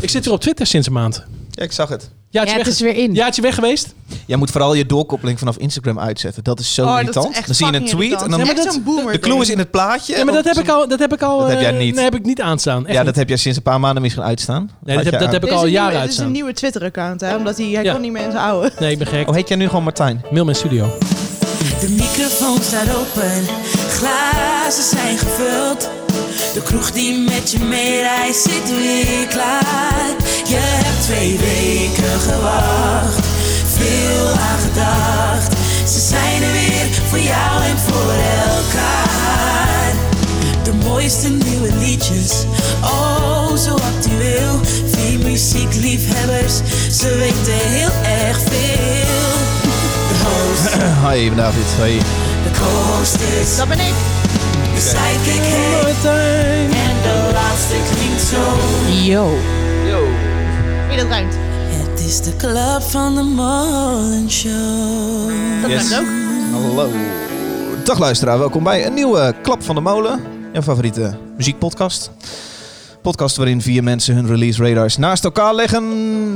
Ik 0.00 0.10
zit 0.10 0.24
weer 0.24 0.34
op 0.34 0.40
Twitter 0.40 0.66
sinds 0.66 0.86
een 0.86 0.92
maand. 0.92 1.24
Ja, 1.50 1.62
ik 1.62 1.72
zag 1.72 1.88
het. 1.88 2.10
Ja, 2.30 2.42
het 2.44 2.54
weg, 2.56 2.66
is 2.66 2.80
weer 2.80 2.96
in. 2.96 3.14
jaartje 3.14 3.42
weg 3.42 3.54
geweest? 3.54 3.94
Jij 4.26 4.36
moet 4.36 4.50
vooral 4.50 4.74
je 4.74 4.86
doorkoppeling 4.86 5.38
vanaf 5.38 5.56
Instagram 5.56 5.98
uitzetten. 5.98 6.44
Dat 6.44 6.60
is 6.60 6.74
zo 6.74 6.84
Oh, 6.86 6.92
is 6.92 6.98
irritant. 6.98 7.34
echt 7.36 7.46
dan 7.46 7.54
zie 7.54 7.66
je 7.66 7.72
een 7.74 7.84
tweet 7.84 8.22
en 8.22 8.30
dan... 8.30 8.38
Ja, 8.38 8.44
maar 8.44 8.54
dat- 8.54 8.72
zo'n 8.72 8.82
boomer 8.82 9.12
De 9.12 9.18
clue 9.18 9.40
is 9.40 9.50
in 9.50 9.58
het 9.58 9.70
plaatje. 9.70 10.16
Ja, 10.16 10.24
maar 10.24 10.34
dat 10.34 10.44
heb 10.44 10.56
ik 10.58 10.68
al, 10.68 10.88
dat 10.88 10.98
heb 10.98 11.12
ik 11.12 11.22
al, 11.22 11.38
Dat 11.38 11.48
heb 11.48 11.60
jij 11.60 11.72
eh, 11.72 11.78
niet. 11.78 11.94
nee, 11.94 12.04
heb 12.04 12.14
ik 12.14 12.24
niet 12.24 12.40
aanstaan. 12.40 12.82
Echt 12.84 12.92
Ja, 12.92 12.96
dat 12.96 13.06
niet. 13.06 13.16
heb 13.16 13.28
jij 13.28 13.36
sinds 13.36 13.56
een 13.56 13.62
paar 13.64 13.80
maanden 13.80 14.02
misschien 14.02 14.24
uitstaan. 14.24 14.70
Nee, 14.84 14.96
dat 14.96 15.04
heb, 15.04 15.20
dat 15.20 15.32
heb 15.32 15.44
ik 15.44 15.50
is 15.50 15.54
al 15.56 15.64
een 15.64 15.70
jaren 15.70 15.88
nieuwe- 15.90 16.02
Dit 16.02 16.10
is 16.12 16.16
een 16.18 16.24
uitstaan. 16.24 16.32
nieuwe 16.32 16.52
Twitter-account, 16.52 17.20
hè? 17.20 17.36
Omdat 17.36 17.56
hij, 17.56 17.66
hij 17.66 17.84
Ja. 17.84 17.92
kon 17.92 18.00
niet 18.02 18.12
meer 18.12 18.24
in 18.24 18.30
zijn 18.30 18.44
oude. 18.44 18.72
Nee, 18.78 18.90
ik 18.90 18.98
ben 18.98 19.06
gek. 19.06 19.28
Oh, 19.28 19.34
heet 19.34 19.48
jij 19.48 19.56
nu 19.56 19.66
gewoon 19.68 19.82
Martijn? 19.84 20.24
Mail 20.30 20.44
mijn 20.44 20.56
studio. 20.56 20.86
De 21.80 21.88
microfoon 21.88 22.58
staat 22.62 22.96
open, 22.96 23.44
glazen 23.88 24.84
zijn 24.84 25.18
gevuld. 25.18 25.90
De 26.36 26.62
kroeg 26.62 26.90
die 26.90 27.18
met 27.18 27.50
je 27.50 27.58
meereist 27.58 28.42
zit 28.42 28.70
weer 28.70 29.26
klaar. 29.28 30.14
Je 30.46 30.56
hebt 30.58 31.02
twee 31.02 31.38
weken 31.38 32.20
gewacht, 32.20 33.26
veel 33.76 34.28
aan 34.28 34.58
gedacht. 34.58 35.52
Ze 35.88 36.00
zijn 36.00 36.42
er 36.42 36.52
weer 36.52 36.86
voor 37.08 37.18
jou 37.18 37.62
en 37.62 37.78
voor 37.78 38.12
elkaar. 38.46 39.92
De 40.62 40.72
mooiste 40.72 41.28
nieuwe 41.28 41.72
liedjes, 41.78 42.44
oh 42.82 43.56
zo 43.56 43.74
actueel. 43.74 44.60
Vier 44.86 45.18
muziekliefhebbers, 45.18 46.54
ze 46.98 47.14
weten 47.14 47.68
heel 47.68 47.92
erg 48.26 48.38
veel. 48.38 49.32
De 50.08 50.16
host 50.24 50.74
Hi, 51.08 51.34
David. 51.34 51.66
Hoi. 51.76 51.98
de 52.42 52.58
co-host 52.58 53.16
is 53.40 53.56
Dat 53.56 53.68
ben 53.68 53.80
ik. 53.80 54.25
Heet 54.64 56.04
en 56.04 56.96
de 57.02 57.30
laatste 57.32 57.74
klinkt 57.94 58.22
zo. 58.22 58.42
Yo. 59.04 59.34
Wie 60.88 60.96
dat 60.96 61.06
ruimt. 61.06 61.34
Het 61.68 62.00
is 62.00 62.20
de 62.20 62.36
club 62.36 62.82
van 62.82 63.14
de 63.14 63.22
Molen 63.22 64.30
Show. 64.30 65.30
Dat 65.62 65.70
Yes. 65.70 65.90
ruimt 65.90 66.08
ook. 66.08 66.68
Hallo. 66.68 66.88
Dag 67.84 67.98
luisteraar, 67.98 68.38
welkom 68.38 68.62
bij 68.62 68.86
een 68.86 68.94
nieuwe 68.94 69.34
Klap 69.42 69.62
van 69.62 69.74
de 69.74 69.80
Molen. 69.80 70.20
Jouw 70.52 70.62
favoriete 70.62 71.16
muziekpodcast. 71.36 72.10
Podcast 73.02 73.36
waarin 73.36 73.62
vier 73.62 73.82
mensen 73.82 74.14
hun 74.14 74.26
release 74.26 74.62
radars 74.62 74.96
naast 74.96 75.24
elkaar 75.24 75.54
leggen. 75.54 75.84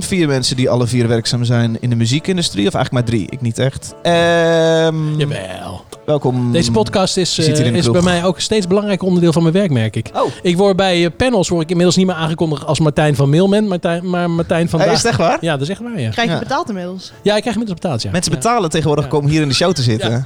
Vier 0.01 0.29
mensen 0.29 0.57
die 0.57 0.71
alle 0.71 0.87
vier 0.87 1.09
werkzaam 1.09 1.45
zijn 1.45 1.77
in 1.81 1.91
de 1.91 1.97
muziekindustrie. 1.97 2.67
Of 2.67 2.75
eigenlijk 2.75 3.07
maar 3.07 3.15
drie, 3.15 3.27
ik 3.31 3.41
niet 3.41 3.59
echt. 3.59 3.95
Ehm, 4.03 5.19
Jawel. 5.19 5.85
Welkom. 6.11 6.53
Deze 6.53 6.71
podcast 6.71 7.17
is, 7.17 7.39
eh, 7.39 7.75
is 7.75 7.91
bij 7.91 8.03
mij 8.03 8.25
ook 8.25 8.37
een 8.37 8.43
steeds 8.43 8.67
belangrijk 8.67 9.03
onderdeel 9.03 9.33
van 9.33 9.43
mijn 9.43 9.55
werk, 9.55 9.71
merk 9.71 9.97
ik. 9.97 10.11
Oh, 10.15 10.31
Ik 10.43 10.57
word 10.57 10.77
bij 10.77 11.05
eh, 11.05 11.11
panels 11.17 11.49
word 11.49 11.63
ik 11.63 11.69
inmiddels 11.69 11.97
niet 11.97 12.07
meer 12.07 12.15
aangekondigd 12.15 12.65
als 12.67 12.81
Martijn 12.81 13.17
van 13.17 13.31
Mailman, 13.31 13.69
Martijn, 13.69 14.11
maar 14.11 14.31
Martijn 14.31 14.69
van 14.69 14.81
hey, 14.81 14.93
is 14.93 14.97
het 14.97 15.07
echt 15.07 15.19
waar? 15.19 15.39
Ja, 15.41 15.53
dat 15.53 15.61
is 15.61 15.69
echt 15.69 15.81
waar, 15.81 16.01
ja. 16.01 16.11
Krijg 16.11 16.29
je 16.29 16.35
Ja. 16.35 16.41
betaald 16.41 16.69
inmiddels? 16.69 17.13
Ja, 17.23 17.35
ik 17.35 17.41
krijg 17.41 17.57
inmiddels 17.57 17.81
betaald, 17.81 18.03
ja. 18.03 18.11
Mensen 18.11 18.33
Ja. 18.33 18.39
betalen 18.39 18.71
tegenwoordig 18.71 19.05
Ja. 19.11 19.17
om 19.19 19.27
hier 19.27 19.43
in 19.43 19.49
de 19.49 19.55
show 19.55 19.73
te 19.73 19.83
zitten. 19.83 20.11
Ja, 20.11 20.25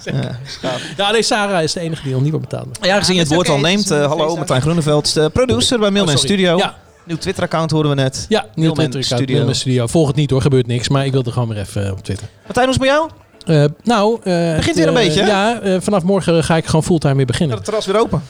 Ja. 0.63 0.71
Ja, 0.97 1.11
nee, 1.11 1.23
Sarah 1.23 1.63
is 1.63 1.73
de 1.73 1.81
enige 1.81 2.03
die 2.03 2.13
nog 2.13 2.23
niet 2.23 2.31
wordt 2.33 2.49
betaald. 2.49 2.79
Ja, 2.81 2.99
gezien 2.99 3.15
je 3.15 3.21
het 3.21 3.29
dat 3.29 3.37
woord 3.39 3.49
al 3.49 3.59
neemt. 3.59 3.91
eh, 3.91 4.07
hallo. 4.07 4.37
Martijn 4.37 4.61
Groeneveld, 4.63 5.15
de 5.15 5.31
producer 5.33 5.79
bij 5.79 5.91
Mailman 5.91 6.15
Oh. 6.15 6.21
Studio. 6.21 6.57
Ja, 6.57 6.75
Nieuw 7.07 7.17
Twitter-account 7.17 7.71
horen 7.71 7.89
we 7.91 7.95
net. 7.97 8.27
ja 8.29 8.41
nieuw 8.41 8.51
Mailman 8.55 8.75
Twitter 8.91 9.01
account, 9.13 9.31
Studio. 9.31 9.53
Studio. 9.53 9.87
Volg 9.87 10.07
het 10.07 10.17
niet 10.17 10.31
hoor, 10.31 10.41
gebeurt 10.43 10.67
niks, 10.67 10.89
maar 10.89 11.07
ik 11.07 11.13
wil 11.13 11.23
er 11.25 11.33
gewoon 11.33 11.49
weer 11.49 11.59
even 11.59 11.91
op 11.93 12.03
Twitter. 12.03 12.27
Martijn, 12.45 12.67
hoe 12.67 12.75
is 12.75 12.81
het 12.81 12.89
met 12.91 12.97
jou? 12.97 13.11
Eh, 13.45 13.65
nou, 13.83 14.21
eh, 14.23 14.55
Begint 14.57 14.77
weer 14.77 14.89
een 14.89 14.97
eh, 14.97 15.05
beetje? 15.05 15.25
Ja, 15.25 15.61
vanaf 15.81 16.03
morgen 16.03 16.45
ga 16.45 16.57
ik 16.57 16.67
gewoon 16.67 16.83
fulltime 16.83 17.15
weer 17.15 17.27
beginnen. 17.27 17.57
Het 17.57 17.65
terras 17.65 17.87
weer 17.87 18.01
open? 18.01 18.23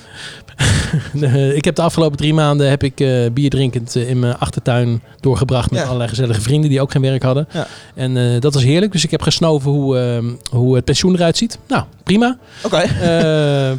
Ik 1.54 1.64
heb 1.64 1.74
de 1.74 1.82
afgelopen 1.82 2.16
drie 2.16 2.34
maanden 2.34 2.68
heb 2.70 2.82
ik 2.82 2.94
bier 3.32 3.50
drinkend 3.50 3.94
in 3.94 4.18
mijn 4.18 4.38
achtertuin 4.38 5.02
doorgebracht 5.20 5.70
met 5.70 5.78
Ja. 5.80 5.84
allerlei 5.84 6.08
gezellige 6.08 6.40
vrienden 6.40 6.70
die 6.70 6.80
ook 6.80 6.90
geen 6.90 7.02
werk 7.02 7.22
hadden. 7.22 7.48
Ja. 7.52 7.66
En 7.94 8.40
dat 8.40 8.54
was 8.54 8.62
heerlijk. 8.62 8.92
Dus 8.92 9.04
ik 9.04 9.10
heb 9.10 9.22
gesnoven 9.22 9.70
hoe, 9.70 9.98
eh, 9.98 10.24
hoe 10.50 10.74
het 10.74 10.84
pensioen 10.84 11.14
eruit 11.14 11.36
ziet. 11.36 11.58
Nou, 11.68 11.84
prima. 12.02 12.38
Oké. 12.62 12.82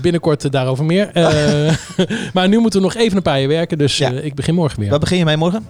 Binnenkort 0.01 0.51
daarover 0.51 0.85
meer. 0.85 1.09
Maar 2.33 2.47
nu 2.47 2.57
moeten 2.59 2.79
we 2.79 2.85
nog 2.85 2.95
even 2.95 3.17
een 3.17 3.23
paar 3.23 3.39
jaar 3.39 3.47
werken. 3.47 3.77
Dus 3.77 3.97
Ja. 3.97 4.11
ik 4.11 4.35
begin 4.35 4.55
morgen 4.55 4.79
weer. 4.79 4.89
Waar 4.89 4.99
begin 4.99 5.17
je 5.17 5.25
mee 5.25 5.37
morgen? 5.37 5.67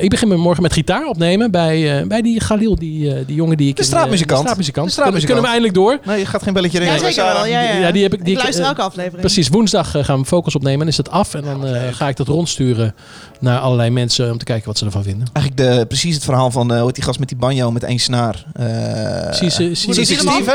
Ik 0.00 0.10
begin 0.10 0.40
morgen 0.40 0.62
met 0.62 0.72
gitaar 0.72 1.06
opnemen 1.06 1.50
bij, 1.50 2.04
bij 2.06 2.22
die 2.22 2.40
Galil, 2.40 2.74
die, 2.76 3.24
die 3.24 3.36
jongen 3.36 3.56
die 3.56 3.68
ik... 3.68 3.76
De 3.76 3.82
in, 3.82 3.88
de 3.88 3.94
straatmuzikant. 3.94 4.48
De 4.84 4.90
straatmuzikant. 4.92 5.40
Kunnen 5.40 5.42
we 5.42 5.48
eindelijk 5.48 5.74
door. 5.74 5.98
Nee, 6.12 6.18
je 6.18 6.26
gaat 6.26 6.42
geen 6.42 6.52
belletje 6.52 6.80
Ja, 6.80 6.84
ringen. 6.94 7.12
zeker 7.12 7.32
wel. 7.32 7.46
Ja, 7.46 7.60
ja, 7.60 7.72
ja. 7.72 7.78
Ja, 7.80 7.90
die 7.92 8.02
heb 8.02 8.12
ik- 8.14 8.18
die 8.24 8.28
ik 8.32 8.36
ik, 8.36 8.42
luister 8.42 8.62
eh, 8.64 8.68
elke 8.70 8.82
aflevering. 8.82 9.20
Precies, 9.20 9.48
woensdag 9.48 9.94
eh, 9.94 10.04
gaan 10.04 10.18
we 10.20 10.24
focus 10.26 10.54
opnemen. 10.54 10.80
En 10.80 10.88
is 10.88 10.96
dat 10.96 11.10
af. 11.10 11.34
En 11.34 11.42
dan 11.42 11.66
eh, 11.66 11.82
ga 11.92 12.08
ik 12.08 12.16
dat 12.16 12.26
rondsturen 12.28 12.94
naar 13.40 13.58
allerlei 13.58 13.90
mensen 13.90 14.30
om 14.30 14.38
te 14.38 14.44
kijken 14.44 14.66
wat 14.66 14.78
ze 14.78 14.84
ervan 14.84 15.02
vinden. 15.02 15.28
Eigenlijk 15.32 15.76
de, 15.78 15.86
precies 15.86 16.14
het 16.14 16.24
verhaal 16.24 16.50
van 16.50 16.70
eh, 16.70 16.76
hoe 16.76 16.86
heet 16.86 16.94
die 16.94 17.04
gast 17.04 17.18
met 17.18 17.28
die 17.28 17.38
banjo 17.38 17.70
met 17.70 17.82
één 17.84 17.98
snaar. 17.98 18.44
Eh, 18.52 19.24
Precies? 19.24 19.84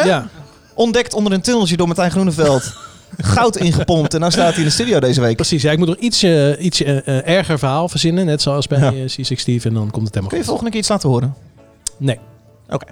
Ja, 0.03 0.27
Ontdekt 0.75 1.13
onder 1.13 1.33
een 1.33 1.41
tunneltje 1.41 1.77
door 1.77 1.87
Martijn 1.87 2.11
Groeneveld. 2.11 2.73
Goud 3.17 3.55
ingepompt 3.57 4.13
en 4.13 4.19
dan 4.19 4.31
staat 4.31 4.49
hij 4.49 4.57
in 4.57 4.63
de 4.63 4.69
studio 4.69 4.99
deze 4.99 5.21
week. 5.21 5.35
precies. 5.35 5.61
Ja, 5.61 5.71
ik 5.71 5.77
moet 5.77 5.87
nog 5.87 5.97
iets, 5.97 6.23
eh, 6.23 6.63
iets 6.65 6.83
eh, 6.83 7.07
eh, 7.07 7.27
erger 7.27 7.59
verhaal 7.59 7.89
verzinnen. 7.89 8.25
Net 8.25 8.41
zoals 8.41 8.67
bij 8.67 8.79
Ja. 8.79 8.91
eh, 8.91 8.99
C6 9.01 9.39
Steve. 9.39 9.67
En 9.67 9.73
dan 9.73 9.91
komt 9.91 10.05
het 10.05 10.13
helemaal 10.15 10.27
Kun 10.27 10.37
je 10.37 10.37
goed. 10.37 10.45
volgende 10.45 10.69
keer 10.71 10.79
iets 10.79 10.89
laten 10.89 11.09
horen? 11.09 11.35
Nee. 11.97 12.19
Oké. 12.69 12.85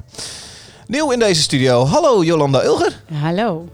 Nieuw 0.92 1.12
in 1.12 1.20
deze 1.20 1.42
studio. 1.42 1.86
Hallo 1.86 2.24
Jolanda 2.24 2.64
Ulger. 2.64 3.02
Hallo. 3.14 3.68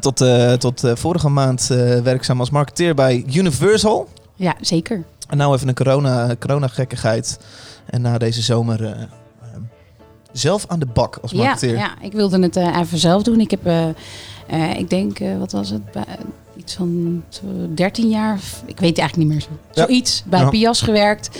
Tot, 0.00 0.20
eh, 0.20 0.52
tot 0.52 0.84
eh, 0.84 0.96
vorige 0.96 1.28
maand 1.28 1.70
eh, 1.70 1.98
werkzaam 2.00 2.40
als 2.40 2.50
marketeer 2.50 2.94
bij 2.94 3.24
Universal. 3.34 4.08
Ja, 4.34 4.54
zeker. 4.60 5.04
En 5.28 5.36
nou 5.36 5.54
even 5.54 5.68
een 5.68 5.74
corona, 5.74 6.36
corona-gekkigheid. 6.38 7.38
En 7.86 8.00
na 8.00 8.18
deze 8.18 8.42
zomer 8.42 9.08
zelf 10.32 10.64
aan 10.68 10.78
de 10.78 10.86
bak 10.86 11.18
als 11.22 11.30
Ja, 11.30 11.36
marketeer. 11.38 11.76
ja, 11.76 11.90
ik 12.00 12.12
wilde 12.12 12.42
het 12.42 12.56
even 12.56 12.98
zelf 12.98 13.22
doen. 13.22 13.40
Ik 13.40 13.50
heb, 13.50 13.94
ik 14.76 14.90
denk, 14.90 15.18
wat 15.38 15.52
was 15.52 15.70
het? 15.70 15.82
Iets 16.56 16.74
van 16.74 17.22
zo 17.28 17.42
13 17.74 18.08
jaar, 18.08 18.38
ik 18.66 18.80
weet 18.80 18.88
het 18.88 18.98
eigenlijk 18.98 19.16
niet 19.16 19.28
meer 19.28 19.40
zo. 19.40 19.48
Ja. 19.72 19.86
Zoiets, 19.86 20.22
bij 20.26 20.40
Ja. 20.40 20.48
Pias 20.48 20.80
gewerkt. 20.80 21.30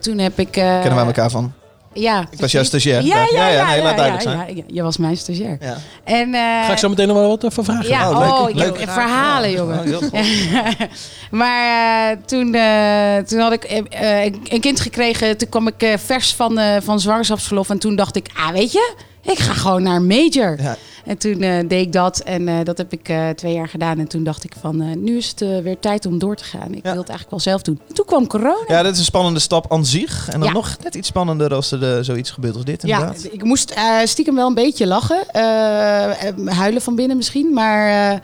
Toen 0.00 0.18
heb 0.18 0.38
ik... 0.38 0.50
Kennen 0.50 0.94
wij 0.94 1.04
elkaar 1.04 1.30
van? 1.30 1.52
Ja. 2.00 2.26
Ik 2.30 2.40
was 2.40 2.52
jouw 2.52 2.62
stagiair. 2.62 3.02
Ja, 3.04 3.16
ja, 3.16 3.26
ja. 3.32 3.48
ja, 3.48 3.66
nee, 3.66 3.82
laat 3.82 3.90
ja, 3.90 3.96
duidelijk 3.96 4.24
ja, 4.24 4.30
zijn. 4.44 4.56
ja, 4.56 4.62
je 4.66 4.82
was 4.82 4.96
mijn 4.96 5.16
stagiair. 5.16 5.56
Ja. 5.60 5.76
En, 6.04 6.34
eh, 6.34 6.40
Ga 6.40 6.72
ik 6.72 6.78
zo 6.78 6.88
meteen 6.88 7.06
nog 7.08 7.16
wel 7.16 7.28
wat 7.38 7.54
voor 7.54 7.64
vragen. 7.64 7.88
Ja, 7.88 8.10
Oh, 8.10 8.18
leuk, 8.18 8.30
oh, 8.32 8.54
leuk. 8.54 8.80
heb 8.80 8.90
verhalen, 8.90 9.50
jongen. 9.50 9.96
Oh, 9.96 10.02
maar 11.30 12.10
eh, 12.10 12.16
toen, 12.26 12.54
eh, 12.54 13.16
toen 13.26 13.38
had 13.38 13.52
ik 13.52 13.64
eh, 13.64 14.24
eh, 14.24 14.32
een 14.44 14.60
kind 14.60 14.80
gekregen. 14.80 15.36
Toen 15.36 15.48
kwam 15.48 15.66
ik 15.66 15.82
eh, 15.82 15.92
vers 16.04 16.34
van, 16.34 16.58
eh, 16.58 16.76
van 16.82 17.00
zwangerschapsverlof. 17.00 17.70
En 17.70 17.78
toen 17.78 17.96
dacht 17.96 18.16
ik, 18.16 18.28
ah, 18.36 18.48
weet 18.50 18.72
je, 18.72 18.94
ik 19.22 19.38
ga 19.38 19.52
gewoon 19.52 19.82
naar 19.82 20.02
major. 20.02 20.56
Ja. 21.06 21.10
En 21.12 21.18
toen 21.18 21.40
eh, 21.42 21.68
deed 21.68 21.86
ik 21.86 21.92
dat. 21.92 22.18
En 22.20 22.48
eh, 22.48 22.54
dat 22.64 22.78
heb 22.78 22.92
ik 22.92 23.08
eh, 23.08 23.28
twee 23.28 23.52
jaar 23.54 23.68
gedaan. 23.68 23.98
En 23.98 24.06
toen 24.08 24.24
dacht 24.24 24.44
ik 24.44 24.52
van, 24.60 25.02
nu 25.04 25.16
is 25.16 25.28
het 25.28 25.62
weer 25.62 25.78
tijd 25.80 26.06
om 26.06 26.18
door 26.18 26.36
te 26.36 26.44
gaan. 26.44 26.74
Ik 26.74 26.84
Ja. 26.84 26.90
wil 26.90 27.00
het 27.00 27.08
eigenlijk 27.08 27.30
wel 27.30 27.40
zelf 27.40 27.62
doen. 27.62 27.80
Toen 27.92 28.04
kwam 28.06 28.26
corona. 28.26 28.64
Ja, 28.66 28.82
dat 28.82 28.92
is 28.92 28.98
een 28.98 29.04
spannende 29.04 29.40
stap 29.40 29.72
aan 29.72 29.84
zich. 29.86 30.28
En 30.28 30.38
dan 30.40 30.48
Ja. 30.48 30.54
nog 30.54 30.76
net 30.82 30.94
iets 30.94 31.08
spannender 31.08 31.54
als 31.54 31.70
er 31.72 32.04
zoiets 32.04 32.30
gebeurt 32.30 32.54
als 32.54 32.64
dit 32.64 32.82
Ja, 32.86 32.98
inderdaad. 32.98 33.28
ik 33.32 33.44
moest 33.44 33.74
stiekem 34.04 34.34
wel 34.34 34.46
een 34.46 34.54
beetje 34.54 34.86
lachen. 34.86 35.18
huilen 36.46 36.82
van 36.82 36.94
binnen 36.94 37.16
misschien. 37.16 37.52
Maar 37.52 38.20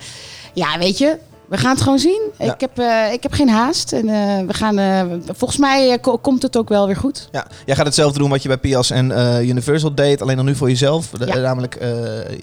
ja, 0.55 0.79
weet 0.79 0.99
je, 0.99 1.19
we 1.53 1.59
gaan 1.59 1.71
het 1.71 1.81
gewoon 1.83 1.99
zien. 1.99 2.23
Ja. 2.39 2.55
Ik, 2.55 2.61
heb, 2.61 2.79
eh, 2.79 3.13
ik 3.13 3.23
heb 3.23 3.33
geen 3.33 3.49
haast. 3.49 3.93
En 3.93 4.09
eh, 4.09 4.47
we 4.47 4.55
gaan, 4.55 4.79
eh, 4.79 5.01
volgens 5.27 5.61
mij 5.61 5.99
ko- 5.99 6.19
komt 6.19 6.43
het 6.43 6.57
ook 6.57 6.69
wel 6.69 6.87
weer 6.87 6.97
goed. 6.97 7.29
Ja, 7.33 7.47
jij 7.67 7.75
gaat 7.77 7.87
hetzelfde 7.87 8.19
doen 8.19 8.31
wat 8.31 8.43
je 8.43 8.49
bij 8.49 8.59
Pias 8.59 8.91
en 8.91 9.11
Universal 9.49 9.95
deed, 9.95 10.23
alleen 10.23 10.37
dan 10.37 10.45
nu 10.45 10.55
voor 10.55 10.69
jezelf. 10.69 11.11
Ja. 11.27 11.37
namelijk 11.37 11.77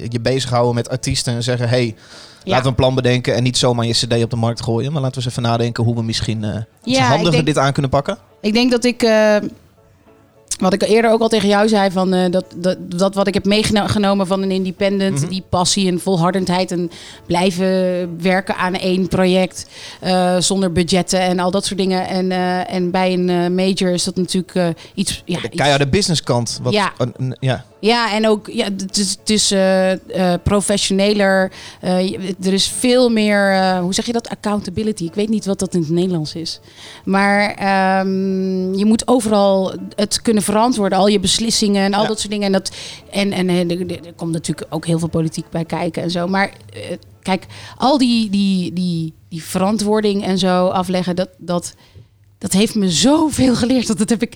je 0.09 0.19
bezighouden 0.21 0.75
met 0.75 0.89
artiesten 0.89 1.33
en 1.33 1.43
zeggen, 1.43 1.69
hey, 1.69 1.85
Ja. 1.85 1.95
laten 2.43 2.63
we 2.63 2.69
een 2.69 2.75
plan 2.75 2.95
bedenken 2.95 3.35
en 3.35 3.43
niet 3.43 3.57
zomaar 3.57 3.85
je 3.85 3.93
cd 3.93 4.23
op 4.23 4.29
de 4.29 4.35
markt 4.35 4.61
gooien. 4.63 4.91
Maar 4.91 5.01
laten 5.01 5.17
we 5.19 5.23
eens 5.25 5.31
even 5.37 5.49
nadenken 5.49 5.83
hoe 5.83 5.95
we 5.95 6.03
misschien 6.03 6.41
Ja, 6.83 7.01
handiger 7.01 7.31
denk- 7.31 7.45
dit 7.45 7.57
aan 7.57 7.73
kunnen 7.73 7.91
pakken. 7.91 8.17
Ik 8.41 8.53
denk 8.53 8.71
dat 8.71 8.83
ik... 8.83 9.01
wat 10.59 10.73
ik 10.73 10.81
eerder 10.83 11.11
ook 11.11 11.21
al 11.21 11.27
tegen 11.27 11.47
jou 11.47 11.67
zei, 11.67 11.91
van, 11.91 12.13
eh, 12.13 12.31
dat, 12.31 12.45
dat, 12.55 12.77
dat 12.95 13.15
wat 13.15 13.27
ik 13.27 13.33
heb 13.33 13.45
meegenomen 13.45 14.27
van 14.27 14.41
een 14.41 14.51
independent, 14.51 15.19
Mhm. 15.21 15.29
die 15.29 15.43
passie 15.49 15.87
en 15.87 15.99
volhardendheid 15.99 16.71
en 16.71 16.91
blijven 17.25 17.67
werken 18.21 18.55
aan 18.55 18.73
één 18.73 19.07
project 19.07 19.67
eh, 19.99 20.35
zonder 20.39 20.71
budgetten 20.71 21.19
en 21.21 21.39
al 21.39 21.51
dat 21.51 21.65
soort 21.65 21.79
dingen. 21.79 22.07
En, 22.07 22.31
eh, 22.31 22.73
en 22.73 22.91
bij 22.91 23.13
een 23.13 23.55
major 23.55 23.89
is 23.91 24.03
dat 24.03 24.15
natuurlijk 24.15 24.75
iets... 24.93 25.21
Ja, 25.25 25.39
de 25.41 25.49
keiharde 25.49 25.87
businesskant. 25.87 26.59
Wat, 26.63 26.73
ja. 27.39 27.65
Ja, 27.79 28.13
en 28.13 28.27
ook 28.27 28.47
ja, 28.47 28.63
het 28.63 28.97
is, 28.97 29.09
het 29.19 29.29
is 29.29 29.51
eh, 29.51 29.91
eh, 30.33 30.39
professioneler. 30.43 31.51
Eh, 31.81 32.13
er 32.45 32.53
is 32.53 32.67
veel 32.67 33.09
meer, 33.09 33.77
hoe 33.81 33.93
zeg 33.93 34.05
je 34.05 34.11
dat? 34.11 34.29
Accountability. 34.29 35.03
Ik 35.03 35.13
weet 35.13 35.29
niet 35.29 35.45
wat 35.45 35.59
dat 35.59 35.73
in 35.73 35.79
het 35.81 35.89
Nederlands 35.89 36.35
is. 36.35 36.59
Maar 37.05 37.53
ehm, 37.53 38.73
je 38.73 38.85
moet 38.85 39.07
overal 39.07 39.73
het 39.95 40.21
kunnen 40.21 40.43
verantwoorden. 40.43 40.97
Al 40.97 41.07
je 41.07 41.19
beslissingen 41.19 41.83
en 41.83 41.93
al 41.93 42.01
Ja. 42.01 42.07
dat 42.07 42.19
soort 42.19 42.31
dingen. 42.31 42.45
En, 42.45 42.51
dat, 42.51 42.71
en, 43.11 43.31
en 43.31 43.49
er, 43.49 44.13
komt 44.15 44.31
natuurlijk 44.31 44.73
ook 44.73 44.85
heel 44.85 44.99
veel 44.99 45.09
politiek 45.09 45.49
bij 45.49 45.65
kijken 45.65 46.03
en 46.03 46.11
zo. 46.11 46.27
Maar 46.27 46.51
kijk, 47.21 47.45
al 47.77 47.97
die, 47.97 48.29
die, 48.29 48.73
die, 48.73 49.13
die 49.29 49.43
verantwoording 49.43 50.23
en 50.25 50.37
zo 50.37 50.67
afleggen, 50.67 51.15
dat. 51.15 51.29
dat 51.37 51.73
dat 52.39 52.51
heeft 52.51 52.75
me 52.75 52.89
zoveel 52.89 53.55
geleerd. 53.55 53.87
Dat, 53.87 53.97
dat 53.97 54.09
heb 54.09 54.21
ik, 54.21 54.35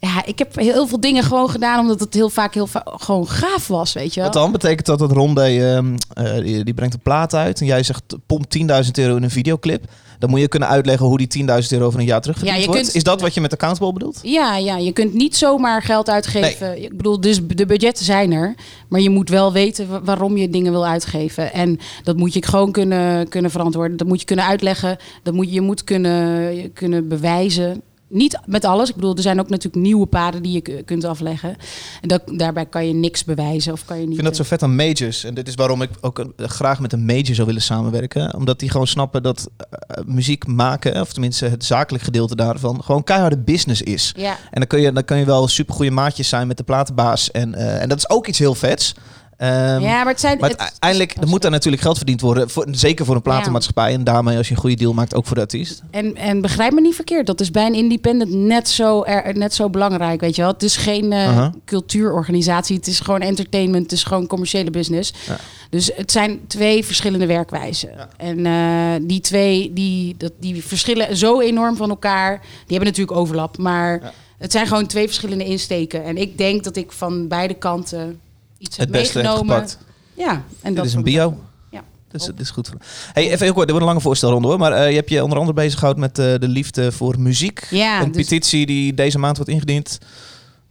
ja, 0.00 0.24
ik 0.26 0.38
heb 0.38 0.56
heel 0.56 0.86
veel 0.86 1.00
dingen 1.00 1.22
gewoon 1.22 1.50
gedaan 1.50 1.80
omdat 1.80 2.00
het 2.00 2.14
heel 2.14 2.30
vaak 2.30 2.54
heel 2.54 2.66
va- 2.66 2.82
gewoon 2.84 3.28
gaaf 3.28 3.66
was, 3.66 3.92
weet 3.92 4.14
je 4.14 4.20
wel. 4.20 4.30
Wat 4.30 4.42
dan? 4.42 4.52
Betekent 4.52 4.86
dat 4.86 4.98
dat 4.98 5.12
Ronde, 5.12 5.42
ehm, 5.42 5.96
eh, 6.14 6.42
die, 6.44 6.64
die 6.64 6.74
brengt 6.74 6.94
een 6.94 7.00
plaat 7.00 7.34
uit 7.34 7.60
en 7.60 7.66
jij 7.66 7.82
zegt 7.82 8.02
pomp 8.26 8.44
10.000 8.48 8.98
euro 8.98 9.16
in 9.16 9.22
een 9.22 9.30
videoclip. 9.30 9.84
Dan 10.18 10.30
moet 10.30 10.40
je 10.40 10.48
kunnen 10.48 10.68
uitleggen 10.68 11.06
hoe 11.06 11.18
die 11.18 11.26
10.000 11.26 11.72
euro 11.72 11.86
over 11.86 12.00
een 12.00 12.06
jaar 12.06 12.20
terugverdiend 12.20 12.56
Ja, 12.56 12.62
je 12.62 12.68
wordt. 12.70 12.82
kunt- 12.84 12.96
Is 12.96 13.02
dat 13.02 13.20
wat 13.20 13.34
je 13.34 13.40
met 13.40 13.52
accountable 13.52 13.92
bedoelt? 13.92 14.18
Ja, 14.22 14.56
ja, 14.56 14.76
je 14.76 14.92
kunt 14.92 15.14
niet 15.14 15.36
zomaar 15.36 15.82
geld 15.82 16.08
uitgeven. 16.10 16.82
Ik 16.82 16.96
bedoel, 16.96 17.20
dus 17.20 17.40
de 17.46 17.66
budgetten 17.66 18.04
zijn 18.04 18.32
er. 18.32 18.54
Maar 18.88 19.00
je 19.00 19.10
moet 19.10 19.28
wel 19.28 19.52
weten 19.52 19.88
wa- 19.88 20.02
waarom 20.02 20.36
je 20.36 20.48
dingen 20.50 20.72
wil 20.72 20.86
uitgeven. 20.86 21.52
En 21.52 21.78
dat 22.02 22.16
moet 22.16 22.34
je 22.34 22.44
gewoon 22.46 22.72
kunnen, 22.72 23.28
kunnen 23.28 23.50
verantwoorden. 23.50 23.96
Dat 23.96 24.06
moet 24.06 24.20
je 24.20 24.26
kunnen 24.26 24.44
uitleggen. 24.44 24.96
Dat 25.22 25.34
moet, 25.34 25.52
je 25.52 25.60
moet 25.60 25.84
kunnen, 25.84 26.72
kunnen 26.72 27.08
bewijzen. 27.08 27.82
Niet 28.12 28.38
met 28.46 28.64
alles. 28.64 28.88
Ik 28.88 28.94
bedoel, 28.94 29.16
er 29.16 29.22
zijn 29.22 29.40
ook 29.40 29.48
natuurlijk 29.48 29.84
nieuwe 29.84 30.06
paden 30.06 30.42
die 30.42 30.52
je 30.52 30.82
kunt 30.82 31.04
afleggen. 31.04 31.56
En 32.00 32.08
dat, 32.08 32.22
daarbij 32.26 32.66
kan 32.66 32.86
je 32.86 32.94
niks 32.94 33.24
bewijzen. 33.24 33.72
Of 33.72 33.84
kan 33.84 33.96
je 33.96 34.02
niet, 34.02 34.10
Ik 34.10 34.22
vind 34.22 34.28
dat 34.28 34.36
zo 34.36 34.44
vet 34.44 34.62
aan 34.62 34.74
majors. 34.74 35.24
En 35.24 35.34
dit 35.34 35.48
is 35.48 35.54
waarom 35.54 35.82
ik 35.82 35.90
ook 36.00 36.18
eh, 36.18 36.48
graag 36.48 36.80
met 36.80 36.92
een 36.92 37.04
major 37.04 37.34
zou 37.34 37.46
willen 37.46 37.62
samenwerken. 37.62 38.34
Omdat 38.34 38.58
die 38.58 38.70
gewoon 38.70 38.86
snappen 38.86 39.22
dat 39.22 39.50
eh, 39.56 40.04
muziek 40.06 40.46
maken, 40.46 41.00
of 41.00 41.12
tenminste 41.12 41.46
het 41.46 41.64
zakelijk 41.64 42.04
gedeelte 42.04 42.36
daarvan, 42.36 42.82
gewoon 42.82 43.04
keiharde 43.04 43.38
business 43.38 43.82
is. 43.82 44.12
Ja, 44.16 44.30
En 44.32 44.58
dan 44.58 44.66
kun 44.66 44.80
je, 44.80 44.92
dan 44.92 45.04
kun 45.04 45.16
je 45.16 45.24
wel 45.24 45.48
super 45.48 45.74
goede 45.74 45.90
maatjes 45.90 46.28
zijn 46.28 46.46
met 46.46 46.56
de 46.56 46.62
platenbaas. 46.62 47.30
En, 47.30 47.54
eh, 47.54 47.82
en 47.82 47.88
dat 47.88 47.98
is 47.98 48.10
ook 48.10 48.26
iets 48.26 48.38
heel 48.38 48.54
vets. 48.54 48.94
Ehm, 49.40 49.80
ja, 49.80 49.96
maar 50.02 50.06
het 50.12 50.20
zijn... 50.20 50.38
maar 50.38 50.50
het- 50.50 50.58
uiteindelijk 50.58 51.14
er 51.20 51.28
moet 51.28 51.42
daar 51.42 51.50
natuurlijk 51.50 51.82
geld 51.82 51.96
verdiend 51.96 52.20
worden. 52.20 52.50
Voor, 52.50 52.66
zeker 52.70 53.04
voor 53.04 53.14
een 53.14 53.22
platenmaatschappij. 53.22 53.92
En 53.92 54.04
daarmee 54.04 54.36
als 54.36 54.48
je 54.48 54.54
een 54.54 54.60
goede 54.60 54.76
deal 54.76 54.92
maakt, 54.92 55.14
ook 55.14 55.26
voor 55.26 55.34
de 55.34 55.40
artiest. 55.42 55.82
En, 55.90 56.16
en 56.16 56.40
begrijp 56.40 56.72
me 56.72 56.80
niet 56.80 56.94
verkeerd, 56.94 57.26
dat 57.26 57.40
is 57.40 57.50
bij 57.50 57.66
een 57.66 57.74
independent 57.74 58.30
net 58.32 58.68
zo, 58.68 59.02
er, 59.04 59.36
net 59.36 59.54
zo 59.54 59.70
belangrijk, 59.70 60.20
weet 60.20 60.36
je 60.36 60.42
wel. 60.42 60.50
Het 60.52 60.62
is 60.62 60.76
geen 60.76 61.12
eh, 61.12 61.28
Aha. 61.28 61.52
cultuurorganisatie, 61.64 62.76
het 62.76 62.86
is 62.86 63.00
gewoon 63.00 63.20
entertainment, 63.20 63.82
het 63.82 63.92
is 63.92 64.04
gewoon 64.04 64.26
commerciële 64.26 64.70
business. 64.70 65.12
Ja. 65.26 65.36
Dus 65.70 65.90
het 65.96 66.12
zijn 66.12 66.40
twee 66.46 66.84
verschillende 66.84 67.26
werkwijzen. 67.26 67.90
En 68.16 68.46
eh, 68.46 69.06
die 69.08 69.20
twee, 69.20 69.72
die, 69.72 70.14
dat, 70.18 70.32
die 70.40 70.64
verschillen 70.64 71.16
zo 71.16 71.40
enorm 71.40 71.76
van 71.76 71.90
elkaar. 71.90 72.38
Die 72.40 72.76
hebben 72.76 72.88
natuurlijk 72.88 73.16
overlap, 73.18 73.58
maar 73.58 74.12
het 74.38 74.52
zijn 74.52 74.66
gewoon 74.66 74.86
twee 74.86 75.06
verschillende 75.06 75.44
insteken. 75.44 76.04
En 76.04 76.16
ik 76.16 76.38
denk 76.38 76.64
dat 76.64 76.76
ik 76.76 76.92
van 76.92 77.28
beide 77.28 77.54
kanten 77.54 78.20
iets 78.60 78.76
Het 78.76 78.90
beste 78.90 79.18
meegenomen. 79.18 79.54
gepakt. 79.54 79.78
Ja, 80.14 80.42
en 80.62 80.74
dat 80.74 80.84
is 80.84 80.94
een 80.94 81.02
bio. 81.02 81.38
Ja. 81.70 81.82
Dus 82.10 82.24
dit 82.24 82.40
is 82.40 82.50
goed. 82.50 82.70
Hey, 83.12 83.24
even 83.30 83.38
heel 83.44 83.52
kort, 83.52 83.66
dit 83.66 83.70
wordt 83.70 83.80
een 83.80 83.92
lange 83.92 84.00
voorstelronde 84.00 84.48
hoor. 84.48 84.58
Maar 84.58 84.72
eh, 84.72 84.88
je 84.90 84.96
hebt 84.96 85.10
je 85.10 85.22
onder 85.22 85.38
andere 85.38 85.56
bezig 85.56 85.74
gehouden 85.78 86.02
met 86.02 86.18
eh, 86.18 86.34
de 86.38 86.48
liefde 86.48 86.92
voor 86.92 87.20
muziek. 87.20 87.66
Ja, 87.70 88.00
een 88.02 88.12
dus- 88.12 88.22
petitie 88.26 88.66
die 88.66 88.94
deze 88.94 89.18
maand 89.18 89.36
wordt 89.36 89.50
ingediend. 89.52 89.98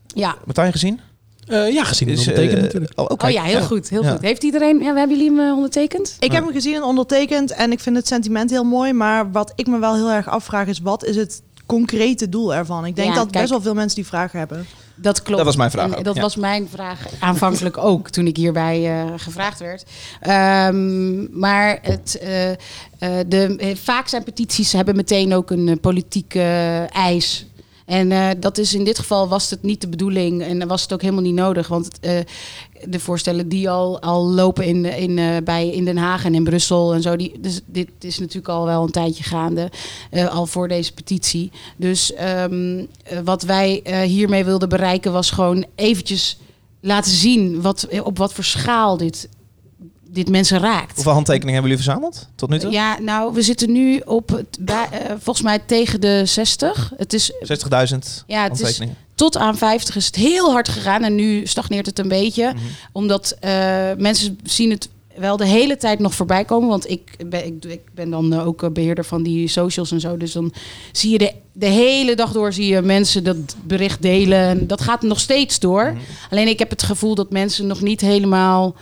Ja. 0.07 0.35
Martijn 0.45 0.71
gezien? 0.71 0.99
Eh, 1.47 1.73
ja, 1.73 1.83
gezien 1.83 2.09
het 2.09 2.19
Is, 2.19 2.27
ondertekend 2.27 2.61
natuurlijk. 2.61 2.99
Oh, 2.99 3.05
oké. 3.09 3.25
Oh 3.25 3.31
ja, 3.31 3.43
heel 3.43 3.61
goed, 3.61 3.89
heel 3.89 4.03
Ja. 4.03 4.11
goed. 4.11 4.21
Heeft 4.21 4.43
iedereen, 4.43 4.79
ja, 4.79 4.95
hebben 4.95 5.17
jullie 5.17 5.37
hem 5.37 5.53
ondertekend? 5.55 6.15
Ik 6.19 6.31
heb 6.31 6.43
hem 6.43 6.53
gezien 6.53 6.75
en 6.75 6.83
ondertekend 6.83 7.51
en 7.51 7.71
ik 7.71 7.79
vind 7.79 7.95
het 7.95 8.07
sentiment 8.07 8.49
heel 8.49 8.63
mooi. 8.63 8.93
Maar 8.93 9.31
wat 9.31 9.51
ik 9.55 9.67
me 9.67 9.79
wel 9.79 9.95
heel 9.95 10.11
erg 10.11 10.27
afvraag 10.27 10.67
is, 10.67 10.79
wat 10.79 11.05
is 11.05 11.15
het 11.15 11.41
concrete 11.65 12.29
doel 12.29 12.53
ervan? 12.55 12.85
Ik 12.85 12.95
denk 12.95 13.07
Ja, 13.09 13.13
dat 13.15 13.23
kijk. 13.23 13.37
best 13.37 13.49
wel 13.49 13.61
veel 13.61 13.73
mensen 13.73 13.95
die 13.95 14.05
vragen 14.05 14.39
hebben. 14.39 14.65
Dat 15.01 15.21
klopt. 15.21 15.37
Dat 15.37 15.45
was 15.45 15.55
mijn 15.55 15.71
vraag 15.71 15.91
En 15.91 15.97
ook, 15.97 16.03
dat 16.03 16.15
ja. 16.15 16.21
was 16.21 16.35
mijn 16.35 16.67
vraag 16.69 17.05
aanvankelijk 17.19 17.77
ook 17.91 18.09
toen 18.09 18.27
ik 18.27 18.37
hierbij 18.37 18.85
eh, 18.85 19.13
gevraagd 19.15 19.59
werd. 19.59 19.85
Ehm, 20.19 21.39
maar 21.39 21.79
het, 21.81 22.17
eh, 22.17 22.49
eh, 22.51 22.57
de, 23.27 23.75
vaak 23.83 24.07
zijn 24.07 24.23
petities 24.23 24.71
hebben 24.71 24.95
meteen 24.95 25.33
ook 25.33 25.51
een 25.51 25.79
politieke 25.81 26.41
eis. 26.91 27.48
En 27.89 28.11
eh, 28.11 28.29
dat 28.37 28.57
is 28.57 28.73
in 28.73 28.83
dit 28.83 28.99
geval 28.99 29.27
was 29.27 29.49
het 29.49 29.63
niet 29.63 29.81
de 29.81 29.87
bedoeling 29.87 30.43
en 30.43 30.67
was 30.67 30.81
het 30.81 30.93
ook 30.93 31.01
helemaal 31.01 31.23
niet 31.23 31.33
nodig. 31.33 31.67
Want 31.67 31.99
eh, 31.99 32.19
de 32.85 32.99
voorstellen 32.99 33.49
die 33.49 33.69
al, 33.69 34.01
al 34.01 34.25
lopen 34.25 34.65
in, 34.65 34.85
in, 34.85 35.17
eh, 35.17 35.37
bij, 35.43 35.69
in 35.69 35.85
Den 35.85 35.97
Haag 35.97 36.25
en 36.25 36.35
in 36.35 36.43
Brussel 36.43 36.93
en 36.93 37.01
zo. 37.01 37.15
Die, 37.15 37.39
dus 37.39 37.61
dit 37.65 37.89
is 37.99 38.19
natuurlijk 38.19 38.47
al 38.47 38.65
wel 38.65 38.83
een 38.83 38.91
tijdje 38.91 39.23
gaande, 39.23 39.71
al 40.29 40.45
voor 40.45 40.67
deze 40.67 40.93
petitie. 40.93 41.51
Dus 41.77 42.13
ehm, 42.13 42.85
eh, 43.03 43.19
wat 43.23 43.43
wij 43.43 43.81
hiermee 44.05 44.45
wilden 44.45 44.69
bereiken 44.69 45.11
was 45.11 45.31
gewoon 45.31 45.65
eventjes 45.75 46.39
laten 46.79 47.11
zien 47.11 47.61
wat, 47.61 47.87
op 48.03 48.17
wat 48.17 48.33
voor 48.33 48.43
schaal 48.43 48.97
dit, 48.97 49.29
dit 50.11 50.29
mensen 50.29 50.59
raakt. 50.59 50.95
Hoeveel 50.95 51.13
handtekeningen 51.13 51.53
hebben 51.53 51.71
jullie 51.71 51.85
verzameld 51.85 52.27
tot 52.35 52.49
nu 52.49 52.59
toe? 52.59 52.71
Ja, 52.71 52.99
nou, 52.99 53.33
we 53.33 53.41
zitten 53.41 53.71
nu 53.71 54.01
op 54.05 54.29
het, 54.29 54.57
bij, 54.59 54.87
eh, 54.91 54.99
volgens 55.19 55.41
mij 55.41 55.59
tegen 55.59 56.01
de 56.01 56.21
60. 56.25 56.91
Het 56.97 57.13
is 57.13 57.31
60.000 57.41 58.23
ja, 58.27 58.43
het 58.43 58.59
is 58.59 58.81
tot 59.19 59.37
aan 59.37 59.57
50 59.57 59.95
is 59.95 60.05
het 60.05 60.15
heel 60.15 60.51
hard 60.51 60.69
gegaan 60.69 61.03
en 61.03 61.15
nu 61.15 61.45
stagneert 61.45 61.85
het 61.85 61.99
een 61.99 62.07
beetje. 62.07 62.53
Mhm. 62.53 62.63
Omdat 62.91 63.37
eh, 63.39 63.51
mensen 63.97 64.39
zien 64.43 64.69
het 64.69 64.89
wel 65.19 65.37
de 65.37 65.45
hele 65.45 65.77
tijd 65.77 65.99
nog 65.99 66.13
voorbij 66.13 66.45
komen. 66.45 66.69
Want 66.69 66.89
ik 66.89 67.15
ben, 67.25 67.45
ik, 67.45 67.65
ik 67.65 67.81
ben 67.93 68.09
dan 68.09 68.33
eh, 68.33 68.47
ook 68.47 68.63
eh, 68.63 68.69
beheerder 68.69 69.05
van 69.05 69.23
die 69.23 69.47
socials 69.47 69.91
en 69.91 69.99
zo. 69.99 70.17
Dus 70.17 70.31
dan 70.31 70.53
zie 70.91 71.11
je 71.11 71.17
de, 71.17 71.33
de 71.51 71.65
hele 71.65 72.15
dag 72.15 72.31
door 72.31 72.53
zie 72.53 72.73
je 72.73 72.81
mensen 72.81 73.23
dat 73.23 73.55
bericht 73.63 74.01
delen. 74.01 74.39
En 74.39 74.67
dat 74.67 74.81
gaat 74.81 75.01
nog 75.01 75.19
steeds 75.19 75.59
door. 75.59 75.83
Mhm. 75.83 76.01
Alleen 76.29 76.47
ik 76.47 76.59
heb 76.59 76.69
het 76.69 76.83
gevoel 76.83 77.15
dat 77.15 77.31
mensen 77.31 77.67
nog 77.67 77.81
niet 77.81 78.01
helemaal... 78.01 78.75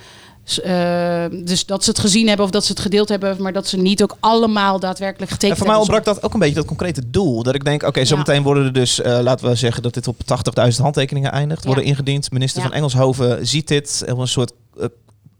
eh, 0.48 1.26
dus 1.44 1.66
dat 1.66 1.84
ze 1.84 1.90
het 1.90 2.00
gezien 2.00 2.28
hebben 2.28 2.46
of 2.46 2.52
dat 2.52 2.66
ze 2.66 2.72
het 2.72 2.82
gedeeld 2.82 3.10
hebben, 3.10 3.42
maar 3.42 3.54
dat 3.54 3.68
ze 3.68 3.78
niet 3.78 4.04
ook 4.04 4.18
allemaal 4.20 4.80
daadwerkelijk 4.80 5.30
En 5.32 5.38
getekend 5.38 5.58
voor 5.58 5.68
mij 5.68 5.76
hebben. 5.78 5.96
ontbrak 5.96 6.16
dat 6.16 6.26
ook 6.26 6.34
een 6.34 6.40
beetje 6.40 6.56
dat 6.56 6.66
concrete 6.66 7.10
doel. 7.10 7.44
Dat 7.44 7.56
ik 7.56 7.66
denk, 7.66 7.84
oké, 7.84 8.00
Ja. 8.00 8.06
zometeen 8.06 8.44
worden 8.44 8.66
er 8.66 8.74
dus, 8.74 9.02
eh, 9.02 9.20
laten 9.22 9.50
we 9.50 9.56
zeggen 9.56 9.84
dat 9.84 9.94
dit 9.94 10.08
op 10.08 10.16
80.000 10.26 10.84
handtekeningen 10.84 11.32
eindigt. 11.32 11.66
Worden 11.66 11.84
Ja. 11.84 11.90
ingediend. 11.90 12.32
Minister 12.32 12.62
Ja. 12.62 12.68
van 12.68 12.76
Engelshoven 12.76 13.48
ziet 13.48 13.68
dit. 13.68 14.04
Een 14.06 14.28
soort 14.28 14.52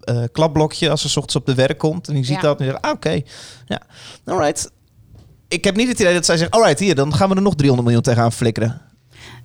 eh, 0.04 0.24
klapblokje 0.32 0.90
als 0.90 1.02
ze 1.02 1.10
's 1.10 1.16
ochtends 1.18 1.36
op 1.36 1.46
de 1.46 1.54
werk 1.56 1.78
komt. 1.78 2.08
En 2.08 2.14
die 2.14 2.26
ziet 2.26 2.42
dat 2.42 2.58
en 2.60 2.64
die 2.64 2.72
zegt, 2.74 2.82
ah, 2.86 2.92
oké. 2.92 3.22
Ja, 3.66 3.82
alright. 4.26 4.72
Ik 5.48 5.64
heb 5.64 5.76
niet 5.76 5.88
het 5.88 6.00
idee 6.00 6.14
dat 6.14 6.26
zij 6.26 6.38
zegt, 6.38 6.52
alright, 6.52 6.80
hier, 6.80 6.96
dan 6.96 7.14
gaan 7.14 7.30
we 7.30 7.36
er 7.36 7.42
nog 7.42 7.56
300 7.56 7.88
miljoen 7.88 8.04
tegenaan 8.06 8.32
flikkeren. 8.32 8.82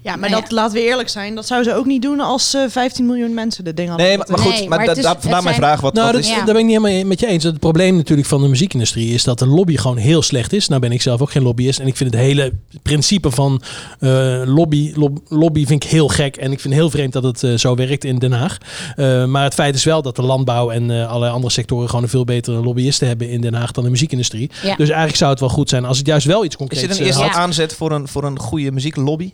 Ja, 0.02 0.16
maar 0.16 0.30
Nou 0.30 0.42
dat, 0.42 0.50
laten 0.50 0.74
we 0.74 0.82
eerlijk 0.84 1.08
zijn, 1.08 1.34
dat 1.34 1.46
zou 1.46 1.62
ze 1.62 1.74
ook 1.74 1.86
niet 1.86 2.02
doen 2.02 2.20
als 2.20 2.54
eh 2.54 2.62
15 2.68 3.06
miljoen 3.06 3.34
mensen 3.34 3.64
dit 3.64 3.76
ding 3.76 3.88
hadden. 3.88 4.06
Nee, 4.06 4.16
maar, 4.18 4.26
maar 4.30 4.38
goed, 4.38 4.50
Nee, 4.52 4.68
maar, 4.68 4.68
maar 4.68 4.78
da- 4.86 4.92
het 4.92 4.96
is- 4.98 5.04
da- 5.04 5.12
vandaar 5.20 5.42
mijn 5.42 5.54
zijn- 5.54 5.66
vraag. 5.66 5.80
Wat, 5.80 5.94
Nou, 5.94 6.06
wat 6.06 6.14
dat, 6.14 6.24
is, 6.24 6.30
Ja. 6.30 6.36
daar 6.36 6.44
ben 6.44 6.56
ik 6.56 6.64
niet 6.64 6.76
helemaal 6.82 7.04
met 7.06 7.20
je 7.20 7.26
eens. 7.26 7.44
Het 7.44 7.58
probleem 7.58 7.96
natuurlijk 7.96 8.28
van 8.28 8.42
de 8.42 8.48
muziekindustrie 8.48 9.14
is 9.14 9.24
dat 9.24 9.38
de 9.38 9.46
lobby 9.46 9.76
gewoon 9.76 9.96
heel 9.96 10.22
slecht 10.22 10.52
is. 10.52 10.68
Nou 10.68 10.80
ben 10.80 10.92
ik 10.92 11.02
zelf 11.02 11.20
ook 11.20 11.30
geen 11.30 11.42
lobbyist. 11.42 11.78
En 11.78 11.86
ik 11.86 11.96
vind 11.96 12.12
het 12.12 12.20
hele 12.20 12.52
principe 12.82 13.30
van 13.30 13.62
eh, 13.98 14.42
lobby, 14.44 14.92
lob- 14.94 15.18
lobby 15.28 15.66
vind 15.66 15.84
ik 15.84 15.90
heel 15.90 16.08
gek. 16.08 16.36
En 16.36 16.52
ik 16.52 16.60
vind 16.60 16.74
het 16.74 16.82
heel 16.82 16.90
vreemd 16.90 17.12
dat 17.12 17.22
het 17.22 17.42
eh, 17.42 17.54
zo 17.54 17.74
werkt 17.74 18.04
in 18.04 18.18
Den 18.18 18.32
Haag. 18.32 18.58
Eh, 18.96 19.24
maar 19.24 19.44
het 19.44 19.54
feit 19.54 19.74
is 19.74 19.84
wel 19.84 20.02
dat 20.02 20.16
de 20.16 20.22
landbouw 20.22 20.70
en 20.70 20.90
eh, 20.90 21.06
allerlei 21.08 21.32
andere 21.32 21.52
sectoren 21.52 21.88
gewoon 21.88 22.02
een 22.04 22.10
veel 22.10 22.24
betere 22.24 22.62
lobbyisten 22.62 23.06
hebben 23.08 23.28
in 23.28 23.40
Den 23.40 23.54
Haag 23.54 23.70
dan 23.72 23.84
de 23.84 23.90
muziekindustrie. 23.90 24.50
Ja. 24.62 24.76
Dus 24.76 24.88
eigenlijk 24.88 25.16
zou 25.16 25.30
het 25.30 25.40
wel 25.40 25.48
goed 25.48 25.68
zijn 25.68 25.84
als 25.84 25.98
het 25.98 26.06
juist 26.06 26.26
wel 26.26 26.44
iets 26.44 26.54
is 26.54 26.56
concreets 26.56 26.86
dit 26.86 26.98
een 26.98 27.04
eerste 27.06 27.30
aanzet 27.30 27.74
voor 27.74 27.92
een, 27.92 28.08
voor 28.08 28.24
een 28.24 28.38
goede 28.38 28.70
muzieklobby? 28.72 29.32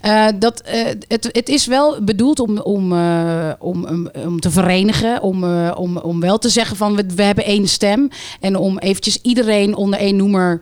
Eh, 0.00 0.26
dat, 0.38 0.60
eh, 0.60 0.84
het, 1.08 1.28
het 1.32 1.48
is 1.48 1.66
wel 1.66 2.02
bedoeld 2.02 2.40
om, 2.40 2.58
om, 2.58 2.92
eh, 2.92 3.50
om, 3.58 4.08
om, 4.24 4.40
te 4.40 4.50
verenigen. 4.50 5.22
Om, 5.22 5.44
om, 5.70 5.96
om 5.96 6.20
wel 6.20 6.38
te 6.38 6.48
zeggen 6.48 6.76
van 6.76 6.96
we, 6.96 7.04
we 7.16 7.22
hebben 7.22 7.44
één 7.44 7.68
stem. 7.68 8.08
En 8.40 8.56
om 8.56 8.78
eventjes 8.78 9.18
iedereen 9.22 9.74
onder 9.74 9.98
één 9.98 10.16
noemer 10.16 10.60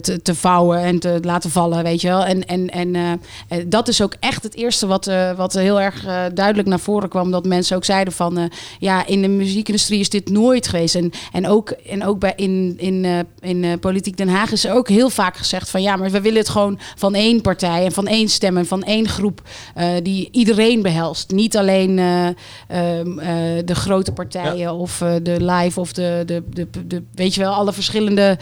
te, 0.00 0.20
te 0.22 0.34
vouwen 0.34 0.78
en 0.78 0.98
te 0.98 1.18
laten 1.22 1.50
vallen, 1.50 1.82
weet 1.82 2.00
je 2.00 2.08
wel. 2.08 2.24
En, 2.24 2.46
en, 2.46 2.70
en 2.70 3.20
dat 3.66 3.88
is 3.88 4.02
ook 4.02 4.14
echt 4.20 4.42
het 4.42 4.54
eerste 4.54 4.86
wat, 4.86 5.10
wat 5.36 5.52
heel 5.52 5.80
erg 5.80 6.04
duidelijk 6.34 6.68
naar 6.68 6.80
voren 6.80 7.08
kwam. 7.08 7.30
Dat 7.30 7.44
mensen 7.44 7.76
ook 7.76 7.84
zeiden 7.84 8.12
van 8.12 8.50
ja, 8.78 9.06
in 9.06 9.22
de 9.22 9.28
muziekindustrie 9.28 10.00
is 10.00 10.10
dit 10.10 10.30
nooit 10.30 10.68
geweest. 10.68 10.94
En, 10.94 11.10
en 11.32 11.48
ook, 11.48 11.70
en 11.70 12.04
ook 12.04 12.18
bij 12.18 12.32
in, 12.36 12.74
in, 12.78 13.26
in 13.40 13.78
Politiek 13.78 14.16
Den 14.16 14.28
Haag 14.28 14.52
is 14.52 14.64
er 14.64 14.74
ook 14.74 14.88
heel 14.88 15.10
vaak 15.10 15.36
gezegd 15.36 15.70
van 15.70 15.82
ja, 15.82 15.96
maar 15.96 16.10
we 16.10 16.20
willen 16.20 16.38
het 16.38 16.48
gewoon 16.48 16.78
van 16.96 17.14
één 17.14 17.40
partij 17.40 17.84
en 17.84 17.92
één 18.06 18.28
stem 18.28 18.56
en 18.56 18.66
van 18.66 18.82
één 18.82 19.08
groep 19.08 19.42
eh, 19.74 19.88
die 20.02 20.28
iedereen 20.32 20.82
behelst. 20.82 21.30
Niet 21.30 21.56
alleen 21.56 21.98
eh, 21.98 22.26
ehm, 22.26 23.18
eh, 23.18 23.62
de 23.64 23.74
grote 23.74 24.12
partijen 24.12 24.74
of 24.74 25.02
de 25.22 25.44
live 25.44 25.80
of 25.80 25.92
de, 25.92 26.22
de, 26.26 26.42
de, 26.50 26.68
de, 26.86 27.02
weet 27.14 27.34
je 27.34 27.40
wel, 27.40 27.52
alle 27.52 27.72
verschillende 27.72 28.38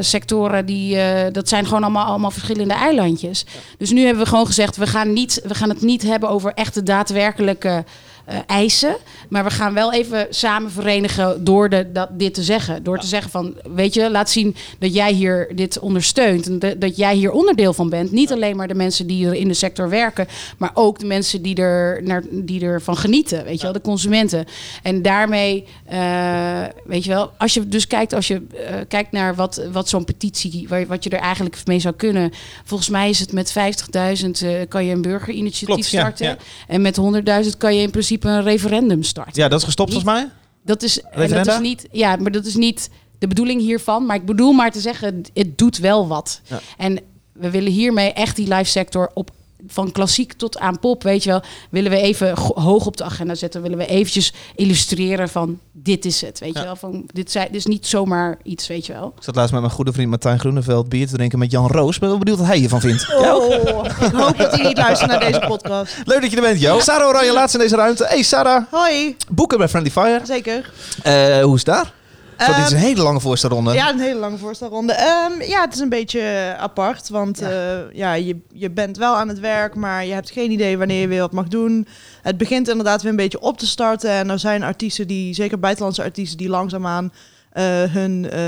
sectoren 0.00 0.66
die 0.66 0.98
dat 1.32 1.48
zijn 1.48 1.64
gewoon 1.64 1.82
allemaal, 1.82 2.04
allemaal 2.04 2.30
verschillende 2.30 2.74
eilandjes. 2.74 3.46
Dus 3.78 3.90
nu 3.90 4.04
hebben 4.04 4.22
we 4.22 4.28
gewoon 4.28 4.46
gezegd, 4.46 4.76
we 4.76 4.86
gaan, 4.86 5.12
niet, 5.12 5.42
we 5.44 5.54
gaan 5.54 5.68
het 5.68 5.82
niet 5.82 6.02
hebben 6.02 6.28
over 6.28 6.52
echte 6.54 6.82
daadwerkelijke 6.82 7.84
eh, 8.26 8.38
eisen. 8.46 8.96
Maar 9.28 9.44
we 9.44 9.50
gaan 9.50 9.74
wel 9.74 9.92
even 9.92 10.26
samen 10.30 10.70
verenigen 10.70 11.44
door 11.44 11.68
de, 11.68 11.92
dat, 11.92 12.08
dit 12.12 12.34
te 12.34 12.42
zeggen. 12.42 12.82
Door 12.82 12.98
te 12.98 13.06
zeggen 13.06 13.30
van, 13.30 13.54
weet 13.74 13.94
je, 13.94 14.10
laat 14.10 14.30
zien 14.30 14.56
dat 14.78 14.94
jij 14.94 15.12
hier 15.12 15.48
dit 15.54 15.78
ondersteunt. 15.78 16.46
En 16.46 16.58
de- 16.58 16.78
dat 16.78 16.96
jij 16.96 17.14
hier 17.14 17.30
onderdeel 17.32 17.72
van 17.72 17.88
bent. 17.88 18.12
Niet 18.12 18.32
alleen 18.32 18.56
maar 18.56 18.68
de 18.68 18.74
mensen 18.74 19.06
die 19.06 19.26
er 19.26 19.34
in 19.34 19.48
de 19.48 19.54
sector 19.54 19.88
werken. 19.88 20.26
Maar 20.58 20.70
ook 20.74 20.98
de 20.98 21.06
mensen 21.06 21.42
die, 21.42 21.56
er, 21.56 22.02
naar, 22.02 22.22
die 22.30 22.60
ervan 22.62 22.96
genieten. 22.96 23.44
Weet 23.44 23.56
je 23.56 23.62
wel, 23.62 23.72
de 23.72 23.80
consumenten. 23.80 24.44
En 24.82 25.02
daarmee, 25.02 25.64
eh, 25.86 26.62
weet 26.84 27.04
je 27.04 27.10
wel, 27.10 27.30
als 27.38 27.54
je 27.54 27.68
dus 27.68 27.86
kijkt, 27.86 28.12
als 28.12 28.26
je 28.28 28.42
eh, 28.66 28.74
kijkt 28.88 29.12
naar 29.12 29.34
wat, 29.34 29.62
wat 29.72 29.88
zo'n 29.88 30.04
petitie, 30.04 30.68
wat 30.88 31.04
je 31.04 31.10
er 31.10 31.18
eigenlijk 31.20 31.60
mee 31.64 31.78
zou 31.78 31.94
kunnen. 31.94 32.30
Volgens 32.64 32.88
mij 32.88 33.08
is 33.08 33.18
het 33.18 33.32
met 33.32 33.52
50.000 33.52 34.42
eh, 34.42 34.50
kan 34.68 34.84
je 34.84 34.92
een 34.92 35.02
burgerinitiatief 35.02 35.66
Klopt, 35.66 35.84
starten. 35.84 36.26
ja. 36.26 36.36
En 36.66 36.82
met 36.82 36.96
100.000 37.44 37.56
kan 37.58 37.74
je 37.76 37.82
in 37.82 37.90
principe 37.90 38.14
een 38.24 38.42
referendum 38.42 39.02
starten. 39.02 39.42
Ja, 39.42 39.48
dat 39.48 39.58
is 39.58 39.64
gestopt 39.64 39.92
volgens 39.92 40.12
mij. 40.12 40.28
Dat 40.62 40.82
is, 40.82 41.00
en 41.00 41.30
dat 41.30 41.46
is 41.46 41.58
niet, 41.58 41.88
ja, 41.92 42.16
maar 42.16 42.30
dat 42.30 42.44
is 42.44 42.54
niet 42.54 42.90
de 43.18 43.26
bedoeling 43.26 43.60
hiervan. 43.60 44.06
Maar 44.06 44.16
ik 44.16 44.26
bedoel 44.26 44.52
maar 44.52 44.70
te 44.70 44.80
zeggen, 44.80 45.22
het 45.34 45.58
doet 45.58 45.78
wel 45.78 46.08
wat. 46.08 46.40
Ja. 46.44 46.60
En 46.76 46.98
we 47.32 47.50
willen 47.50 47.72
hiermee 47.72 48.12
echt 48.12 48.36
die 48.36 48.48
live 48.48 48.70
sector 48.70 49.10
op 49.14 49.30
van 49.68 49.92
klassiek 49.92 50.32
tot 50.32 50.58
aan 50.58 50.78
pop, 50.78 51.02
weet 51.02 51.22
je 51.24 51.30
wel, 51.30 51.42
willen 51.70 51.90
we 51.90 52.00
even 52.00 52.38
hoog 52.38 52.86
op 52.86 52.96
de 52.96 53.04
agenda 53.04 53.34
zetten. 53.34 53.62
Willen 53.62 53.78
we 53.78 53.86
eventjes 53.86 54.32
illustreren 54.54 55.28
van 55.28 55.58
dit 55.72 56.04
is 56.04 56.20
het, 56.20 56.38
weet 56.38 56.54
Ja. 56.54 56.60
je 56.60 56.66
wel. 56.66 56.76
Van, 56.76 57.04
dit, 57.12 57.30
zijn, 57.30 57.46
dit 57.46 57.56
is 57.56 57.66
niet 57.66 57.86
zomaar 57.86 58.38
iets, 58.42 58.66
weet 58.66 58.86
je 58.86 58.92
wel. 58.92 59.12
Ik 59.16 59.22
zat 59.22 59.34
laatst 59.36 59.52
met 59.52 59.60
mijn 59.60 59.72
goede 59.72 59.92
vriend 59.92 60.08
Martijn 60.10 60.38
Groeneveld 60.38 60.88
bier 60.88 61.06
te 61.06 61.14
drinken 61.14 61.38
met 61.38 61.50
Jan 61.50 61.66
Roos. 61.66 61.94
Ik 61.94 62.00
ben 62.00 62.08
wel 62.08 62.18
benieuwd 62.18 62.38
wat 62.38 62.46
hij 62.46 62.56
hiervan 62.56 62.80
vindt. 62.80 63.14
Oh, 63.14 63.52
ik 64.00 64.12
hoop 64.12 64.38
dat 64.38 64.52
hij 64.56 64.66
niet 64.66 64.76
luistert 64.78 65.10
naar 65.10 65.20
deze 65.20 65.42
podcast. 65.46 65.94
Leuk 66.04 66.20
dat 66.20 66.30
je 66.30 66.36
er 66.36 66.42
bent, 66.42 66.60
Jo. 66.60 66.80
Sarah 66.80 67.08
Oranje, 67.08 67.32
laatst 67.32 67.54
in 67.54 67.60
deze 67.60 67.76
ruimte. 67.76 68.04
Hey 68.06 68.22
Sarah, 68.22 68.62
Hoi, 68.70 69.16
boeken 69.30 69.58
bij 69.58 69.68
Friendly 69.68 69.90
Fire. 69.92 70.20
zeker. 70.24 70.72
Eh, 71.02 71.42
hoe 71.42 71.54
is 71.54 71.64
het 71.64 71.74
daar? 71.74 71.92
Zo, 72.38 72.46
dit 72.46 72.64
is 72.64 72.70
een 72.70 72.76
Ehm, 72.76 72.86
hele 72.86 73.02
lange 73.02 73.20
voorstelronde. 73.20 73.72
Ja, 73.72 73.90
een 73.90 73.98
hele 73.98 74.18
lange 74.18 74.38
voorstelronde. 74.38 74.92
Ehm, 74.92 75.42
ja, 75.42 75.60
het 75.60 75.74
is 75.74 75.80
een 75.80 75.88
beetje 75.88 76.20
eh, 76.20 76.62
apart, 76.62 77.08
want 77.08 77.38
ja. 77.38 77.84
ja, 77.92 78.12
je, 78.12 78.40
je 78.52 78.70
bent 78.70 78.96
wel 78.96 79.16
aan 79.16 79.28
het 79.28 79.40
werk, 79.40 79.74
maar 79.74 80.06
je 80.06 80.12
hebt 80.12 80.30
geen 80.30 80.50
idee 80.50 80.78
wanneer 80.78 81.00
je 81.00 81.08
weer 81.08 81.20
wat 81.20 81.32
mag 81.32 81.48
doen. 81.48 81.86
Het 82.22 82.36
begint 82.36 82.68
inderdaad 82.68 83.02
weer 83.02 83.10
een 83.10 83.16
beetje 83.16 83.40
op 83.40 83.58
te 83.58 83.66
starten 83.66 84.10
en 84.10 84.30
er 84.30 84.38
zijn 84.38 84.62
artiesten 84.62 85.06
die, 85.06 85.34
zeker 85.34 85.58
buitenlandse 85.58 86.02
artiesten, 86.02 86.38
die 86.38 86.48
langzaamaan 86.48 87.12
eh 87.56 87.82
hun, 87.82 88.30
eh, 88.30 88.40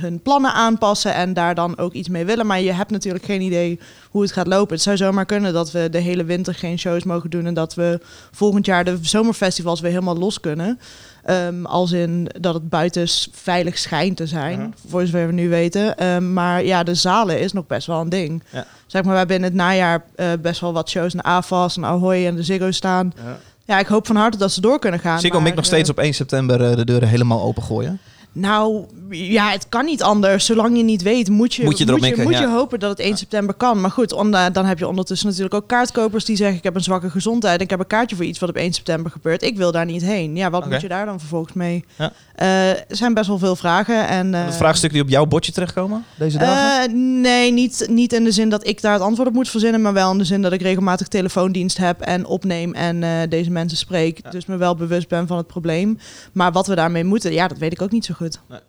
hun 0.00 0.22
plannen 0.22 0.52
aanpassen 0.52 1.14
en 1.14 1.32
daar 1.32 1.54
dan 1.54 1.78
ook 1.78 1.92
iets 1.92 2.08
mee 2.08 2.24
willen. 2.24 2.46
Maar 2.46 2.60
je 2.60 2.72
hebt 2.72 2.90
natuurlijk 2.90 3.24
geen 3.24 3.40
idee 3.40 3.80
hoe 4.10 4.22
het 4.22 4.32
gaat 4.32 4.46
lopen. 4.46 4.74
Het 4.74 4.82
zou 4.82 4.96
zomaar 4.96 5.24
kunnen 5.24 5.52
dat 5.52 5.70
we 5.72 5.88
de 5.90 5.98
hele 5.98 6.24
winter 6.24 6.54
geen 6.54 6.78
shows 6.78 7.04
mogen 7.04 7.30
doen 7.30 7.46
en 7.46 7.54
dat 7.54 7.74
we 7.74 8.00
volgend 8.30 8.66
jaar 8.66 8.84
de 8.84 8.98
zomerfestivals 9.00 9.80
weer 9.80 9.90
helemaal 9.90 10.18
los 10.18 10.40
kunnen. 10.40 10.80
Ehm, 11.26 11.64
als 11.64 11.92
in 11.92 12.28
dat 12.40 12.54
het 12.54 12.68
buiten 12.68 13.08
veilig 13.32 13.78
schijnt 13.78 14.16
te 14.16 14.26
zijn, 14.26 14.60
Ja. 14.60 14.68
voor 14.88 15.06
zover 15.06 15.26
we 15.26 15.32
nu 15.32 15.48
weten. 15.48 15.96
Ehm, 15.96 16.32
maar 16.32 16.64
ja, 16.64 16.82
de 16.82 16.94
zalen 16.94 17.40
is 17.40 17.52
nog 17.52 17.66
best 17.66 17.86
wel 17.86 18.00
een 18.00 18.08
ding. 18.08 18.42
Ja. 18.50 18.66
Zeg 18.86 19.02
maar, 19.02 19.12
we 19.12 19.18
hebben 19.18 19.36
in 19.36 19.42
het 19.42 19.54
najaar 19.54 20.04
eh, 20.16 20.26
best 20.40 20.60
wel 20.60 20.72
wat 20.72 20.88
shows 20.90 21.14
naar 21.14 21.24
AFAS 21.24 21.76
en 21.76 21.84
Ahoy 21.84 22.26
en 22.26 22.34
de 22.34 22.42
Ziggo 22.42 22.70
staan. 22.70 23.12
Ja. 23.24 23.38
Ja, 23.64 23.78
ik 23.78 23.86
hoop 23.86 24.06
van 24.06 24.16
harte 24.16 24.38
dat 24.38 24.52
ze 24.52 24.60
door 24.60 24.78
kunnen 24.78 25.00
gaan. 25.00 25.20
Ziggo 25.20 25.40
mikt 25.40 25.56
nog 25.56 25.64
steeds 25.64 25.88
eh, 25.88 25.94
op 25.96 26.02
1 26.02 26.14
september 26.14 26.70
eh, 26.70 26.76
de 26.76 26.84
deuren 26.84 27.08
helemaal 27.08 27.42
opengooien. 27.42 27.98
Nou, 28.38 28.84
ja, 29.10 29.50
het 29.50 29.66
kan 29.68 29.84
niet 29.84 30.02
anders. 30.02 30.44
Zolang 30.46 30.76
je 30.76 30.82
niet 30.82 31.02
weet, 31.02 31.28
moet 31.28 31.54
je, 31.54 31.64
Moet 31.64 31.78
je 31.78 31.84
moet 31.86 31.94
je, 31.94 32.06
mikken, 32.06 32.22
moet 32.22 32.32
je 32.32 32.40
ja. 32.40 32.52
hopen 32.52 32.78
dat 32.78 32.90
het 32.90 32.98
1 32.98 33.16
september 33.16 33.54
kan. 33.54 33.80
Maar 33.80 33.90
goed, 33.90 34.12
onda- 34.12 34.50
dan 34.50 34.64
heb 34.64 34.78
je 34.78 34.88
ondertussen 34.88 35.26
natuurlijk 35.28 35.54
ook 35.54 35.66
kaartkopers 35.68 36.24
die 36.24 36.36
zeggen... 36.36 36.56
ik 36.56 36.62
heb 36.62 36.74
een 36.74 36.82
zwakke 36.82 37.10
gezondheid 37.10 37.60
ik 37.60 37.70
heb 37.70 37.78
een 37.78 37.86
kaartje 37.86 38.16
voor 38.16 38.24
iets 38.24 38.38
wat 38.38 38.48
op 38.48 38.56
1 38.56 38.72
september 38.72 39.10
gebeurt. 39.10 39.42
Ik 39.42 39.56
wil 39.56 39.72
daar 39.72 39.84
niet 39.84 40.02
heen. 40.02 40.36
Ja, 40.36 40.50
wat 40.50 40.70
moet 40.70 40.80
je 40.80 40.88
daar 40.88 41.06
dan 41.06 41.18
vervolgens 41.18 41.52
mee? 41.52 41.84
Ja. 41.96 42.12
Eh, 42.34 42.68
er 42.70 42.84
zijn 42.88 43.14
best 43.14 43.26
wel 43.26 43.38
veel 43.38 43.56
vragen. 43.56 44.08
En, 44.08 44.32
Het 44.32 44.56
vraagstuk 44.56 44.92
die 44.92 45.02
op 45.02 45.08
jouw 45.08 45.26
bordje 45.26 45.52
terechtkomen 45.52 46.04
deze 46.18 46.38
dagen? 46.38 46.90
eh, 46.90 46.94
nee, 47.22 47.52
niet, 47.52 47.86
niet 47.90 48.12
in 48.12 48.24
de 48.24 48.32
zin 48.32 48.48
dat 48.48 48.66
ik 48.66 48.80
daar 48.80 48.92
het 48.92 49.02
antwoord 49.02 49.28
op 49.28 49.34
moet 49.34 49.48
verzinnen, 49.48 49.82
maar 49.82 49.92
wel 49.92 50.10
in 50.12 50.18
de 50.18 50.24
zin 50.24 50.42
dat 50.42 50.52
ik 50.52 50.62
regelmatig 50.62 51.08
telefoondienst 51.08 51.76
heb 51.76 52.00
en 52.00 52.26
opneem 52.26 52.74
en 52.74 53.28
deze 53.28 53.50
mensen 53.50 53.78
spreek. 53.78 54.20
Ja. 54.22 54.30
Dus 54.30 54.46
me 54.46 54.56
wel 54.56 54.74
bewust 54.74 55.08
ben 55.08 55.26
van 55.26 55.36
het 55.36 55.46
probleem. 55.46 55.98
Maar 56.32 56.52
wat 56.52 56.66
we 56.66 56.74
daarmee 56.74 57.04
moeten, 57.04 57.32
ja, 57.32 57.48
dat 57.48 57.58
weet 57.58 57.72
ik 57.72 57.82
ook 57.82 57.90
niet 57.90 58.04
zo 58.04 58.14
goed. 58.14 58.25
Nee. 58.48 58.60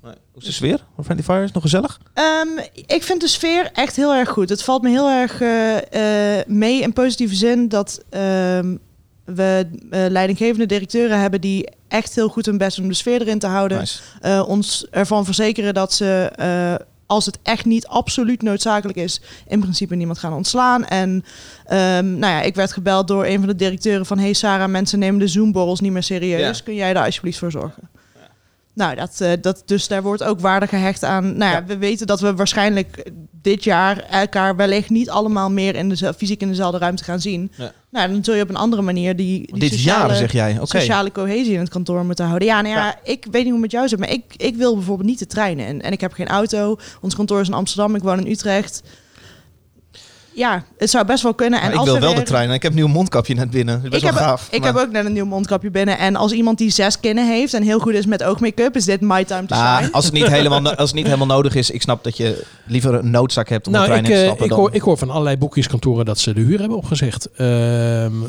Hoe 0.00 0.14
is 0.34 0.44
de 0.44 0.52
sfeer? 0.52 0.84
Voor 0.94 1.04
Friendly 1.04 1.24
Fire 1.24 1.38
is 1.38 1.44
het 1.44 1.54
nog 1.54 1.62
gezellig? 1.62 2.00
Ehm, 2.14 2.48
ik 2.86 3.02
vind 3.02 3.20
de 3.20 3.28
sfeer 3.28 3.70
echt 3.72 3.96
heel 3.96 4.14
erg 4.14 4.28
goed. 4.28 4.48
Het 4.48 4.62
valt 4.62 4.82
me 4.82 4.88
heel 4.88 5.10
erg 5.10 5.40
eh, 5.40 6.38
eh, 6.38 6.46
mee 6.46 6.82
in 6.82 6.92
positieve 6.92 7.34
zin 7.34 7.68
dat 7.68 8.04
ehm, 8.10 8.76
we 9.24 9.66
eh, 9.90 10.04
leidinggevende 10.08 10.66
directeuren 10.66 11.20
hebben 11.20 11.40
die 11.40 11.68
echt 11.88 12.14
heel 12.14 12.28
goed 12.28 12.46
hun 12.46 12.58
best 12.58 12.76
doen 12.76 12.84
om 12.84 12.90
de 12.90 12.96
sfeer 12.96 13.20
erin 13.20 13.38
te 13.38 13.46
houden. 13.46 13.78
Nice. 13.78 14.00
eh, 14.20 14.48
ons 14.48 14.86
ervan 14.90 15.24
verzekeren 15.24 15.74
dat 15.74 15.92
ze, 15.92 16.30
eh, 16.36 16.86
als 17.06 17.26
het 17.26 17.38
echt 17.42 17.64
niet 17.64 17.86
absoluut 17.86 18.42
noodzakelijk 18.42 18.98
is, 18.98 19.20
in 19.48 19.60
principe 19.60 19.94
niemand 19.94 20.18
gaan 20.18 20.32
ontslaan. 20.32 20.84
En 20.84 21.24
ehm, 21.64 22.18
nou 22.18 22.32
ja, 22.32 22.42
ik 22.42 22.54
werd 22.54 22.72
gebeld 22.72 23.08
door 23.08 23.26
een 23.26 23.38
van 23.38 23.48
de 23.48 23.56
directeuren 23.56 24.06
van... 24.06 24.18
hey 24.18 24.32
Sarah, 24.32 24.68
mensen 24.70 24.98
nemen 24.98 25.20
de 25.20 25.28
Zoom-borrels 25.28 25.80
niet 25.80 25.92
meer 25.92 26.02
serieus. 26.02 26.58
Ja. 26.58 26.64
Kun 26.64 26.74
jij 26.74 26.92
daar 26.92 27.04
alsjeblieft 27.04 27.38
voor 27.38 27.50
zorgen? 27.50 27.88
Nou, 28.76 28.94
dat, 28.94 29.20
eh, 29.20 29.32
dat, 29.40 29.62
dus 29.66 29.88
daar 29.88 30.02
wordt 30.02 30.22
ook 30.22 30.40
waarde 30.40 30.66
gehecht 30.66 31.04
aan. 31.04 31.24
Nou 31.36 31.50
ja, 31.52 31.58
Ja. 31.58 31.64
we 31.64 31.76
weten 31.78 32.06
dat 32.06 32.20
we 32.20 32.34
waarschijnlijk 32.34 33.10
dit 33.42 33.64
jaar 33.64 33.98
elkaar 34.10 34.56
wellicht 34.56 34.90
niet 34.90 35.10
allemaal 35.10 35.50
meer 35.50 35.74
in 35.74 35.88
de, 35.88 36.14
fysiek 36.16 36.40
in 36.40 36.48
dezelfde 36.48 36.78
ruimte 36.78 37.04
gaan 37.04 37.20
zien. 37.20 37.52
Ja. 37.56 37.72
Nou, 37.90 38.10
dan 38.12 38.24
zul 38.24 38.34
je 38.34 38.42
op 38.42 38.48
een 38.48 38.56
andere 38.56 38.82
manier 38.82 39.16
die, 39.16 39.46
die 39.52 39.60
Dit 39.60 39.72
sociale, 39.72 40.06
jaar 40.08 40.16
zeg 40.16 40.32
jij, 40.32 40.54
oké. 40.54 40.66
sociale 40.66 41.12
cohesie 41.12 41.52
in 41.52 41.58
het 41.60 41.68
kantoor 41.68 42.04
moeten 42.04 42.26
houden. 42.26 42.48
Ja, 42.48 42.60
nou 42.60 42.74
ja, 42.74 42.84
Ja. 42.86 42.98
ik 43.04 43.24
weet 43.30 43.32
niet 43.32 43.52
hoe 43.52 43.52
het 43.52 43.60
met 43.60 43.70
jou 43.70 43.88
zit, 43.88 43.98
maar 43.98 44.10
ik, 44.10 44.24
ik 44.36 44.56
wil 44.56 44.74
bijvoorbeeld 44.74 45.08
niet 45.08 45.18
de 45.18 45.26
treinen. 45.26 45.66
En, 45.66 45.82
en 45.82 45.92
ik 45.92 46.00
heb 46.00 46.12
geen 46.12 46.28
auto. 46.28 46.76
Ons 47.00 47.14
kantoor 47.14 47.40
is 47.40 47.48
in 47.48 47.54
Amsterdam, 47.54 47.94
ik 47.94 48.02
woon 48.02 48.18
in 48.24 48.30
Utrecht. 48.30 48.82
Ja, 50.36 50.62
het 50.78 50.90
zou 50.90 51.04
best 51.06 51.22
wel 51.22 51.34
kunnen. 51.34 51.60
En 51.60 51.70
ik 51.72 51.76
als 51.76 51.84
wil 51.90 51.98
wel 52.00 52.08
weer- 52.10 52.18
de 52.18 52.24
trein 52.24 52.48
en 52.48 52.54
ik 52.54 52.62
heb 52.62 52.70
een 52.72 52.76
nieuw 52.78 52.86
mondkapje 52.88 53.34
net 53.34 53.50
binnen. 53.50 53.74
Dat 53.74 53.84
is 53.84 53.90
best 53.90 54.02
ik 54.02 54.10
wel 54.10 54.18
heb, 54.18 54.28
gaaf. 54.28 54.48
ik 54.50 54.60
maar- 54.60 54.72
heb 54.74 54.82
ook 54.82 54.90
net 54.92 55.04
een 55.04 55.12
nieuw 55.12 55.24
mondkapje 55.24 55.70
binnen. 55.70 55.98
En 55.98 56.16
als 56.16 56.32
iemand 56.32 56.58
die 56.58 56.70
zes 56.70 57.00
kinnen 57.00 57.28
heeft 57.28 57.54
en 57.54 57.62
heel 57.62 57.78
goed 57.78 57.92
is 57.94 58.06
met 58.06 58.22
oogmake-up, 58.22 58.76
is 58.76 58.84
dit 58.84 59.00
my 59.00 59.24
time 59.24 59.46
to 59.46 59.54
Nou, 59.54 59.76
shine. 59.78 59.92
als, 59.92 60.04
het 60.04 60.14
niet 60.14 60.26
helemaal, 60.26 60.74
als 60.74 60.86
het 60.88 60.94
niet 60.94 61.04
helemaal 61.04 61.26
nodig 61.26 61.54
is, 61.54 61.70
ik 61.70 61.82
snap 61.82 62.04
dat 62.04 62.16
je 62.16 62.44
liever 62.66 62.94
een 62.94 63.10
noodzaak 63.10 63.48
hebt 63.48 63.66
om 63.66 63.72
de 63.72 63.78
Nou, 63.78 63.90
trein 63.90 64.04
ik, 64.04 64.10
in 64.10 64.14
te 64.16 64.20
eh, 64.20 64.26
stappen. 64.26 64.44
ik, 64.44 64.50
dan- 64.50 64.60
hoor, 64.60 64.74
ik 64.74 64.80
hoor 64.82 64.96
van 64.98 65.10
allerlei 65.10 65.36
boekjeskantoren 65.36 66.04
dat 66.04 66.18
ze 66.18 66.34
de 66.34 66.40
huur 66.40 66.58
hebben 66.58 66.76
opgezegd. 66.76 67.28
Ehm, 67.36 67.46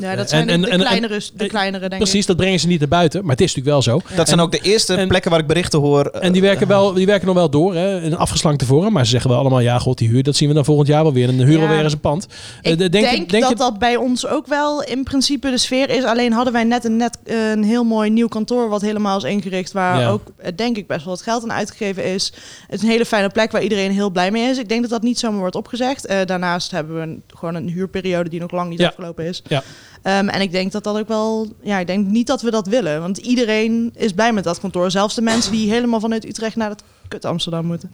Ja, 0.00 0.14
dat 0.16 0.28
zijn 0.28 0.40
en- 0.40 0.46
de, 0.46 0.52
en- 0.52 0.60
de 0.60 0.68
en- 0.70 0.78
kleinere, 0.80 1.18
de 1.18 1.42
en- 1.44 1.48
kleinere 1.48 1.88
denk 1.88 2.02
Precies, 2.02 2.26
dat 2.26 2.36
brengen 2.36 2.60
ze 2.60 2.66
niet 2.66 2.78
naar 2.80 2.88
buiten. 2.88 3.20
Maar 3.22 3.30
het 3.30 3.40
is 3.40 3.54
natuurlijk 3.54 3.84
wel 3.86 3.94
zo. 3.94 4.16
dat 4.16 4.28
zijn 4.28 4.40
ook 4.40 4.52
de 4.52 4.58
eerste 4.60 4.94
en- 4.94 5.08
plekken 5.08 5.30
waar 5.30 5.40
ik 5.40 5.46
berichten 5.46 5.78
hoor. 5.80 6.04
eh, 6.06 6.24
En 6.26 6.32
die 6.32 6.42
werken, 6.42 6.66
wel, 6.68 6.92
die 6.92 7.06
werken 7.06 7.26
nog 7.26 7.34
wel 7.36 7.50
door, 7.50 7.74
hè, 7.74 8.00
in 8.02 8.16
afgeslankte 8.16 8.66
vorm. 8.66 8.92
Maar 8.92 9.04
ze 9.04 9.10
zeggen 9.10 9.30
wel 9.30 9.38
allemaal, 9.38 9.60
ja 9.60 9.78
god, 9.78 9.98
die 9.98 10.08
huur, 10.08 10.22
dat 10.22 10.36
zien 10.36 10.48
we 10.48 10.54
dan 10.54 10.64
volgend 10.64 10.88
jaar 10.88 11.02
wel 11.02 11.12
weer. 11.12 11.28
En 11.28 11.36
de 11.36 11.44
huur 11.44 11.56
Ja. 11.58 11.62
alweer 11.68 11.82
eens 11.84 11.97
pand. 11.98 12.26
Eh, 12.62 12.72
Ik 12.72 12.78
de- 12.78 12.88
denk, 12.88 13.04
denk 13.30 13.30
dat 13.42 13.48
je- 13.48 13.54
dat 13.56 13.78
bij 13.78 13.96
ons 13.96 14.26
ook 14.26 14.46
wel 14.46 14.82
in 14.82 15.02
principe 15.04 15.50
de 15.50 15.58
sfeer 15.58 15.90
is. 15.90 16.04
Alleen 16.04 16.32
hadden 16.32 16.52
wij 16.52 16.64
net 16.64 16.84
een, 16.84 16.96
net 16.96 17.18
een 17.24 17.64
heel 17.64 17.84
mooi 17.84 18.10
nieuw 18.10 18.28
kantoor 18.28 18.68
wat 18.68 18.80
helemaal 18.80 19.16
is 19.16 19.22
ingericht. 19.24 19.72
Waar 19.72 20.00
Ja. 20.00 20.08
ook 20.08 20.22
eh, 20.36 20.52
denk 20.56 20.76
ik 20.76 20.86
best 20.86 21.04
wel 21.04 21.14
wat 21.14 21.22
geld 21.22 21.42
aan 21.42 21.52
uitgegeven 21.52 22.04
is. 22.04 22.32
Het 22.66 22.74
is 22.76 22.82
een 22.82 22.88
hele 22.92 23.06
fijne 23.06 23.28
plek 23.28 23.52
waar 23.52 23.62
iedereen 23.62 23.90
heel 23.92 24.10
blij 24.10 24.30
mee 24.30 24.50
is. 24.50 24.58
Ik 24.58 24.68
denk 24.68 24.80
dat 24.80 24.90
dat 24.90 25.02
niet 25.02 25.18
zomaar 25.18 25.38
wordt 25.40 25.54
opgezegd. 25.56 26.06
Eh, 26.06 26.18
daarnaast 26.24 26.70
hebben 26.70 26.94
we 26.94 27.00
een, 27.00 27.22
gewoon 27.26 27.54
een 27.54 27.68
huurperiode 27.68 28.28
die 28.28 28.40
nog 28.40 28.50
lang 28.50 28.70
niet 28.70 28.78
Ja. 28.80 28.86
afgelopen 28.88 29.24
is. 29.24 29.42
Ja. 29.48 29.62
Ehm, 30.02 30.28
en 30.28 30.40
ik 30.40 30.52
denk 30.52 30.72
dat 30.72 30.84
dat 30.84 30.98
ook 30.98 31.08
wel... 31.08 31.46
Ja, 31.62 31.78
ik 31.78 31.86
denk 31.86 32.06
niet 32.06 32.26
dat 32.26 32.42
we 32.42 32.50
dat 32.50 32.66
willen. 32.66 33.00
Want 33.00 33.18
iedereen 33.18 33.92
is 33.96 34.12
blij 34.12 34.32
met 34.32 34.44
dat 34.44 34.60
kantoor. 34.60 34.90
Zelfs 34.90 35.14
de 35.14 35.22
mensen 35.22 35.52
die 35.52 35.70
helemaal 35.70 36.00
vanuit 36.00 36.24
Utrecht 36.28 36.56
naar 36.56 36.70
het 36.70 36.82
kut 37.08 37.24
Amsterdam 37.24 37.64
moeten. 37.66 37.90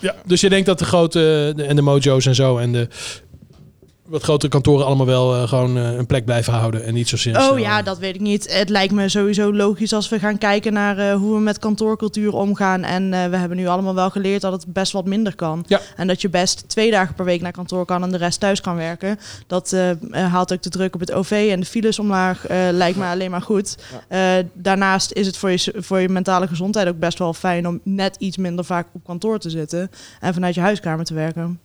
Ja, 0.00 0.14
dus 0.26 0.40
je 0.40 0.48
denkt 0.48 0.66
dat 0.66 0.78
de 0.78 0.84
grote 0.84 1.52
de, 1.56 1.62
en 1.64 1.76
de 1.76 1.82
mojo's 1.82 2.26
en 2.26 2.34
zo 2.34 2.58
en 2.58 2.72
de 2.72 2.88
wat 4.06 4.22
grotere 4.22 4.50
kantoren 4.50 4.86
allemaal 4.86 5.06
wel 5.06 5.34
eh, 5.34 5.48
gewoon 5.48 5.76
eh, 5.78 5.92
een 5.96 6.06
plek 6.06 6.24
blijven 6.24 6.52
houden 6.52 6.84
en 6.84 6.94
niet 6.94 7.08
zozeer. 7.08 7.36
Oh 7.36 7.42
snel- 7.42 7.56
ja, 7.56 7.82
dat 7.82 7.98
weet 7.98 8.14
ik 8.14 8.20
niet. 8.20 8.52
Het 8.58 8.68
lijkt 8.68 8.92
me 8.92 9.08
sowieso 9.08 9.52
logisch 9.54 9.92
als 9.92 10.08
we 10.08 10.18
gaan 10.18 10.38
kijken 10.38 10.72
naar 10.72 10.98
eh, 10.98 11.14
hoe 11.16 11.34
we 11.34 11.40
met 11.40 11.58
kantoorcultuur 11.58 12.32
omgaan. 12.34 12.82
En 12.82 13.12
eh, 13.12 13.26
we 13.28 13.36
hebben 13.36 13.56
nu 13.56 13.66
allemaal 13.66 13.94
wel 13.94 14.10
geleerd 14.10 14.40
dat 14.40 14.52
het 14.52 14.64
best 14.72 14.92
wat 14.92 15.04
minder 15.04 15.34
kan. 15.34 15.64
Ja. 15.66 15.80
En 15.96 16.06
dat 16.06 16.20
je 16.20 16.28
best 16.28 16.64
twee 16.68 16.90
dagen 16.90 17.14
per 17.14 17.24
week 17.24 17.40
naar 17.40 17.52
kantoor 17.52 17.84
kan 17.84 18.02
en 18.02 18.10
de 18.10 18.16
rest 18.16 18.40
thuis 18.40 18.60
kan 18.60 18.76
werken. 18.76 19.18
Dat 19.46 19.76
haalt 20.10 20.52
ook 20.52 20.62
de 20.62 20.70
druk 20.70 20.94
op 20.94 21.00
het 21.00 21.12
OV 21.12 21.48
en 21.52 21.60
de 21.60 21.66
files 21.66 21.98
omlaag. 21.98 22.46
eh, 22.46 22.58
lijkt 22.72 22.98
me 22.98 23.04
alleen 23.06 23.30
maar 23.30 23.42
goed. 23.42 23.76
Eh, 24.08 24.32
daarnaast 24.52 25.12
is 25.12 25.26
het 25.26 25.36
voor 25.36 25.50
je, 25.50 25.72
voor 25.76 26.00
je 26.00 26.08
mentale 26.08 26.46
gezondheid 26.46 26.88
ook 26.88 26.98
best 26.98 27.18
wel 27.18 27.32
fijn 27.34 27.68
om 27.68 27.80
net 27.84 28.16
iets 28.18 28.36
minder 28.36 28.64
vaak 28.64 28.86
op 28.92 29.04
kantoor 29.04 29.38
te 29.38 29.50
zitten. 29.50 29.90
En 30.20 30.34
vanuit 30.34 30.54
je 30.54 30.60
huiskamer 30.60 31.04
te 31.04 31.14
werken. 31.14 31.58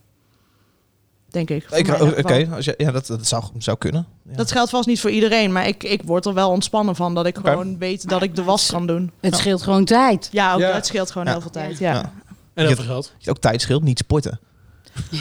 Denk 1.30 1.50
ik. 1.50 1.64
Ik- 1.70 1.88
Oké, 2.18 2.34
je- 2.58 2.74
ja, 2.76 2.90
dat, 2.90 3.06
dat 3.06 3.26
zou, 3.26 3.44
zou 3.58 3.76
kunnen. 3.78 4.06
Ja. 4.30 4.36
Dat 4.36 4.52
geldt 4.52 4.70
vast 4.70 4.86
niet 4.88 5.00
voor 5.00 5.10
iedereen, 5.10 5.52
maar 5.52 5.66
ik, 5.66 5.82
ik 5.82 6.02
word 6.04 6.26
er 6.26 6.34
wel 6.34 6.50
ontspannen 6.50 6.96
van 6.96 7.14
dat 7.14 7.26
ik 7.26 7.36
gewoon 7.36 7.78
weet 7.78 8.08
dat 8.08 8.22
ik 8.22 8.36
de 8.36 8.42
was 8.42 8.70
kan 8.70 8.86
doen. 8.86 9.10
Het 9.20 9.36
scheelt 9.36 9.62
gewoon 9.62 9.84
tijd. 9.84 10.28
Ja, 10.32 10.54
ook, 10.54 10.60
Ja. 10.60 10.72
het 10.74 10.86
scheelt 10.86 11.10
gewoon 11.10 11.26
Ja. 11.26 11.32
heel 11.32 11.40
veel 11.40 11.50
tijd. 11.50 11.78
Ja. 11.78 11.92
Ja. 11.92 12.12
En 12.54 12.66
heel 12.66 12.74
veel 12.76 12.84
geld. 12.84 13.12
Ook 13.26 13.38
tijd 13.38 13.60
scheelt, 13.60 13.82
niet 13.82 13.98
sporten. 13.98 14.40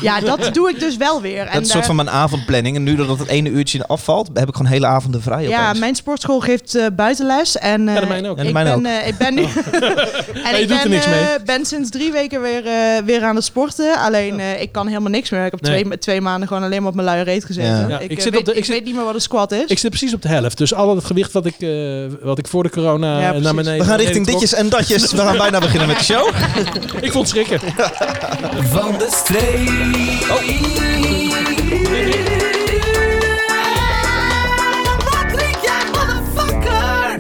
Ja, 0.02 0.20
dat 0.20 0.50
doe 0.54 0.70
ik 0.70 0.80
dus 0.80 0.98
wel 0.98 1.22
weer. 1.22 1.44
Dat 1.46 1.54
is 1.54 1.60
een 1.60 1.66
soort 1.66 1.86
van 1.86 1.96
mijn 1.96 2.10
avondplanning. 2.10 2.76
En 2.76 2.84
nu 2.84 2.96
dat 2.96 3.20
het 3.20 3.28
ene 3.28 3.50
uurtje 3.50 3.88
afvalt, 3.88 4.30
heb 4.34 4.48
ik 4.48 4.56
gewoon 4.56 4.72
hele 4.72 4.86
avonden 4.86 5.22
vrij. 5.22 5.48
Ja, 5.48 5.62
opeens. 5.66 5.80
mijn 5.80 5.96
sportschool 5.96 6.40
geeft 6.40 6.76
eh, 6.76 6.86
buitenles. 6.96 7.58
En, 7.58 7.88
eh, 7.88 7.94
Ja, 7.94 8.00
de 8.02 8.08
mijne 8.08 8.30
ook. 8.30 8.38
Ja, 8.38 8.42
de 8.44 8.48
ik, 8.50 8.54
ben, 8.56 8.74
ook. 8.76 8.84
eh, 8.84 9.08
ik 9.08 9.18
ben 9.18 9.34
nu. 9.34 9.42
en 10.46 10.56
je 10.56 10.62
ik 10.62 10.68
doet 10.68 10.78
er 10.78 10.84
ben, 10.84 10.90
niks 10.92 11.08
mee. 11.08 11.20
eh, 11.20 11.44
ben 11.46 11.66
sinds 11.66 11.90
drie 11.90 12.12
weken 12.12 12.42
weer, 12.42 12.66
eh, 12.66 13.04
weer 13.06 13.24
aan 13.24 13.36
het 13.36 13.44
sporten. 13.46 13.96
Alleen 13.98 14.40
ik 14.62 14.72
kan 14.72 14.88
helemaal 14.88 15.10
niks 15.12 15.30
meer. 15.30 15.46
Ik 15.46 15.52
heb 15.52 15.62
Nee. 15.62 15.82
twee, 15.84 15.98
twee 15.98 16.22
maanden 16.22 16.48
gewoon 16.48 16.64
alleen 16.64 16.80
maar 16.82 16.90
op 16.90 16.96
mijn 16.96 17.08
luie 17.08 17.24
reet 17.24 17.46
gezeten. 17.46 17.72
Ja. 17.72 17.88
Ja, 17.88 18.00
ik, 18.00 18.12
ik 18.12 18.18
eh, 18.18 18.24
zit 18.24 18.28
op 18.28 18.34
weet, 18.34 18.46
de- 18.46 18.52
ik 18.52 18.58
ik 18.58 18.66
zit- 18.66 18.74
weet 18.76 18.86
niet 18.86 18.96
meer 18.96 19.04
wat 19.04 19.14
een 19.14 19.22
squat 19.22 19.52
is. 19.52 19.66
Ik 19.66 19.80
zit 19.80 19.90
precies 19.90 20.14
op 20.14 20.22
de 20.22 20.28
helft. 20.28 20.58
Dus 20.58 20.74
al 20.74 20.96
het 20.96 21.06
gewicht 21.06 21.32
wat 21.32 21.46
ik, 21.46 21.56
eh, 21.60 21.70
wat 22.22 22.38
ik 22.38 22.48
voor 22.48 22.64
de 22.64 22.70
corona 22.70 23.34
eh, 23.34 23.42
naar 23.42 23.56
beneden... 23.56 23.78
We 23.80 23.86
gaan 23.92 23.98
richting 23.98 24.26
ditjes 24.26 24.54
en 24.54 24.70
datjes. 24.70 25.12
We 25.12 25.18
gaan 25.18 25.38
bijna 25.38 25.60
beginnen 25.60 25.88
met 25.88 25.98
de 25.98 26.04
show. 26.04 26.28
Ik 27.02 27.12
vond 27.12 27.32
het 27.32 27.48
schrikken. 27.48 27.60
Van 28.72 28.92
de 28.98 29.08
streek. 29.12 29.59
Wat 35.04 35.30
drink 35.34 35.56
jij, 35.62 35.84
motherfucker? 35.92 37.20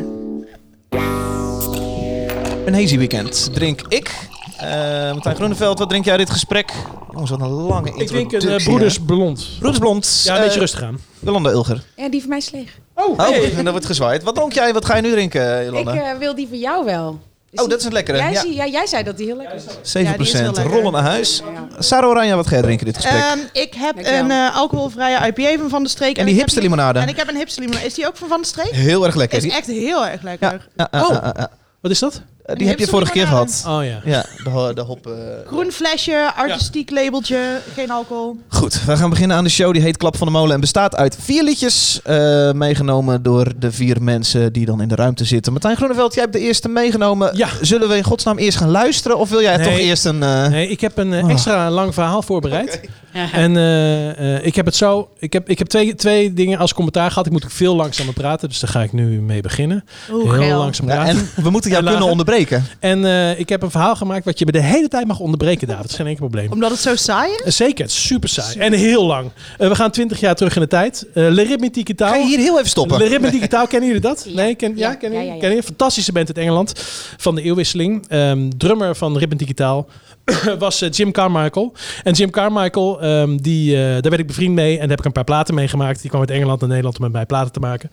Een 2.65 2.73
hazy 2.73 2.97
weekend 2.97 3.53
drink 3.53 3.81
ik. 3.87 4.27
Eh 4.57 4.67
Martijn 5.13 5.35
Groeneveld, 5.35 5.79
wat 5.79 5.89
drink 5.89 6.05
jij 6.05 6.17
dit 6.17 6.29
gesprek? 6.29 6.71
Jongens, 7.11 7.29
wat 7.29 7.41
een 7.41 7.47
lange 7.49 7.93
Ik 7.95 8.07
drink 8.07 8.31
een 8.31 8.41
eh, 8.41 8.47
hè? 8.57 8.63
Broeders 8.63 8.99
Blond. 8.99 9.47
Broeders 9.59 9.79
Blond. 9.79 10.21
Ja, 10.25 10.31
een 10.31 10.37
eh, 10.37 10.43
beetje 10.43 10.59
rustig 10.59 10.81
aan. 10.83 10.99
Jolanda 11.19 11.49
Ulger. 11.49 11.83
Ja, 11.95 12.09
die 12.09 12.19
van 12.19 12.29
mij 12.29 12.37
is 12.37 12.51
leeg. 12.51 12.77
Oh, 12.93 13.19
Oh, 13.19 13.35
en 13.57 13.63
dan 13.63 13.71
wordt 13.71 13.85
gezwaaid. 13.85 14.23
Wat 14.23 14.35
dronk 14.35 14.53
jij? 14.53 14.73
Wat 14.73 14.85
ga 14.85 14.95
je 14.95 15.01
nu 15.01 15.11
drinken, 15.11 15.65
Jolanda? 15.65 15.93
Ik 15.93 15.99
eh, 15.99 16.17
wil 16.17 16.35
die 16.35 16.47
van 16.47 16.59
jou 16.59 16.85
wel. 16.85 17.19
Is 17.51 17.59
oh, 17.59 17.65
die- 17.65 17.69
dat 17.69 17.79
is 17.79 17.85
een 17.85 17.91
lekkere. 17.93 18.17
Jij, 18.17 18.31
Ja. 18.31 18.41
zie- 18.41 18.55
ja, 18.55 18.67
jij 18.67 18.87
zei 18.87 19.03
dat 19.03 19.17
die 19.17 19.25
heel 19.25 19.35
lekker 19.35 19.55
is. 19.55 19.63
7% 19.63 20.07
Ja, 20.07 20.17
die 20.17 20.27
is 20.27 20.33
heel 20.33 20.51
lekker. 20.51 20.73
rollen 20.73 20.91
naar 20.91 21.01
huis. 21.01 21.41
Sarah 21.79 22.09
Oranje, 22.09 22.35
wat 22.35 22.47
ga 22.47 22.53
jij 22.53 22.61
drinken 22.61 22.85
dit 22.85 22.95
gesprek? 22.95 23.21
Ehm, 23.21 23.39
ik 23.53 23.73
heb 23.77 23.93
Dankjewel. 23.95 24.23
een 24.23 24.31
eh, 24.31 24.55
alcoholvrije 24.55 25.27
IPA 25.27 25.57
van 25.57 25.69
Van 25.69 25.83
de 25.83 25.89
Streek. 25.89 26.17
en 26.17 26.25
die 26.25 26.33
ik 26.33 26.39
heb 26.39 26.39
hipster 26.39 26.61
limonade. 26.61 26.99
En 26.99 27.07
ik 27.07 27.15
heb 27.17 27.29
een 27.29 27.35
hipster 27.35 27.61
limonade. 27.63 27.85
Is 27.85 27.93
die 27.93 28.07
ook 28.07 28.17
van 28.17 28.27
Van 28.27 28.41
de 28.41 28.47
Streek? 28.47 28.69
Heel 28.71 29.05
erg 29.05 29.15
lekker. 29.15 29.37
Is 29.37 29.43
Die, 29.43 29.53
echt 29.53 29.67
heel 29.67 30.05
erg 30.07 30.21
lekker. 30.21 30.67
ja, 30.75 30.87
ja, 30.91 30.99
ja, 30.99 31.05
Oh. 31.07 31.43
Wat 31.81 31.91
is 31.91 31.99
dat? 31.99 32.21
Eh, 32.49 32.55
die 32.57 32.67
heb 32.67 32.79
je 32.79 32.87
vorige 32.87 33.11
keer 33.11 33.27
gehad. 33.27 33.63
Oh 33.67 33.83
ja. 33.83 34.01
Ja, 34.03 34.25
de, 34.43 34.71
de 34.75 34.81
hop. 34.81 35.07
eh. 35.07 35.13
Groen 35.47 35.71
flesje, 35.71 36.31
artistiek 36.35 36.89
labeltje, 36.91 37.59
geen 37.73 37.91
alcohol. 37.91 38.35
Goed, 38.47 38.83
we 38.85 38.97
gaan 38.97 39.09
beginnen 39.09 39.37
aan 39.37 39.43
de 39.43 39.49
show. 39.49 39.73
Die 39.73 39.81
heet 39.81 39.97
Klap 39.97 40.17
van 40.17 40.27
de 40.27 40.33
Molen 40.33 40.53
en 40.53 40.59
bestaat 40.59 40.95
uit 40.95 41.17
vier 41.21 41.43
liedjes. 41.43 41.99
eh, 42.03 42.51
meegenomen 42.51 43.23
door 43.23 43.51
de 43.59 43.71
vier 43.71 44.03
mensen 44.03 44.53
die 44.53 44.65
dan 44.65 44.81
in 44.81 44.87
de 44.87 44.95
ruimte 44.95 45.25
zitten. 45.25 45.51
Martijn 45.51 45.75
Groeneveld, 45.75 46.13
jij 46.13 46.23
hebt 46.23 46.35
de 46.35 46.41
eerste 46.41 46.69
meegenomen. 46.69 47.37
Ja. 47.37 47.47
Zullen 47.61 47.89
we 47.89 47.95
in 47.97 48.03
godsnaam 48.03 48.37
eerst 48.37 48.57
gaan 48.57 48.69
luisteren? 48.69 49.17
Of 49.17 49.29
wil 49.29 49.41
jij 49.41 49.57
Nee. 49.57 49.67
toch 49.67 49.77
eerst 49.77 50.05
een... 50.05 50.23
eh, 50.23 50.47
Nee, 50.47 50.67
ik 50.69 50.81
heb 50.81 50.97
een 50.97 51.23
Oh. 51.23 51.31
extra 51.31 51.69
lang 51.71 51.93
verhaal 51.93 52.21
voorbereid. 52.21 52.79
En 53.31 53.57
eh, 53.57 54.35
eh, 54.35 54.45
ik 54.45 54.55
heb 54.55 54.65
het 54.65 54.75
zo. 54.75 55.09
Ik 55.19 55.33
heb, 55.33 55.49
ik 55.49 55.57
heb 55.57 55.67
twee, 55.67 55.95
twee 55.95 56.33
dingen 56.33 56.59
als 56.59 56.73
commentaar 56.73 57.09
gehad. 57.09 57.25
Ik 57.25 57.31
moet 57.31 57.43
ook 57.43 57.51
veel 57.51 57.75
langzamer 57.75 58.13
praten. 58.13 58.49
Dus 58.49 58.59
daar 58.59 58.69
ga 58.69 58.81
ik 58.83 58.93
nu 58.93 59.21
mee 59.21 59.41
beginnen. 59.41 59.85
Oeh, 60.11 60.37
heel 60.39 60.57
langzaam 60.57 60.87
ja, 60.87 60.95
praten. 60.95 61.29
en 61.35 61.43
we 61.43 61.49
moeten 61.49 61.71
jou 61.71 61.83
kunnen 61.83 62.05
onderbreken. 62.09 62.38
En 62.79 63.05
eh, 63.05 63.39
ik 63.39 63.49
heb 63.49 63.61
een 63.61 63.71
verhaal 63.71 63.95
gemaakt 63.95 64.25
wat 64.25 64.39
je 64.39 64.45
me 64.45 64.51
de 64.51 64.61
hele 64.61 64.87
tijd 64.87 65.07
mag 65.07 65.19
onderbreken, 65.19 65.67
David. 65.67 65.81
Dat 65.81 65.91
is 65.91 65.97
geen 65.97 66.07
enkel 66.07 66.27
probleem. 66.27 66.51
Omdat 66.51 66.71
het 66.71 66.79
zo 66.79 66.95
saai 66.95 67.31
is? 67.31 67.41
Eh, 67.43 67.51
Zeker, 67.51 67.83
het 67.83 67.93
is 67.93 68.05
super 68.07 68.29
saai. 68.29 68.57
En 68.57 68.73
heel 68.73 69.05
lang. 69.05 69.31
Eh, 69.57 69.67
we 69.67 69.75
gaan 69.75 69.91
twintig 69.91 70.19
jaar 70.19 70.35
terug 70.35 70.55
in 70.55 70.61
de 70.61 70.67
tijd. 70.67 71.07
Eh 71.13 71.27
Le 71.29 71.41
Ritme 71.43 71.69
Digitaal. 71.69 72.09
Ga 72.09 72.15
je 72.15 72.25
hier 72.25 72.39
heel 72.39 72.57
even 72.57 72.69
stoppen? 72.69 72.97
Le 72.97 73.07
Ritme 73.07 73.31
Digitaal, 73.31 73.67
kennen 73.67 73.87
jullie 73.87 74.03
dat? 74.03 74.27
Nee, 74.29 74.55
ken, 74.55 74.77
ja, 74.77 74.89
Ja, 74.89 74.95
kennen 74.95 75.19
ja, 75.19 75.25
jullie? 75.25 75.25
ja, 75.25 75.25
ja. 75.25 75.31
Kennen 75.31 75.49
jullie? 75.49 75.63
Fantastische 75.63 76.11
band 76.11 76.27
uit 76.27 76.37
Engeland 76.37 76.73
van 77.17 77.35
de 77.35 77.41
eeuwwisseling. 77.41 78.05
Ehm, 78.07 78.49
drummer 78.57 78.95
van 78.95 79.17
Ritme 79.17 79.35
Digitaal 79.35 79.87
was 80.59 80.79
Jim 80.91 81.11
Carmichael. 81.11 81.73
En 82.03 82.13
Jim 82.13 82.29
Carmichael, 82.29 83.01
ehm, 83.01 83.37
die, 83.37 83.75
eh, 83.75 83.81
daar 83.81 84.01
werd 84.01 84.19
ik 84.19 84.27
bevriend 84.27 84.53
mee. 84.55 84.73
En 84.73 84.79
daar 84.79 84.89
heb 84.89 84.99
ik 84.99 85.05
een 85.05 85.11
paar 85.11 85.23
platen 85.23 85.53
meegemaakt. 85.55 85.99
Die 86.01 86.09
kwam 86.09 86.21
uit 86.21 86.31
Engeland 86.31 86.59
naar 86.59 86.69
Nederland 86.69 86.97
om 86.97 87.03
met 87.03 87.11
mij 87.11 87.25
platen 87.25 87.51
te 87.51 87.59
maken. 87.59 87.89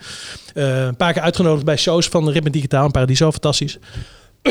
Eh, 0.55 0.85
een 0.85 0.97
paar 0.97 1.13
keer 1.13 1.23
uitgenodigd 1.23 1.65
bij 1.65 1.77
shows 1.77 2.07
van 2.09 2.31
Ritme 2.31 2.51
Digitaal. 2.51 2.85
Een 2.85 2.91
paar 2.91 3.07
die 3.07 3.17
zo 3.17 3.31
fantastisch. 3.31 3.79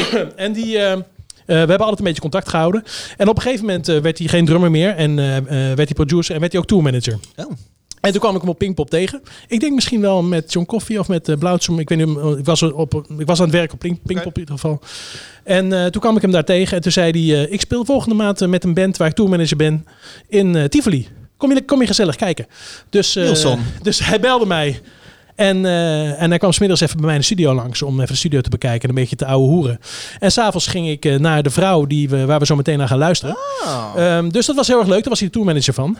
en 0.35 0.53
die... 0.53 0.77
eh, 0.77 0.91
eh, 0.91 1.01
we 1.45 1.53
hebben 1.53 1.79
altijd 1.79 1.99
een 1.99 2.05
beetje 2.05 2.21
contact 2.21 2.49
gehouden. 2.49 2.83
En 3.17 3.27
op 3.27 3.35
een 3.35 3.41
gegeven 3.41 3.65
moment 3.65 3.87
eh, 3.87 3.97
werd 3.97 4.17
hij 4.17 4.27
geen 4.27 4.45
drummer 4.45 4.71
meer. 4.71 4.95
En 4.95 5.15
werd 5.45 5.77
hij 5.77 5.93
producer 5.93 6.33
en 6.33 6.39
werd 6.39 6.51
hij 6.51 6.61
ook 6.61 6.67
tourmanager. 6.67 7.17
Oh. 7.35 7.51
En 8.01 8.11
toen 8.11 8.19
kwam 8.19 8.35
ik 8.35 8.41
hem 8.41 8.49
op 8.49 8.57
Pinkpop 8.57 8.89
tegen. 8.89 9.21
Ik 9.47 9.59
denk 9.59 9.73
misschien 9.73 10.01
wel 10.01 10.23
met 10.23 10.53
John 10.53 10.65
Coffee 10.65 10.99
of 10.99 11.07
met 11.07 11.29
uh, 11.29 11.37
Blauwtsum. 11.37 11.79
Ik 11.79 11.89
weet 11.89 12.05
niet, 12.05 12.17
ik 12.37 12.45
was, 12.45 12.61
op, 12.61 13.05
ik 13.17 13.25
was 13.25 13.39
aan 13.39 13.45
het 13.45 13.55
werk 13.55 13.73
op 13.73 13.79
Pink, 13.79 13.99
Pinkpop 14.03 14.33
in 14.33 14.39
ieder 14.39 14.55
geval. 14.55 14.79
En 15.43 15.71
uh, 15.71 15.85
toen 15.85 16.01
kwam 16.01 16.15
ik 16.15 16.21
hem 16.21 16.31
daar 16.31 16.43
tegen. 16.43 16.75
En 16.75 16.81
toen 16.81 16.91
zei 16.91 17.11
hij, 17.11 17.43
uh, 17.45 17.51
ik 17.51 17.61
speel 17.61 17.85
volgende 17.85 18.15
maand 18.15 18.47
met 18.47 18.63
een 18.63 18.73
band 18.73 18.97
waar 18.97 19.07
ik 19.07 19.15
tourmanager 19.15 19.57
ben 19.57 19.85
in 20.27 20.55
uh, 20.55 20.63
Tivoli. 20.63 21.07
Kom 21.37 21.53
je, 21.53 21.65
kom 21.65 21.81
je 21.81 21.87
gezellig 21.87 22.15
kijken. 22.15 22.47
Dus, 22.89 23.11
dus 23.81 23.99
hij 23.99 24.19
belde 24.19 24.45
mij. 24.45 24.81
En, 25.35 25.63
uh, 25.63 26.21
en 26.21 26.29
hij 26.29 26.37
kwam 26.37 26.51
smiddags 26.51 26.81
even 26.81 26.95
bij 26.95 27.05
mij 27.05 27.13
in 27.13 27.19
de 27.19 27.25
studio 27.25 27.53
langs 27.53 27.81
om 27.81 27.95
even 27.95 28.07
de 28.07 28.15
studio 28.15 28.41
te 28.41 28.49
bekijken 28.49 28.81
en 28.81 28.89
een 28.89 29.01
beetje 29.01 29.15
te 29.15 29.25
ouwe 29.25 29.47
hoeren. 29.47 29.79
En 30.19 30.31
s'avonds 30.31 30.67
ging 30.67 30.87
ik 30.87 31.05
uh, 31.05 31.19
naar 31.19 31.43
de 31.43 31.49
vrouw 31.49 31.85
die 31.85 32.09
we, 32.09 32.25
waar 32.25 32.39
we 32.39 32.45
zo 32.45 32.55
meteen 32.55 32.77
naar 32.77 32.87
gaan 32.87 32.97
luisteren. 32.97 33.37
Oh. 33.63 33.93
Um, 33.97 34.31
dus 34.31 34.45
dat 34.45 34.55
was 34.55 34.67
heel 34.67 34.79
erg 34.79 34.87
leuk. 34.87 34.99
Daar 34.99 35.09
was 35.09 35.19
hij 35.19 35.27
de 35.27 35.33
tourmanager 35.33 35.73
van. 35.73 35.97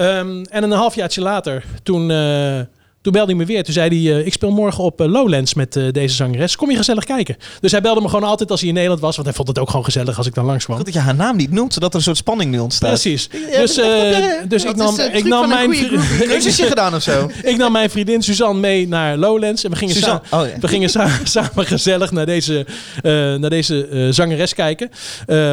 Um, 0.00 0.44
en 0.44 0.62
een 0.62 0.70
halfjaartje 0.70 1.20
later, 1.20 1.64
toen, 1.82 2.10
uh, 2.10 2.60
toen 3.06 3.14
belde 3.14 3.30
hij 3.30 3.40
me 3.40 3.46
weer. 3.46 3.64
Toen 3.64 3.72
zei 3.72 3.88
hij, 3.88 4.18
uh, 4.18 4.26
ik 4.26 4.32
speel 4.32 4.50
morgen 4.50 4.84
op 4.84 5.00
uh, 5.00 5.06
Lowlands 5.06 5.54
met 5.54 5.76
uh, 5.76 5.92
deze 5.92 6.14
zangeres. 6.14 6.56
Kom 6.56 6.70
je 6.70 6.76
gezellig 6.76 7.04
kijken? 7.04 7.36
Dus 7.60 7.70
hij 7.70 7.80
belde 7.80 8.00
me 8.00 8.08
gewoon 8.08 8.28
altijd 8.28 8.50
als 8.50 8.60
hij 8.60 8.68
in 8.68 8.74
Nederland 8.74 9.02
was. 9.02 9.14
Want 9.14 9.26
hij 9.26 9.36
vond 9.36 9.48
het 9.48 9.58
ook 9.58 9.70
gewoon 9.70 9.84
gezellig 9.84 10.18
als 10.18 10.26
ik 10.26 10.34
dan 10.34 10.44
langskwam. 10.44 10.76
Goed 10.76 10.84
dat 10.84 10.94
je 10.94 11.00
haar 11.00 11.14
naam 11.14 11.36
niet 11.36 11.50
noemt, 11.50 11.74
zodat 11.74 11.90
er 11.90 11.96
een 11.96 12.02
soort 12.02 12.16
spanning 12.16 12.50
nu 12.50 12.58
ontstaat. 12.58 12.90
Precies. 12.90 13.28
Dus 13.28 13.74
dus 14.48 14.64
ik 14.64 14.76
nam, 14.76 14.98
ik 15.12 15.24
nam 15.24 15.48
mijn... 15.48 15.70
Cursusje 16.18 16.66
gedaan 16.66 16.94
of 16.94 17.02
zo? 17.02 17.30
ik 17.42 17.56
nam 17.56 17.72
mijn 17.72 17.90
vriendin 17.90 18.22
Suzanne 18.22 18.60
mee 18.60 18.88
naar 18.88 19.16
Lowlands. 19.16 19.64
En 19.64 19.70
we 19.70 19.76
gingen, 19.76 19.94
Suzanne, 19.94 20.20
sa 20.30 20.42
oh, 20.42 20.48
we 20.60 20.68
gingen 20.68 20.90
sa 20.90 21.08
samen 21.24 21.66
gezellig 21.66 22.10
naar 22.10 22.26
deze, 22.26 22.66
naar 23.38 23.50
deze 23.50 24.08
zangeres 24.10 24.54
kijken. 24.54 24.90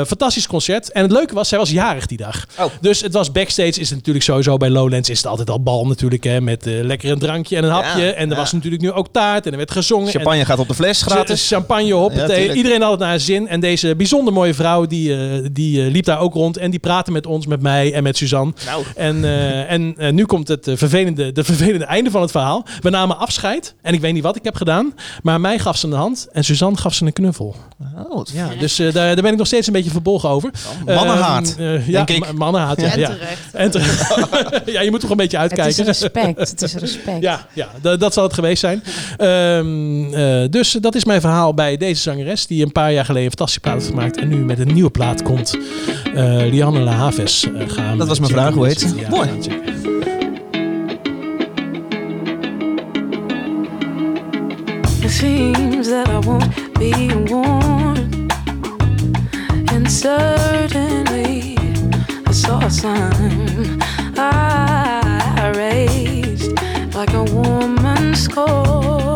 Fantastisch 0.05 0.47
concert. 0.47 0.91
En 0.91 1.01
het 1.01 1.11
leuke 1.11 1.33
was, 1.33 1.49
zij 1.49 1.57
was 1.57 1.69
jarig 1.69 2.05
die 2.05 2.17
dag. 2.17 2.45
Oh. 2.59 2.65
Dus 2.81 3.01
het 3.01 3.13
was 3.13 3.31
backstage. 3.31 3.79
Is 3.79 3.89
het 3.89 3.97
natuurlijk 3.97 4.25
sowieso 4.25 4.57
bij 4.57 4.69
Lowlands 4.69 5.09
is 5.09 5.17
het 5.17 5.27
altijd 5.27 5.49
al 5.49 5.63
bal 5.63 5.87
natuurlijk. 5.87 6.23
Hè, 6.23 6.41
met 6.41 6.65
lekker 6.65 7.11
een 7.11 7.19
drankje 7.43 7.55
en 7.55 7.63
een 7.63 7.83
hapje. 7.85 8.05
Ja, 8.05 8.13
en 8.13 8.23
er 8.23 8.35
ja. 8.35 8.41
was 8.41 8.51
natuurlijk 8.51 8.81
nu 8.81 8.91
ook 8.91 9.07
taart. 9.11 9.45
En 9.45 9.51
er 9.51 9.57
werd 9.57 9.71
gezongen. 9.71 10.09
Champagne 10.09 10.39
en 10.39 10.45
gaat 10.45 10.59
op 10.59 10.67
de 10.67 10.73
fles 10.73 11.01
gratis. 11.01 11.47
Champagne 11.47 11.95
op. 11.95 12.13
Ja, 12.13 12.53
Iedereen 12.53 12.81
had 12.81 12.91
het 12.91 12.99
naar 12.99 13.19
zin. 13.19 13.47
En 13.47 13.59
deze 13.59 13.95
bijzonder 13.95 14.33
mooie 14.33 14.53
vrouw 14.53 14.85
die, 14.85 15.09
uh, 15.09 15.47
die 15.51 15.85
uh, 15.85 15.91
liep 15.91 16.05
daar 16.05 16.19
ook 16.19 16.33
rond. 16.33 16.57
En 16.57 16.71
die 16.71 16.79
praatte 16.79 17.11
met 17.11 17.25
ons, 17.25 17.45
met 17.45 17.61
mij 17.61 17.93
en 17.93 18.03
met 18.03 18.17
Suzanne. 18.17 18.53
Nou. 18.65 18.83
En, 18.95 19.17
uh, 19.17 19.71
en 19.71 19.95
nu 20.15 20.25
komt 20.25 20.47
het 20.47 20.71
vervelende, 20.73 21.31
de 21.31 21.43
vervelende 21.43 21.85
einde 21.85 22.11
van 22.11 22.21
het 22.21 22.31
verhaal. 22.31 22.65
We 22.81 22.89
namen 22.89 23.17
afscheid. 23.17 23.75
En 23.81 23.93
ik 23.93 24.01
weet 24.01 24.13
niet 24.13 24.23
wat 24.23 24.35
ik 24.35 24.43
heb 24.43 24.55
gedaan. 24.55 24.93
Maar 25.23 25.41
mij 25.41 25.59
gaf 25.59 25.77
ze 25.77 25.87
een 25.87 25.93
hand. 25.93 26.27
En 26.31 26.43
Suzanne 26.43 26.77
gaf 26.77 26.93
ze 26.93 27.05
een 27.05 27.13
knuffel. 27.13 27.55
Oh, 28.09 28.25
ja, 28.33 28.49
dus 28.59 28.75
daar, 28.75 28.91
daar 28.91 29.15
ben 29.15 29.31
ik 29.31 29.37
nog 29.37 29.47
steeds 29.47 29.67
een 29.67 29.73
beetje 29.73 29.91
verbolgen 29.91 30.29
over. 30.29 30.51
Oh, 30.85 30.95
mannenhaat. 30.95 31.55
ja, 31.85 32.05
mannenhaat. 32.35 32.81
Ja, 32.81 32.91
en 32.91 32.99
ja. 32.99 33.07
terecht. 33.07 33.53
En 33.53 33.71
terecht. 33.71 34.11
ja, 34.75 34.81
je 34.81 34.91
moet 34.91 34.99
toch 34.99 35.09
een 35.09 35.17
beetje 35.17 35.37
uitkijken. 35.37 35.85
Het 35.85 35.87
is 35.87 35.99
respect. 36.01 36.49
Het 36.49 36.61
is 36.61 36.73
respect. 36.73 37.21
Ja, 37.21 37.32
ja 37.53 37.69
dat, 37.81 37.99
dat 37.99 38.13
zal 38.13 38.23
het 38.23 38.33
geweest 38.33 38.59
zijn. 38.59 38.83
Um, 39.57 40.13
uh, 40.13 40.43
dus 40.49 40.71
dat 40.71 40.95
is 40.95 41.05
mijn 41.05 41.21
verhaal 41.21 41.53
bij 41.53 41.77
deze 41.77 42.01
zangeres. 42.01 42.47
Die 42.47 42.65
een 42.65 42.71
paar 42.71 42.93
jaar 42.93 43.05
geleden 43.05 43.25
een 43.25 43.37
fantastische 43.37 43.59
plaat 43.59 43.73
heeft 43.73 43.87
gemaakt. 43.87 44.17
En 44.17 44.27
nu 44.27 44.35
met 44.35 44.59
een 44.59 44.73
nieuwe 44.73 44.89
plaat 44.89 45.21
komt. 45.21 45.57
Uh, 46.15 46.21
Lianne 46.51 46.79
La 46.79 46.91
Haves 46.91 47.45
uh, 47.45 47.69
gaan. 47.69 47.97
Dat 47.97 48.07
was 48.07 48.19
mijn 48.19 48.31
vraag, 48.31 48.53
hoe 48.53 48.65
heet 48.65 48.79
ze? 48.79 48.95
Ja, 48.95 49.09
Mooi. 49.09 49.29
It 55.03 55.11
seems 55.11 55.87
that 55.87 56.07
I 56.07 56.19
won't 56.19 56.73
be 56.73 57.23
warned. 57.25 58.31
And 59.73 59.91
certainly 59.91 61.57
I 62.29 62.33
saw 62.33 62.63
a 62.63 62.69
sign 62.69 63.81
like 67.05 67.15
a 67.15 67.23
woman's 67.35 68.29
call 68.29 69.12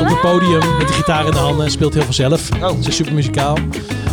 op 0.00 0.08
het 0.08 0.20
podium 0.20 0.76
met 0.78 0.88
de 0.88 0.92
gitaar 0.92 1.26
in 1.26 1.30
de 1.30 1.38
handen 1.38 1.64
en 1.64 1.70
speelt 1.70 1.94
heel 1.94 2.02
veel 2.02 2.12
zelf. 2.12 2.48
Oh. 2.62 2.82
Ze 2.82 2.88
is 2.88 2.96
super 2.96 3.14
muzikaal. 3.14 3.58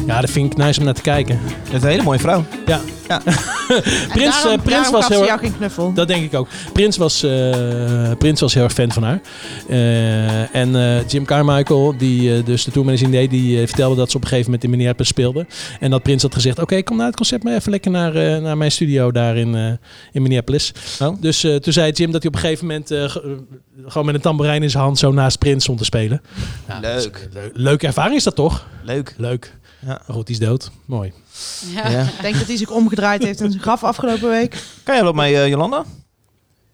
Ja, 0.05 0.21
dat 0.21 0.29
vind 0.29 0.51
ik 0.51 0.57
nice 0.57 0.79
om 0.79 0.85
naar 0.85 0.93
te 0.93 1.01
kijken. 1.01 1.39
Het 1.63 1.73
is 1.73 1.81
een 1.81 1.89
hele 1.89 2.03
mooie 2.03 2.19
vrouw. 2.19 2.43
Ja. 2.65 2.79
Ja. 3.07 3.21
Prins, 4.13 4.41
daarom, 4.41 4.51
eh, 4.51 4.63
Prins 4.63 4.63
daarom 4.69 4.91
was 4.91 5.07
heel 5.07 5.17
erg... 5.19 5.27
jou 5.27 5.39
geen 5.39 5.57
knuffel. 5.57 5.93
Dat 5.93 6.07
denk 6.07 6.23
ik 6.23 6.33
ook. 6.33 6.47
Prins 6.73 6.97
was, 6.97 7.23
eh, 7.23 8.11
Prins 8.17 8.39
was 8.41 8.53
heel 8.53 8.63
erg 8.63 8.73
fan 8.73 8.91
van 8.91 9.03
haar. 9.03 9.21
Eh, 9.69 10.55
en 10.55 10.75
eh, 10.75 11.07
Jim 11.07 11.25
Carmichael, 11.25 11.93
die 11.97 12.43
dus 12.43 12.63
de 12.63 12.71
tourmanager 12.71 13.11
deed, 13.11 13.29
die 13.29 13.67
vertelde 13.67 13.95
dat 13.95 14.11
ze 14.11 14.15
op 14.17 14.21
een 14.23 14.27
gegeven 14.27 14.51
moment 14.51 14.63
in 14.69 14.69
Minneapolis 14.77 15.07
speelde. 15.07 15.45
En 15.79 15.89
dat 15.89 16.03
Prins 16.03 16.21
had 16.21 16.33
gezegd, 16.33 16.59
oké, 16.59 16.83
kom 16.83 16.97
na 16.97 17.05
het 17.05 17.15
concert 17.15 17.43
maar 17.43 17.53
even 17.55 17.71
lekker 17.71 17.91
naar, 17.91 18.15
eh, 18.15 18.37
naar 18.41 18.57
mijn 18.57 18.71
studio 18.71 19.11
daar 19.11 19.37
in, 19.37 19.55
eh, 19.55 19.65
in 20.11 20.21
Minneapolis. 20.21 20.71
Oh. 21.01 21.21
Dus 21.21 21.43
eh, 21.43 21.55
toen 21.55 21.73
zei 21.73 21.91
Jim 21.91 22.11
dat 22.11 22.21
hij 22.21 22.31
op 22.31 22.35
een 22.35 22.41
gegeven 22.41 22.65
moment 22.67 22.87
ge- 22.87 23.37
gewoon 23.85 24.05
met 24.05 24.15
een 24.15 24.21
tamboerijn 24.21 24.63
in 24.63 24.69
zijn 24.69 24.83
hand 24.83 24.97
zo 24.99 25.11
naast 25.11 25.39
Prins 25.39 25.63
stond 25.63 25.77
te 25.77 25.85
spelen. 25.85 26.21
Ja, 26.67 26.79
Leuk. 26.79 27.27
een 27.33 27.41
leu- 27.41 27.49
leuke 27.53 27.87
ervaring 27.87 28.15
is 28.15 28.23
dat 28.23 28.35
toch? 28.35 28.67
Leuk. 28.83 29.13
Leuk. 29.17 29.55
Ja. 29.79 29.87
Maar 29.87 30.15
goed, 30.15 30.25
die 30.27 30.35
is 30.35 30.41
dood. 30.41 30.71
Mooi. 30.85 31.13
Ja. 31.73 31.89
Ja. 31.89 32.01
Ik 32.03 32.21
denk 32.21 32.37
dat 32.37 32.47
hij 32.47 32.57
zich 32.57 32.69
omgedraaid 32.69 33.23
heeft 33.23 33.41
in 33.41 33.49
zijn 33.51 33.63
graf 33.63 33.83
afgelopen 33.83 34.29
week. 34.29 34.63
Kan 34.83 34.95
jij 34.95 35.03
wat 35.03 35.15
mee, 35.15 35.35
eh, 35.35 35.47
Jolanda? 35.47 35.85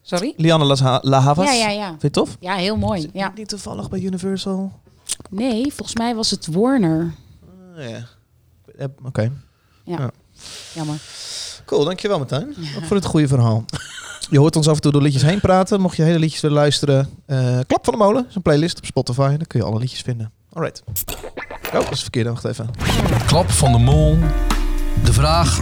Sorry? 0.02 0.34
Lianne 0.38 0.66
La, 0.66 1.00
La 1.04 1.20
Havas? 1.20 1.46
Ja, 1.46 1.54
ja, 1.54 1.70
ja. 1.70 1.88
Vind 1.88 2.02
je 2.02 2.08
het 2.08 2.14
tof? 2.14 2.38
Ja, 2.40 2.56
heel 2.56 2.78
mooi. 2.78 3.10
Ja. 3.14 3.32
Niet 3.36 3.48
toevallig 3.50 3.90
bij 3.90 4.00
Universal? 4.00 4.72
Nee, 5.30 5.74
volgens 5.74 5.96
mij 5.96 6.16
was 6.16 6.32
het 6.32 6.48
Warner. 6.48 7.14
Oh, 7.78 7.90
ja. 7.90 8.08
Eh, 8.78 8.86
Oké. 9.04 9.32
Jammer. 9.84 10.12
Cool, 11.66 11.84
dankjewel 11.86 12.18
Martijn. 12.18 12.56
Ook 12.78 12.84
voor 12.84 12.96
het 12.96 13.06
goede 13.06 13.28
verhaal. 13.28 13.66
Je 14.30 14.40
hoort 14.40 14.56
ons 14.56 14.68
af 14.68 14.76
en 14.76 14.82
toe 14.82 14.92
door 14.92 15.02
liedjes 15.02 15.22
heen 15.22 15.40
praten. 15.40 15.82
Mocht 15.82 15.96
je 15.96 16.04
hele 16.04 16.20
liedjes 16.20 16.42
willen 16.42 16.58
luisteren, 16.58 17.10
eh, 17.26 17.60
Klap 17.68 17.86
van 17.86 17.94
de 17.94 18.00
Molen 18.00 18.26
is 18.30 18.36
een 18.36 18.42
playlist 18.42 18.78
op 18.78 18.86
Spotify. 18.86 19.28
Daar 19.38 19.48
kun 19.48 19.60
je 19.60 19.66
alle 19.66 19.80
liedjes 19.80 20.02
vinden. 20.02 20.32
Alright. 20.54 20.84
Oh, 21.66 21.72
dat 21.72 21.92
is 21.92 22.02
verkeerd. 22.02 22.28
Wacht 22.28 22.46
even. 22.46 22.70
Klap 23.26 23.52
van 23.52 23.72
de 23.72 23.78
mol. 23.78 24.18
De 25.04 25.14
vraag. 25.14 25.60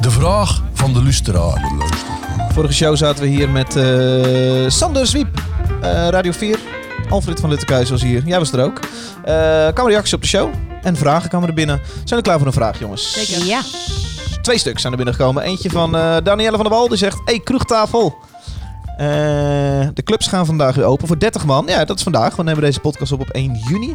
De 0.00 0.10
vraag 0.10 0.62
van 0.72 0.92
de 0.92 1.02
luisteraar. 1.02 1.72
Vorige 2.52 2.74
show 2.74 2.96
zaten 2.96 3.22
we 3.22 3.28
hier 3.28 3.50
met 3.50 3.76
eh, 3.76 4.70
Sander 4.70 5.06
Zwiep, 5.06 5.42
eh, 5.82 6.08
Radio 6.08 6.32
4. 6.32 6.58
Alfred 7.08 7.40
van 7.40 7.50
Luttekhuis 7.50 7.90
was 7.90 8.02
hier. 8.02 8.22
Jij 8.26 8.38
was 8.38 8.52
er 8.52 8.64
ook. 8.64 8.80
Eh 9.24 9.68
kwam 9.72 9.88
reacties 9.88 10.12
op 10.14 10.20
de 10.20 10.26
show. 10.26 10.52
En 10.82 10.96
vragen 10.96 11.28
kwamen 11.28 11.48
er 11.48 11.54
binnen. 11.54 11.80
Zijn 12.04 12.20
we 12.20 12.26
klaar 12.26 12.38
voor 12.38 12.46
een 12.46 12.52
vraag, 12.52 12.78
jongens? 12.78 13.12
Zeker. 13.12 13.46
Ja. 13.46 13.60
Twee 14.42 14.58
stuks 14.58 14.80
zijn 14.80 14.92
er 14.92 14.98
binnengekomen. 14.98 15.42
Eentje 15.42 15.70
van 15.70 15.96
eh 15.96 16.16
Danielle 16.22 16.56
van 16.56 16.64
der 16.66 16.74
Wal. 16.74 16.88
Die 16.88 16.98
zegt, 16.98 17.20
hey, 17.24 17.40
kroegtafel. 17.40 18.18
Eh, 18.96 19.88
de 19.94 20.02
clubs 20.04 20.26
gaan 20.26 20.46
vandaag 20.46 20.74
weer 20.74 20.84
open 20.84 21.06
voor 21.06 21.18
30 21.18 21.44
man. 21.44 21.66
Ja, 21.66 21.84
dat 21.84 21.96
is 21.96 22.02
vandaag. 22.02 22.36
We 22.36 22.42
nemen 22.42 22.60
deze 22.62 22.80
podcast 22.80 23.12
op 23.12 23.20
op 23.20 23.28
1 23.30 23.54
juni. 23.68 23.90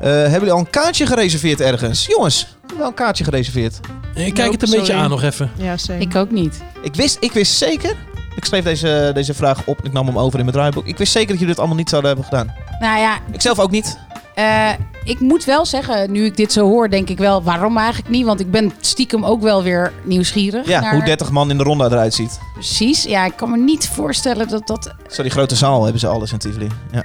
Eh, 0.00 0.10
hebben 0.10 0.32
jullie 0.32 0.52
al 0.52 0.58
een 0.58 0.70
kaartje 0.70 1.06
gereserveerd 1.06 1.60
ergens? 1.60 2.06
Jongens, 2.06 2.40
hebben 2.40 2.68
we 2.70 2.76
wel 2.76 2.86
een 2.86 2.94
kaartje 2.94 3.24
gereserveerd? 3.24 3.80
Ik 4.14 4.34
kijk 4.34 4.52
het 4.52 4.62
een 4.62 4.68
sorry. 4.68 4.82
beetje 4.84 4.96
aan 5.00 5.10
nog 5.10 5.22
even. 5.22 5.50
Ja, 5.56 5.76
same. 5.76 5.98
Ik 5.98 6.16
ook 6.16 6.30
niet. 6.30 6.62
Ik 6.82 6.94
wist, 6.94 7.16
ik 7.20 7.32
wist 7.32 7.52
zeker... 7.52 7.94
Ik 8.36 8.44
schreef 8.44 8.64
deze, 8.64 9.10
deze 9.14 9.34
vraag 9.34 9.66
op. 9.66 9.84
Ik 9.84 9.92
nam 9.92 10.06
hem 10.06 10.18
over 10.18 10.38
in 10.38 10.44
mijn 10.44 10.56
draaiboek. 10.56 10.86
Ik 10.86 10.98
wist 10.98 11.12
zeker 11.12 11.28
dat 11.28 11.38
jullie 11.38 11.50
dit 11.50 11.58
allemaal 11.58 11.76
niet 11.76 11.88
zouden 11.88 12.10
hebben 12.10 12.28
gedaan. 12.28 12.54
Nou 12.80 12.98
ja, 12.98 13.18
Ik 13.32 13.40
zelf 13.40 13.58
ook 13.58 13.70
niet. 13.70 13.98
Eh, 14.34 14.68
ik 15.04 15.20
moet 15.20 15.44
wel 15.44 15.66
zeggen, 15.66 16.10
nu 16.12 16.24
ik 16.24 16.36
dit 16.36 16.52
zo 16.52 16.68
hoor, 16.68 16.88
denk 16.90 17.08
ik 17.08 17.18
wel, 17.18 17.42
waarom 17.42 17.78
eigenlijk 17.78 18.08
niet? 18.08 18.24
Want 18.26 18.40
ik 18.40 18.50
ben 18.50 18.72
stiekem 18.80 19.24
ook 19.24 19.42
wel 19.42 19.62
weer 19.62 19.92
nieuwsgierig. 20.02 20.66
Ja, 20.66 20.80
naar- 20.80 20.94
hoe 20.94 21.04
30 21.04 21.30
man 21.30 21.50
in 21.50 21.58
de 21.58 21.64
ronde 21.64 21.84
eruit 21.84 22.14
ziet. 22.14 22.38
Precies. 22.54 23.02
Ja, 23.02 23.24
ik 23.24 23.36
kan 23.36 23.50
me 23.50 23.56
niet 23.56 23.88
voorstellen 23.88 24.48
dat 24.48 24.66
dat... 24.66 24.94
Zo, 25.08 25.22
die 25.22 25.30
grote 25.30 25.54
zaal 25.56 25.82
hebben 25.82 26.00
ze 26.00 26.06
alles 26.06 26.32
in 26.32 26.38
Tivoli. 26.38 26.68
Ja. 26.92 27.04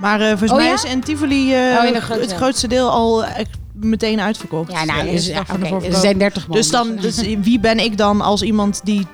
Maar 0.00 0.20
eh, 0.20 0.28
volgens 0.28 0.50
Oh, 0.50 0.56
mij 0.56 0.66
ja? 0.66 0.74
is 0.74 0.84
in 0.84 1.00
Tivoli 1.00 1.54
eh, 1.54 1.78
Oh, 1.80 1.86
in 1.86 1.92
de 1.92 2.00
grote 2.00 2.20
het 2.20 2.32
grootste 2.34 2.68
deel 2.68 2.90
al 2.90 3.24
meteen 3.84 4.20
uitverkocht. 4.20 4.72
Ja, 4.72 4.84
nou, 4.84 5.06
Ja, 5.06 5.12
dus, 5.12 5.24
de 5.24 5.32
ja, 5.32 5.44
de 5.80 5.86
er 5.86 5.94
zijn 5.94 6.18
30 6.18 6.46
man. 6.46 6.56
Dus 6.56 6.70
dan, 6.70 6.96
dus 6.96 7.20
wie 7.40 7.60
ben 7.60 7.78
ik 7.78 7.96
dan 7.96 8.20
als 8.20 8.42
iemand 8.42 8.80
die 8.84 9.06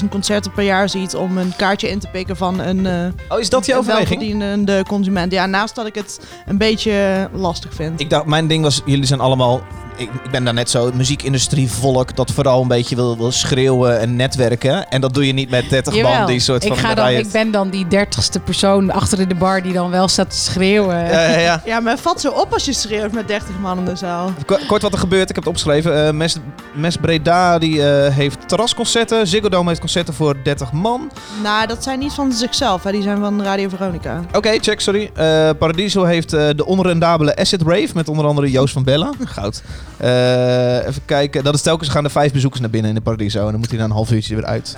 16.000 0.00 0.08
concerten 0.10 0.52
per 0.52 0.64
jaar 0.64 0.88
ziet 0.88 1.14
om 1.14 1.38
een 1.38 1.52
kaartje 1.56 1.88
in 1.90 1.98
te 1.98 2.08
pikken 2.12 2.36
van 2.36 2.60
een, 2.60 2.86
eh 2.86 3.06
Oh, 3.28 3.38
is 3.40 3.48
dat 3.48 3.64
die 3.64 3.72
een 3.74 3.80
overweging? 3.80 4.08
welverdienende 4.08 4.84
consument? 4.88 5.32
Ja, 5.32 5.46
naast 5.46 5.74
dat 5.74 5.86
ik 5.86 5.94
het 5.94 6.20
een 6.46 6.58
beetje 6.58 7.28
lastig 7.32 7.74
vind. 7.74 8.00
Ik 8.00 8.10
dacht, 8.10 8.26
mijn 8.26 8.46
ding 8.46 8.62
was, 8.62 8.82
jullie 8.84 9.06
zijn 9.06 9.20
allemaal... 9.20 9.62
Ik, 9.98 10.10
ik 10.24 10.30
ben 10.30 10.44
daar 10.44 10.54
net 10.54 10.70
zo, 10.70 10.84
het 10.86 10.94
muziekindustrie 10.94 11.70
volk 11.70 12.16
dat 12.16 12.30
vooral 12.30 12.62
een 12.62 12.68
beetje 12.68 12.96
wil, 12.96 13.16
wil 13.16 13.32
schreeuwen 13.32 14.00
en 14.00 14.16
netwerken. 14.16 14.88
En 14.88 15.00
dat 15.00 15.14
doe 15.14 15.26
je 15.26 15.32
niet 15.32 15.50
met 15.50 15.70
30 15.70 16.02
man 16.02 16.26
die 16.26 16.40
soort 16.40 16.62
ik, 16.64 16.68
van 16.68 16.78
ga 16.78 16.94
dan, 16.94 17.08
ik 17.08 17.30
ben 17.32 17.50
dan 17.50 17.70
die 17.70 17.86
dertigste 17.88 18.40
persoon 18.40 18.90
achter 18.90 19.20
in 19.20 19.28
de 19.28 19.34
bar 19.34 19.62
die 19.62 19.72
dan 19.72 19.90
wel 19.90 20.08
staat 20.08 20.30
te 20.30 20.36
schreeuwen. 20.36 20.96
Ja, 20.96 21.28
ja, 21.28 21.38
ja. 21.38 21.62
Ja, 21.64 21.80
maar 21.80 21.98
vat 21.98 22.20
zo 22.20 22.30
op 22.30 22.52
als 22.52 22.64
je 22.64 22.72
schreeuwt 22.72 23.12
met 23.12 23.28
30 23.28 23.48
man 23.60 23.78
in 23.78 23.84
de 23.84 23.96
zaal. 23.96 24.32
Ko- 24.46 24.58
Kort 24.66 24.82
wat 24.82 24.92
er 24.92 24.98
gebeurt, 24.98 25.28
ik 25.28 25.34
heb 25.34 25.44
het 25.44 25.46
opgeschreven. 25.46 26.06
Eh 26.06 26.12
Mes, 26.12 26.36
Mes 26.74 26.96
Breda 26.96 27.58
die, 27.58 27.82
eh, 27.90 28.14
heeft 28.14 28.48
terrasconcerten. 28.48 29.26
Ziggo 29.26 29.48
Dome 29.48 29.68
heeft 29.68 29.80
concerten 29.80 30.14
voor 30.14 30.36
30 30.42 30.72
man. 30.72 31.10
Nou, 31.42 31.66
dat 31.66 31.82
zijn 31.82 31.98
niet 31.98 32.12
van 32.12 32.32
zichzelf, 32.32 32.82
hè. 32.82 32.90
die 32.92 33.02
zijn 33.02 33.18
van 33.18 33.42
Radio 33.42 33.68
Veronica. 33.68 34.20
Oké, 34.32 34.58
check, 34.60 34.80
sorry. 34.80 35.10
Eh, 35.14 35.50
Paradiso 35.58 36.04
heeft 36.04 36.32
eh, 36.32 36.48
de 36.56 36.66
onrendabele 36.66 37.36
Acid 37.36 37.62
Rave 37.62 37.88
met 37.94 38.08
onder 38.08 38.26
andere 38.26 38.50
Joost 38.50 38.72
van 38.72 38.84
Bellen. 38.84 39.14
Goud. 39.24 39.62
Eh, 39.98 40.86
even 40.86 41.04
kijken. 41.04 41.44
Dat 41.44 41.54
is 41.54 41.62
telkens 41.62 41.88
gaan 41.88 42.04
er 42.04 42.10
vijf 42.10 42.32
bezoekers 42.32 42.60
naar 42.60 42.70
binnen 42.70 42.90
in 42.90 42.96
de 42.96 43.02
Paradiso. 43.02 43.44
En 43.44 43.50
dan 43.50 43.60
moet 43.60 43.68
hij 43.68 43.78
na 43.78 43.84
een 43.84 43.90
half 43.90 44.10
uurtje 44.10 44.34
weer 44.34 44.44
uit. 44.44 44.76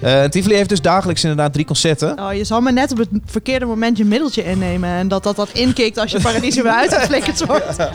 Eh 0.00 0.24
Tivoli 0.24 0.54
heeft 0.54 0.68
dus 0.68 0.80
dagelijks 0.80 1.22
inderdaad 1.22 1.52
drie 1.52 1.64
concerten. 1.64 2.18
Oh, 2.20 2.32
je 2.32 2.44
zal 2.44 2.60
maar 2.60 2.72
net 2.72 2.92
op 2.92 2.98
het 2.98 3.08
verkeerde 3.24 3.64
moment 3.64 3.96
je 3.96 4.04
middeltje 4.04 4.44
innemen. 4.44 4.90
En 4.90 5.08
dat 5.08 5.22
dat, 5.22 5.36
dat 5.36 5.50
inkikt 5.52 5.98
als 5.98 6.10
je 6.10 6.20
paradies 6.20 6.54
weer 6.54 6.72
uitgeflikkerd 6.72 7.46
wordt. 7.46 7.76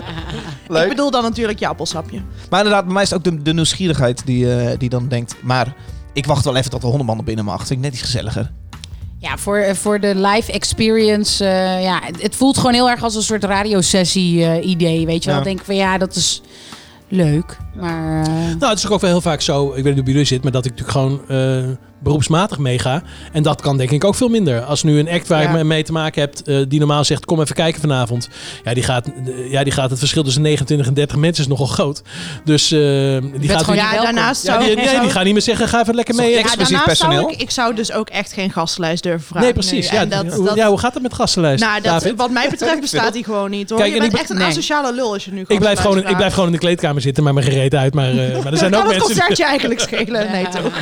Leuk. 0.67 0.83
Ik 0.83 0.89
bedoel 0.89 1.12
dan 1.12 1.23
natuurlijk 1.23 1.59
je 1.59 1.67
appelsapje. 1.67 2.21
Maar 2.49 2.59
inderdaad, 2.59 2.86
bij 2.86 2.93
mij 2.93 3.03
is 3.03 3.09
het 3.09 3.17
ook 3.17 3.33
de, 3.33 3.41
de 3.41 3.53
nieuwsgierigheid 3.53 4.25
die, 4.25 4.55
eh, 4.55 4.79
die 4.79 4.89
dan 4.89 5.07
denkt... 5.07 5.36
Maar 5.41 5.75
ik 6.13 6.25
wacht 6.25 6.45
wel 6.45 6.55
even 6.55 6.71
tot 6.71 6.81
de 6.81 6.88
honderd 6.88 7.07
man 7.09 7.17
er 7.17 7.23
binnen 7.23 7.45
mag. 7.45 7.57
Vind 7.57 7.71
ik 7.71 7.79
net 7.79 7.93
iets 7.93 8.01
gezelliger. 8.01 8.51
Ja, 9.23 9.38
voor, 9.38 9.57
eh, 9.57 9.73
voor 9.75 9.99
de 9.99 10.15
live 10.15 10.51
experience. 10.51 11.45
eh, 11.45 11.83
ja, 11.83 12.01
het, 12.19 12.36
voelt 12.36 12.57
gewoon 12.57 12.73
heel 12.73 12.89
erg 12.89 13.03
als 13.03 13.15
een 13.15 13.21
soort 13.21 13.43
radiosessie 13.43 14.45
eh 14.45 14.69
idee. 14.69 15.05
Weet 15.05 15.23
je 15.23 15.29
wel? 15.29 15.39
Ja. 15.39 15.45
Ik 15.45 15.55
denk 15.55 15.65
van 15.65 15.75
ja, 15.75 15.97
dat 15.97 16.15
is. 16.15 16.41
leuk. 17.07 17.57
Maar 17.75 18.21
Nou, 18.59 18.69
het 18.69 18.77
is 18.77 18.89
ook 18.89 19.01
wel 19.01 19.09
heel 19.09 19.21
vaak 19.21 19.41
zo, 19.41 19.67
ik 19.67 19.73
weet 19.73 19.83
niet 19.83 19.93
hoe 19.93 20.03
bij 20.03 20.12
jullie 20.13 20.27
zit, 20.27 20.43
maar 20.43 20.51
dat 20.51 20.65
ik 20.65 20.71
natuurlijk 20.71 20.97
gewoon 20.97 21.21
beroepsmatig 22.03 22.57
meega. 22.57 23.01
En 23.31 23.43
dat 23.43 23.61
kan 23.61 23.77
denk 23.77 23.91
ik 23.91 24.03
ook 24.03 24.15
veel 24.15 24.27
minder. 24.29 24.61
Als 24.61 24.83
nu 24.83 24.99
een 24.99 25.09
act 25.09 25.27
waar 25.27 25.41
Ja. 25.41 25.47
je 25.49 25.55
me- 25.57 25.63
mee 25.63 25.83
te 25.83 25.91
maken 25.91 26.21
hebt, 26.21 26.43
eh, 26.43 26.57
die 26.67 26.79
normaal 26.79 27.03
zegt, 27.03 27.25
kom 27.25 27.41
even 27.41 27.55
kijken 27.55 27.81
vanavond. 27.81 28.29
Ja, 28.63 28.73
die 28.73 28.83
gaat, 28.83 29.07
eh, 29.07 29.51
ja, 29.51 29.63
die 29.63 29.73
gaat 29.73 29.89
het 29.89 29.99
verschil 29.99 30.23
tussen 30.23 30.41
29 30.41 30.87
en 30.87 30.93
30 30.93 31.17
mensen 31.17 31.43
is 31.43 31.49
nogal 31.49 31.65
groot. 31.65 32.01
Dus 32.43 32.71
eh, 32.71 32.79
die 32.79 33.49
gaat... 33.49 33.63
gewoon 33.63 33.75
Ja, 33.75 34.01
daarnaast 34.01 34.43
ja, 34.45 34.51
zou 34.53 34.65
die, 34.65 34.75
nee, 34.75 34.99
die 34.99 35.09
gaan 35.09 35.23
niet 35.23 35.33
meer 35.33 35.41
zeggen, 35.41 35.67
ga 35.67 35.81
even 35.81 35.95
lekker 35.95 36.15
mee. 36.15 36.31
ja, 36.31 36.37
exclusief 36.39 36.77
daarnaast 36.77 36.97
zou 36.99 37.09
personeel? 37.11 37.33
ik, 37.35 37.41
ik 37.41 37.49
zou 37.49 37.75
dus 37.75 37.91
ook 37.91 38.09
echt 38.09 38.33
geen 38.33 38.51
gastenlijst 38.51 39.03
durven 39.03 39.27
vragen. 39.27 39.43
Nee, 39.43 39.53
precies. 39.53 39.89
Ja, 39.89 40.05
dat, 40.05 40.33
hoe- 40.33 40.45
dat, 40.45 40.55
ja, 40.55 40.67
hoe 40.67 40.77
gaat 40.79 40.93
het 40.93 41.03
met 41.03 41.13
gastenlijst, 41.13 41.63
nou, 41.63 41.81
dat, 41.81 42.11
wat 42.15 42.31
mij 42.31 42.49
betreft 42.49 42.81
bestaat 42.89 43.13
die 43.13 43.23
gewoon 43.23 43.49
niet 43.49 43.69
hoor. 43.69 43.79
Kijk, 43.79 43.89
je 43.89 43.95
en 43.95 44.01
bent 44.01 44.13
ik 44.13 44.19
echt 44.19 44.29
een 44.29 44.37
nee. 44.37 44.47
asociale 44.47 44.93
lul 44.93 45.13
als 45.13 45.25
je 45.25 45.31
nu 45.31 45.43
Ik 45.47 45.59
blijf, 45.59 45.79
gewoon, 45.79 45.97
ik 46.07 46.15
blijf 46.15 46.31
gewoon 46.33 46.47
in 46.47 46.53
de 46.53 46.59
kleedkamer 46.59 47.01
zitten, 47.01 47.23
maar 47.23 47.33
mijn 47.33 47.45
gereed 47.45 47.75
uit. 47.75 47.93
Maar, 47.93 48.09
eh, 48.09 48.43
maar 48.43 48.51
er 48.51 48.57
zijn 48.65 48.75
ook 48.75 48.83
mensen... 48.83 49.01
concertje 49.01 49.45
eigenlijk 49.45 49.79
schelen. 49.79 50.31
Nee, 50.31 50.47
toch? 50.49 50.73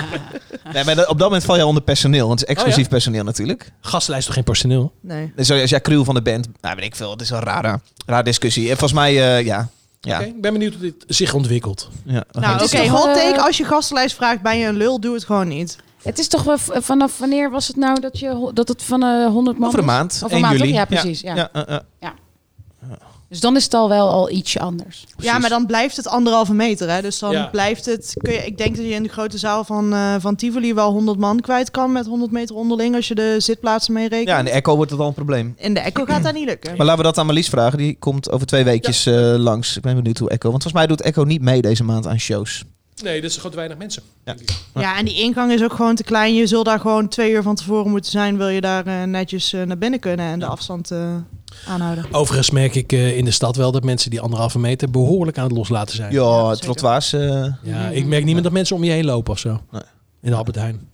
Nee, 0.73 0.83
maar 0.83 1.07
op 1.11 1.17
dat 1.17 1.27
moment 1.27 1.43
val 1.43 1.57
je 1.57 1.65
onder 1.65 1.83
personeel. 1.83 2.27
Want 2.27 2.39
het 2.39 2.49
is 2.49 2.55
exclusief 2.55 2.87
personeel 2.89 3.23
natuurlijk. 3.23 3.71
Gastenlijst 3.81 4.25
toch 4.25 4.35
geen 4.35 4.43
personeel? 4.43 4.91
Nee. 5.01 5.31
Dus 5.35 5.51
als 5.51 5.69
jij 5.69 5.81
crew 5.81 6.05
van 6.05 6.15
de 6.15 6.21
band, 6.21 6.47
nou 6.61 6.75
weet 6.75 6.85
ik 6.85 6.95
veel, 6.95 7.11
het 7.11 7.21
is 7.21 7.29
wel 7.29 7.39
een 7.39 7.45
rare, 7.45 7.79
rare 8.05 8.23
discussie. 8.23 8.63
En 8.63 8.77
volgens 8.77 8.99
mij, 8.99 9.37
eh, 9.37 9.45
ja. 9.45 9.69
Ja. 10.01 10.19
Oké, 10.19 10.25
ik 10.25 10.41
ben 10.41 10.53
benieuwd 10.53 10.73
hoe 10.73 10.81
dit 10.81 10.95
zich 11.07 11.33
ontwikkelt. 11.33 11.89
ja 12.05 12.23
Nou, 12.31 12.63
oké, 12.63 12.87
hot 12.87 13.07
eh, 13.07 13.13
take. 13.13 13.41
Als 13.41 13.57
je 13.57 13.65
gastenlijst 13.65 14.15
vraagt, 14.15 14.41
ben 14.41 14.57
je 14.57 14.67
een 14.67 14.77
lul, 14.77 14.99
doe 14.99 15.13
het 15.13 15.23
gewoon 15.23 15.47
niet. 15.47 15.77
het 16.03 16.19
is 16.19 16.27
toch 16.27 16.43
wel 16.43 16.57
vanaf 16.57 17.17
wanneer 17.17 17.51
was 17.51 17.67
het 17.67 17.75
nou 17.75 17.99
dat, 17.99 18.19
je, 18.19 18.51
dat 18.53 18.67
het 18.67 18.83
van 18.83 19.03
eh 19.03 19.27
100 19.27 19.57
man 19.57 19.67
Over 19.67 19.79
een 19.79 19.85
maand, 19.85 20.21
Over 20.23 20.27
1 20.27 20.35
een 20.35 20.41
maand, 20.41 20.57
juli. 20.57 20.69
toch? 20.69 20.79
Ja, 20.79 20.85
precies. 20.85 21.21
Ja. 21.21 21.35
Ja, 21.35 21.49
eh, 21.51 21.75
eh. 21.75 22.09
Dus 23.31 23.39
dan 23.39 23.55
is 23.55 23.63
het 23.63 23.73
al 23.73 23.89
wel 23.89 24.09
al 24.09 24.29
ietsje 24.29 24.59
anders. 24.59 25.05
Ja, 25.17 25.37
maar 25.37 25.49
dan 25.49 25.65
blijft 25.65 25.95
het 25.95 26.07
anderhalve 26.07 26.53
meter. 26.53 26.89
Hè? 26.89 27.01
Dus 27.01 27.19
dan 27.19 27.31
Ja. 27.31 27.45
blijft 27.45 27.85
het. 27.85 28.13
Kun 28.17 28.31
je, 28.33 28.45
ik 28.45 28.57
denk 28.57 28.75
dat 28.75 28.85
je 28.85 28.91
in 28.91 29.03
de 29.03 29.09
grote 29.09 29.37
zaal 29.37 29.63
van, 29.63 29.93
eh, 29.93 30.15
van 30.19 30.35
Tivoli 30.35 30.73
wel 30.73 30.91
100 30.91 31.19
man 31.19 31.39
kwijt 31.39 31.71
kan 31.71 31.91
met 31.91 32.05
100 32.05 32.31
meter 32.31 32.55
onderling 32.55 32.95
als 32.95 33.07
je 33.07 33.15
de 33.15 33.35
zitplaatsen 33.39 33.93
mee 33.93 34.07
rekent. 34.07 34.27
ja, 34.27 34.37
in 34.39 34.45
de 34.45 34.51
Echo 34.51 34.75
wordt 34.75 34.91
het 34.91 34.99
al 34.99 35.07
een 35.07 35.13
probleem. 35.13 35.53
In 35.57 35.73
de 35.73 35.79
Echo 35.79 36.05
gaat 36.05 36.23
dat 36.23 36.33
niet 36.33 36.45
lukken. 36.45 36.69
Maar 36.77 36.85
laten 36.85 36.97
we 37.01 37.07
dat 37.07 37.17
aan 37.17 37.25
Marlies 37.25 37.49
vragen. 37.49 37.77
Die 37.77 37.95
komt 37.99 38.31
over 38.31 38.47
twee 38.47 38.63
weekjes 38.63 39.05
eh, 39.05 39.13
langs. 39.37 39.75
Ik 39.75 39.81
ben 39.81 39.95
benieuwd 39.95 40.17
hoe 40.17 40.29
Echo... 40.29 40.49
Want 40.49 40.63
volgens 40.63 40.73
mij 40.73 40.87
doet 40.87 41.01
Echo 41.01 41.23
niet 41.23 41.41
mee 41.41 41.61
deze 41.61 41.83
maand 41.83 42.07
aan 42.07 42.19
shows. 42.19 42.63
Nee, 43.03 43.21
dat 43.21 43.29
is 43.29 43.35
gewoon 43.35 43.51
te 43.51 43.57
weinig 43.57 43.77
mensen. 43.77 44.03
Ja. 44.25 44.35
Ja, 44.73 44.97
en 44.97 45.05
die 45.05 45.21
ingang 45.21 45.51
is 45.51 45.63
ook 45.63 45.73
gewoon 45.73 45.95
te 45.95 46.03
klein. 46.03 46.35
Je 46.35 46.47
zult 46.47 46.65
daar 46.65 46.79
gewoon 46.79 47.07
twee 47.07 47.31
uur 47.31 47.41
van 47.43 47.55
tevoren 47.55 47.91
moeten 47.91 48.11
zijn. 48.11 48.37
Wil 48.37 48.47
je 48.47 48.61
daar 48.61 48.85
eh, 48.87 49.03
netjes 49.03 49.51
naar 49.65 49.77
binnen 49.77 49.99
kunnen 49.99 50.25
en 50.25 50.39
de 50.39 50.45
afstand 50.45 50.91
eh, 50.91 51.15
aanhouden. 51.67 52.05
Overigens 52.11 52.49
merk 52.49 52.75
ik 52.75 52.91
eh, 52.91 53.17
in 53.17 53.25
de 53.25 53.31
stad 53.31 53.55
wel 53.55 53.71
dat 53.71 53.83
mensen 53.83 54.09
die 54.09 54.21
anderhalve 54.21 54.59
meter 54.59 54.89
behoorlijk 54.89 55.37
aan 55.37 55.43
het 55.43 55.53
loslaten 55.57 55.95
zijn. 55.95 56.11
Ja, 56.13 56.43
zeker. 56.49 56.59
trottoirs. 56.63 57.13
eh, 57.13 57.45
Ja, 57.61 57.89
ik 57.89 58.05
merk 58.05 58.23
niet 58.23 58.33
meer 58.33 58.43
dat 58.43 58.51
mensen 58.51 58.75
om 58.75 58.83
je 58.83 58.91
heen 58.91 59.05
lopen 59.05 59.33
of 59.33 59.39
zo. 59.39 59.61
Nee. 59.71 59.81
In 60.21 60.29
de 60.31 60.35
Albert 60.35 60.55
Heijn. 60.55 60.89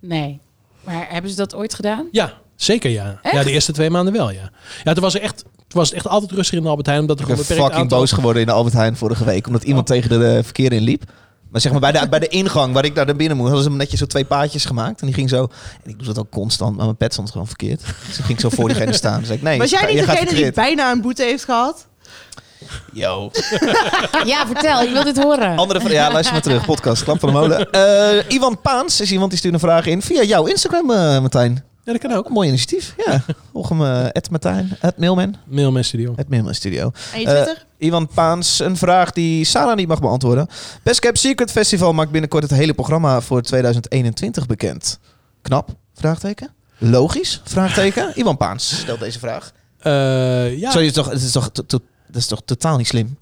Nee. 0.00 0.40
Maar 0.84 1.06
hebben 1.08 1.30
ze 1.30 1.36
dat 1.36 1.54
ooit 1.54 1.74
gedaan? 1.74 2.08
Ja, 2.12 2.32
zeker 2.56 2.90
ja. 2.90 3.18
Echt? 3.22 3.34
Ja, 3.34 3.42
de 3.42 3.50
eerste 3.50 3.72
twee 3.72 3.90
maanden 3.90 4.12
wel, 4.14 4.30
ja. 4.30 4.50
Ja, 4.84 4.92
toen 4.92 5.02
was, 5.02 5.14
er 5.14 5.20
echt, 5.20 5.36
toen 5.42 5.80
was 5.80 5.88
het 5.88 5.96
echt 5.96 6.06
altijd 6.08 6.30
rustig 6.32 6.56
in 6.58 6.62
de 6.62 6.68
Albert 6.68 6.86
Heijn, 6.86 7.00
omdat 7.00 7.20
er 7.20 7.28
ik 7.28 7.36
ben 7.36 7.44
fucking 7.44 7.70
aantal... 7.72 7.98
boos 7.98 8.12
geworden 8.12 8.40
in 8.42 8.48
de 8.48 8.54
Albert 8.54 8.74
Heijn 8.74 8.96
vorige 8.96 9.24
week. 9.24 9.46
Omdat 9.46 9.62
iemand 9.62 9.86
tegen 9.86 10.08
de 10.08 10.26
eh, 10.36 10.44
verkeer 10.44 10.72
in 10.72 10.82
liep. 10.82 11.02
Maar 11.50 11.60
zeg 11.60 11.72
maar 11.72 11.80
bij 11.80 11.92
de, 11.92 12.08
bij 12.08 12.18
de 12.18 12.28
ingang 12.28 12.74
waar 12.74 12.84
ik 12.84 12.94
naar 12.94 13.16
binnen 13.16 13.36
moest, 13.36 13.48
hadden 13.48 13.62
ze 13.62 13.68
hem 13.68 13.78
netjes 13.78 14.00
zo 14.00 14.06
twee 14.06 14.24
paadjes 14.24 14.64
gemaakt. 14.64 15.00
En 15.00 15.06
die 15.06 15.14
ging 15.14 15.28
zo. 15.28 15.48
En 15.84 15.90
ik 15.90 15.98
doe 15.98 16.06
dat 16.06 16.18
ook 16.18 16.30
constant, 16.30 16.76
maar 16.76 16.84
mijn 16.84 16.96
pet 16.96 17.12
stond 17.12 17.30
gewoon 17.30 17.46
verkeerd. 17.46 17.82
Dus 18.06 18.18
ik 18.18 18.24
ging 18.24 18.40
zo 18.40 18.48
voor 18.48 18.68
diegene 18.68 18.92
staan. 19.02 19.20
Dus 19.20 19.28
ik, 19.28 19.42
nee, 19.42 19.58
Was 19.58 19.70
jij 19.70 19.94
niet 19.94 20.06
degene 20.06 20.34
die 20.34 20.52
bijna 20.52 20.90
een 20.90 21.00
boete 21.00 21.22
heeft 21.22 21.44
gehad? 21.44 21.86
Yo. 22.92 23.30
Ja, 24.24 24.46
vertel. 24.46 24.82
Ik 24.82 24.92
wil 24.92 25.04
dit 25.04 25.22
horen. 25.22 25.56
Andere 25.56 25.90
ja, 25.90 26.12
luister 26.12 26.32
maar 26.32 26.42
terug. 26.42 26.64
Podcast, 26.64 27.04
Klap 27.04 27.20
van 27.20 27.28
de 27.28 27.34
Molen. 27.34 27.70
Eh, 27.70 28.34
Ivan 28.34 28.60
Paans 28.60 29.00
is 29.00 29.12
iemand 29.12 29.30
die 29.30 29.38
stuurt 29.38 29.54
een 29.54 29.60
vraag 29.60 29.86
in 29.86 30.02
via 30.02 30.22
jouw 30.22 30.46
Instagram, 30.46 30.90
eh 30.90 31.20
Martijn. 31.20 31.64
Ja, 31.88 31.94
dat 31.94 32.02
kan 32.02 32.12
ook. 32.18 32.28
Mooi 32.28 32.48
initiatief. 32.48 32.94
Ja. 33.06 33.22
Volg 33.52 33.68
hem, 33.68 33.80
uh, 33.80 34.06
Martijn, 34.30 34.76
Mailman, 34.96 35.36
Mailman 35.46 35.84
Studio. 35.84 36.12
het 36.16 36.28
Mailman 36.28 36.54
Studio. 36.54 36.90
En 37.12 37.20
je 37.20 37.26
Eh, 37.26 37.32
Twitter? 37.42 37.66
Ivan 37.78 38.08
Paans, 38.08 38.58
een 38.58 38.76
vraag 38.76 39.12
die 39.12 39.44
Sarah 39.44 39.76
niet 39.76 39.88
mag 39.88 40.00
beantwoorden. 40.00 40.46
Best 40.82 41.00
Cap 41.00 41.16
Secret 41.16 41.50
Festival 41.50 41.92
maakt 41.92 42.10
binnenkort 42.10 42.42
het 42.42 42.52
hele 42.52 42.74
programma 42.74 43.20
voor 43.20 43.42
2021 43.42 44.46
bekend. 44.46 44.98
Knap? 45.42 45.68
Vraagteken. 45.94 46.50
Logisch? 46.78 47.40
Vraagteken. 47.44 48.12
Ivan 48.14 48.36
Paans 48.36 48.78
stelt 48.78 49.00
deze 49.00 49.18
vraag. 49.18 49.52
Eh, 49.78 49.92
ja, 50.58 50.70
Sorry, 50.70 50.86
het 50.86 50.96
is 50.96 51.02
toch, 51.02 51.10
het 51.12 51.22
is 51.22 51.32
toch, 51.32 51.50
to- 51.52 51.66
to- 51.66 51.80
dat 52.06 52.16
is 52.16 52.26
toch 52.26 52.42
totaal 52.44 52.76
niet 52.76 52.86
slim? 52.86 53.16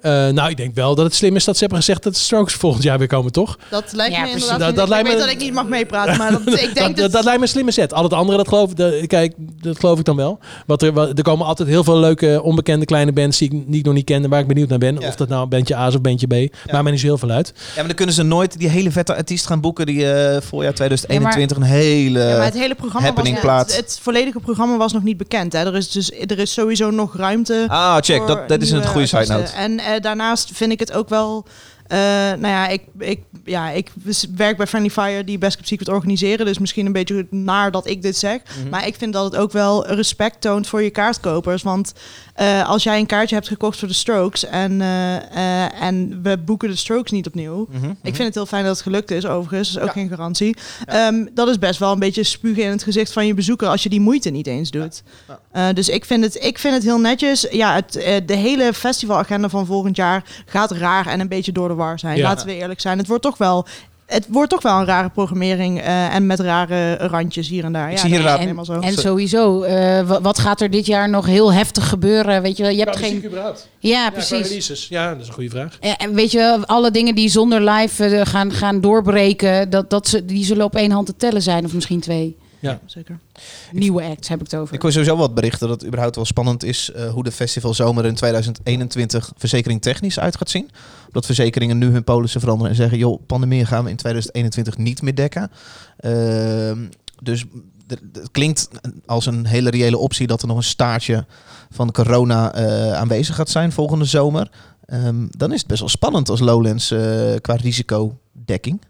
Eh, 0.00 0.28
nou, 0.28 0.50
ik 0.50 0.56
denk 0.56 0.74
wel 0.74 0.94
dat 0.94 1.04
het 1.04 1.14
slim 1.14 1.36
is 1.36 1.44
dat 1.44 1.54
ze 1.54 1.60
hebben 1.60 1.78
gezegd 1.78 2.02
dat 2.02 2.12
de 2.12 2.18
Strokes 2.18 2.54
volgend 2.54 2.82
jaar 2.82 2.98
weer 2.98 3.06
komen, 3.06 3.32
toch? 3.32 3.58
Dat 3.70 3.92
lijkt 3.92 4.14
Ja, 4.14 4.20
me 4.22 4.26
precies. 4.30 4.42
inderdaad. 4.50 4.74
Dat- 4.76 4.84
ik 4.84 4.90
lijkt 4.90 5.08
weet 5.08 5.16
me- 5.16 5.22
dat 5.24 5.32
ik 5.32 5.38
niet 5.40 5.52
mag 5.52 5.66
meepraten, 5.66 6.16
maar 6.16 6.30
dat, 6.30 6.40
ik 6.60 6.74
denk 6.74 6.76
dat, 6.76 6.96
dat, 6.96 7.12
dat, 7.12 7.24
lijkt 7.24 7.38
me 7.38 7.44
een 7.46 7.52
slimme 7.52 7.70
set. 7.70 7.92
Al 7.92 8.02
het 8.02 8.12
andere, 8.12 8.36
dat 8.36 8.48
geloof, 8.48 8.74
dat, 8.74 9.06
kijk, 9.06 9.32
dat 9.60 9.78
geloof 9.78 9.98
ik 9.98 10.04
dan 10.04 10.16
wel. 10.16 10.38
Wat 10.66 10.82
er, 10.82 10.92
wat, 10.92 11.18
er 11.18 11.24
komen 11.24 11.46
altijd 11.46 11.68
heel 11.68 11.84
veel 11.84 11.98
leuke, 11.98 12.40
onbekende 12.42 12.84
kleine 12.84 13.12
bands 13.12 13.38
die 13.38 13.52
ik, 13.52 13.62
die 13.66 13.78
ik 13.78 13.84
nog 13.84 13.94
niet 13.94 14.04
ken, 14.04 14.28
waar 14.28 14.40
ik 14.40 14.46
benieuwd 14.46 14.68
naar 14.68 14.78
ben. 14.78 14.96
Ja. 15.00 15.08
Of 15.08 15.14
dat 15.14 15.28
nou 15.28 15.46
bandje 15.46 15.76
A 15.76 15.86
is 15.86 15.94
of 15.94 16.00
bandje 16.00 16.26
B. 16.26 16.30
Maakt 16.70 16.82
mij 16.82 16.90
niet 16.92 17.00
zo 17.00 17.06
heel 17.06 17.18
veel 17.18 17.30
uit. 17.30 17.52
Ja, 17.56 17.62
maar 17.76 17.86
dan 17.86 17.94
kunnen 17.94 18.14
ze 18.14 18.22
nooit 18.22 18.58
die 18.58 18.68
hele 18.68 18.90
vette 18.90 19.14
artiest 19.16 19.46
gaan 19.46 19.60
boeken 19.60 19.86
die 19.86 20.10
eh 20.12 20.40
voorjaar 20.42 20.74
2021 20.74 21.56
een 21.56 21.62
hele... 21.62 22.18
Ja, 22.20 22.36
maar 22.36 22.44
het 22.44 22.54
hele 22.54 22.74
programma 22.74 23.12
was, 23.42 23.76
het, 23.76 23.98
volledige 24.02 24.40
programma 24.40 24.76
was 24.76 24.92
nog 24.92 25.02
niet 25.02 25.16
bekend. 25.16 25.52
Hè. 25.52 25.64
Er 25.66 25.76
is 25.76 25.90
dus 25.90 26.10
er 26.12 26.38
is 26.38 26.52
sowieso 26.52 26.90
nog 26.90 27.16
ruimte. 27.16 27.64
Ah, 27.68 27.96
check. 28.00 28.26
Dat, 28.26 28.48
dat 28.48 28.62
is 28.62 28.70
een 28.70 28.86
goede 28.86 29.06
side 29.06 29.26
note. 29.26 29.52
En 29.52 29.78
eh, 29.86 30.00
daarnaast 30.00 30.50
vind 30.52 30.72
ik 30.72 30.80
het 30.80 30.92
ook 30.92 31.08
wel. 31.08 31.46
eh, 31.86 31.98
nou 31.98 32.46
ja, 32.46 32.68
ik, 32.68 32.82
ik, 32.98 33.20
ja, 33.44 33.70
ik 33.70 33.90
werk 34.36 34.56
bij 34.56 34.66
Friendly 34.66 34.90
Fire 34.90 35.24
die 35.24 35.38
Best 35.38 35.56
Kept 35.56 35.68
Secret 35.68 35.88
organiseren. 35.88 36.46
Dus 36.46 36.58
misschien 36.58 36.86
een 36.86 36.92
beetje 36.92 37.26
naar 37.30 37.70
dat 37.70 37.86
ik 37.86 38.02
dit 38.02 38.16
zeg. 38.16 38.40
Mhm. 38.60 38.68
Maar 38.68 38.86
ik 38.86 38.94
vind 38.94 39.12
dat 39.12 39.24
het 39.24 39.36
ook 39.36 39.52
wel 39.52 39.86
respect 39.86 40.40
toont 40.40 40.66
voor 40.66 40.82
je 40.82 40.90
kaartkopers. 40.90 41.62
Want 41.62 41.92
eh, 42.36 42.68
als 42.68 42.82
jij 42.82 42.98
een 42.98 43.06
kaartje 43.06 43.34
hebt 43.34 43.48
gekocht 43.48 43.78
voor 43.78 43.88
de 43.88 43.94
Strokes 43.94 44.44
en, 44.44 44.80
eh, 44.80 45.16
eh, 45.16 45.82
en 45.82 46.22
we 46.22 46.38
boeken 46.38 46.68
de 46.68 46.76
Strokes 46.76 47.10
niet 47.10 47.26
opnieuw. 47.26 47.66
Mhm, 47.70 47.90
Ik 48.02 48.14
vind 48.14 48.18
het 48.18 48.34
heel 48.34 48.46
fijn 48.46 48.64
dat 48.64 48.72
het 48.72 48.82
gelukt 48.82 49.10
is, 49.10 49.26
overigens. 49.26 49.72
Dat 49.72 49.82
is 49.82 49.88
ook 49.88 49.94
geen 49.94 50.08
garantie. 50.08 50.56
Ehm, 50.86 51.26
dat 51.34 51.48
is 51.48 51.58
best 51.58 51.78
wel 51.78 51.92
een 51.92 51.98
beetje 51.98 52.24
spugen 52.24 52.62
in 52.62 52.70
het 52.70 52.82
gezicht 52.82 53.12
van 53.12 53.26
je 53.26 53.34
bezoeker 53.34 53.68
als 53.68 53.82
je 53.82 53.88
die 53.88 54.00
moeite 54.00 54.30
niet 54.30 54.46
eens 54.46 54.70
doet. 54.70 55.02
Ja. 55.52 55.72
Dus 55.72 55.88
ik 55.88 56.04
vind, 56.04 56.24
het, 56.24 56.44
ik 56.44 56.58
vind 56.58 56.74
het 56.74 56.82
heel 56.82 57.00
netjes. 57.00 57.46
Ja, 57.50 57.74
het, 57.74 57.92
de 58.26 58.36
hele 58.36 58.72
festivalagenda 58.72 59.48
van 59.48 59.66
volgend 59.66 59.96
jaar 59.96 60.24
gaat 60.46 60.70
raar 60.70 61.06
en 61.06 61.20
een 61.20 61.28
beetje 61.28 61.52
door 61.52 61.68
de 61.68 61.74
war 61.74 61.98
zijn. 61.98 62.20
Laten 62.20 62.46
we 62.46 62.54
eerlijk 62.54 62.80
zijn. 62.80 62.98
Het 62.98 63.06
wordt 63.06 63.22
toch 63.22 63.38
wel. 63.38 63.66
Het 64.06 64.26
wordt 64.28 64.50
toch 64.50 64.62
wel 64.62 64.78
een 64.78 64.84
rare 64.86 65.08
programmering 65.10 65.80
eh, 65.80 66.14
en 66.14 66.26
met 66.26 66.40
rare 66.40 66.94
randjes 66.94 67.48
hier 67.48 67.64
en 67.64 67.72
daar. 67.72 67.86
Ik 67.90 67.92
ja, 67.94 67.98
zie 68.00 68.06
hier 68.08 68.16
inderdaad- 68.18 68.40
helemaal 68.40 68.64
zo. 68.64 68.80
En 68.80 68.92
sowieso, 68.92 69.62
eh, 69.62 70.00
wa- 70.08 70.20
wat 70.20 70.38
gaat 70.38 70.60
er 70.60 70.70
dit 70.70 70.86
jaar 70.86 71.08
nog 71.08 71.26
heel 71.26 71.52
heftig 71.52 71.88
gebeuren? 71.88 72.42
Weet 72.42 72.56
je 72.56 72.62
wel, 72.62 72.72
je 72.72 72.78
hebt 72.82 72.96
geen... 72.96 73.24
überhaupt. 73.24 73.68
Ja, 73.78 74.10
precies. 74.10 74.46
releases. 74.48 74.88
Ja, 74.88 75.12
dat 75.12 75.20
is 75.20 75.28
een 75.28 75.34
goede 75.34 75.50
vraag. 75.50 75.78
Ja, 75.80 75.96
en 75.96 76.14
weet 76.14 76.30
je, 76.30 76.38
wel, 76.38 76.64
alle 76.66 76.90
dingen 76.90 77.14
die 77.14 77.28
zonder 77.28 77.70
live 77.70 78.04
eh, 78.04 78.26
gaan, 78.26 78.52
gaan 78.52 78.80
doorbreken, 78.80 79.70
dat, 79.70 79.90
dat 79.90 80.08
ze, 80.08 80.24
die 80.24 80.44
zullen 80.44 80.64
op 80.64 80.76
één 80.76 80.90
hand 80.90 81.06
te 81.06 81.16
tellen 81.16 81.42
zijn, 81.42 81.64
of 81.64 81.72
misschien 81.74 82.00
twee. 82.00 82.36
Ja. 82.60 82.80
Zeker. 82.86 83.18
Nieuwe 83.72 84.02
acts 84.02 84.28
heb 84.28 84.40
ik 84.40 84.50
het 84.50 84.60
over. 84.60 84.74
Ik 84.74 84.82
hoor 84.82 84.92
sowieso 84.92 85.16
wat 85.16 85.34
berichten 85.34 85.68
dat 85.68 85.76
het 85.76 85.86
überhaupt 85.86 86.16
wel 86.16 86.24
spannend 86.24 86.64
is 86.64 86.90
eh, 86.90 87.10
hoe 87.10 87.24
de 87.24 87.32
festivalzomer 87.32 88.04
in 88.04 88.14
2021 88.14 89.32
verzekering 89.36 89.82
technisch 89.82 90.18
uit 90.18 90.36
gaat 90.36 90.50
zien. 90.50 90.70
Omdat 91.06 91.26
verzekeringen 91.26 91.78
nu 91.78 91.90
hun 91.90 92.04
polissen 92.04 92.40
veranderen 92.40 92.70
en 92.70 92.76
zeggen, 92.78 92.98
joh, 92.98 93.22
pandemie 93.26 93.64
gaan 93.64 93.84
we 93.84 93.90
in 93.90 93.96
2021 93.96 94.76
niet 94.76 95.02
meer 95.02 95.14
dekken. 95.14 95.50
Ehm, 95.96 96.86
dus 97.22 97.44
het 97.86 98.30
klinkt 98.32 98.68
als 99.06 99.26
een 99.26 99.46
hele 99.46 99.70
reële 99.70 99.98
optie 99.98 100.26
dat 100.26 100.42
er 100.42 100.48
nog 100.48 100.56
een 100.56 100.62
staartje 100.62 101.26
van 101.70 101.92
corona 101.92 102.54
eh, 102.54 102.92
aanwezig 102.92 103.34
gaat 103.34 103.48
zijn 103.48 103.72
volgende 103.72 104.04
zomer. 104.04 104.50
Ehm, 104.86 105.26
dan 105.30 105.52
is 105.52 105.58
het 105.58 105.68
best 105.68 105.80
wel 105.80 105.88
spannend 105.88 106.28
als 106.28 106.40
Lowlands 106.40 106.90
eh, 106.90 107.34
qua 107.40 107.54
risicodekking. 107.54 108.80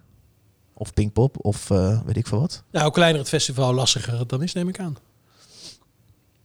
Of 0.78 0.94
Pinkpop, 0.94 1.36
of 1.44 1.70
eh, 1.70 1.98
weet 2.06 2.16
ik 2.16 2.26
veel 2.26 2.40
wat. 2.40 2.62
Nou, 2.70 2.84
hoe 2.84 2.92
kleiner 2.94 3.20
het 3.20 3.28
festival, 3.28 3.74
lastiger 3.74 4.18
het 4.18 4.28
dan 4.28 4.42
is, 4.42 4.52
neem 4.52 4.68
ik 4.68 4.78
aan. 4.80 4.96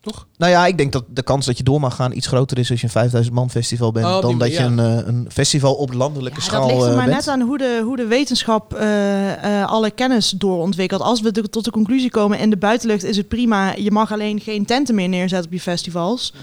Toch? 0.02 0.28
Nou 0.38 0.52
ja, 0.52 0.66
ik 0.66 0.78
denk 0.78 0.92
dat 0.92 1.04
de 1.10 1.24
kans 1.24 1.46
dat 1.46 1.58
je 1.58 1.64
door 1.64 1.80
mag 1.80 1.96
gaan 1.96 2.12
iets 2.12 2.28
groter 2.28 2.58
is 2.58 2.70
als 2.72 2.80
je 2.80 2.86
een 2.86 2.92
5000 2.92 3.36
man 3.36 3.50
festival 3.50 3.92
bent. 3.92 4.06
Oh, 4.06 4.22
dan 4.22 4.30
die 4.30 4.40
dat 4.40 4.52
je 4.52 4.60
een, 4.64 4.80
eh, 4.80 5.08
een 5.08 5.26
festival 5.32 5.74
op 5.76 5.94
landelijke 5.94 6.40
Ja, 6.40 6.46
schaal 6.46 6.62
dat 6.62 6.70
ligt 6.72 6.82
er 6.84 6.90
eh, 6.90 6.96
maar 6.96 7.06
bent. 7.06 7.18
net 7.18 7.28
aan 7.28 7.42
hoe 7.42 7.58
de, 7.58 7.82
hoe 7.86 7.96
de 7.96 8.06
wetenschap 8.06 8.74
eh, 8.74 9.60
eh, 9.62 9.68
alle 9.70 9.92
kennis 9.92 10.30
doorontwikkelt. 10.30 11.02
Als 11.02 11.22
we 11.22 11.32
de- 11.32 11.50
tot 11.50 11.66
de 11.66 11.72
conclusie 11.72 12.10
komen 12.10 12.40
in 12.40 12.50
de 12.50 12.58
buitenlucht 12.58 13.04
is 13.04 13.18
het 13.18 13.28
prima. 13.28 13.76
Je 13.76 13.92
mag 13.92 14.12
alleen 14.12 14.40
geen 14.40 14.66
tenten 14.66 14.96
meer 14.96 15.10
neerzetten 15.10 15.48
op 15.48 15.54
je 15.54 15.62
festivals. 15.62 16.34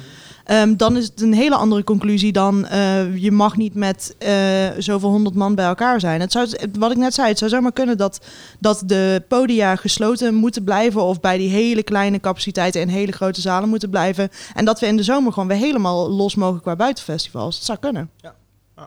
Ehm, 0.49 0.77
dan 0.77 0.97
is 0.97 1.05
het 1.05 1.21
een 1.21 1.33
hele 1.33 1.55
andere 1.55 1.85
conclusie 1.85 2.33
dan 2.33 2.67
eh, 2.67 3.17
je 3.17 3.33
mag 3.33 3.57
niet 3.57 3.75
met 3.75 4.15
eh, 4.19 4.69
zoveel 4.79 5.11
honderd 5.11 5.35
man 5.35 5.55
bij 5.55 5.65
elkaar 5.65 6.01
zijn. 6.01 6.21
Het 6.21 6.33
zou, 6.33 6.49
wat 6.79 6.91
ik 6.91 6.97
net 6.97 7.15
zei, 7.15 7.29
het 7.29 7.39
zou 7.39 7.51
zomaar 7.51 7.73
kunnen 7.73 7.97
dat, 7.97 8.21
dat 8.59 8.83
de 8.87 9.23
podia 9.29 9.77
gesloten 9.77 10.35
moeten 10.35 10.65
blijven 10.65 11.03
of 11.03 11.21
bij 11.21 11.39
die 11.39 11.49
hele 11.49 11.83
kleine 11.83 12.21
capaciteiten 12.21 12.81
in 12.81 12.89
hele 12.89 13.13
grote 13.13 13.41
zalen 13.41 13.69
moeten 13.69 13.91
blijven. 13.91 14.29
En 14.55 14.65
dat 14.65 14.81
we 14.81 14.87
in 14.87 14.97
de 14.97 15.03
zomer 15.03 15.33
gewoon 15.33 15.49
weer 15.49 15.57
helemaal 15.57 16.11
los 16.11 16.35
mogen 16.35 16.61
qua 16.61 16.77
buitenfestivals. 16.77 17.57
Het 17.57 17.65
zou 17.65 17.79
kunnen. 17.79 18.11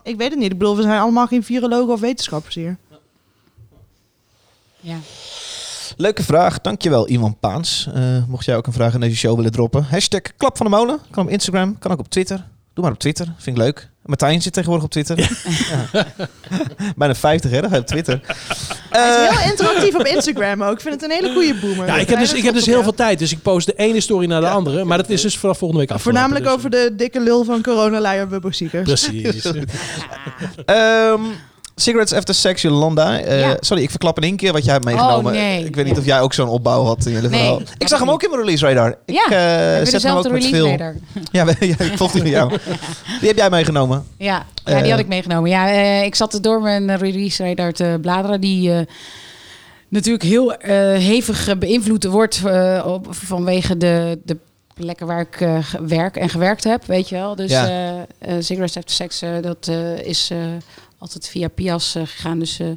Ik 0.04 0.18
weet 0.18 0.30
het 0.30 0.40
niet. 0.40 0.52
Ik 0.52 0.58
bedoel, 0.58 0.76
we 0.76 0.82
zijn 0.82 1.00
allemaal 1.00 1.28
geen 1.28 1.44
virologen 1.44 1.94
of 1.94 2.00
wetenschappers 2.00 2.56
hier. 2.56 2.78
Ja. 4.80 4.98
Leuke 6.02 6.24
vraag. 6.24 6.62
Dankjewel, 6.62 7.08
Iwan 7.10 7.38
Paans. 7.40 7.88
Eh, 7.94 8.02
mocht 8.28 8.46
jij 8.46 8.56
ook 8.56 8.68
een 8.68 8.74
vraag 8.74 8.94
in 8.94 9.00
deze 9.00 9.16
show 9.18 9.36
willen 9.36 9.52
droppen. 9.52 9.84
Hashtag 9.90 10.22
Klap 10.38 10.58
van 10.58 10.66
de 10.66 10.72
Molen. 10.72 11.00
Kan 11.12 11.24
op 11.26 11.30
Instagram, 11.32 11.78
kan 11.80 11.92
ook 11.92 12.00
op 12.00 12.10
Twitter. 12.10 12.38
Doe 12.74 12.84
maar 12.84 12.94
op 12.94 13.00
Twitter. 13.00 13.26
Vind 13.38 13.58
ik 13.58 13.64
leuk. 13.64 13.90
Martijn 14.06 14.42
zit 14.42 14.54
tegenwoordig 14.54 14.86
op 14.86 14.92
Twitter. 14.92 15.20
Ja. 15.92 16.06
Bijna 16.96 17.16
50, 17.16 17.52
hè? 17.52 17.62
Dan 17.62 17.70
ga 17.70 17.76
je 17.76 17.82
op 17.82 17.88
Twitter. 17.88 18.22
Hij 18.90 19.02
Eh, 19.02 19.30
is 19.32 19.38
heel 19.40 19.50
interactief 19.52 19.96
op 19.96 20.06
Instagram 20.06 20.64
ook. 20.64 20.74
Ik 20.74 20.82
vind 20.82 20.94
het 20.94 21.04
een 21.04 21.10
hele 21.12 21.34
goede 21.34 21.56
boomer. 21.60 21.86
Ja, 21.86 21.98
ik 21.98 22.10
heb 22.10 22.20
dus, 22.20 22.34
ik 22.34 22.44
heb 22.44 22.54
dus 22.54 22.66
heel 22.66 22.84
veel 22.84 22.94
tijd, 22.94 23.20
dus 23.20 23.32
ik 23.32 23.42
post 23.42 23.66
de 23.66 23.74
ene 23.76 24.00
story 24.02 24.26
naar 24.28 24.42
de 24.42 24.50
andere. 24.50 24.84
Maar 24.84 24.98
dat 24.98 25.10
is 25.10 25.22
dus 25.22 25.38
vanaf 25.38 25.58
volgende 25.58 25.84
week 25.84 25.92
afgelopen. 25.92 26.22
Voornamelijk 26.22 26.46
dus- 26.46 26.54
over 26.54 26.70
de 26.70 26.94
dikke 26.98 27.20
lul 27.20 27.44
van 27.44 27.62
coronaleier 27.62 28.28
bubbelziekers. 28.28 28.84
Precies. 28.84 29.46
Ehm, 30.66 31.22
Cigarettes 31.76 32.18
After 32.18 32.36
Sex, 32.36 32.62
Jolanda. 32.62 33.20
Eh, 33.20 33.40
Ja. 33.40 33.58
Sorry, 33.60 33.84
ik 33.84 33.90
verklap 33.90 34.18
in 34.18 34.24
één 34.24 34.36
keer 34.36 34.52
wat 34.54 34.64
jij 34.64 34.74
hebt 34.74 34.86
meegenomen. 34.86 35.34
Oh, 35.34 35.40
nee. 35.40 35.66
Ik 35.66 35.76
weet 35.76 35.86
niet 35.86 35.98
of 35.98 36.06
jij 36.06 36.22
ook 36.22 36.34
zo'n 36.34 36.48
opbouw 36.48 36.84
had 36.84 37.06
in 37.06 37.12
Nee, 37.14 37.22
verhaal. 37.22 37.62
Ik 37.78 37.88
zag 37.88 38.00
hem 38.00 38.10
ook 38.10 38.24
in 38.24 38.30
mijn 38.30 38.42
release 38.42 38.66
radar. 38.68 38.90
Ik 39.06 39.14
Ja, 39.16 39.24
eh, 39.30 39.74
Heb 39.76 39.84
je 39.84 39.90
zet 39.90 40.04
hem 40.04 40.16
ook 40.16 40.24
met 40.24 40.32
release 40.32 40.56
veel... 40.56 40.68
radar? 40.70 40.96
Ja, 41.32 41.46
ik 41.60 41.92
volg 41.96 42.12
die 42.12 42.22
van 42.22 42.30
jou. 42.32 42.50
Die 43.20 43.28
heb 43.28 43.38
jij 43.38 43.50
meegenomen. 43.50 44.06
Ja, 44.18 44.46
ja 44.66 44.72
Eh. 44.76 44.82
die 44.82 44.92
had 44.92 45.00
ik 45.00 45.08
meegenomen. 45.08 45.50
Ja, 45.50 45.70
eh, 45.72 46.04
ik 46.04 46.16
zat 46.16 46.38
door 46.42 46.62
mijn 46.62 46.90
eh, 46.90 46.98
release 47.00 47.44
radar 47.44 47.72
te 47.72 47.98
bladeren. 48.02 48.42
Die 48.42 48.74
eh, 48.74 48.80
natuurlijk 49.88 50.24
heel 50.24 50.54
eh, 50.56 50.72
hevig 50.98 51.48
eh, 51.48 51.56
beïnvloed 51.56 52.04
wordt 52.06 52.42
eh, 52.46 52.84
op, 52.88 53.08
vanwege 53.10 53.78
de, 53.78 54.20
de 54.24 54.38
plekken 54.74 55.08
waar 55.08 55.22
ik 55.22 55.42
eh, 55.42 55.58
werk 55.88 56.16
en 56.16 56.30
gewerkt 56.30 56.64
heb, 56.64 56.86
weet 56.86 57.10
je 57.10 57.16
wel. 57.16 57.36
Dus 57.36 57.52
Ja. 57.52 57.68
eh 57.68 58.00
eh, 58.36 58.44
Cigarettes 58.44 58.78
After 58.78 58.96
Sex, 58.96 59.22
eh, 59.22 59.30
dat 59.42 59.68
eh, 59.68 59.98
is 59.98 60.30
eh, 60.32 60.38
altijd 61.02 61.28
via 61.28 61.48
Pias 61.48 61.96
eh, 61.96 62.04
gegaan. 62.06 62.40
Dus 62.40 62.60
eh, 62.60 62.68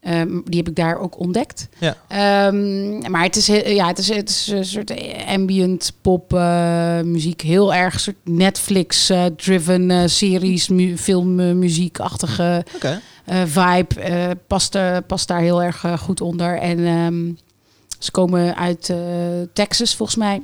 ehm, 0.00 0.40
die 0.44 0.58
heb 0.58 0.68
ik 0.68 0.76
daar 0.76 0.98
ook 0.98 1.18
ontdekt. 1.18 1.68
Ja. 1.78 1.96
Ehm, 2.08 3.10
maar 3.10 3.22
het 3.22 3.36
is, 3.36 3.46
ja, 3.46 3.86
het 3.86 3.98
is, 3.98 4.08
het 4.08 4.28
is 4.28 4.46
een 4.46 4.64
soort 4.64 4.92
ambient 5.26 5.92
pop 6.00 6.34
eh, 6.34 7.00
muziek. 7.00 7.40
Heel 7.40 7.74
erg 7.74 8.00
soort 8.00 8.16
Netflix-driven 8.24 10.10
series, 10.10 10.68
mu 10.68 10.98
filmmuziekachtige 10.98 12.64
eh, 13.24 13.42
vibe. 13.46 14.36
past, 14.46 14.78
past 15.06 15.28
daar 15.28 15.40
heel 15.40 15.62
erg 15.62 15.84
goed 15.98 16.20
onder. 16.20 16.58
En 16.58 16.86
ehm, 16.86 17.32
ze 17.98 18.10
komen 18.10 18.56
uit 18.56 18.92
Texas, 19.52 19.96
volgens 19.96 20.18
mij. 20.18 20.42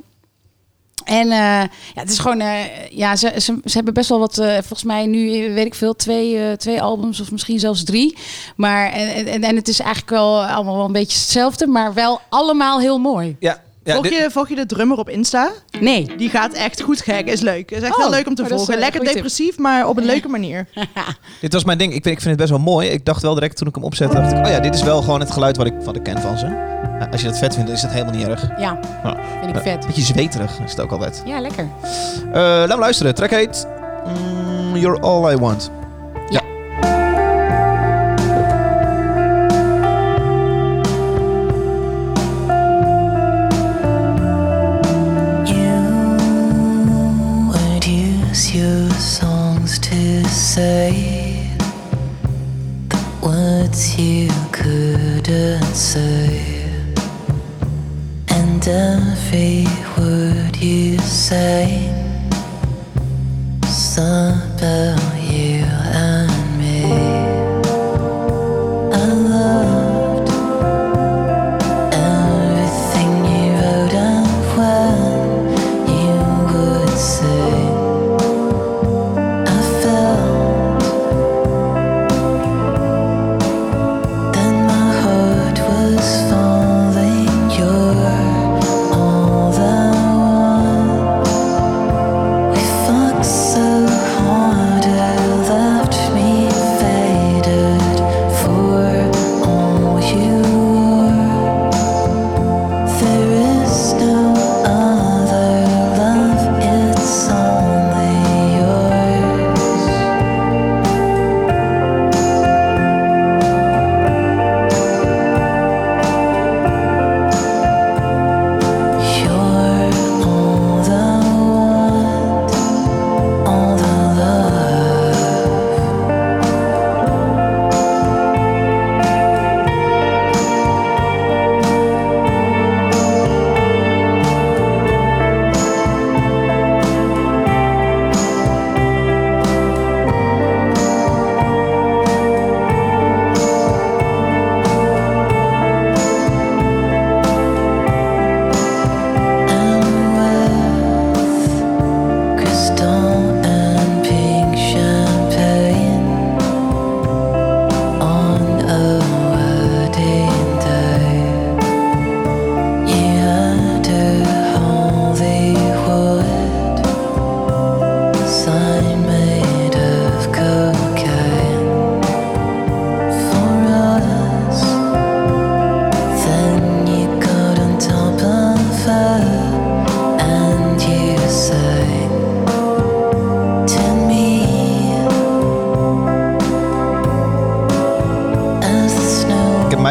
En 1.05 1.31
eh, 1.31 1.37
ja, 1.37 1.67
het 1.93 2.09
is 2.09 2.19
gewoon, 2.19 2.39
eh, 2.39 2.89
ja, 2.89 3.15
ze, 3.15 3.31
ze, 3.35 3.57
ze 3.65 3.73
hebben 3.73 3.93
best 3.93 4.09
wel 4.09 4.19
wat, 4.19 4.37
eh, 4.37 4.51
volgens 4.51 4.83
mij 4.83 5.05
nu, 5.05 5.53
weet 5.53 5.65
ik 5.65 5.75
veel, 5.75 5.95
twee, 5.95 6.37
eh, 6.37 6.51
twee 6.51 6.81
albums 6.81 7.19
of 7.21 7.31
misschien 7.31 7.59
zelfs 7.59 7.83
drie. 7.83 8.17
Maar, 8.55 8.91
en, 8.91 9.25
en, 9.27 9.43
en 9.43 9.55
het 9.55 9.67
is 9.67 9.79
eigenlijk 9.79 10.09
wel 10.09 10.43
allemaal 10.45 10.75
wel 10.75 10.85
een 10.85 10.91
beetje 10.91 11.17
hetzelfde, 11.17 11.67
maar 11.67 11.93
wel 11.93 12.21
allemaal 12.29 12.79
heel 12.79 12.97
mooi. 12.97 13.35
Ja. 13.39 13.61
ja 13.83 13.93
volg, 13.93 14.03
dit- 14.09 14.17
je, 14.17 14.31
volg 14.31 14.49
je 14.49 14.55
de 14.55 14.65
drummer 14.65 14.97
op 14.97 15.09
Insta? 15.09 15.51
Nee. 15.79 16.15
Die 16.17 16.29
gaat 16.29 16.53
echt 16.53 16.81
goed 16.81 17.01
gek. 17.01 17.27
Is 17.27 17.41
leuk. 17.41 17.71
Is 17.71 17.81
echt 17.81 17.93
Oh, 17.95 17.99
heel 17.99 18.09
leuk 18.09 18.27
om 18.27 18.35
te 18.35 18.41
oh, 18.43 18.49
is, 18.49 18.55
volgen. 18.55 18.77
Lekker 18.79 19.01
tip. 19.01 19.13
depressief, 19.13 19.57
maar 19.57 19.87
op 19.87 19.97
een 19.97 20.05
leuke 20.13 20.27
manier. 20.27 20.67
Dit 21.41 21.53
was 21.53 21.63
mijn 21.63 21.77
ding. 21.77 21.93
Ik 21.93 22.03
vind, 22.03 22.15
ik 22.15 22.21
vind 22.21 22.29
het 22.29 22.49
best 22.49 22.49
wel 22.49 22.73
mooi. 22.73 22.87
Ik 22.89 23.05
dacht 23.05 23.21
wel 23.21 23.33
direct 23.33 23.57
toen 23.57 23.67
ik 23.67 23.75
hem 23.75 23.83
opzette, 23.83 24.15
dacht 24.15 24.31
ik, 24.31 24.45
oh 24.45 24.51
ja, 24.51 24.59
dit 24.59 24.75
is 24.75 24.83
wel 24.83 25.01
gewoon 25.01 25.19
het 25.19 25.31
geluid 25.31 25.57
wat 25.57 25.65
ik, 25.65 25.73
wat 25.83 25.95
ik 25.95 26.03
ken 26.03 26.21
van 26.21 26.37
ze. 26.37 26.75
Ja, 26.99 27.07
als 27.11 27.21
je 27.21 27.27
dat 27.27 27.37
vet 27.37 27.55
vindt, 27.55 27.69
is 27.69 27.81
dat 27.81 27.91
helemaal 27.91 28.13
niet 28.13 28.27
erg. 28.27 28.49
Ja, 28.59 28.77
Ja. 29.03 29.15
vind 29.41 29.55
ik 29.55 29.61
vet. 29.61 29.85
Beetje 29.85 30.01
zweterig 30.01 30.59
is 30.65 30.71
het 30.71 30.79
ook 30.81 30.91
altijd. 30.91 31.21
Ja, 31.25 31.39
lekker. 31.39 31.67
Eh 31.83 32.31
laten 32.33 32.75
we 32.75 32.79
luisteren. 32.79 33.15
Track 33.15 33.29
heet 33.29 33.67
mm, 34.05 34.75
You're 34.75 34.99
All 35.01 35.33
I 35.33 35.37
Want. 35.37 35.71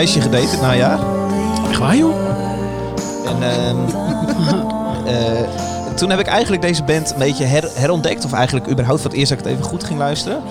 Meisje 0.07 0.21
gedate 0.21 0.51
dit 0.51 0.61
najaar. 0.61 0.99
Echt 1.69 1.79
waar, 1.79 1.97
joh? 1.97 2.15
En 3.25 3.43
ehm, 3.43 3.77
eh, 5.15 5.49
toen 5.95 6.11
heb 6.11 6.19
ik 6.19 6.27
eigenlijk 6.27 6.63
deze 6.63 6.83
band 6.83 7.11
een 7.13 7.19
beetje 7.19 7.45
her- 7.45 7.71
herontdekt. 7.75 8.25
Of 8.25 8.33
eigenlijk 8.33 8.71
überhaupt 8.71 9.01
voor 9.01 9.11
het 9.11 9.19
eerst 9.19 9.31
dat 9.31 9.39
ik 9.39 9.45
het 9.45 9.55
even 9.55 9.69
goed 9.69 9.85
ging 9.85 9.99
luisteren. 9.99 10.43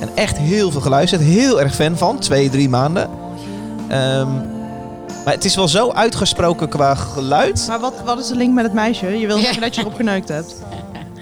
En 0.00 0.08
echt 0.14 0.36
heel 0.38 0.70
veel 0.70 0.80
geluisterd. 0.80 1.20
Heel 1.22 1.60
erg 1.60 1.74
fan 1.74 1.96
van. 1.96 2.18
Twee, 2.18 2.50
drie 2.50 2.68
maanden. 2.68 3.10
Ehm, 3.88 4.34
maar 5.24 5.34
het 5.34 5.44
is 5.44 5.54
wel 5.56 5.68
zo 5.68 5.90
uitgesproken 5.92 6.68
qua 6.68 6.94
geluid. 6.94 7.64
Maar 7.68 7.80
wat, 7.80 7.94
wat 8.04 8.18
is 8.18 8.26
de 8.26 8.36
link 8.36 8.54
met 8.54 8.64
het 8.64 8.74
meisje? 8.74 9.18
Je 9.18 9.26
wil 9.26 9.38
zeggen 9.38 9.60
dat 9.62 9.74
je 9.74 9.80
erop 9.80 9.94
geneukt 9.94 10.28
hebt. 10.28 10.54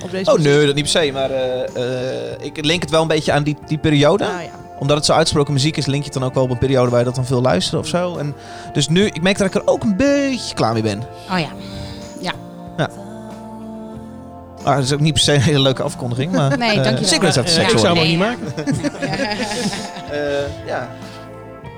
Op 0.05 0.11
deze 0.11 0.33
Oh 0.33 0.39
nee, 0.39 0.67
dat 0.67 0.75
niet 0.75 0.93
per 0.93 1.03
se. 1.03 1.11
Maar 1.13 1.31
eh, 1.31 1.63
eh, 1.77 2.37
ik 2.41 2.65
link 2.65 2.81
het 2.83 2.91
wel 2.91 3.03
een 3.03 3.09
beetje 3.09 3.33
aan 3.33 3.43
die, 3.43 3.57
die 3.67 3.79
periode. 3.79 4.25
Ah, 4.25 4.31
ja. 4.31 4.52
Omdat 4.83 4.97
het 4.97 5.07
zo 5.07 5.13
uitgesproken 5.13 5.53
muziek 5.53 5.77
is, 5.77 5.87
link 5.87 6.03
je 6.03 6.11
het 6.11 6.19
dan 6.19 6.29
ook 6.29 6.35
wel 6.35 6.43
op 6.43 6.51
een 6.51 6.59
periode 6.59 6.91
waar 6.91 6.99
je 6.99 7.05
dat 7.05 7.15
dan 7.15 7.27
veel 7.27 7.43
luistert 7.43 7.81
of 7.81 7.87
zo. 7.87 8.17
En 8.17 8.35
dus 8.73 8.89
nu, 8.89 9.07
ik 9.07 9.23
merk 9.23 9.39
dat 9.39 9.47
ik 9.47 9.55
er 9.55 9.67
ook 9.67 9.83
een 9.83 9.97
beetje 9.97 10.55
klaar 10.55 10.73
mee 10.73 10.83
ben. 10.83 11.03
Oh 11.31 11.39
ja. 11.39 11.49
Maar 14.65 14.75
dat 14.77 14.85
is 14.85 14.93
ook 14.93 15.01
niet 15.01 15.13
per 15.13 15.23
se 15.23 15.35
een 15.35 15.41
hele 15.41 15.61
leuke 15.61 15.83
afkondiging. 15.83 16.33
Maar, 16.33 16.59
Nee, 16.59 16.69
eh, 16.69 16.75
dankjewel. 16.75 17.05
Cigarettes 17.05 17.39
After 17.39 17.55
Sex 17.55 17.73
ik 17.73 17.79
zou 17.79 17.99
hem 17.99 18.07
niet 18.07 18.19
maken. 18.19 18.55
Eh, 20.11 20.67
ja. 20.67 20.89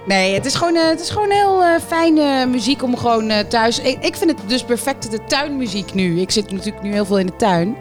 Nee, 0.06 0.34
het 0.34 0.46
is 0.46 0.54
gewoon, 0.54 0.76
eh, 0.76 0.88
het 0.88 1.00
is 1.00 1.10
gewoon 1.10 1.30
heel 1.30 1.62
eh, 1.62 1.80
fijne 1.86 2.46
muziek 2.46 2.82
om 2.82 2.96
gewoon 2.96 3.30
eh, 3.30 3.46
thuis... 3.46 3.78
Ik, 3.78 4.04
ik 4.04 4.16
vind 4.16 4.30
het 4.30 4.48
dus 4.48 4.62
perfect 4.62 5.10
de 5.10 5.24
tuinmuziek 5.24 5.94
nu. 5.94 6.20
Ik 6.20 6.30
zit 6.30 6.50
natuurlijk 6.50 6.82
nu 6.82 6.92
heel 6.92 7.04
veel 7.04 7.18
in 7.18 7.26
de 7.26 7.36
tuin. 7.36 7.76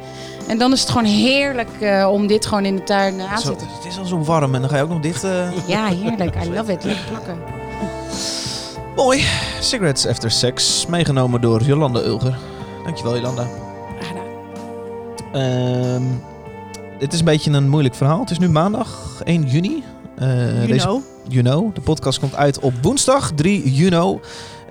En 0.48 0.58
dan 0.58 0.72
is 0.72 0.80
het 0.82 0.90
gewoon 0.90 1.06
heerlijk 1.06 1.70
eh, 1.82 2.10
om 2.12 2.28
dit 2.28 2.46
gewoon 2.46 2.66
in 2.66 2.76
de 2.76 2.84
tuin 2.84 3.20
eh, 3.20 3.32
aan 3.32 3.40
te 3.40 3.46
zetten. 3.46 3.68
het 3.76 3.86
is 3.86 3.98
al 3.98 4.06
zo 4.06 4.20
warm 4.24 4.56
en 4.56 4.62
dan 4.62 4.70
ga 4.70 4.76
je 4.78 4.84
ook 4.84 4.90
nog 4.90 5.00
dicht. 5.00 5.24
eh, 5.24 5.48
Ja, 5.68 5.86
heerlijk. 5.86 6.36
I 6.46 6.50
love 6.54 6.72
it. 6.72 6.84
Lekker 6.86 7.06
plakken. 7.10 7.38
Mooi. 8.96 9.24
Cigarettes 9.60 10.08
After 10.08 10.32
Sex, 10.32 10.86
meegenomen 10.86 11.42
door 11.42 11.62
Jolanda 11.64 12.00
Ulger. 12.00 12.38
Dankjewel 12.84 13.16
Jolanda. 13.16 13.48
Graag. 14.00 14.22
Ehm, 15.34 16.04
dit 17.00 17.14
is 17.14 17.20
een 17.20 17.26
beetje 17.26 17.52
een 17.52 17.70
moeilijk 17.70 17.96
verhaal. 17.96 18.20
Het 18.20 18.32
is 18.32 18.40
nu 18.40 18.50
maandag 18.50 19.22
1 19.24 19.44
juni. 19.44 19.84
Eh, 20.18 20.28
You 20.56 20.68
deze, 20.68 20.86
know. 20.86 21.02
you 21.28 21.44
know. 21.44 21.76
De 21.76 21.82
podcast 21.82 22.20
komt 22.20 22.36
uit 22.36 22.60
op 22.60 22.74
woensdag 22.82 23.32
3 23.36 23.74
juni. 23.74 24.20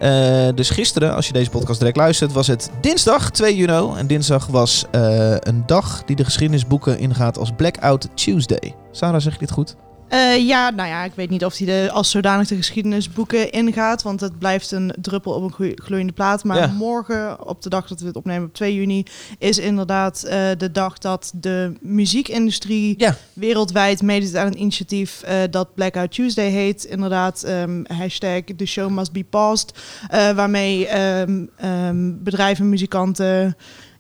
Eh, 0.02 0.48
dus 0.54 0.70
gisteren, 0.70 1.14
als 1.14 1.26
je 1.26 1.32
deze 1.32 1.50
podcast 1.50 1.78
direct 1.78 1.96
luistert, 1.96 2.32
was 2.32 2.46
het 2.46 2.70
dinsdag 2.80 3.30
2 3.30 3.56
juni. 3.56 3.96
En 3.96 4.06
dinsdag 4.06 4.46
was 4.46 4.84
eh, 4.90 5.34
een 5.38 5.62
dag 5.66 6.02
die 6.04 6.16
de 6.16 6.24
geschiedenisboeken 6.24 6.98
ingaat 6.98 7.38
als 7.38 7.50
Blackout 7.56 8.08
Tuesday. 8.14 8.74
Sarah, 8.90 9.20
zeg 9.20 9.32
ik 9.32 9.38
dit 9.38 9.50
goed? 9.50 9.76
Eh, 10.12 10.46
ja, 10.46 10.70
nou 10.70 10.88
ja, 10.88 11.04
ik 11.04 11.12
weet 11.14 11.30
niet 11.30 11.44
of 11.44 11.56
hij 11.58 11.66
de, 11.66 11.90
als 11.92 12.10
zodanig 12.10 12.48
de 12.48 12.56
geschiedenisboeken 12.56 13.50
ingaat. 13.52 14.02
Want 14.02 14.20
het 14.20 14.38
blijft 14.38 14.70
een 14.70 14.94
druppel 15.00 15.32
op 15.32 15.42
een 15.42 15.52
gloe- 15.52 15.72
gloeiende 15.82 16.12
plaat. 16.12 16.44
Maar 16.44 16.56
Ja. 16.56 16.66
morgen, 16.66 17.46
op 17.48 17.62
de 17.62 17.68
dag 17.68 17.88
dat 17.88 18.00
we 18.00 18.06
het 18.06 18.16
opnemen, 18.16 18.46
op 18.48 18.54
2 18.54 18.74
juni, 18.74 19.02
is 19.38 19.58
inderdaad 19.58 20.22
eh, 20.22 20.48
de 20.58 20.70
dag 20.72 20.98
dat 20.98 21.32
de 21.34 21.72
muziekindustrie 21.80 22.94
Ja. 22.98 23.16
wereldwijd 23.32 24.02
meedoet 24.02 24.36
aan 24.36 24.46
een 24.46 24.60
initiatief 24.60 25.22
eh, 25.22 25.36
dat 25.50 25.74
Blackout 25.74 26.12
Tuesday 26.12 26.48
heet. 26.48 26.84
Inderdaad, 26.84 27.42
ehm, 27.42 27.82
hashtag 27.86 28.40
The 28.56 28.66
Show 28.66 28.90
Must 28.90 29.12
Be 29.12 29.24
Paused. 29.24 29.72
waarmee 30.34 30.86
ehm, 30.86 32.12
bedrijven, 32.22 32.68
muzikanten, 32.68 33.56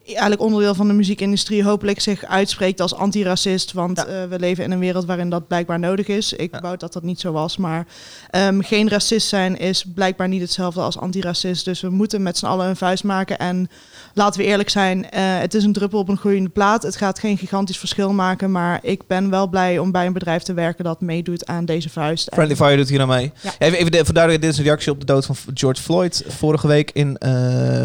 eigenlijk 0.06 0.40
onderdeel 0.42 0.74
van 0.74 0.88
de 0.88 0.92
muziekindustrie 0.94 1.64
hopelijk 1.64 2.00
zich 2.00 2.24
uitspreekt 2.24 2.80
als 2.80 2.94
antiracist. 2.94 3.72
Want 3.72 3.96
Ja. 3.98 4.04
eh, 4.06 4.28
we 4.28 4.38
leven 4.38 4.64
in 4.64 4.70
een 4.70 4.78
wereld 4.78 5.04
waarin 5.04 5.30
dat 5.30 5.46
blijkbaar 5.48 5.78
nodig 5.78 6.06
is. 6.06 6.32
Ik 6.32 6.52
Ja. 6.54 6.60
wou 6.60 6.76
dat 6.76 6.92
dat 6.92 7.02
niet 7.02 7.20
zo 7.20 7.32
was. 7.32 7.56
Maar 7.56 7.86
ehm, 8.30 8.60
geen 8.60 8.88
racist 8.88 9.28
zijn 9.28 9.58
is 9.58 9.84
blijkbaar 9.94 10.28
niet 10.28 10.40
hetzelfde 10.40 10.80
als 10.80 10.98
antiracist. 10.98 11.64
Dus 11.64 11.80
we 11.80 11.88
moeten 11.90 12.22
met 12.22 12.38
z'n 12.38 12.46
allen 12.46 12.68
een 12.68 12.76
vuist 12.76 13.04
maken. 13.04 13.38
En 13.38 13.68
laten 14.14 14.40
we 14.40 14.46
eerlijk 14.46 14.70
zijn, 14.70 15.10
eh, 15.10 15.38
het 15.38 15.54
is 15.54 15.64
een 15.64 15.72
druppel 15.72 15.98
op 15.98 16.08
een 16.08 16.16
groeiende 16.16 16.48
plaat. 16.50 16.82
Het 16.82 16.96
gaat 16.96 17.18
geen 17.18 17.38
gigantisch 17.38 17.78
verschil 17.78 18.12
maken. 18.12 18.50
Maar 18.50 18.78
ik 18.82 19.06
ben 19.06 19.30
wel 19.30 19.48
blij 19.48 19.78
om 19.78 19.92
bij 19.92 20.06
een 20.06 20.12
bedrijf 20.12 20.42
te 20.42 20.52
werken 20.54 20.84
dat 20.84 21.00
meedoet 21.00 21.46
aan 21.46 21.64
deze 21.64 21.88
vuist. 21.88 22.26
En- 22.28 22.34
Friendly 22.36 22.56
Fire 22.56 22.76
doet 22.76 22.88
hier 22.88 23.00
aan 23.00 23.08
mee. 23.08 23.32
Ja. 23.42 23.50
Even, 23.58 23.78
even 23.78 23.92
de, 23.92 24.04
voor 24.04 24.14
dit 24.28 24.44
is 24.44 24.58
een 24.58 24.64
reactie 24.64 24.92
op 24.92 25.00
de 25.00 25.06
dood 25.06 25.26
van 25.26 25.36
George 25.54 25.82
Floyd 25.82 26.24
vorige 26.28 26.66
week 26.66 26.90
in 26.90 27.18
eh, 27.18 27.30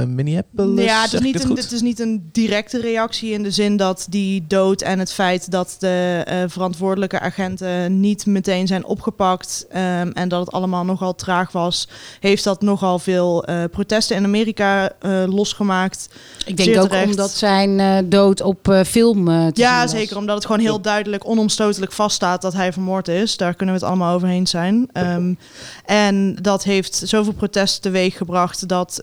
Minneapolis. 0.04 0.86
Ja, 0.86 1.02
het 1.02 1.14
is, 1.14 1.20
niet 1.20 1.44
een, 1.44 1.56
het 1.56 1.72
is 1.72 1.82
niet 1.82 2.00
een 2.00 2.07
directe 2.32 2.82
reactie 2.82 3.32
in 3.32 3.44
de 3.44 3.52
zin 3.52 3.78
dat 3.78 4.08
die 4.10 4.46
dood 4.48 4.82
en 4.82 5.00
het 5.00 5.14
feit 5.14 5.52
dat 5.52 5.76
de 5.80 6.24
eh, 6.26 6.38
verantwoordelijke 6.48 7.20
agenten 7.20 8.00
niet 8.00 8.26
meteen 8.26 8.68
zijn 8.68 8.86
opgepakt 8.86 9.66
ehm, 9.70 10.12
en 10.14 10.30
dat 10.30 10.40
het 10.40 10.52
allemaal 10.52 10.86
nogal 10.86 11.16
traag 11.16 11.52
was, 11.52 11.88
heeft 12.20 12.44
dat 12.44 12.62
nogal 12.62 13.00
veel 13.00 13.44
eh, 13.44 13.64
protesten 13.72 14.16
in 14.16 14.24
Amerika 14.24 14.92
eh, 15.00 15.24
losgemaakt. 15.28 16.10
Ik 16.46 16.58
denk 16.58 16.78
ook 16.78 17.04
omdat 17.06 17.32
zijn 17.32 18.10
dood 18.10 18.42
op 18.42 18.84
film 18.86 19.26
te 19.26 19.32
zien 19.32 19.52
Ja, 19.54 19.88
zeker, 19.88 20.18
omdat 20.18 20.36
het 20.36 20.46
gewoon 20.46 20.62
heel 20.62 20.82
duidelijk, 20.82 21.28
onomstotelijk 21.28 21.92
vaststaat 21.92 22.42
dat 22.42 22.54
hij 22.54 22.74
vermoord 22.74 23.08
is. 23.08 23.38
Daar 23.38 23.54
kunnen 23.54 23.76
we 23.76 23.82
het 23.82 23.90
allemaal 23.90 24.16
over 24.16 24.28
eens 24.28 24.52
zijn. 24.52 24.90
Ehm, 24.94 25.34
en 25.86 26.38
dat 26.42 26.64
heeft 26.64 27.02
zoveel 27.06 27.34
protest 27.34 27.82
teweeg 27.82 28.18
gebracht 28.18 28.68
dat 28.68 29.02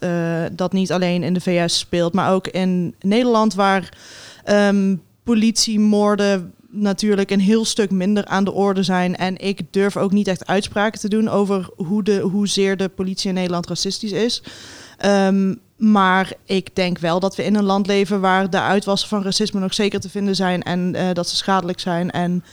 dat 0.52 0.72
niet 0.72 0.92
alleen 0.92 1.22
in 1.22 1.34
de 1.34 1.40
VS 1.40 1.78
speelt, 1.78 2.12
maar 2.12 2.32
ook 2.32 2.48
in 2.48 2.93
Nederland, 3.00 3.54
waar 3.54 3.96
ehm, 4.44 4.96
politiemoorden 5.22 6.52
natuurlijk 6.74 7.30
een 7.30 7.40
heel 7.40 7.64
stuk 7.64 7.90
minder 7.90 8.24
aan 8.24 8.44
de 8.44 8.52
orde 8.52 8.82
zijn. 8.82 9.16
En 9.16 9.36
ik 9.36 9.60
durf 9.70 9.96
ook 9.96 10.12
niet 10.12 10.28
echt 10.28 10.46
uitspraken 10.46 11.00
te 11.00 11.08
doen 11.08 11.28
over 11.28 11.68
hoe 11.76 12.02
de, 12.02 12.20
hoezeer 12.20 12.76
de 12.76 12.88
politie 12.88 13.28
in 13.28 13.34
Nederland 13.34 13.66
racistisch 13.66 14.12
is. 14.12 14.42
Ehm, 14.98 15.54
maar 15.76 16.32
ik 16.44 16.76
denk 16.76 16.98
wel 16.98 17.20
dat 17.20 17.36
we 17.36 17.44
in 17.44 17.54
een 17.54 17.64
land 17.64 17.86
leven 17.86 18.20
waar 18.20 18.50
de 18.50 18.60
uitwassen 18.60 19.08
van 19.08 19.22
racisme 19.22 19.60
nog 19.60 19.74
zeker 19.74 20.00
te 20.00 20.10
vinden 20.10 20.36
zijn 20.36 20.62
en 20.62 20.94
eh, 20.94 21.12
dat 21.12 21.28
ze 21.28 21.36
schadelijk 21.36 21.80
zijn. 21.80 22.10
En 22.10 22.44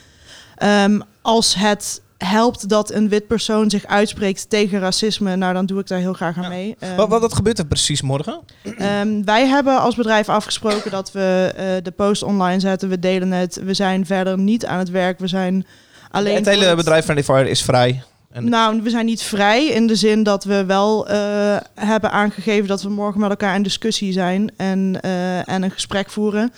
ehm, 0.56 1.00
als 1.22 1.56
het 1.56 2.02
helpt 2.26 2.70
dat 2.70 2.92
een 2.92 3.10
wit 3.10 3.28
persoon 3.28 3.70
zich 3.70 3.86
uitspreekt 3.86 4.50
tegen 4.50 4.80
racisme, 4.80 5.36
nou 5.36 5.54
dan 5.54 5.66
doe 5.66 5.80
ik 5.80 5.88
daar 5.88 6.00
heel 6.00 6.14
graag 6.14 6.38
aan 6.38 6.44
Ja. 6.44 6.50
mee. 6.50 6.76
Ehm, 6.80 6.96
Wat, 6.96 7.10
wat, 7.10 7.22
wat 7.22 7.34
gebeurt 7.34 7.60
er 7.60 7.66
precies 7.66 8.02
morgen? 8.02 8.40
Ehm, 8.78 9.24
wij 9.24 9.48
hebben 9.48 9.80
als 9.80 9.96
bedrijf 9.96 10.30
afgesproken 10.30 10.92
dat 10.92 11.12
we 11.12 11.54
eh, 11.56 11.66
de 11.84 11.92
post 11.92 12.24
online 12.24 12.60
zetten. 12.60 12.90
We 12.90 13.00
delen 13.00 13.32
het. 13.32 13.62
We 13.64 13.74
zijn 13.74 14.06
verder 14.06 14.38
niet 14.38 14.66
aan 14.66 14.80
het 14.80 14.90
werk. 14.90 15.20
We 15.20 15.28
zijn 15.28 15.66
alleen. 16.12 16.36
het 16.36 16.46
hele 16.46 16.76
bedrijf 16.76 17.04
Friendly 17.04 17.26
Fire 17.26 17.50
is 17.50 17.62
vrij. 17.64 18.04
En- 18.32 18.50
Nou, 18.50 18.82
we 18.82 18.90
zijn 18.90 19.06
niet 19.06 19.22
vrij 19.22 19.66
in 19.66 19.88
de 19.88 19.96
zin 19.96 20.24
dat 20.24 20.44
we 20.44 20.66
wel 20.66 21.08
eh, 21.08 21.58
hebben 21.76 22.12
aangegeven 22.12 22.68
dat 22.68 22.82
we 22.82 22.90
morgen 22.90 23.20
met 23.20 23.30
elkaar 23.30 23.56
in 23.56 23.64
discussie 23.64 24.12
zijn 24.14 24.52
en, 24.58 25.02
eh, 25.02 25.50
en 25.50 25.64
een 25.64 25.72
gesprek 25.72 26.10
voeren. 26.10 26.52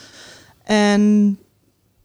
En 0.64 1.38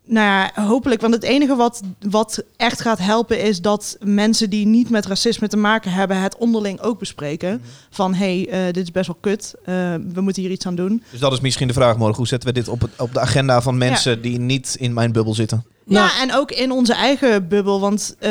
nou 0.08 0.26
ja, 0.26 0.62
hopelijk, 0.64 1.00
want 1.00 1.14
het 1.14 1.22
enige 1.22 1.56
wat, 1.56 1.82
wat 2.00 2.44
echt 2.56 2.80
gaat 2.80 2.98
helpen 2.98 3.42
is 3.42 3.60
dat 3.60 3.96
mensen 4.00 4.50
die 4.50 4.66
niet 4.66 4.90
met 4.90 5.06
racisme 5.06 5.48
te 5.48 5.56
maken 5.56 5.92
hebben, 5.92 6.20
het 6.20 6.36
onderling 6.36 6.80
ook 6.80 6.98
bespreken. 6.98 7.62
Van 7.90 8.14
hé, 8.14 8.42
hey, 8.42 8.66
eh, 8.66 8.72
dit 8.72 8.82
is 8.82 8.90
best 8.90 9.06
wel 9.06 9.18
kut, 9.20 9.54
eh, 9.64 9.74
we 10.12 10.20
moeten 10.20 10.42
hier 10.42 10.50
iets 10.50 10.66
aan 10.66 10.74
doen. 10.74 11.02
Dus 11.10 11.20
dat 11.20 11.32
is 11.32 11.40
misschien 11.40 11.68
de 11.68 11.74
vraag 11.74 11.96
morgen. 11.96 12.16
Hoe 12.16 12.26
zetten 12.26 12.48
we 12.48 12.54
dit 12.54 12.68
op, 12.68 12.80
het, 12.80 12.90
op 12.98 13.12
de 13.12 13.20
agenda 13.20 13.62
van 13.62 13.78
mensen 13.78 14.22
die 14.22 14.38
niet 14.38 14.76
in 14.78 14.92
mijn 14.92 15.12
bubbel 15.12 15.34
zitten? 15.34 15.64
Nou- 15.84 16.06
ja, 16.06 16.22
en 16.22 16.34
ook 16.34 16.50
in 16.50 16.70
onze 16.70 16.94
eigen 16.94 17.48
bubbel. 17.48 17.80
Want 17.80 18.16
eh, 18.18 18.30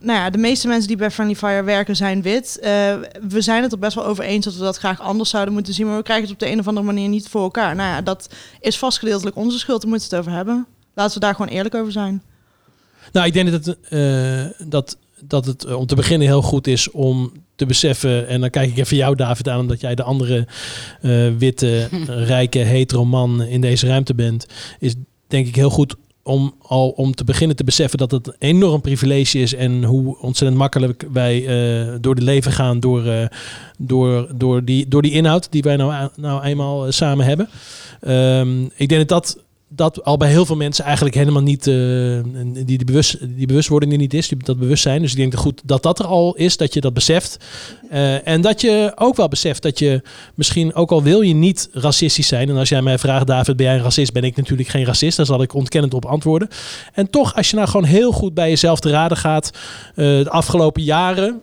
nou 0.00 0.18
ja, 0.18 0.30
de 0.30 0.38
meeste 0.38 0.68
mensen 0.68 0.88
die 0.88 0.96
bij 0.96 1.10
Friendly 1.10 1.36
Fire 1.36 1.62
werken 1.62 1.96
zijn 1.96 2.22
wit. 2.22 2.58
Eh, 2.58 2.70
we 3.28 3.40
zijn 3.40 3.62
het 3.62 3.72
er 3.72 3.78
best 3.78 3.94
wel 3.94 4.06
over 4.06 4.24
eens 4.24 4.44
dat 4.44 4.54
we 4.54 4.60
dat 4.60 4.76
graag 4.76 5.00
anders 5.00 5.30
zouden 5.30 5.54
moeten 5.54 5.74
zien. 5.74 5.86
Maar 5.86 5.96
we 5.96 6.02
krijgen 6.02 6.24
het 6.24 6.34
op 6.34 6.40
de 6.40 6.50
een 6.52 6.58
of 6.58 6.68
andere 6.68 6.86
manier 6.86 7.08
niet 7.08 7.28
voor 7.28 7.42
elkaar. 7.42 7.74
Nou 7.74 7.88
ja, 7.88 8.02
dat 8.02 8.28
is 8.60 8.78
vastgedeeltelijk 8.78 9.36
onze 9.36 9.58
schuld. 9.58 9.80
Daar 9.80 9.90
moeten 9.90 10.10
we 10.10 10.16
het 10.16 10.26
over 10.26 10.36
hebben. 10.36 10.66
Laten 10.94 11.14
we 11.14 11.20
daar 11.20 11.34
gewoon 11.34 11.50
eerlijk 11.50 11.74
over 11.74 11.92
zijn. 11.92 12.22
Nou, 13.12 13.26
ik 13.26 13.32
denk 13.32 13.50
dat 13.50 13.64
het, 13.64 13.78
eh, 13.88 14.68
dat, 14.68 14.98
dat 15.20 15.46
het 15.46 15.64
eh, 15.64 15.76
om 15.76 15.86
te 15.86 15.94
beginnen 15.94 16.26
heel 16.26 16.42
goed 16.42 16.66
is 16.66 16.90
om 16.90 17.32
te 17.54 17.66
beseffen, 17.66 18.28
en 18.28 18.40
dan 18.40 18.50
kijk 18.50 18.70
ik 18.70 18.78
even 18.78 18.96
jou 18.96 19.14
David 19.14 19.48
aan, 19.48 19.60
omdat 19.60 19.80
jij 19.80 19.94
de 19.94 20.02
andere 20.02 20.46
eh, 21.00 21.28
witte, 21.38 21.88
rijke, 22.34 22.58
hetero 22.58 23.04
man 23.04 23.42
in 23.42 23.60
deze 23.60 23.86
ruimte 23.86 24.14
bent, 24.14 24.46
is 24.78 24.94
denk 25.26 25.46
ik 25.46 25.54
heel 25.54 25.70
goed 25.70 25.96
om 26.22 26.54
al 26.58 26.88
om 26.88 27.14
te 27.14 27.24
beginnen 27.24 27.56
te 27.56 27.64
beseffen 27.64 27.98
dat 27.98 28.10
het 28.10 28.26
een 28.26 28.34
enorm 28.38 28.80
privilege 28.80 29.38
is 29.38 29.54
en 29.54 29.84
hoe 29.84 30.18
ontzettend 30.18 30.60
makkelijk 30.60 31.04
wij 31.12 31.46
eh, 31.46 31.94
door 32.00 32.14
het 32.14 32.22
leven 32.22 32.52
gaan 32.52 32.80
door, 32.80 33.06
eh, 33.06 33.26
door, 33.78 34.28
door, 34.34 34.64
die, 34.64 34.88
door 34.88 35.02
die 35.02 35.12
inhoud 35.12 35.52
die 35.52 35.62
wij 35.62 35.76
nou, 35.76 36.08
nou 36.16 36.42
eenmaal 36.42 36.92
samen 36.92 37.26
hebben. 37.26 37.48
Ehm, 38.00 38.64
ik 38.64 38.88
denk 38.88 39.08
dat 39.08 39.08
dat 39.08 39.38
dat 39.72 40.04
al 40.04 40.16
bij 40.16 40.28
heel 40.28 40.46
veel 40.46 40.56
mensen 40.56 40.84
eigenlijk 40.84 41.14
helemaal 41.14 41.42
niet 41.42 41.66
eh, 41.66 41.74
die, 42.44 42.64
die, 42.64 42.84
bewust, 42.84 43.18
die 43.36 43.46
bewustwording 43.46 43.92
er 43.92 43.98
niet 43.98 44.14
is, 44.14 44.28
die, 44.28 44.38
dat 44.38 44.58
bewustzijn. 44.58 45.02
Dus 45.02 45.10
ik 45.10 45.16
denk 45.16 45.32
dat 45.32 45.40
goed 45.40 45.60
dat 45.64 45.82
dat 45.82 45.98
er 45.98 46.04
al 46.04 46.34
is, 46.34 46.56
dat 46.56 46.74
je 46.74 46.80
dat 46.80 46.94
beseft. 46.94 47.36
Eh, 47.90 48.28
en 48.28 48.40
dat 48.40 48.60
je 48.60 48.92
ook 48.94 49.16
wel 49.16 49.28
beseft 49.28 49.62
dat 49.62 49.78
je 49.78 50.02
misschien, 50.34 50.74
ook 50.74 50.90
al 50.90 51.02
wil 51.02 51.20
je 51.20 51.34
niet 51.34 51.68
racistisch 51.72 52.26
zijn. 52.26 52.48
En 52.48 52.56
als 52.56 52.68
jij 52.68 52.82
mij 52.82 52.98
vraagt, 52.98 53.26
David, 53.26 53.56
ben 53.56 53.66
jij 53.66 53.74
een 53.74 53.82
racist? 53.82 54.12
Ben 54.12 54.24
ik 54.24 54.36
natuurlijk 54.36 54.68
geen 54.68 54.84
racist. 54.84 55.16
Daar 55.16 55.26
zal 55.26 55.42
ik 55.42 55.54
ontkennend 55.54 55.94
op 55.94 56.04
antwoorden. 56.04 56.48
En 56.92 57.10
toch, 57.10 57.36
als 57.36 57.50
je 57.50 57.56
nou 57.56 57.68
gewoon 57.68 57.86
heel 57.86 58.12
goed 58.12 58.34
bij 58.34 58.48
jezelf 58.48 58.80
te 58.80 58.90
raden 58.90 59.16
gaat, 59.16 59.50
eh, 59.50 60.04
de 60.04 60.30
afgelopen 60.30 60.82
jaren 60.82 61.40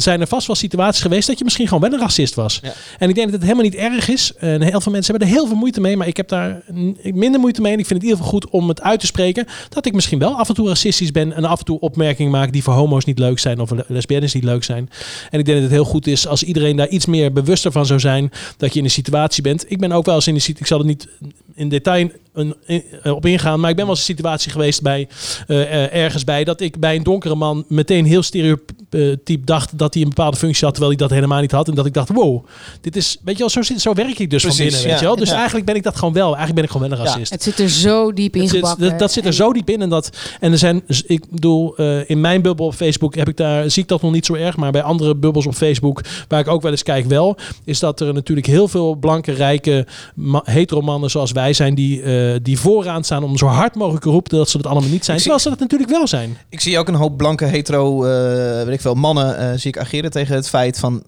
zijn 0.00 0.20
er 0.20 0.26
vast 0.26 0.46
wel 0.46 0.56
situaties 0.56 1.02
geweest 1.02 1.26
dat 1.26 1.38
je 1.38 1.44
misschien 1.44 1.68
gewoon 1.68 1.82
wel 1.82 1.92
een 1.92 2.04
racist 2.04 2.34
was. 2.34 2.60
Ja. 2.62 2.72
En 2.98 3.08
ik 3.08 3.14
denk 3.14 3.26
dat 3.26 3.40
het 3.40 3.48
helemaal 3.48 3.64
niet 3.64 3.74
erg 3.74 4.08
is. 4.08 4.32
En 4.38 4.62
heel 4.62 4.80
veel 4.80 4.92
mensen 4.92 5.14
hebben 5.14 5.28
er 5.28 5.34
heel 5.34 5.46
veel 5.46 5.56
moeite 5.56 5.80
mee, 5.80 5.96
maar 5.96 6.06
ik 6.06 6.16
heb 6.16 6.28
daar 6.28 6.62
minder 7.02 7.40
moeite 7.40 7.55
En 7.64 7.78
ik 7.78 7.86
vind 7.86 7.88
het 7.88 8.02
in 8.02 8.08
ieder 8.08 8.16
geval 8.16 8.32
goed 8.32 8.50
om 8.50 8.68
het 8.68 8.82
uit 8.82 9.00
te 9.00 9.06
spreken 9.06 9.46
dat 9.68 9.86
ik 9.86 9.92
misschien 9.92 10.18
wel 10.18 10.34
af 10.34 10.48
en 10.48 10.54
toe 10.54 10.68
racistisch 10.68 11.10
ben 11.10 11.32
en 11.32 11.44
af 11.44 11.58
en 11.58 11.64
toe 11.64 11.80
opmerkingen 11.80 12.32
maak 12.32 12.52
die 12.52 12.62
voor 12.62 12.74
homo's 12.74 13.04
niet 13.04 13.18
leuk 13.18 13.38
zijn 13.38 13.60
of 13.60 13.70
le- 13.70 13.84
lesbiennes 13.88 14.34
niet 14.34 14.44
leuk 14.44 14.64
zijn. 14.64 14.90
En 15.30 15.38
ik 15.38 15.44
denk 15.44 15.58
dat 15.58 15.66
het 15.66 15.70
heel 15.70 15.84
goed 15.84 16.06
is 16.06 16.26
als 16.26 16.42
iedereen 16.42 16.76
daar 16.76 16.88
iets 16.88 17.06
meer 17.06 17.32
bewuster 17.32 17.72
van 17.72 17.86
zou 17.86 18.00
zijn 18.00 18.30
dat 18.56 18.72
je 18.72 18.78
in 18.78 18.84
een 18.84 18.90
situatie 18.90 19.42
bent. 19.42 19.64
Ik 19.68 19.78
ben 19.78 19.92
ook 19.92 20.04
wel 20.04 20.14
eens 20.14 20.26
in 20.26 20.34
een 20.34 20.40
situatie, 20.40 20.62
ik 20.62 20.68
zal 20.68 20.78
het 20.78 20.86
niet 20.86 21.08
in 21.56 21.68
detail 21.68 22.10
een, 22.32 22.54
in- 22.66 22.82
eh, 23.02 23.12
op 23.12 23.26
ingaan. 23.26 23.60
Maar 23.60 23.70
ik 23.70 23.76
ben 23.76 23.84
wel 23.86 23.94
eens 23.94 24.08
een 24.08 24.14
situatie 24.14 24.50
geweest 24.50 24.82
bij 24.82 25.08
eh, 25.46 25.62
eh, 25.84 25.94
ergens 26.04 26.24
bij 26.24 26.44
dat 26.44 26.60
ik 26.60 26.80
bij 26.80 26.96
een 26.96 27.02
donkere 27.02 27.34
man 27.34 27.64
meteen 27.68 28.04
heel 28.04 28.22
stereotyp 28.22 29.46
dacht 29.46 29.78
dat 29.78 29.94
hij 29.94 30.02
een 30.02 30.08
bepaalde 30.08 30.36
functie 30.36 30.64
had, 30.64 30.74
terwijl 30.74 30.96
hij 30.96 31.06
dat 31.06 31.16
helemaal 31.16 31.40
niet 31.40 31.50
had. 31.52 31.68
En 31.68 31.74
dat 31.74 31.86
ik 31.86 31.92
dacht, 31.94 32.08
wow, 32.12 32.44
dit 32.80 32.96
is, 32.96 33.16
weet 33.24 33.34
je 33.34 33.40
wel, 33.40 33.50
zo, 33.50 33.62
zit, 33.62 33.80
zo 33.80 33.92
werk 33.94 34.18
ik 34.18 34.30
dus 34.30 34.42
Precies, 34.42 34.58
van 34.58 34.66
binnen, 34.66 34.82
weet 34.82 34.92
ja. 34.92 34.98
je 34.98 35.04
wel. 35.04 35.16
Dus 35.16 35.28
Ja. 35.28 35.34
eigenlijk 35.36 35.66
ben 35.66 35.74
ik 35.74 35.82
dat 35.82 35.96
gewoon 35.96 36.14
wel. 36.14 36.24
Eigenlijk 36.36 36.54
ben 36.54 36.64
ik 36.64 36.70
gewoon 36.70 36.88
wel 36.88 36.98
een 36.98 37.04
Ja. 37.04 37.10
racist. 37.10 37.32
Het 37.32 37.42
zit 37.42 37.58
er 37.58 37.68
zo 37.68 38.12
diep 38.12 38.34
Het 38.34 38.48
zit- 38.48 38.60
dat, 38.78 38.98
dat 38.98 39.12
zit 39.12 39.22
er 39.22 39.28
En- 39.30 39.34
zo 39.36 39.52
diep 39.52 39.70
in. 39.70 39.82
En, 39.82 39.88
dat, 39.88 40.10
en 40.40 40.52
er 40.52 40.58
zijn, 40.58 40.82
dus 40.86 41.02
ik 41.02 41.30
bedoel, 41.30 41.76
eh, 41.76 42.10
in 42.10 42.20
mijn 42.20 42.42
bubbel 42.42 42.66
op 42.66 42.74
Facebook 42.74 43.14
heb 43.14 43.28
ik 43.28 43.36
daar, 43.36 43.70
zie 43.70 43.82
ik 43.82 43.88
dat 43.88 44.02
nog 44.02 44.12
niet 44.12 44.26
zo 44.26 44.34
erg. 44.34 44.56
Maar 44.56 44.72
bij 44.72 44.82
andere 44.82 45.14
bubbels 45.16 45.46
op 45.46 45.54
Facebook, 45.54 46.00
waar 46.28 46.40
ik 46.40 46.48
ook 46.48 46.62
wel 46.62 46.70
eens 46.70 46.82
kijk, 46.82 47.04
wel, 47.06 47.36
is 47.64 47.78
dat 47.78 48.00
er 48.00 48.14
natuurlijk 48.14 48.46
heel 48.46 48.68
veel 48.68 48.94
blanke, 48.94 49.32
rijke, 49.32 49.86
ma- 50.14 50.42
heteromannen 50.44 51.10
zoals 51.10 51.32
wij 51.32 51.45
zijn, 51.52 51.74
die, 51.74 52.02
eh, 52.02 52.36
die 52.42 52.58
vooraan 52.58 53.04
staan 53.04 53.22
om 53.24 53.36
zo 53.38 53.46
hard 53.46 53.74
mogelijk 53.74 54.04
te 54.04 54.10
roepen 54.10 54.36
dat 54.38 54.50
ze 54.50 54.56
dat 54.56 54.66
allemaal 54.66 54.90
niet 54.90 55.04
zijn. 55.04 55.16
Ik 55.16 55.22
zie- 55.22 55.32
Terwijl 55.32 55.38
ze 55.40 55.48
dat 55.48 55.58
natuurlijk 55.58 55.90
wel 55.90 56.06
zijn. 56.06 56.36
Ik 56.48 56.60
zie 56.60 56.78
ook 56.78 56.88
een 56.88 56.94
hoop 56.94 57.16
blanke 57.16 57.44
hetero, 57.44 58.04
eh, 58.04 58.64
weet 58.64 58.74
ik 58.74 58.80
veel, 58.80 58.94
mannen 58.94 59.38
eh, 59.38 59.58
zie 59.58 59.70
ik 59.70 59.78
ageren 59.78 60.10
tegen 60.10 60.34
het 60.34 60.48
feit 60.48 60.78
van... 60.78 61.02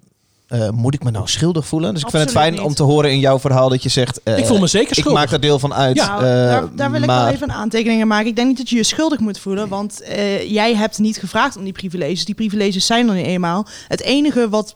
eh, 0.48 0.70
moet 0.70 0.94
ik 0.94 1.04
me 1.04 1.10
nou 1.10 1.28
schuldig 1.28 1.66
voelen? 1.66 1.94
Dus 1.94 2.02
ik 2.02 2.10
vind 2.10 2.22
het 2.22 2.32
fijn 2.32 2.52
niet. 2.52 2.60
om 2.60 2.74
te 2.74 2.82
horen 2.82 3.10
in 3.10 3.18
jouw 3.18 3.38
verhaal 3.38 3.68
dat 3.68 3.82
je 3.82 3.88
zegt... 3.88 4.20
eh, 4.22 4.38
ik 4.38 4.46
voel 4.46 4.58
me 4.58 4.66
zeker 4.66 4.88
ik 4.88 4.94
schuldig. 4.94 5.20
maak 5.20 5.30
daar 5.30 5.40
deel 5.40 5.58
van 5.58 5.74
uit. 5.74 5.96
Ja, 5.96 6.18
daar, 6.20 6.68
daar 6.76 6.90
wil 6.90 7.00
ik 7.00 7.06
wel 7.06 7.26
even 7.28 7.48
een 7.50 7.54
aantekeningen 7.56 8.06
maken. 8.06 8.26
Ik 8.26 8.36
denk 8.36 8.48
niet 8.48 8.56
dat 8.56 8.68
je 8.70 8.76
je 8.76 8.82
schuldig 8.84 9.18
moet 9.18 9.38
voelen, 9.38 9.68
want 9.68 10.00
eh, 10.02 10.50
jij 10.52 10.74
hebt 10.74 10.98
niet 10.98 11.16
gevraagd 11.18 11.56
om 11.56 11.64
die 11.64 11.72
privileges. 11.72 12.24
Die 12.24 12.34
privileges 12.34 12.86
zijn 12.86 13.08
er 13.08 13.14
nu 13.14 13.22
eenmaal. 13.22 13.66
Het 13.88 14.02
enige 14.02 14.48
wat... 14.48 14.74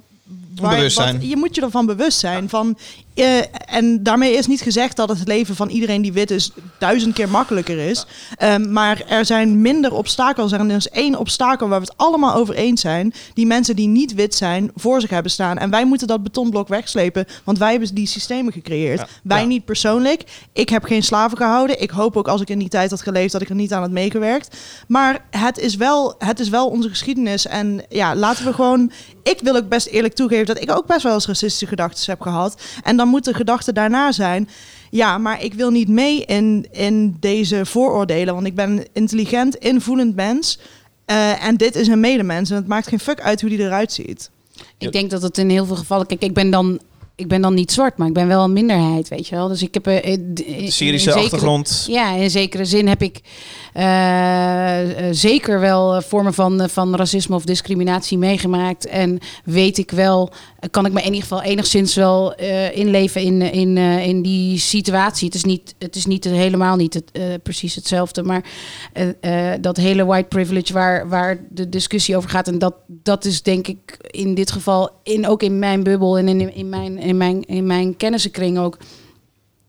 waar- 0.61 0.93
wat- 0.95 1.15
je 1.21 1.37
moet 1.37 1.55
je 1.55 1.61
ervan 1.63 1.87
bewust 1.87 2.19
zijn. 2.19 2.49
Van, 2.49 2.79
eh, 3.15 3.39
en 3.67 4.03
daarmee 4.03 4.33
is 4.33 4.47
niet 4.47 4.61
gezegd 4.61 4.97
dat 4.97 5.09
het 5.09 5.27
leven 5.27 5.57
van 5.57 5.69
iedereen 5.69 6.03
die 6.03 6.13
wit 6.13 6.31
is 6.31 6.51
duizend 6.79 7.15
keer 7.15 7.29
makkelijker 7.29 7.79
is. 7.79 8.07
Ehm, 8.37 8.73
maar 8.73 9.03
er 9.09 9.25
zijn 9.25 9.61
minder 9.61 9.95
obstakels. 9.95 10.53
En 10.53 10.71
er 10.71 10.77
is 10.77 10.89
één 10.89 11.19
obstakel 11.19 11.69
waar 11.69 11.81
we 11.81 11.87
het 11.87 11.97
allemaal 11.97 12.35
over 12.35 12.55
eens 12.55 12.81
zijn. 12.81 13.15
Die 13.35 13.47
mensen 13.47 13.77
die 13.77 13.89
niet 13.89 14.15
wit 14.15 14.35
zijn 14.35 14.71
voor 14.75 15.01
zich 15.01 15.11
hebben 15.11 15.33
staan. 15.33 15.59
En 15.59 15.71
wij 15.71 15.85
moeten 15.85 16.07
dat 16.07 16.23
betonblok 16.23 16.69
wegslepen. 16.69 17.27
Want 17.45 17.59
wij 17.59 17.71
hebben 17.71 17.95
die 17.95 18.07
systemen 18.07 18.53
gecreëerd. 18.53 18.99
Ja. 18.99 19.07
Wij 19.23 19.41
Ja. 19.41 19.47
niet 19.47 19.65
persoonlijk. 19.65 20.23
Ik 20.53 20.69
heb 20.69 20.85
geen 20.85 21.03
slaven 21.03 21.37
gehouden. 21.37 21.81
Ik 21.83 21.91
hoop 21.91 22.17
ook 22.17 22.29
als 22.29 22.41
ik 22.41 22.49
in 22.51 22.59
die 22.59 22.69
tijd 22.69 22.91
had 22.91 23.03
geleefd 23.03 23.33
dat 23.33 23.43
ik 23.43 23.49
er 23.49 23.55
niet 23.55 23.73
aan 23.73 23.81
had 23.81 23.91
meegewerkt. 23.91 24.57
Maar 24.89 25.25
het 25.31 25.59
is 25.59 25.75
wel, 25.77 26.15
het 26.19 26.41
is 26.41 26.49
wel 26.49 26.69
onze 26.69 26.89
geschiedenis. 26.89 27.47
En 27.47 27.85
ja, 27.89 28.15
laten 28.15 28.45
we 28.45 28.53
gewoon. 28.53 28.93
Ik 29.23 29.39
wil 29.43 29.57
ook 29.57 29.69
best 29.69 29.87
eerlijk 29.87 30.15
toegeven 30.15 30.47
dat 30.47 30.61
ik 30.63 30.71
ook 30.77 30.87
best 30.87 31.03
wel 31.03 31.15
eens 31.15 31.27
racistische 31.27 31.67
gedachten 31.67 32.11
heb 32.11 32.21
gehad. 32.21 32.61
En 32.83 32.97
dan 33.03 33.11
moet 33.11 33.25
de 33.25 33.35
gedachte 33.35 33.73
daarna 33.73 34.13
zijn. 34.13 34.49
Ja, 34.91 35.19
maar 35.19 35.45
ik 35.45 35.55
wil 35.55 35.71
niet 35.71 35.89
mee 35.89 36.25
in, 36.25 36.67
in 36.73 37.17
deze 37.21 37.67
vooroordelen. 37.67 38.35
Want 38.35 38.47
ik 38.47 38.55
ben 38.55 38.71
een 38.71 38.87
intelligent, 38.93 39.55
invoelend 39.57 40.15
mens. 40.17 40.59
Eh, 41.05 41.45
en 41.47 41.57
dit 41.57 41.77
is 41.77 41.89
een 41.89 42.01
medemens. 42.01 42.51
En 42.51 42.57
het 42.57 42.67
maakt 42.67 42.87
geen 42.89 43.01
fuck 43.01 43.21
uit 43.21 43.41
hoe 43.41 43.51
die 43.51 43.59
eruit 43.59 43.93
ziet. 43.93 44.31
Ik 44.79 44.93
denk 44.93 45.11
dat 45.11 45.23
het 45.23 45.39
in 45.39 45.51
heel 45.51 45.67
veel 45.67 45.77
gevallen. 45.77 46.07
Kijk, 46.07 46.23
ik 46.23 46.35
ben 46.35 46.51
dan. 46.51 46.81
Ik 47.15 47.29
ben 47.29 47.41
dan 47.43 47.55
niet 47.55 47.73
zwart, 47.73 47.97
maar 47.97 48.07
ik 48.09 48.13
ben 48.15 48.27
wel 48.29 48.45
een 48.45 48.53
minderheid, 48.53 49.09
weet 49.09 49.29
je 49.29 49.35
wel. 49.35 49.49
Dus 49.49 49.63
ik 49.63 49.75
heb 49.75 49.87
eh, 49.87 49.97
eh, 49.97 50.13
in 50.13 50.73
Syrische 50.73 51.11
zekere- 51.11 51.25
achtergrond. 51.25 51.85
Ja, 51.89 52.13
in 52.15 52.31
zekere 52.31 52.65
zin 52.65 52.89
heb 52.89 53.03
ik 53.03 53.21
eh, 53.73 55.09
eh, 55.09 55.15
zeker 55.15 55.61
wel 55.61 55.95
eh, 55.97 56.03
vormen 56.03 56.35
van, 56.35 56.61
eh, 56.61 56.69
van 56.69 56.95
racisme 56.97 57.35
of 57.35 57.45
discriminatie 57.45 58.19
meegemaakt. 58.19 58.87
En 58.87 59.19
weet 59.45 59.79
ik 59.79 59.91
wel, 59.91 60.31
eh, 60.31 60.37
kan 60.71 60.87
ik 60.87 60.93
me 60.93 60.99
in 60.99 61.05
ieder 61.05 61.23
geval 61.23 61.43
enigszins 61.43 61.95
wel 61.95 62.35
eh, 62.35 62.77
inleven 62.77 63.21
in, 63.21 63.43
in, 63.43 63.77
eh, 63.77 64.07
in 64.07 64.23
die 64.23 64.59
situatie. 64.59 65.27
Het 65.27 65.35
is 65.35 65.45
niet, 65.45 65.75
het 65.79 65.97
is 65.97 66.07
niet 66.07 66.25
helemaal 66.25 66.77
niet 66.77 66.95
het, 66.95 67.11
eh, 67.13 67.23
precies 67.43 67.75
hetzelfde, 67.75 68.23
maar 68.23 68.45
eh, 68.93 69.53
eh, 69.53 69.61
dat 69.61 69.77
hele 69.77 70.05
white 70.05 70.29
privilege 70.29 70.73
waar, 70.73 71.09
waar 71.09 71.39
de 71.51 71.69
discussie 71.69 72.17
over 72.17 72.31
gaat. 72.31 72.49
En 72.49 72.59
dat, 72.59 72.75
dat 72.87 73.25
is 73.25 73.43
denk 73.43 73.67
ik 73.69 73.97
in 74.11 74.35
dit 74.35 74.51
geval, 74.51 74.91
in, 75.03 75.27
ook 75.27 75.43
in 75.43 75.59
mijn 75.59 75.83
bubbel 75.83 76.19
en 76.19 76.29
in, 76.29 76.55
in, 76.55 76.69
mijn, 76.69 76.99
in, 76.99 77.17
mijn, 77.17 77.45
in 77.45 77.67
mijn 77.67 77.97
kennissenkring 77.97 78.59
ook 78.59 78.79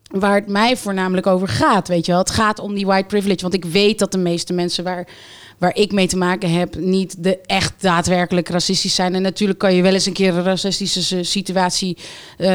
waar 0.07 0.35
het 0.35 0.47
mij 0.47 0.77
voornamelijk 0.77 1.27
over 1.27 1.47
gaat. 1.47 1.87
Weet 1.87 2.05
je 2.05 2.11
wel, 2.11 2.21
het 2.21 2.29
gaat 2.29 2.59
om 2.59 2.73
die 2.73 2.85
white 2.85 3.07
privilege. 3.07 3.41
Want 3.41 3.53
ik 3.53 3.65
weet 3.65 3.99
dat 3.99 4.11
de 4.11 4.17
meeste 4.17 4.53
mensen 4.53 4.83
waar, 4.83 5.07
waar 5.63 5.75
ik 5.75 5.91
mee 5.91 6.07
te 6.07 6.17
maken 6.17 6.51
heb, 6.51 6.75
niet 6.75 7.23
de 7.23 7.39
echt 7.45 7.73
daadwerkelijk 7.79 8.49
racistisch 8.49 8.95
zijn. 8.95 9.15
En 9.15 9.21
natuurlijk 9.21 9.59
kan 9.59 9.75
je 9.75 9.81
wel 9.81 9.93
eens 9.93 10.05
een 10.05 10.13
keer 10.13 10.35
een 10.35 10.43
racistische 10.43 11.23
situatie 11.23 11.97
eh, 12.37 12.49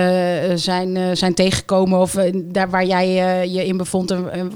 zijn, 0.55 0.97
eh, 0.97 1.11
zijn 1.13 1.35
tegengekomen. 1.35 2.01
Of 2.01 2.17
eh, 2.17 2.33
daar 2.45 2.71
waar 2.71 2.85
jij 2.85 3.09
je 3.49 3.67
in 3.67 3.77
bevond. 3.77 4.11
En, 4.11 4.53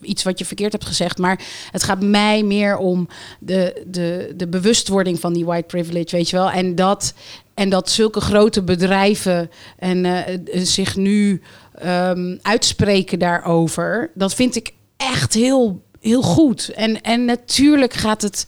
iets 0.00 0.22
wat 0.22 0.38
je 0.38 0.44
verkeerd 0.44 0.72
hebt 0.72 0.86
gezegd. 0.86 1.18
Maar 1.18 1.40
het 1.70 1.82
gaat 1.82 2.02
mij 2.02 2.42
meer 2.42 2.76
om 2.76 3.08
de, 3.38 3.82
de, 3.86 4.32
de 4.36 4.48
bewustwording 4.48 5.20
van 5.20 5.32
die 5.32 5.44
white 5.44 5.66
privilege. 5.66 6.16
Weet 6.16 6.30
je 6.30 6.36
wel. 6.36 6.50
En 6.50 6.74
dat. 6.74 7.14
En 7.54 7.68
dat 7.68 7.90
zulke 7.90 8.20
grote 8.20 8.62
bedrijven 8.62 9.50
en 9.78 10.06
zich 10.52 10.96
nu 10.96 11.42
ehm, 11.74 12.36
uitspreken 12.42 13.18
daarover, 13.18 14.10
dat 14.14 14.34
vind 14.34 14.56
ik 14.56 14.72
echt 14.96 15.34
heel, 15.34 15.82
heel 16.00 16.22
goed. 16.22 16.68
En, 16.68 17.00
en 17.02 17.24
natuurlijk 17.24 17.94
gaat 17.94 18.22
het 18.22 18.46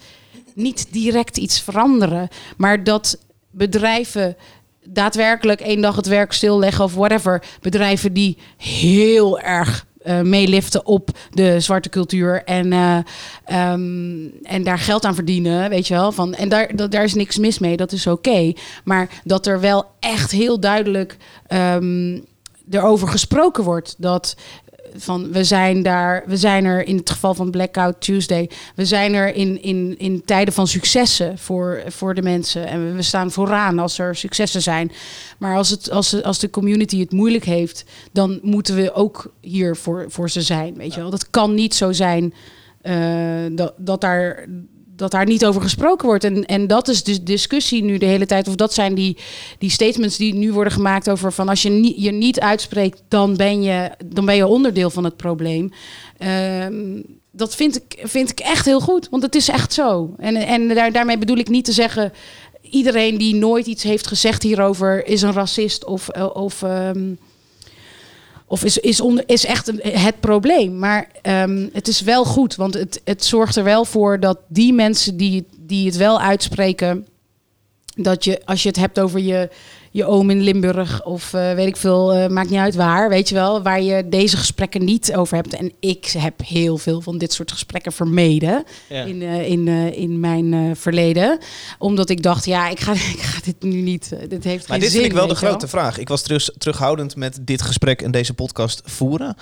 niet 0.54 0.86
direct 0.90 1.36
iets 1.36 1.60
veranderen, 1.60 2.28
maar 2.56 2.84
dat 2.84 3.18
bedrijven 3.50 4.36
daadwerkelijk 4.84 5.60
één 5.60 5.80
dag 5.80 5.96
het 5.96 6.06
werk 6.06 6.32
stilleggen 6.32 6.84
of 6.84 6.94
whatever, 6.94 7.42
bedrijven 7.60 8.12
die 8.12 8.38
heel 8.56 9.40
erg 9.40 9.86
eh, 10.02 10.20
meeliften 10.20 10.86
op 10.86 11.10
de 11.30 11.60
zwarte 11.60 11.88
cultuur 11.88 12.42
en, 12.44 12.72
eh, 12.72 12.98
ehm, 13.44 14.26
en 14.42 14.62
daar 14.62 14.78
geld 14.78 15.04
aan 15.04 15.14
verdienen, 15.14 15.70
weet 15.70 15.86
je 15.86 15.94
wel. 15.94 16.12
Van, 16.12 16.34
en 16.34 16.48
daar, 16.48 16.90
daar 16.90 17.04
is 17.04 17.14
niks 17.14 17.38
mis 17.38 17.58
mee, 17.58 17.76
dat 17.76 17.92
is 17.92 18.06
oké. 18.06 18.52
Maar 18.84 19.08
dat 19.24 19.46
er 19.46 19.60
wel 19.60 19.84
echt 20.00 20.30
heel 20.30 20.60
duidelijk 20.60 21.16
ehm, 21.46 22.18
erover 22.70 23.08
gesproken 23.08 23.64
wordt 23.64 23.94
dat 23.98 24.36
van 24.96 25.32
we 25.32 25.44
zijn 25.44 25.82
daar, 25.82 26.22
we 26.26 26.36
zijn 26.36 26.64
er 26.64 26.86
in 26.86 26.96
het 26.96 27.10
geval 27.10 27.34
van 27.34 27.50
Blackout 27.50 28.00
Tuesday, 28.00 28.50
we 28.74 28.84
zijn 28.84 29.14
er 29.14 29.34
in, 29.34 29.62
in, 29.62 29.94
in 29.98 30.22
tijden 30.24 30.54
van 30.54 30.66
successen 30.66 31.38
voor, 31.38 31.82
voor 31.86 32.14
de 32.14 32.22
mensen 32.22 32.66
en 32.66 32.86
we, 32.86 32.92
we 32.92 33.02
staan 33.02 33.30
vooraan 33.30 33.78
als 33.78 33.98
er 33.98 34.16
successen 34.16 34.62
zijn. 34.62 34.92
Maar 35.38 35.56
als, 35.56 35.70
het, 35.70 35.90
als, 35.90 36.10
de- 36.10 36.24
als 36.24 36.38
de 36.38 36.50
community 36.50 37.00
het 37.00 37.12
moeilijk 37.12 37.44
heeft, 37.44 37.84
dan 38.12 38.38
moeten 38.42 38.74
we 38.74 38.92
ook 38.92 39.32
hier 39.40 39.76
voor, 39.76 40.04
voor 40.08 40.30
ze 40.30 40.40
zijn. 40.42 40.74
Weet 40.76 40.94
je 40.94 41.00
wel, 41.00 41.10
dat 41.10 41.30
kan 41.30 41.54
niet 41.54 41.74
zo 41.74 41.92
zijn 41.92 42.34
eh, 42.80 42.94
dat, 43.52 43.74
dat 43.76 44.00
daar 44.00 44.46
dat 45.02 45.10
daar 45.10 45.26
niet 45.26 45.44
over 45.44 45.62
gesproken 45.62 46.06
wordt. 46.06 46.24
En, 46.24 46.44
en 46.44 46.66
dat 46.66 46.88
is 46.88 47.02
de 47.02 47.22
discussie 47.22 47.84
nu 47.84 47.98
de 47.98 48.06
hele 48.06 48.26
tijd. 48.26 48.48
Of 48.48 48.54
dat 48.54 48.74
zijn 48.74 48.94
die, 48.94 49.16
die 49.58 49.70
statements 49.70 50.16
die 50.16 50.34
nu 50.34 50.52
worden 50.52 50.72
gemaakt 50.72 51.10
over 51.10 51.32
van 51.32 51.48
als 51.48 51.62
je 51.62 52.02
je 52.02 52.10
niet 52.10 52.40
uitspreekt, 52.40 53.02
dan 53.08 53.36
ben 53.36 53.62
je, 53.62 53.90
dan 54.06 54.24
ben 54.24 54.36
je 54.36 54.46
onderdeel 54.46 54.90
van 54.90 55.04
het 55.04 55.16
probleem. 55.16 55.72
Ehm, 56.18 57.00
dat 57.30 57.54
vind 57.54 57.76
ik, 57.76 57.98
vind 58.02 58.30
ik 58.30 58.40
echt 58.40 58.64
heel 58.64 58.80
goed, 58.80 59.08
want 59.08 59.22
het 59.22 59.34
is 59.34 59.48
echt 59.48 59.72
zo. 59.72 60.14
En, 60.18 60.36
en 60.36 60.68
daar, 60.68 60.92
daarmee 60.92 61.18
bedoel 61.18 61.36
ik 61.36 61.48
niet 61.48 61.64
te 61.64 61.72
zeggen. 61.72 62.12
Iedereen 62.60 63.18
die 63.18 63.34
nooit 63.34 63.66
iets 63.66 63.82
heeft 63.82 64.06
gezegd 64.06 64.42
hierover 64.42 65.06
is 65.06 65.22
een 65.22 65.32
racist 65.32 65.84
of, 65.84 66.08
of 66.32 66.62
ehm, 66.62 67.14
of 68.52 68.64
is, 68.64 68.78
is, 68.78 69.00
onder, 69.00 69.24
is 69.26 69.44
echt 69.44 69.72
het 69.82 70.20
probleem. 70.20 70.78
Maar 70.78 71.08
ehm, 71.22 71.68
het 71.72 71.88
is 71.88 72.00
wel 72.00 72.24
goed, 72.24 72.54
want 72.54 72.74
het, 72.74 73.00
het 73.04 73.24
zorgt 73.24 73.56
er 73.56 73.64
wel 73.64 73.84
voor 73.84 74.20
dat 74.20 74.38
die 74.48 74.72
mensen 74.72 75.16
die, 75.16 75.46
die 75.58 75.86
het 75.86 75.96
wel 75.96 76.20
uitspreken, 76.20 77.06
dat 77.94 78.24
je 78.24 78.40
als 78.44 78.62
je 78.62 78.68
het 78.68 78.78
hebt 78.78 79.00
over 79.00 79.20
je, 79.20 79.48
je 79.94 80.04
oom 80.06 80.30
in 80.30 80.40
Limburg 80.40 81.04
of 81.04 81.34
eh, 81.34 81.54
weet 81.54 81.66
ik 81.66 81.76
veel, 81.76 82.12
eh, 82.12 82.28
maakt 82.28 82.50
niet 82.50 82.58
uit 82.58 82.74
waar, 82.74 83.08
weet 83.08 83.28
je 83.28 83.34
wel, 83.34 83.62
waar 83.62 83.82
je 83.82 84.08
deze 84.08 84.36
gesprekken 84.36 84.84
niet 84.84 85.14
over 85.16 85.36
hebt. 85.36 85.54
En 85.54 85.72
ik 85.80 86.06
heb 86.18 86.40
heel 86.44 86.78
veel 86.78 87.00
van 87.00 87.18
dit 87.18 87.32
soort 87.32 87.52
gesprekken 87.52 87.92
vermeden 87.92 88.64
Ja. 88.88 89.04
in, 89.04 89.22
eh, 89.22 89.48
in, 89.50 89.68
in 89.94 90.20
mijn 90.20 90.76
verleden, 90.76 91.38
omdat 91.78 92.08
ik 92.10 92.22
dacht, 92.22 92.44
ja, 92.44 92.68
ik 92.68 92.80
ga, 92.80 92.92
ik 93.16 93.20
ga 93.20 93.40
dit 93.44 93.62
nu 93.62 93.80
niet, 93.80 94.08
dit 94.28 94.44
heeft 94.44 94.68
Maar 94.68 94.78
geen 94.78 94.80
dit 94.80 94.90
zin. 94.90 95.00
vind 95.00 95.12
ik 95.12 95.18
wel 95.18 95.28
de 95.28 95.40
wel. 95.40 95.50
grote 95.50 95.68
vraag. 95.68 95.98
Ik 95.98 96.08
was 96.08 96.22
terug, 96.22 96.48
terughoudend 96.58 97.16
met 97.16 97.38
dit 97.40 97.62
gesprek 97.62 98.02
en 98.02 98.10
deze 98.10 98.34
podcast 98.34 98.82
voeren. 98.84 99.36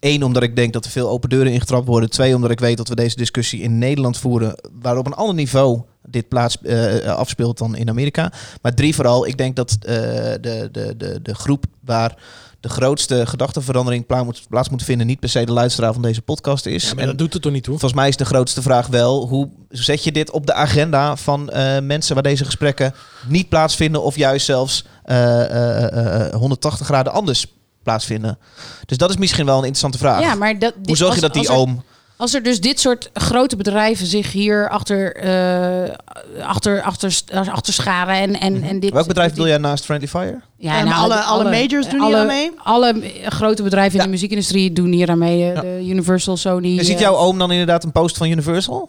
Eén, 0.00 0.24
omdat 0.24 0.42
ik 0.42 0.56
denk 0.56 0.72
dat 0.72 0.84
er 0.84 0.90
veel 0.90 1.08
open 1.08 1.28
deuren 1.28 1.52
ingetrapt 1.52 1.86
worden. 1.86 2.10
Twee, 2.10 2.34
omdat 2.34 2.50
ik 2.50 2.60
weet 2.60 2.76
dat 2.76 2.88
we 2.88 2.94
deze 2.94 3.16
discussie 3.16 3.60
in 3.60 3.78
Nederland 3.78 4.18
voeren, 4.18 4.54
waar 4.80 4.98
op 4.98 5.06
een 5.06 5.14
ander 5.14 5.34
niveau 5.34 5.82
dit 6.02 6.28
plaats 6.28 6.60
eh, 6.60 7.06
afspeelt 7.06 7.58
dan 7.58 7.76
in 7.76 7.88
Amerika. 7.88 8.32
Maar 8.62 8.74
drie, 8.74 8.94
vooral, 8.94 9.26
ik 9.26 9.38
denk 9.38 9.56
dat 9.56 9.76
eh, 9.80 9.96
de, 10.40 10.68
de, 10.72 10.94
de, 10.96 11.22
de 11.22 11.34
groep 11.34 11.64
waar 11.84 12.16
de 12.60 12.68
grootste 12.68 13.26
gedachtenverandering 13.26 14.06
plaats 14.06 14.24
moet, 14.24 14.42
plaats 14.48 14.68
moet 14.68 14.82
vinden, 14.82 15.06
niet 15.06 15.20
per 15.20 15.28
se 15.28 15.44
de 15.44 15.52
luisteraar 15.52 15.92
van 15.92 16.02
deze 16.02 16.22
podcast 16.22 16.66
is. 16.66 16.84
Ja, 16.84 16.94
maar 16.94 17.02
En 17.02 17.08
dat 17.08 17.18
doet 17.18 17.32
het 17.32 17.42
toch 17.42 17.52
niet 17.52 17.62
toe? 17.62 17.78
Volgens 17.78 18.00
mij 18.00 18.08
is 18.08 18.16
de 18.16 18.24
grootste 18.24 18.62
vraag 18.62 18.86
wel, 18.86 19.28
hoe 19.28 19.48
zet 19.68 20.04
je 20.04 20.12
dit 20.12 20.30
op 20.30 20.46
de 20.46 20.54
agenda 20.54 21.16
van 21.16 21.50
eh, 21.50 21.80
mensen 21.80 22.14
waar 22.14 22.22
deze 22.22 22.44
gesprekken 22.44 22.94
niet 23.26 23.48
plaatsvinden 23.48 24.02
of 24.02 24.16
juist 24.16 24.46
zelfs 24.46 24.84
eh, 25.04 25.40
eh, 25.44 25.92
eh, 25.92 26.26
eh, 26.26 26.34
180 26.34 26.86
graden 26.86 27.12
anders 27.12 27.46
plaatsvinden. 27.82 28.38
Dus 28.86 28.96
dat 28.98 29.10
is 29.10 29.16
misschien 29.16 29.46
wel 29.46 29.54
een 29.58 29.60
interessante 29.60 29.98
vraag. 29.98 30.20
Ja, 30.20 30.34
maar 30.34 30.58
dat, 30.58 30.74
Hoe 30.84 30.96
zorg 30.96 31.14
je 31.14 31.20
als- 31.22 31.32
dat 31.32 31.32
die 31.32 31.48
als 31.48 31.58
er- 31.58 31.62
oom... 31.62 31.82
Als 32.16 32.34
er 32.34 32.42
dus 32.42 32.60
dit 32.60 32.80
soort 32.80 33.10
grote 33.14 33.56
bedrijven 33.56 34.06
zich 34.06 34.32
hier 34.32 34.68
achter, 34.68 35.16
eh, 35.16 35.94
achter, 36.42 36.82
achter, 36.82 37.12
achter 37.50 37.72
scharen 37.72 38.14
en, 38.14 38.40
en, 38.40 38.62
en 38.62 38.80
dit... 38.80 38.92
Welk 38.92 39.06
bedrijf 39.06 39.30
bedoel 39.30 39.46
jij 39.46 39.58
naast 39.58 39.84
Friendly 39.84 40.08
Fire? 40.08 40.40
Ja, 40.56 40.78
En 40.78 40.84
nou, 40.84 40.96
alle- 41.02 41.20
alle 41.20 41.44
majors 41.44 41.88
doen 41.88 42.00
hier 42.00 42.02
alle, 42.02 42.16
aan 42.16 42.26
mee? 42.26 42.50
Alle 42.62 43.02
grote 43.24 43.62
bedrijven 43.62 43.98
in 43.98 44.04
de 44.04 44.10
muziekindustrie 44.10 44.72
doen 44.72 44.92
hier 44.92 45.10
aan 45.10 45.18
mee. 45.18 45.52
Eh, 45.52 45.60
De 45.60 45.86
Universal, 45.88 46.36
Sony. 46.36 46.68
Je 46.68 46.84
ziet 46.84 46.94
eh, 46.94 47.00
jouw 47.00 47.16
oom 47.16 47.38
dan 47.38 47.50
inderdaad 47.50 47.84
een 47.84 47.92
post 47.92 48.16
van 48.16 48.28
Universal? 48.30 48.88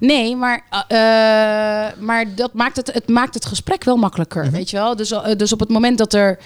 Nee, 0.00 0.36
maar, 0.36 0.64
eh, 0.88 0.98
maar 2.00 2.34
dat 2.34 2.52
maakt 2.54 2.76
het, 2.76 2.92
het 2.92 3.08
maakt 3.08 3.34
het 3.34 3.46
gesprek 3.46 3.84
wel 3.84 3.96
makkelijker, 3.96 4.42
Mhm. 4.44 4.52
weet 4.52 4.70
je 4.70 4.76
wel. 4.76 4.96
Dus, 4.96 5.10
eh, 5.10 5.36
dus 5.36 5.52
op 5.52 5.60
het 5.60 5.68
moment 5.68 5.98
dat 5.98 6.12
er 6.14 6.38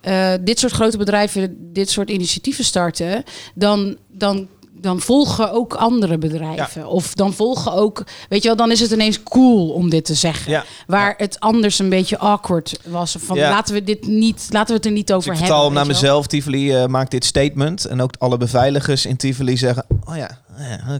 eh, 0.00 0.32
dit 0.40 0.58
soort 0.58 0.72
grote 0.72 0.96
bedrijven 0.96 1.56
dit 1.72 1.90
soort 1.90 2.10
initiatieven 2.10 2.64
starten, 2.64 3.24
dan, 3.54 3.96
dan, 4.08 4.48
dan 4.72 5.00
volgen 5.00 5.52
ook 5.52 5.74
andere 5.74 6.18
bedrijven. 6.18 6.86
Of 6.86 7.14
dan 7.14 7.32
volgen 7.32 7.72
ook, 7.72 8.04
weet 8.28 8.42
je 8.42 8.48
wel, 8.48 8.56
dan 8.56 8.70
is 8.70 8.80
het 8.80 8.90
ineens 8.90 9.22
cool 9.22 9.68
om 9.70 9.90
dit 9.90 10.04
te 10.04 10.14
zeggen. 10.14 10.50
Ja. 10.52 10.64
Waar 10.86 11.14
het 11.16 11.40
anders 11.40 11.78
een 11.78 11.88
beetje 11.88 12.18
awkward 12.18 12.78
was. 12.86 13.16
Van 13.18 13.38
laten 13.38 13.74
we 13.74 13.84
dit 13.84 14.06
niet, 14.06 14.46
laten 14.50 14.68
we 14.68 14.74
het 14.74 14.86
er 14.86 14.92
niet 14.92 15.06
Dus 15.06 15.16
over 15.16 15.32
ik 15.32 15.38
hebben. 15.38 15.46
vertaal 15.56 15.64
hem 15.64 15.74
naar 15.74 15.86
mezelf. 15.94 16.26
Tivoli 16.26 16.72
eh, 16.74 16.86
maakt 16.86 17.10
dit 17.10 17.24
statement. 17.24 17.84
En 17.84 18.00
ook 18.00 18.12
alle 18.18 18.36
beveiligers 18.36 19.06
in 19.06 19.16
Tivoli 19.16 19.56
zeggen... 19.56 19.84
Oh 20.08 20.16
ja, 20.16 20.38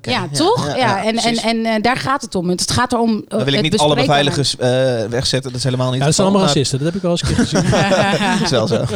ja 0.02 0.28
toch? 0.32 0.76
Ja, 0.76 1.04
en, 1.04 1.16
en, 1.16 1.36
en 1.36 1.66
eh, 1.66 1.82
daar 1.82 1.96
gaat 1.96 2.22
het 2.22 2.34
om. 2.34 2.48
Het 2.48 2.70
gaat 2.70 2.92
erom. 2.92 3.24
Dan 3.28 3.44
wil 3.44 3.52
ik 3.52 3.62
niet 3.62 3.78
alle 3.78 3.94
beveiligers 3.94 4.56
eh, 4.56 4.68
wegzetten. 5.04 5.50
Dat 5.50 5.58
is 5.58 5.64
helemaal 5.64 5.90
niet 5.90 5.98
Ja, 5.98 6.06
dat 6.06 6.06
het 6.06 6.14
zijn 6.16 6.28
allemaal 6.28 6.46
racisten. 6.46 6.78
Dat 6.78 6.86
heb 6.86 6.96
ik 6.96 7.02
wel 7.02 7.10
eens 7.10 7.22
een 7.22 7.28
keer 7.28 7.36
gezien. 7.36 7.70
maar 7.70 8.38
Dat 8.38 8.40
is 8.44 8.50
wel 8.50 8.66
zo. 8.66 8.84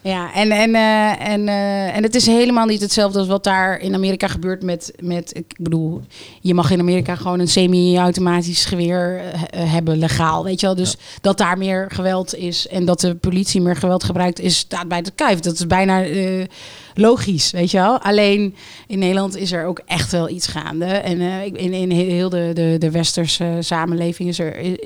Ja, 0.00 0.34
en, 0.34 0.50
en, 0.50 0.74
eh, 0.74 1.28
en, 1.28 1.48
eh, 1.48 1.96
en 1.96 2.02
het 2.02 2.14
is 2.14 2.26
helemaal 2.26 2.66
niet 2.66 2.80
hetzelfde 2.80 3.18
als 3.18 3.28
wat 3.28 3.44
daar 3.44 3.80
in 3.80 3.94
Amerika 3.94 4.28
gebeurt 4.28 4.62
met, 4.62 4.92
met... 5.00 5.36
Ik 5.36 5.54
bedoel, 5.58 6.00
je 6.40 6.54
mag 6.54 6.70
in 6.70 6.80
Amerika 6.80 7.14
gewoon 7.14 7.40
een 7.40 7.48
semi-automatisch 7.48 8.64
geweer 8.64 9.20
hebben, 9.56 9.98
legaal, 9.98 10.44
weet 10.44 10.60
je 10.60 10.66
wel. 10.66 10.74
Dus 10.74 10.96
dat 11.20 11.38
daar 11.38 11.58
meer 11.58 11.86
geweld 11.88 12.34
is 12.34 12.68
en 12.68 12.84
dat 12.84 13.00
de 13.00 13.14
politie 13.14 13.60
meer 13.60 13.76
geweld 13.76 14.04
gebruikt, 14.04 14.40
is 14.40 14.56
staat 14.56 14.88
bij 14.88 15.02
de 15.02 15.10
kuif. 15.10 15.40
Dat 15.40 15.54
is 15.54 15.66
bijna 15.66 16.04
eh, 16.04 16.46
logisch, 16.98 17.50
weet 17.50 17.70
je 17.70 17.78
wel. 17.78 18.00
Alleen 18.00 18.54
in 18.86 18.98
Nederland 18.98 19.36
is 19.36 19.52
er 19.52 19.66
ook 19.66 19.80
echt 19.86 20.12
wel 20.12 20.28
iets 20.28 20.46
gaande. 20.46 20.84
En 20.84 21.20
eh, 21.20 21.44
in, 21.44 21.72
in 21.72 21.90
heel 21.90 22.28
de, 22.28 22.50
de, 22.54 22.76
de 22.78 22.90
westerse 22.90 23.56
samenleving 23.60 24.28
is 24.28 24.38
er, 24.38 24.78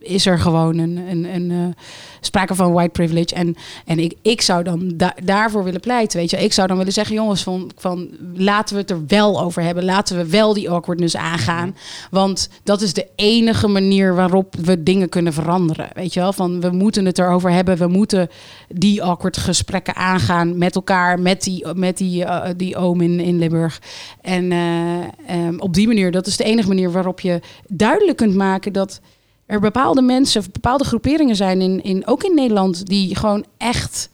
is 0.00 0.26
er 0.26 0.38
gewoon 0.38 0.78
een, 0.78 0.96
een, 0.96 1.34
een 1.34 1.50
eh, 1.50 1.82
sprake 2.20 2.54
van 2.54 2.72
white 2.72 2.90
privilege. 2.90 3.34
En, 3.34 3.56
en 3.86 3.98
ik, 3.98 4.14
ik 4.22 4.40
zou 4.40 4.62
dan 4.62 4.92
da- 4.94 5.16
daarvoor 5.24 5.64
willen 5.64 5.80
pleiten, 5.80 6.18
weet 6.18 6.30
je. 6.30 6.36
Ik 6.44 6.52
zou 6.52 6.68
dan 6.68 6.76
willen 6.76 6.92
zeggen, 6.92 7.14
jongens, 7.14 7.42
van, 7.42 7.70
van 7.76 8.08
laten 8.34 8.74
we 8.74 8.80
het 8.80 8.90
er 8.90 9.06
wel 9.06 9.40
over 9.40 9.62
hebben. 9.62 9.84
Laten 9.84 10.16
we 10.16 10.26
wel 10.26 10.54
die 10.54 10.70
awkwardness 10.70 11.16
aangaan. 11.16 11.76
Want 12.10 12.48
dat 12.62 12.80
is 12.80 12.92
de 12.92 13.06
enige 13.16 13.68
manier 13.68 14.14
waarop 14.14 14.54
we 14.62 14.82
dingen 14.82 15.08
kunnen 15.08 15.32
veranderen. 15.32 15.88
Weet 15.94 16.14
je 16.14 16.20
wel, 16.20 16.32
van 16.32 16.60
we 16.60 16.70
moeten 16.70 17.04
het 17.04 17.18
erover 17.18 17.50
hebben. 17.50 17.76
We 17.76 17.86
moeten 17.86 18.28
die 18.68 19.02
awkward 19.02 19.36
gesprekken 19.36 19.94
aangaan 19.96 20.58
met 20.58 20.74
elkaar, 20.74 21.20
met 21.20 21.42
die, 21.42 21.59
met 21.74 21.98
die, 21.98 22.24
eh, 22.24 22.50
die 22.56 22.76
oom 22.76 23.00
in, 23.00 23.20
in 23.20 23.38
Limburg. 23.38 23.80
En 24.20 24.52
eh, 24.52 25.00
ehm, 25.26 25.58
op 25.58 25.74
die 25.74 25.86
manier, 25.86 26.10
dat 26.10 26.26
is 26.26 26.36
de 26.36 26.44
enige 26.44 26.68
manier 26.68 26.92
waarop 26.92 27.20
je 27.20 27.40
duidelijk 27.68 28.16
kunt 28.16 28.34
maken 28.34 28.72
dat 28.72 29.00
er 29.46 29.60
bepaalde 29.60 30.02
mensen 30.02 30.40
of 30.40 30.50
bepaalde 30.50 30.84
groeperingen 30.84 31.36
zijn, 31.36 31.60
in, 31.60 31.82
in, 31.82 32.06
ook 32.06 32.22
in 32.22 32.34
Nederland, 32.34 32.86
die 32.86 33.16
gewoon 33.16 33.44
echt 33.58 34.10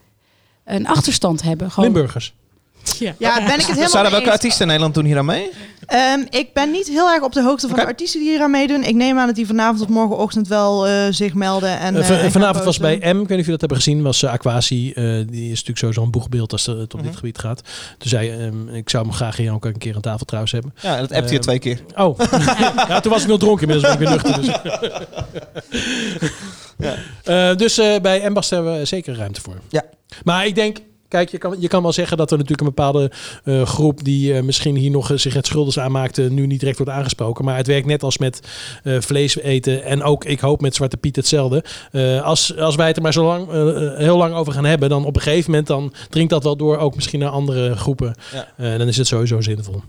een 0.64 0.86
achterstand 0.86 1.42
hebben. 1.42 1.70
Gewoon, 1.70 1.92
Limburgers. 1.92 2.34
Ja. 2.98 3.14
Ja, 3.18 3.34
ben 3.34 3.54
ik 3.60 3.66
het 3.66 3.76
helemaal 3.78 4.02
mee 4.02 4.10
welke 4.10 4.30
artiesten 4.30 4.60
in 4.60 4.66
Nederland 4.66 4.94
doen 4.94 5.04
hier 5.04 5.18
aan 5.18 5.24
mee? 5.24 5.50
Ehm, 5.86 6.20
ik 6.30 6.52
ben 6.52 6.70
niet 6.70 6.86
heel 6.88 7.10
erg 7.10 7.22
op 7.22 7.32
de 7.32 7.42
hoogte 7.42 7.68
van 7.68 7.76
de 7.76 7.86
artiesten 7.86 8.20
die 8.20 8.30
hier 8.30 8.40
aan 8.40 8.50
meedoen. 8.50 8.84
Ik 8.84 8.94
neem 8.94 9.18
aan 9.18 9.26
dat 9.26 9.34
die 9.36 9.46
vanavond 9.46 9.80
of 9.80 9.88
morgenochtend 9.88 10.48
wel 10.48 10.86
eh, 10.86 10.92
zich 11.10 11.34
melden. 11.34 11.78
En, 11.78 11.94
Eh, 11.94 12.00
eh, 12.00 12.06
van- 12.06 12.14
en 12.16 12.20
gaan 12.22 12.30
vanavond 12.30 12.64
was 12.64 12.78
bij. 12.78 12.96
M, 12.96 12.98
ik 12.98 13.02
weet 13.02 13.14
niet 13.14 13.22
of 13.22 13.28
jullie 13.28 13.44
dat 13.50 13.60
hebben 13.60 13.78
gezien, 13.78 14.02
was 14.02 14.22
uh, 14.22 14.30
Aquasi. 14.30 14.92
eh, 14.92 15.04
die 15.04 15.42
is 15.44 15.48
natuurlijk 15.50 15.78
sowieso 15.78 16.02
een 16.02 16.10
boegbeeld 16.10 16.52
als 16.52 16.66
het 16.66 16.94
op 16.94 17.00
Mhm. 17.00 17.02
dit 17.08 17.16
gebied 17.16 17.38
gaat. 17.38 17.62
Toen 17.98 18.08
zei 18.08 18.30
ehm, 18.30 18.68
ik 18.68 18.90
zou 18.90 19.04
hem 19.04 19.12
graag 19.14 19.36
hier 19.36 19.52
ook 19.52 19.64
een 19.64 19.78
keer 19.78 19.94
aan 19.94 20.00
tafel 20.00 20.24
trouwens 20.26 20.52
hebben. 20.52 20.74
Ja, 20.80 21.00
dat 21.00 21.12
appt 21.12 21.28
je 21.28 21.34
Ehm, 21.34 21.42
twee 21.44 21.58
keer. 21.58 21.80
Oh, 21.96 22.18
ja, 22.88 23.00
toen 23.00 23.12
was 23.12 23.22
ik 23.22 23.28
nog 23.28 23.38
dronken, 23.38 23.68
inmiddels 23.68 23.96
ben 23.96 24.02
ik 24.12 24.20
weer 24.22 24.32
nuchter. 24.32 24.62
Dus, 24.62 26.30
Eh, 27.24 27.56
dus 27.56 27.78
eh, 27.78 28.00
bij 28.00 28.20
Embast 28.22 28.50
hebben 28.50 28.78
we 28.78 28.84
zeker 28.84 29.16
ruimte 29.16 29.40
voor. 29.40 29.54
Ja. 29.68 29.82
Maar 30.24 30.46
ik 30.46 30.54
denk, 30.54 30.78
kijk, 31.08 31.30
je 31.30 31.38
kan, 31.38 31.56
je 31.58 31.68
kan 31.68 31.82
wel 31.82 31.92
zeggen 31.92 32.16
dat 32.16 32.30
er 32.30 32.38
natuurlijk 32.38 32.68
een 32.68 32.74
bepaalde 32.74 33.10
eh, 33.44 33.62
groep 33.62 34.04
die 34.04 34.34
eh, 34.34 34.42
misschien 34.42 34.76
hier 34.76 34.90
nog 34.90 35.10
eh, 35.10 35.16
zich 35.16 35.34
het 35.34 35.46
schuldig 35.46 35.78
aanmaakte, 35.78 36.22
nu 36.22 36.46
niet 36.46 36.60
direct 36.60 36.78
wordt 36.78 36.92
aangesproken. 36.92 37.44
Maar 37.44 37.56
het 37.56 37.66
werkt 37.66 37.86
net 37.86 38.02
als 38.02 38.18
met 38.18 38.40
vlees 38.82 39.36
eten 39.38 39.84
en 39.84 40.02
ook, 40.02 40.24
ik 40.24 40.40
hoop 40.40 40.60
met 40.60 40.74
Zwarte 40.74 40.96
Piet 40.96 41.16
hetzelfde. 41.16 41.64
Als, 42.22 42.56
als 42.56 42.74
wij 42.74 42.86
het 42.86 42.96
er 42.96 43.02
maar 43.02 43.12
zo 43.12 43.24
lang, 43.24 43.50
heel 43.98 44.16
lang 44.16 44.34
over 44.34 44.52
gaan 44.52 44.64
hebben, 44.64 44.88
dan 44.88 45.04
op 45.04 45.16
een 45.16 45.22
gegeven 45.22 45.50
moment 45.50 45.68
dan 45.68 45.92
dringt 46.08 46.30
dat 46.30 46.42
wel 46.42 46.56
door, 46.56 46.76
ook 46.76 46.94
misschien 46.94 47.20
naar 47.20 47.28
andere 47.28 47.76
groepen. 47.76 48.14
Ja. 48.56 48.78
Dan 48.78 48.88
is 48.88 48.96
het 48.96 49.06
sowieso 49.06 49.40
zinvol. 49.40 49.82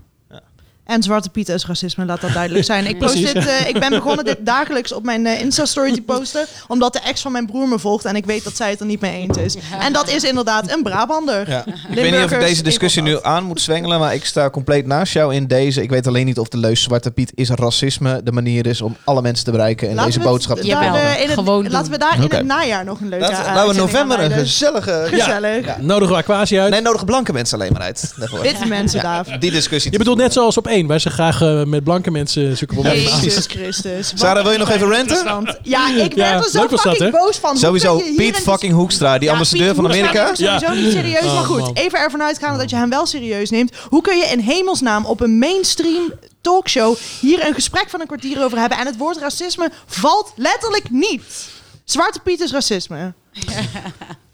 En 0.88 1.03
Zwarte 1.03 1.29
Piet 1.29 1.49
is 1.49 1.65
racisme, 1.65 2.05
laat 2.05 2.21
dat 2.21 2.33
duidelijk 2.33 2.65
zijn. 2.65 2.85
Ik, 2.85 2.97
post 2.97 3.13
Precies. 3.13 3.33
dit, 3.33 3.45
eh, 3.45 3.67
ik 3.67 3.79
ben 3.79 3.89
begonnen 3.89 4.25
dit 4.25 4.38
dagelijks 4.39 4.91
op 4.93 5.03
mijn 5.03 5.25
eh, 5.25 5.41
Insta-story 5.41 5.93
te 5.93 6.01
posten. 6.01 6.45
Omdat 6.67 6.93
de 6.93 6.99
ex 6.99 7.21
van 7.21 7.31
mijn 7.31 7.45
broer 7.45 7.67
me 7.67 7.79
volgt 7.79 8.05
en 8.05 8.15
ik 8.15 8.25
weet 8.25 8.43
dat 8.43 8.55
zij 8.55 8.69
het 8.69 8.79
er 8.79 8.85
niet 8.85 9.01
mee 9.01 9.13
eens 9.13 9.38
is. 9.38 9.55
En 9.79 9.93
dat 9.93 10.09
is 10.09 10.23
inderdaad 10.23 10.71
een 10.71 10.83
Brabander. 10.83 11.49
Ja. 11.49 11.65
Ik 11.89 11.95
weet 11.95 12.11
niet 12.11 12.23
of 12.23 12.31
ik 12.31 12.39
deze 12.39 12.63
discussie 12.63 13.01
nu 13.01 13.17
aan 13.21 13.43
moet 13.43 13.61
zwengelen, 13.61 13.99
maar 13.99 14.13
ik 14.13 14.25
sta 14.25 14.49
compleet 14.49 14.85
naast 14.85 15.13
jou 15.13 15.33
in 15.35 15.47
deze. 15.47 15.81
Ik 15.81 15.89
weet 15.89 16.07
alleen 16.07 16.25
niet 16.25 16.39
of 16.39 16.47
de 16.47 16.57
leus 16.57 16.81
Zwarte 16.83 17.11
Piet 17.11 17.31
is 17.35 17.49
racisme 17.49 18.21
de 18.23 18.31
manier 18.31 18.65
is 18.65 18.81
om 18.81 18.97
alle 19.03 19.21
mensen 19.21 19.45
te 19.45 19.51
bereiken 19.51 19.89
en 19.89 19.95
Laten 19.95 20.11
deze 20.11 20.23
boodschap 20.23 20.57
te 20.57 20.71
eh, 20.75 21.21
in 21.21 21.25
het- 21.25 21.33
gewoon 21.33 21.63
doen. 21.63 21.71
Laten 21.71 21.91
we 21.91 21.97
daar 21.97 22.15
in 22.15 22.21
het 22.21 22.45
najaar 22.45 22.85
nog 22.85 22.99
een 22.99 23.09
leuke 23.09 23.25
Laten 23.25 23.43
we, 23.43 23.49
uh, 23.49 23.55
laten 23.55 23.67
we 23.67 23.73
in 23.75 23.79
november 23.79 24.19
een 24.19 24.31
gezellige... 24.31 25.05
Gezellig. 25.07 25.65
Ja. 25.65 25.77
Nodigen 25.79 26.15
we 26.15 26.59
uit. 26.59 26.69
Nee, 26.69 26.81
nodigen 26.81 27.05
blanke 27.05 27.33
mensen 27.33 27.59
alleen 27.59 27.73
maar 27.73 27.81
uit. 27.81 28.13
Daarvoor. 28.15 28.41
Witte 28.41 28.65
mensen 28.65 29.01
daar. 29.01 29.39
Die 29.39 29.51
discussie. 29.51 29.91
Je 29.91 29.97
bedoelt 29.97 30.17
net 30.17 30.33
zoals 30.33 30.57
op 30.57 30.67
één, 30.78 30.88
waar 30.88 30.99
ze 30.99 31.09
graag 31.09 31.41
eh, 31.41 31.63
met 31.63 31.84
blanke 31.84 32.11
mensen 32.11 32.57
zulke 32.57 32.73
problemen. 32.73 33.01
Jezus 33.01 33.45
Christus. 33.45 34.11
Sarah, 34.15 34.43
wil 34.43 34.51
je 34.51 34.57
nog 34.57 34.69
even 34.69 34.97
interessant. 34.97 35.57
Ja, 35.63 35.95
ik 35.95 36.15
Ja, 36.15 36.30
werd 36.32 36.45
er 36.45 36.51
zo 36.51 36.67
dat, 36.67 36.82
fucking 36.82 37.11
boos 37.11 37.38
van. 37.38 37.57
Sowieso 37.57 38.01
Piet 38.15 38.36
fucking 38.36 38.73
Hoekstra, 38.73 39.17
die 39.17 39.28
Ja, 39.28 39.32
ambassadeur 39.32 39.75
van 39.75 39.86
Amerika. 39.86 40.36
Sowieso 40.36 40.73
niet 40.73 40.91
serieus. 40.91 41.23
Oh, 41.23 41.34
maar 41.34 41.43
goed, 41.43 41.59
man. 41.59 41.73
even 41.73 41.99
ervan 41.99 42.21
uitgaan 42.21 42.57
dat 42.57 42.69
je 42.69 42.75
hem 42.75 42.89
wel 42.89 43.05
serieus 43.05 43.49
neemt. 43.49 43.75
Hoe 43.89 44.01
kun 44.01 44.17
je 44.17 44.25
in 44.25 44.39
hemelsnaam 44.39 45.05
op 45.05 45.19
een 45.21 45.38
mainstream 45.38 46.13
talkshow 46.41 46.95
hier 47.19 47.47
een 47.47 47.53
gesprek 47.53 47.89
van 47.89 48.01
een 48.01 48.07
kwartier 48.07 48.43
over 48.43 48.57
hebben 48.59 48.78
en 48.78 48.86
het 48.86 48.97
woord 48.97 49.17
racisme 49.17 49.69
valt 49.86 50.32
letterlijk 50.36 50.89
niet. 50.89 51.47
Zwarte 51.86 52.19
Piet 52.19 52.39
is 52.39 52.51
racisme. 52.51 53.13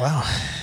Wauw. 0.00 0.22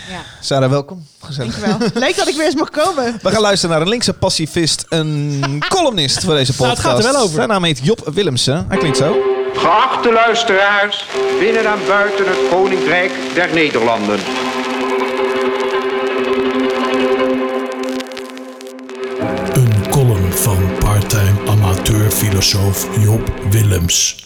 Ja. 0.09 0.21
Sarah, 0.39 0.69
welkom. 0.69 1.05
Gezellig. 1.23 1.59
Dankjewel. 1.59 1.89
Leuk 1.93 2.15
dat 2.15 2.27
ik 2.27 2.35
weer 2.35 2.45
eens 2.45 2.55
mag 2.55 2.69
komen. 2.69 3.19
We 3.21 3.29
gaan 3.31 3.41
luisteren 3.41 3.75
naar 3.75 3.81
een 3.85 3.89
linkse 3.91 4.13
pacifist, 4.13 4.85
een 4.89 5.43
columnist 5.75 6.23
voor 6.23 6.33
deze 6.33 6.53
Nou, 6.57 6.69
podcast. 6.69 6.77
het 6.87 6.95
gaat 6.95 7.05
er 7.05 7.11
wel 7.11 7.21
over. 7.21 7.35
Zijn 7.35 7.47
naam 7.47 7.63
heet 7.63 7.79
Job 7.83 8.09
Willemsen. 8.13 8.65
Hij 8.69 8.77
klinkt 8.77 8.97
zo. 8.97 9.15
Geachte 9.55 10.11
luisteraars, 10.11 11.05
binnen 11.39 11.65
en 11.65 11.79
buiten 11.87 12.25
het 12.27 12.37
Koninkrijk 12.49 13.11
der 13.33 13.53
Nederlanden. 13.53 14.19
Een 19.53 19.89
column 19.89 20.31
van 20.33 20.57
parttime 20.79 21.33
amateurfilosoof 21.49 22.87
Job 22.99 23.33
Willems. 23.49 24.25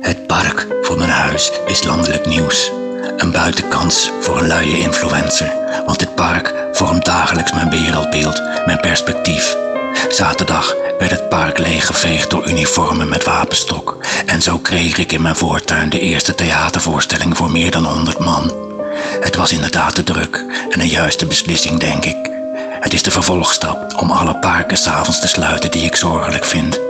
Het 0.00 0.26
park 0.26 0.66
voor 0.82 0.98
mijn 0.98 1.10
huis 1.10 1.52
is 1.66 1.82
landelijk 1.84 2.26
nieuws. 2.26 2.70
Een 3.16 3.30
buitenkans 3.30 4.10
voor 4.20 4.38
een 4.38 4.46
luie 4.46 4.78
influencer. 4.78 5.52
Want 5.86 6.00
het 6.00 6.14
park 6.14 6.54
vormt 6.72 7.04
dagelijks 7.04 7.52
mijn 7.52 7.70
wereldbeeld, 7.70 8.42
mijn 8.66 8.80
perspectief. 8.80 9.56
Zaterdag 10.08 10.74
werd 10.98 11.10
het 11.10 11.28
park 11.28 11.58
leeggeveegd 11.58 12.30
door 12.30 12.48
uniformen 12.48 13.08
met 13.08 13.24
wapenstok. 13.24 13.96
En 14.26 14.42
zo 14.42 14.58
kreeg 14.58 14.98
ik 14.98 15.12
in 15.12 15.22
mijn 15.22 15.36
voortuin 15.36 15.90
de 15.90 16.00
eerste 16.00 16.34
theatervoorstelling 16.34 17.36
voor 17.36 17.50
meer 17.50 17.70
dan 17.70 17.84
100 17.84 18.18
man. 18.18 18.52
Het 19.20 19.36
was 19.36 19.52
inderdaad 19.52 19.94
te 19.94 20.02
druk 20.02 20.44
en 20.70 20.80
een 20.80 20.88
juiste 20.88 21.26
beslissing, 21.26 21.80
denk 21.80 22.04
ik. 22.04 22.30
Het 22.80 22.92
is 22.92 23.02
de 23.02 23.10
vervolgstap 23.10 23.94
om 24.00 24.10
alle 24.10 24.36
parken 24.36 24.76
s'avonds 24.76 25.20
te 25.20 25.28
sluiten 25.28 25.70
die 25.70 25.84
ik 25.84 25.96
zorgelijk 25.96 26.44
vind. 26.44 26.80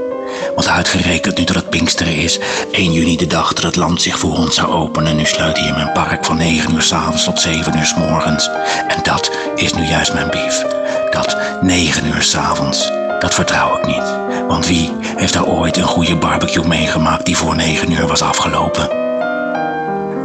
Want 0.55 0.69
uitgerekend 0.69 1.39
nu 1.39 1.45
dat 1.45 1.55
het 1.55 1.71
Pinksteren 1.71 2.17
is, 2.17 2.39
1 2.71 2.93
juni 2.93 3.17
de 3.17 3.27
dag 3.27 3.53
dat 3.53 3.65
het 3.65 3.77
land 3.77 4.03
zich 4.03 4.19
voor 4.19 4.37
ons 4.37 4.55
zou 4.55 4.73
openen. 4.73 5.17
Nu 5.17 5.25
sluit 5.25 5.59
hier 5.59 5.75
mijn 5.75 5.93
park 5.93 6.25
van 6.25 6.37
9 6.37 6.75
uur 6.75 6.83
s'avonds 6.83 7.25
tot 7.25 7.41
7 7.41 7.77
uur 7.77 7.85
s 7.85 7.95
morgens. 7.95 8.51
En 8.89 9.03
dat 9.03 9.31
is 9.55 9.73
nu 9.73 9.83
juist 9.83 10.13
mijn 10.15 10.31
bief. 10.31 10.65
Dat 11.11 11.37
9 11.63 12.07
uur 12.07 12.23
s'avonds, 12.23 12.91
dat 13.19 13.35
vertrouw 13.35 13.79
ik 13.79 13.87
niet. 13.87 14.17
Want 14.49 14.67
wie 14.67 14.93
heeft 15.17 15.33
daar 15.33 15.47
ooit 15.47 15.77
een 15.77 15.83
goede 15.83 16.17
barbecue 16.17 16.67
meegemaakt 16.67 17.27
die 17.27 17.37
voor 17.37 17.57
9 17.57 17.91
uur 17.91 18.07
was 18.07 18.23
afgelopen? 18.23 19.14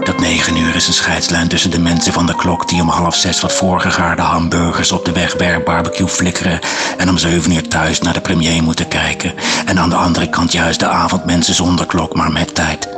Dat 0.04 0.20
negen 0.20 0.58
uur 0.58 0.76
is 0.76 0.88
een 0.88 0.94
scheidslijn 0.94 1.48
tussen 1.48 1.72
de 1.72 1.80
mensen 1.80 2.14
van 2.14 2.26
de 2.26 2.36
klok 2.36 2.68
die 2.68 2.82
om 2.82 2.90
half 2.90 3.16
zes 3.16 3.42
wat 3.42 3.54
voorgegaarde 3.54 4.22
hamburgers 4.22 4.92
op 4.92 5.06
de 5.06 5.12
wegberg 5.12 5.64
barbecue 5.64 6.08
flikkeren 6.08 6.60
en 6.98 7.10
om 7.10 7.18
zeven 7.18 7.52
uur 7.52 7.68
thuis 7.68 8.02
naar 8.02 8.14
de 8.14 8.22
premier 8.22 8.64
moeten 8.64 8.88
kijken. 8.88 9.34
En 9.66 9.80
aan 9.80 9.90
de 9.90 9.96
andere 9.96 10.30
kant 10.30 10.52
juist 10.52 10.80
de 10.80 10.88
avondmensen 10.88 11.54
zonder 11.54 11.86
klok 11.86 12.16
maar 12.16 12.32
met 12.32 12.56
tijd. 12.56 12.90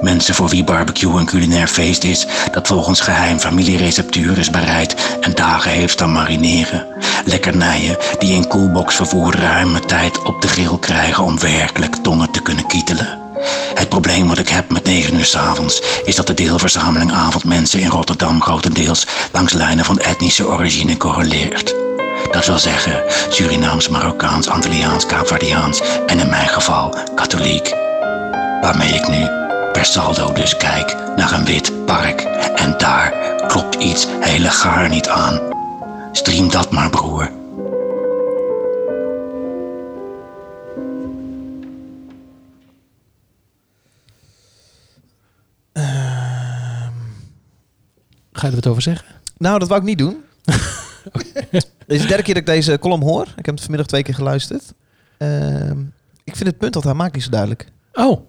Mensen 0.00 0.34
voor 0.34 0.48
wie 0.48 0.64
barbecue 0.64 1.18
een 1.18 1.26
culinair 1.26 1.68
feest 1.68 2.04
is 2.04 2.26
dat 2.52 2.66
volgens 2.66 3.00
geheim 3.00 3.38
familiereceptuur 3.38 4.38
is 4.38 4.50
bereid 4.50 5.18
en 5.20 5.34
dagen 5.34 5.70
heeft 5.70 5.92
staan 5.92 6.12
marineren. 6.12 6.86
Lekkernijen 7.24 7.96
die 8.18 8.34
in 8.34 8.48
koelbox 8.48 8.94
vervoer 8.94 9.36
ruime 9.36 9.80
tijd 9.80 10.22
op 10.22 10.42
de 10.42 10.48
grill 10.48 10.78
krijgen 10.80 11.24
om 11.24 11.40
werkelijk 11.40 11.96
tonnen 11.96 12.30
te 12.30 12.42
kunnen 12.42 12.66
kietelen. 12.66 13.25
Het 13.74 13.88
probleem 13.88 14.28
wat 14.28 14.38
ik 14.38 14.48
heb 14.48 14.70
met 14.70 14.84
9 14.84 15.14
uur 15.14 15.24
's 15.24 15.36
avonds 15.36 15.82
is 16.04 16.14
dat 16.16 16.26
de 16.26 16.34
deelverzameling 16.34 17.12
avondmensen 17.12 17.80
in 17.80 17.90
Rotterdam 17.90 18.42
grotendeels 18.42 19.06
langs 19.32 19.52
lijnen 19.52 19.84
van 19.84 19.98
etnische 19.98 20.46
origine 20.46 20.96
correleert. 20.96 21.74
Dat 22.30 22.46
wil 22.46 22.58
zeggen 22.58 23.02
Surinaams, 23.28 23.88
Marokkaans, 23.88 24.48
Antilliaans, 24.48 25.06
Kaapverdiaans 25.06 25.80
en 26.06 26.18
in 26.18 26.28
mijn 26.28 26.48
geval 26.48 26.94
katholiek. 27.14 27.74
Waarmee 28.60 28.92
ik 28.94 29.08
nu 29.08 29.28
per 29.72 29.84
saldo 29.84 30.32
dus 30.32 30.56
kijk 30.56 30.96
naar 31.16 31.32
een 31.32 31.44
wit 31.44 31.84
park 31.86 32.20
en 32.56 32.74
daar 32.78 33.14
klopt 33.46 33.74
iets 33.74 34.06
hele 34.20 34.50
gaar 34.50 34.88
niet 34.88 35.08
aan. 35.08 35.40
Stream 36.12 36.50
dat 36.50 36.70
maar 36.70 36.90
broer. 36.90 37.30
Ga 48.36 48.42
je 48.42 48.48
er 48.48 48.54
wat 48.54 48.66
over 48.66 48.82
zeggen? 48.82 49.06
Nou, 49.38 49.58
dat 49.58 49.68
wou 49.68 49.80
ik 49.80 49.86
niet 49.86 49.98
doen. 49.98 50.24
Dit 51.86 51.96
is 51.96 52.00
de 52.00 52.06
derde 52.06 52.22
keer 52.22 52.34
dat 52.34 52.42
ik 52.42 52.46
deze 52.46 52.78
column 52.78 53.02
hoor. 53.02 53.22
Ik 53.36 53.46
heb 53.46 53.54
het 53.54 53.60
vanmiddag 53.60 53.86
twee 53.86 54.02
keer 54.02 54.14
geluisterd. 54.14 54.72
Ehm, 55.18 55.80
ik 56.24 56.36
vind 56.36 56.48
het 56.48 56.58
punt 56.58 56.72
dat 56.72 56.84
hij 56.84 56.94
maakt 56.94 57.14
niet 57.14 57.22
zo 57.22 57.30
duidelijk. 57.30 57.66
Oh. 57.92 58.20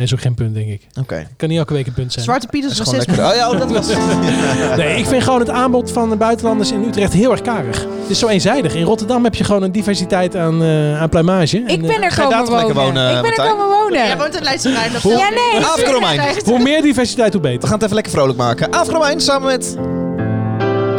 Nee, 0.00 0.08
is 0.08 0.14
ook 0.14 0.20
geen 0.24 0.34
punt, 0.34 0.54
denk 0.54 0.68
ik. 0.68 0.82
Oké. 1.00 1.26
Kan 1.36 1.48
niet 1.48 1.58
elke 1.58 1.72
week 1.72 1.86
een 1.86 1.92
punt 1.92 2.12
zijn. 2.12 2.24
Zwarte 2.24 2.46
Piet 2.46 2.62
Dat 2.62 2.70
is 2.70 2.78
is 2.78 2.84
gewoon 2.84 3.00
racisme. 3.00 3.22
lekker. 3.22 3.42
Oh 3.42 3.50
ja, 3.50 3.50
oh, 3.50 3.58
dat 3.58 3.70
was... 3.70 3.86
Nee, 4.84 4.96
ik 4.98 5.06
vind 5.06 5.22
gewoon 5.22 5.38
het 5.38 5.50
aanbod 5.50 5.92
van 5.92 6.10
de 6.10 6.16
buitenlanders 6.16 6.72
in 6.72 6.84
Utrecht 6.84 7.12
heel 7.12 7.30
erg 7.30 7.42
karig. 7.42 7.78
Het 7.80 8.10
is 8.10 8.18
zo 8.18 8.26
eenzijdig. 8.28 8.74
In 8.74 8.84
Rotterdam 8.84 9.24
heb 9.24 9.34
je 9.34 9.44
gewoon 9.44 9.62
een 9.62 9.72
diversiteit 9.72 10.36
aan, 10.36 10.62
eh, 10.62 11.00
aan 11.00 11.08
pluimage. 11.08 11.56
En, 11.56 11.62
Ik 11.68 11.80
eh, 11.82 11.86
ben 11.86 11.94
er 11.94 12.00
lekker 12.00 12.24
wonen. 12.24 12.74
wonen, 12.74 13.16
Ik 13.16 13.22
ben 13.22 13.30
er 13.44 13.50
komen 13.50 13.66
wonen. 13.66 13.92
Jij 14.06 14.16
woont 14.18 14.36
in 14.36 14.42
Leidse 14.42 14.72
Rijn. 14.72 14.92
dat 14.92 15.02
Hoe- 15.02 15.12
Ja, 15.16 15.28
nee. 15.28 15.64
Aafke 15.64 15.92
Romein. 15.92 16.20
Hoe 16.44 16.58
meer 16.58 16.82
diversiteit, 16.82 17.32
hoe 17.32 17.42
We 17.42 17.48
beter. 17.48 17.62
gaan 17.62 17.72
het 17.72 17.82
even 17.82 17.94
lekker 17.94 18.12
vrolijk 18.12 18.38
maken. 18.38 18.70
Afromein 18.70 19.20
samen 19.20 19.46
met... 19.48 19.76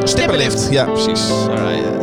Stipperlift. 0.03 0.67
Ja, 0.71 0.83
precies. 0.85 1.21
Alright, 1.49 1.77
ja. 1.77 2.00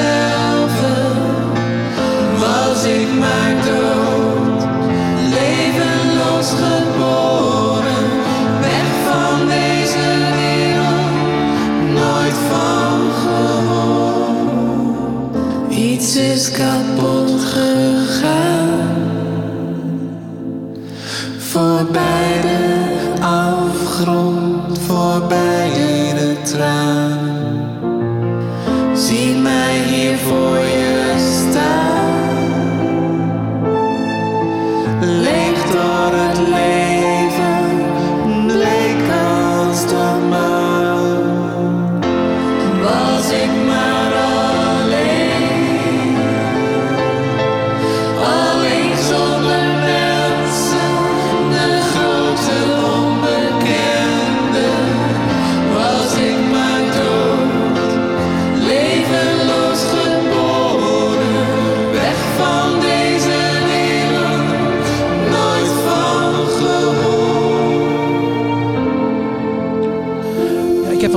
myself 0.00 0.29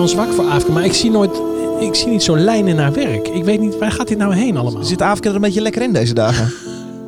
zwak 0.08 0.34
voor 0.34 0.45
Afke, 0.45 0.72
maar 0.72 0.86
ik 0.86 0.93
zie 0.93 1.12
nooit... 1.12 1.41
Ik 1.80 1.95
zie 1.95 2.08
niet 2.08 2.24
zo'n 2.24 2.43
lijn 2.43 2.68
in 2.68 2.78
haar 2.78 2.93
werk. 2.93 3.28
Ik 3.28 3.43
weet 3.43 3.60
niet, 3.60 3.78
waar 3.78 3.91
gaat 3.91 4.08
dit 4.08 4.18
nou 4.18 4.36
heen 4.36 4.58
allemaal? 4.58 4.84
Zit 4.84 5.01
Afrika 5.01 5.30
er 5.30 5.36
een 5.36 5.41
beetje 5.41 5.62
lekker 5.62 5.82
in 5.82 5.93
deze 5.93 6.14
dagen? 6.14 6.54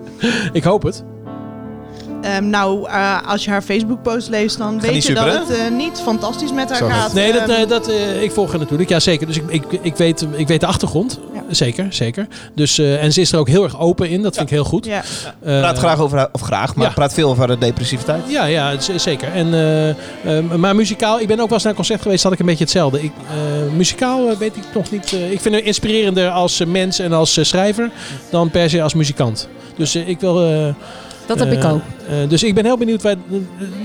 Ik 0.54 0.64
hoop 0.64 0.84
het. 0.84 1.04
Ehm, 2.22 2.50
nou, 2.50 2.88
eh, 2.89 3.28
als 3.28 3.46
je 3.46 3.52
haar 3.52 3.62
Facebook-post 3.62 4.30
leest, 4.30 4.58
dan 4.58 4.80
weet 4.80 4.93
je 4.96 5.02
super, 5.02 5.26
dat 5.26 5.48
het 5.48 5.58
eh, 5.58 5.72
niet 5.72 6.02
fantastisch 6.04 6.52
met 6.52 6.70
haar 6.70 6.91
gaat. 6.91 7.14
Nee, 7.14 7.32
dat, 7.34 7.41
Ehm, 7.41 7.52
eh, 7.62 7.68
dat, 7.68 7.88
eh, 7.88 8.22
ik 8.24 8.32
volg 8.32 8.50
haar 8.50 8.60
natuurlijk. 8.60 8.89
Ja, 8.89 9.00
zeker. 9.00 9.28
Dus 9.28 9.38
ik, 9.38 9.43
ik, 9.48 9.64
ik, 9.82 9.96
weet, 9.96 10.28
ik 10.36 10.48
weet 10.48 10.60
de 10.60 10.66
achtergrond. 10.66 11.20
Zeker, 11.56 11.86
zeker. 11.89 12.28
Dus, 12.56 12.78
eh, 12.78 13.03
en 13.03 13.14
ze 13.14 13.22
is 13.22 13.32
er 13.32 13.39
ook 13.39 13.47
heel 13.47 13.64
erg 13.64 13.80
open 13.80 14.10
in. 14.10 14.22
Dat 14.22 14.36
vind 14.36 14.47
ik 14.49 14.53
heel 14.56 14.64
goed. 14.64 14.86
ja. 14.86 15.01
Eh, 15.43 15.60
praat 15.60 15.78
graag 15.78 15.99
over 15.99 16.18
haar, 16.18 16.30
of 16.32 16.41
graag, 16.41 16.76
maar 16.76 16.88
ja. 16.88 16.93
praat 16.93 17.14
veel 17.14 17.30
over 17.30 17.47
haar 17.47 17.60
depressiviteit. 17.60 18.22
Ja, 18.28 18.45
ja, 18.45 18.74
zeker. 18.97 19.32
En, 19.34 19.53
eh, 19.53 19.89
eh, 19.89 19.95
maar 20.58 20.76
muzikaal, 20.76 21.20
ik 21.20 21.28
ben 21.28 21.39
ook 21.39 21.45
wel 21.45 21.53
eens 21.53 21.62
naar 21.64 21.72
een 21.72 21.78
concert 21.78 22.01
geweest, 22.01 22.24
had 22.24 22.32
ik 22.34 22.39
een 22.39 22.45
beetje 22.45 22.64
hetzelfde. 22.64 23.03
Ik, 23.03 23.12
eh, 23.30 23.74
muzikaal 23.76 24.38
weet 24.38 24.56
ik 24.56 24.64
nog 24.74 24.91
niet. 24.91 25.14
eh, 25.14 25.32
ik 25.32 25.41
vind 25.41 25.53
haar 25.56 25.64
inspirerender 25.64 26.30
als 26.30 26.64
mens 26.68 26.99
en 26.99 27.14
als 27.14 27.38
schrijver 27.41 27.89
dan 28.30 28.49
per 28.49 28.70
se 28.70 28.82
als 28.82 28.93
muzikant. 28.93 29.47
Dus 29.78 29.95
ik 29.95 30.20
wil. 30.20 30.74
Dat 31.28 31.40
heb 31.40 31.52
ik 31.52 31.64
eh, 31.64 31.74
ook. 31.74 31.82
eh, 32.08 32.30
dus 32.30 32.44
ik 32.44 32.56
ben 32.56 32.66
heel 32.66 32.78
benieuwd. 32.78 33.02
Waar, 33.02 33.16
eh, 33.32 33.38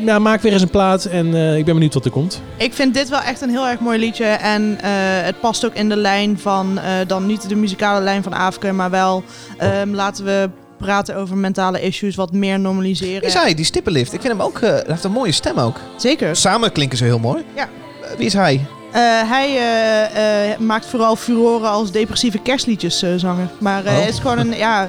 ja, 0.05 0.19
maak 0.19 0.41
weer 0.41 0.53
eens 0.53 0.63
een 0.63 0.71
plaat 0.71 1.05
en 1.05 1.35
eh, 1.35 1.57
ik 1.57 1.65
ben 1.65 1.75
benieuwd 1.75 1.95
wat 1.95 2.05
er 2.05 2.11
komt. 2.11 2.43
Ik 2.57 2.75
vind 2.75 2.95
dit 2.95 3.09
wel 3.09 3.21
echt 3.21 3.41
een 3.41 3.51
heel 3.51 3.67
erg 3.69 3.81
mooi 3.81 3.99
liedje. 3.99 4.25
En 4.25 4.79
eh, 4.81 4.91
het 5.25 5.41
past 5.41 5.65
ook 5.65 5.75
in 5.75 5.89
de 5.89 5.97
lijn 5.97 6.39
van, 6.39 6.79
eh, 6.79 6.93
dan 7.07 7.27
niet 7.27 7.49
de 7.49 7.55
muzikale 7.57 8.01
lijn 8.01 8.23
van 8.23 8.33
Afke, 8.33 8.73
maar 8.73 8.91
wel 8.91 9.23
ehm, 9.59 9.91
laten 9.95 10.25
we 10.25 10.51
praten 10.79 11.17
over 11.17 11.37
mentale 11.37 11.81
issues, 11.81 12.15
wat 12.15 12.33
meer 12.33 12.61
normaliseren. 12.61 13.19
Wie 13.21 13.29
is 13.29 13.35
hij, 13.35 13.55
die 13.55 13.65
stippenlift? 13.65 14.13
Ik 14.13 14.21
vind 14.21 14.33
hem 14.33 14.43
ook, 14.43 14.59
eh, 14.59 14.69
hij 14.71 14.83
heeft 14.87 15.05
een 15.05 15.13
mooie 15.13 15.33
stem 15.33 15.59
ook. 15.59 15.77
Zeker. 15.97 16.37
Samen 16.37 16.73
klinken 16.73 16.99
ze 16.99 17.05
heel 17.05 17.19
mooi. 17.19 17.45
Ja. 17.57 17.69
Wie 18.17 18.27
is 18.27 18.33
hij? 18.33 18.61
Eh, 18.93 19.01
hij 19.31 19.57
eh, 19.57 20.51
eh, 20.53 20.59
maakt 20.59 20.87
vooral 20.87 21.17
furoren 21.17 21.71
als 21.71 21.91
depressieve 21.93 22.39
kerstliedjes 22.39 23.05
zanger. 23.17 23.49
Maar 23.59 23.85
eh, 23.85 23.93
Oh. 23.93 24.01
het 24.01 24.09
is 24.09 24.19
gewoon 24.19 24.39
een, 24.39 24.57
ja... 24.57 24.89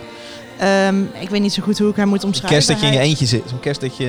ehm, 0.61 1.01
ik 1.19 1.29
weet 1.29 1.41
niet 1.41 1.53
zo 1.53 1.61
goed 1.63 1.77
hoe 1.79 1.89
ik 1.89 1.95
hem 1.95 2.07
moet 2.07 2.23
omschrijven. 2.23 2.55
Kerst 2.57 2.67
dat 2.67 2.79
je 2.79 2.85
in 2.85 2.91
je 2.91 2.97
Hij- 2.97 3.07
eentje 3.07 3.25
zit. 3.25 3.43
Zo'n 3.49 3.59
kerst 3.59 3.81
dat 3.81 3.97
je... 3.97 4.05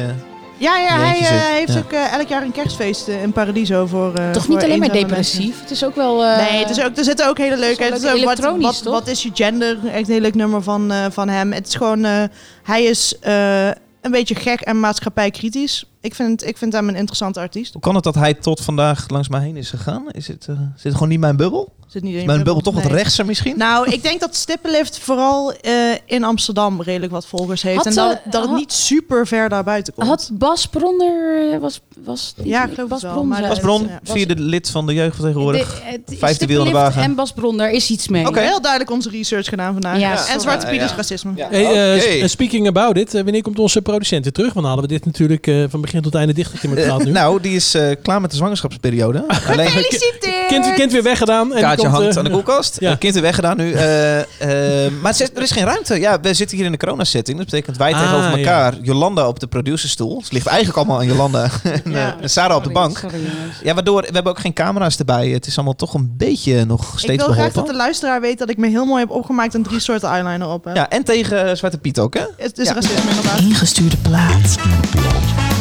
Ja, 0.58 0.78
ja 0.78 0.88
in 0.94 0.98
je 0.98 1.00
hij 1.04 1.08
eentje 1.16 1.24
eh, 1.34 1.40
zit. 1.40 1.50
heeft 1.52 1.72
Ja. 1.72 1.78
ook 1.78 1.92
eh, 1.92 2.12
elk 2.18 2.28
jaar 2.28 2.42
een 2.42 2.52
kerstfeest 2.52 3.08
eh, 3.08 3.22
in 3.22 3.32
Paradiso 3.32 3.86
voor 3.86 4.14
eh, 4.14 4.30
Toch 4.30 4.44
voor 4.44 4.54
niet 4.54 4.64
alleen 4.64 4.78
maar 4.78 4.92
depressief. 4.92 5.44
mensen. 5.44 5.60
Het 5.62 5.70
is 5.70 5.84
ook 5.84 5.94
wel... 5.96 6.24
eh, 6.24 6.36
Nee, 6.50 6.58
het 6.64 6.70
is 6.70 6.80
ook, 6.84 6.96
er 6.96 7.04
zitten 7.04 7.28
ook 7.28 7.38
hele 7.38 7.56
leuke... 7.56 7.82
Het 7.84 7.94
is 7.94 8.04
ook 8.04 8.10
wat, 8.10 8.18
elektronisch, 8.20 8.64
wat, 8.64 8.82
toch? 8.82 8.92
wat 8.92 9.08
is 9.08 9.22
je 9.22 9.30
gender? 9.34 9.78
Echt 9.86 10.06
een 10.06 10.12
heel 10.12 10.20
leuk 10.20 10.34
nummer 10.34 10.62
van, 10.62 10.90
eh, 10.92 11.04
van 11.10 11.28
hem. 11.28 11.52
Het 11.52 11.66
is 11.68 11.74
gewoon... 11.74 12.04
eh, 12.04 12.22
hij 12.62 12.82
is 12.84 13.14
eh, 13.20 13.66
een 14.00 14.10
beetje 14.10 14.34
gek 14.34 14.60
en 14.60 14.80
maatschappijkritisch. 14.80 15.84
Ik 16.02 16.14
vind, 16.14 16.46
ik 16.46 16.56
vind 16.56 16.72
hem 16.72 16.88
een 16.88 16.96
interessante 16.96 17.40
artiest. 17.40 17.72
Hoe 17.72 17.82
kan 17.82 17.94
het 17.94 18.04
dat 18.04 18.14
hij 18.14 18.34
tot 18.34 18.60
vandaag 18.60 19.08
langs 19.08 19.28
mij 19.28 19.40
heen 19.40 19.56
is 19.56 19.70
gegaan? 19.70 20.04
Is 20.10 20.26
het, 20.28 20.46
eh, 20.48 20.54
zit 20.74 20.82
het 20.82 20.92
gewoon 20.92 21.08
niet 21.08 21.16
in 21.16 21.20
mijn 21.20 21.36
bubbel? 21.36 21.72
Zit 21.86 22.02
niet 22.02 22.14
in 22.16 22.26
Mijn 22.26 22.42
bubbel 22.42 22.62
toch 22.62 22.74
wat 22.74 22.84
rechtser 22.84 23.26
misschien? 23.26 23.58
Nou, 23.58 23.90
ik 23.90 24.02
denk 24.02 24.20
dat 24.20 24.34
Stippenlift 24.36 24.98
vooral 24.98 25.52
eh, 25.52 25.72
in 26.06 26.24
Amsterdam 26.24 26.82
redelijk 26.82 27.12
wat 27.12 27.26
volgers 27.26 27.62
heeft. 27.62 27.76
Had 27.76 27.86
en 27.86 27.94
dat, 27.94 28.10
het- 28.10 28.32
dat 28.32 28.40
het 28.40 28.50
had- 28.50 28.58
niet 28.58 28.72
super 28.72 29.26
ver 29.26 29.48
daarbuiten 29.48 29.94
komt. 29.94 30.06
Had 30.06 30.30
Bas 30.32 30.66
Bronner... 30.66 31.52
eh, 31.52 31.58
Was, 31.58 31.80
was 32.04 32.32
die- 32.36 32.46
Ja, 32.46 32.64
ik 32.66 32.74
geloof 32.74 32.88
Bas 32.88 33.00
Bron 33.00 33.28
Bas 33.28 33.58
Bron, 33.60 33.82
ja. 33.86 34.00
vierde 34.02 34.36
lid 34.36 34.70
van 34.70 34.86
de 34.86 34.94
jeugd 34.94 35.16
van 35.16 35.24
tegenwoordig. 35.24 35.74
De- 35.80 35.84
het 35.90 36.00
is 36.10 36.18
Vijfde 36.18 36.46
wiel 36.46 36.58
in 36.58 36.62
de 36.64 36.68
Stippenlift 36.70 36.94
wagen. 36.94 37.02
En 37.10 37.14
Bas 37.16 37.32
Bron, 37.32 37.56
daar 37.56 37.70
is 37.70 37.90
iets 37.90 38.08
mee. 38.08 38.26
Oké. 38.26 38.40
Heel 38.40 38.60
duidelijk 38.60 38.90
onze 38.90 39.10
research 39.10 39.48
gedaan 39.48 39.72
vandaag. 39.72 39.98
Ja, 39.98 40.26
en. 40.28 40.40
Zwarte 40.40 40.66
Piet 40.66 40.80
is 40.82 40.94
racisme. 40.94 41.32
Hey, 41.36 42.20
eh, 42.20 42.28
speaking 42.28 42.66
about 42.66 42.96
it, 42.96 43.14
eh, 43.14 43.22
wanneer 43.22 43.42
komt 43.42 43.58
onze 43.58 43.82
producent 43.82 44.22
weer 44.22 44.32
terug? 44.32 44.52
Want 44.52 44.66
dan 44.66 44.74
hadden 44.74 44.90
we 44.90 44.94
dit 44.96 45.04
natuurlijk 45.06 45.46
eh, 45.46 45.64
van 45.68 45.80
begin 45.80 45.91
tot 46.00 46.14
einde 46.14 46.32
dichtgetimmerd 46.32 46.80
Eh, 46.82 46.86
gehad 46.88 47.04
nu. 47.04 47.10
nou, 47.10 47.40
die 47.40 47.54
is 47.56 47.74
eh, 47.74 47.90
klaar 48.02 48.20
met 48.20 48.30
de 48.30 48.36
zwangerschapsperiode. 48.36 49.24
Alleen 49.50 49.66
Gefeliciteerd! 49.70 50.46
kind, 50.48 50.74
kind 50.74 50.92
weer 50.92 51.02
weggedaan. 51.02 51.54
En 51.54 51.60
kaartje 51.60 51.86
komt, 51.88 51.98
hangt 51.98 52.10
eh, 52.12 52.16
aan 52.18 52.24
de 52.24 52.30
koelkast. 52.42 52.76
ja. 52.80 52.88
Ja. 52.90 52.94
kind 52.96 53.14
is 53.14 53.20
weggedaan 53.20 53.56
nu. 53.56 53.72
Eh, 53.72 54.18
eh, 54.20 54.92
maar 55.02 55.20
er 55.34 55.42
is- 55.42 55.50
geen 55.50 55.64
ruimte. 55.64 56.00
Ja, 56.00 56.20
we 56.20 56.34
zitten 56.34 56.56
hier 56.56 56.66
in 56.66 56.72
de 56.72 56.78
corona-setting. 56.78 57.36
Dat 57.36 57.46
betekent 57.46 57.76
wij 57.76 57.92
Ah, 57.94 58.00
tegenover 58.00 58.38
elkaar. 58.38 58.74
Jolanda 58.82 59.28
op 59.28 59.40
de 59.40 59.46
producerstoel. 59.46 60.18
Het 60.22 60.32
ligt 60.32 60.46
eigenlijk 60.46 60.76
allemaal 60.78 60.98
aan 60.98 61.06
Jolanda. 61.06 61.42
en, 61.62 61.82
eh, 61.84 61.92
Ja. 61.92 62.16
en 62.20 62.30
Sarah 62.30 62.56
op 62.56 62.64
de 62.64 62.70
bank. 62.70 62.98
sorry. 62.98 63.18
Ja, 63.62 63.74
waardoor 63.74 64.00
we 64.00 64.08
hebben 64.12 64.32
ook 64.32 64.40
geen 64.40 64.52
camera's 64.52 64.96
erbij. 64.98 65.28
Het 65.28 65.46
is 65.46 65.54
allemaal 65.56 65.74
toch 65.76 65.94
een 65.94 66.14
beetje 66.16 66.64
nog 66.64 66.92
Ik 66.92 66.98
steeds 66.98 67.24
wil 67.24 67.34
graag 67.34 67.52
dat 67.52 67.66
de 67.66 67.74
luisteraar 67.74 68.20
weet 68.20 68.38
dat 68.38 68.50
ik 68.50 68.56
me 68.56 68.68
heel 68.68 68.84
mooi 68.84 69.00
heb 69.00 69.10
opgemaakt 69.10 69.54
en 69.54 69.62
drie 69.62 69.80
soorten 69.80 70.08
eyeliner 70.08 70.48
op 70.48 70.64
heb. 70.64 70.76
Ja, 70.76 70.88
en 70.90 71.04
tegen 71.04 71.48
eh, 71.48 71.54
Zwarte 71.56 71.78
Piet 71.78 71.98
ook, 71.98 72.14
hè? 72.14 72.24
Het 72.36 72.58
is 72.58 72.66
Ja. 72.68 72.74
racisme 72.74 73.10
inderdaad. 73.10 73.40
Ingestuurde 73.40 73.96
plaat. 73.96 74.56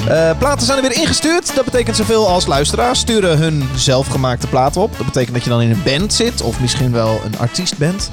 Eh, 0.07 0.37
platen 0.37 0.65
zijn 0.65 0.83
er 0.83 0.89
weer 0.89 0.97
ingestuurd. 0.97 1.55
Dat 1.55 1.65
betekent 1.65 1.95
zoveel 1.95 2.27
als 2.27 2.45
luisteraars 2.45 2.99
sturen 2.99 3.37
hun 3.37 3.69
zelfgemaakte 3.75 4.47
plaat 4.47 4.77
op. 4.77 4.97
Dat 4.97 5.05
betekent 5.05 5.33
dat 5.33 5.43
je 5.43 5.49
dan 5.49 5.61
in 5.61 5.71
een 5.71 5.83
band 5.83 6.13
zit, 6.13 6.41
of 6.41 6.59
misschien 6.59 6.91
wel 6.91 7.21
een 7.25 7.37
artiest 7.39 7.77
bent. 7.77 8.09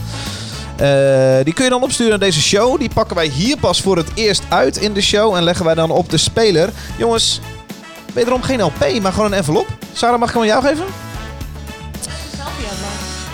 Eh, 0.76 1.44
die 1.44 1.54
kun 1.54 1.64
je 1.64 1.70
dan 1.70 1.82
opsturen 1.82 2.10
naar 2.10 2.28
deze 2.28 2.40
show. 2.40 2.78
Die 2.78 2.90
pakken 2.94 3.16
wij 3.16 3.26
hier 3.26 3.58
pas 3.58 3.80
voor 3.80 3.96
het 3.96 4.08
eerst 4.14 4.42
uit 4.48 4.76
in 4.76 4.92
de 4.92 5.02
show 5.02 5.34
en 5.34 5.42
leggen 5.42 5.64
wij 5.64 5.74
dan 5.74 5.90
op 5.90 6.10
de 6.10 6.16
speler. 6.16 6.70
Jongens, 6.98 7.40
wederom 8.12 8.42
geen 8.42 8.62
LP, 8.62 9.00
maar 9.02 9.12
gewoon 9.12 9.32
een 9.32 9.38
envelop. 9.38 9.66
Sarah, 9.92 10.18
mag 10.18 10.28
ik 10.28 10.34
hem 10.34 10.44
jou 10.44 10.62
geven? 10.62 10.84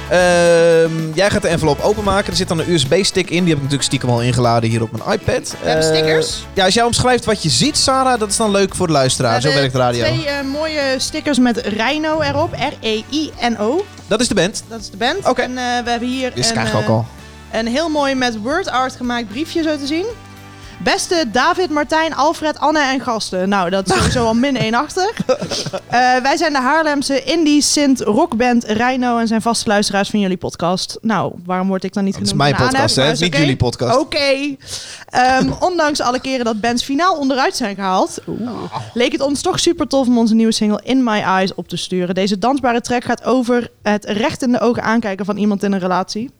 Ehm, 0.08 1.12
jij 1.14 1.30
gaat 1.30 1.42
de 1.42 1.48
envelop 1.48 1.80
openmaken. 1.80 2.30
Er 2.30 2.36
zit 2.36 2.48
dan 2.48 2.58
een 2.58 2.70
USB-stick 2.70 3.30
in. 3.30 3.38
Die 3.38 3.46
heb 3.48 3.56
ik 3.56 3.62
natuurlijk 3.62 3.82
stiekem 3.82 4.08
al 4.10 4.22
ingeladen 4.22 4.70
hier 4.70 4.82
op 4.82 4.90
mijn 4.92 5.02
iPad. 5.20 5.50
We 5.50 5.68
hebben 5.68 5.90
Eh, 5.90 5.96
stickers. 5.96 6.44
ja, 6.54 6.64
als 6.64 6.74
jij 6.74 6.84
omschrijft 6.84 7.24
wat 7.24 7.42
je 7.42 7.48
ziet, 7.48 7.76
Sarah, 7.76 8.18
dat 8.20 8.28
is 8.28 8.36
dan 8.36 8.50
leuk 8.50 8.74
voor 8.74 8.86
de 8.86 8.92
luisteraar. 8.92 9.40
Zo 9.40 9.52
werkt 9.54 9.74
radio. 9.74 10.04
Twee 10.04 10.26
eh, 10.28 10.44
mooie 10.44 10.80
stickers 10.98 11.38
met 11.38 11.56
Rhino 11.56 12.20
erop. 12.20 12.52
R-E-I-N-O. 12.52 13.84
Dat 14.06 14.20
is 14.20 14.28
de 14.28 14.34
band. 14.34 14.64
Dat 14.68 14.80
is 14.80 14.90
de 14.90 14.96
band. 14.96 15.28
Oké. 15.28 15.42
En 15.42 15.50
eh, 15.58 15.64
we 15.84 15.90
hebben 15.90 16.08
hier 16.08 16.34
Dit 16.34 16.46
een, 16.46 16.52
krijg 16.52 16.68
ik 16.68 16.74
ook 16.74 16.88
al. 16.88 17.06
een 17.52 17.66
heel 17.66 17.88
mooi 17.88 18.14
met 18.14 18.40
word 18.42 18.68
art 18.70 18.96
gemaakt 18.96 19.28
briefje 19.28 19.62
zo 19.62 19.76
te 19.78 19.86
zien. 19.86 20.06
Beste 20.82 21.24
David, 21.32 21.70
Martijn, 21.70 22.14
Alfred, 22.14 22.58
Anne 22.58 22.80
en 22.80 23.00
gasten. 23.00 23.48
Nou, 23.48 23.70
dat 23.70 23.86
is 23.88 23.94
sowieso 23.94 24.26
al 24.26 24.34
min 24.34 24.56
1 24.56 24.74
achter. 24.74 25.12
Eh, 25.88 26.16
wij 26.22 26.36
zijn 26.36 26.52
de 26.52 26.58
Haarlemse 26.58 27.22
indie 27.22 27.62
synth 27.62 28.00
rockband 28.00 28.64
Rhino 28.64 29.18
en 29.18 29.26
zijn 29.26 29.42
vaste 29.42 29.68
luisteraars 29.68 30.10
van 30.10 30.20
jullie 30.20 30.36
podcast. 30.36 30.98
Nou, 31.02 31.32
waarom 31.44 31.68
word 31.68 31.84
ik 31.84 31.92
dan 31.92 32.04
niet 32.04 32.12
Dat 32.14 32.22
is 32.22 32.28
genoemd? 32.30 32.50
mijn 32.50 32.68
podcast, 32.68 32.96
hè? 32.96 33.10
is 33.10 33.20
Niet 33.20 33.36
jullie 33.36 33.56
podcast. 33.56 33.98
Oké. 33.98 34.56
Ehm, 35.08 35.50
ondanks 35.60 36.00
alle 36.00 36.20
keren 36.20 36.44
dat 36.44 36.60
bands 36.60 36.84
finaal 36.84 37.16
onderuit 37.16 37.56
zijn 37.56 37.74
gehaald, 37.74 38.18
leek 38.94 39.12
het 39.12 39.20
ons 39.20 39.42
toch 39.42 39.60
super 39.60 39.88
tof 39.88 40.06
om 40.06 40.18
onze 40.18 40.34
nieuwe 40.34 40.52
single 40.52 40.80
In 40.84 41.02
My 41.04 41.20
Eyes 41.20 41.54
op 41.54 41.68
te 41.68 41.76
sturen. 41.76 42.14
Deze 42.14 42.38
dansbare 42.38 42.80
track 42.80 43.04
gaat 43.04 43.24
over 43.24 43.70
het 43.82 44.04
recht 44.04 44.42
in 44.42 44.52
de 44.52 44.60
ogen 44.60 44.82
aankijken 44.82 45.24
van 45.24 45.36
iemand 45.36 45.62
in 45.62 45.72
een 45.72 45.78
relatie. 45.78 46.30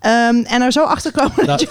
Ehm, 0.00 0.36
en 0.44 0.62
er 0.62 0.72
zo 0.72 0.82
achter 0.82 1.12
komen 1.12 1.46
dat 1.46 1.60
je 1.60 1.66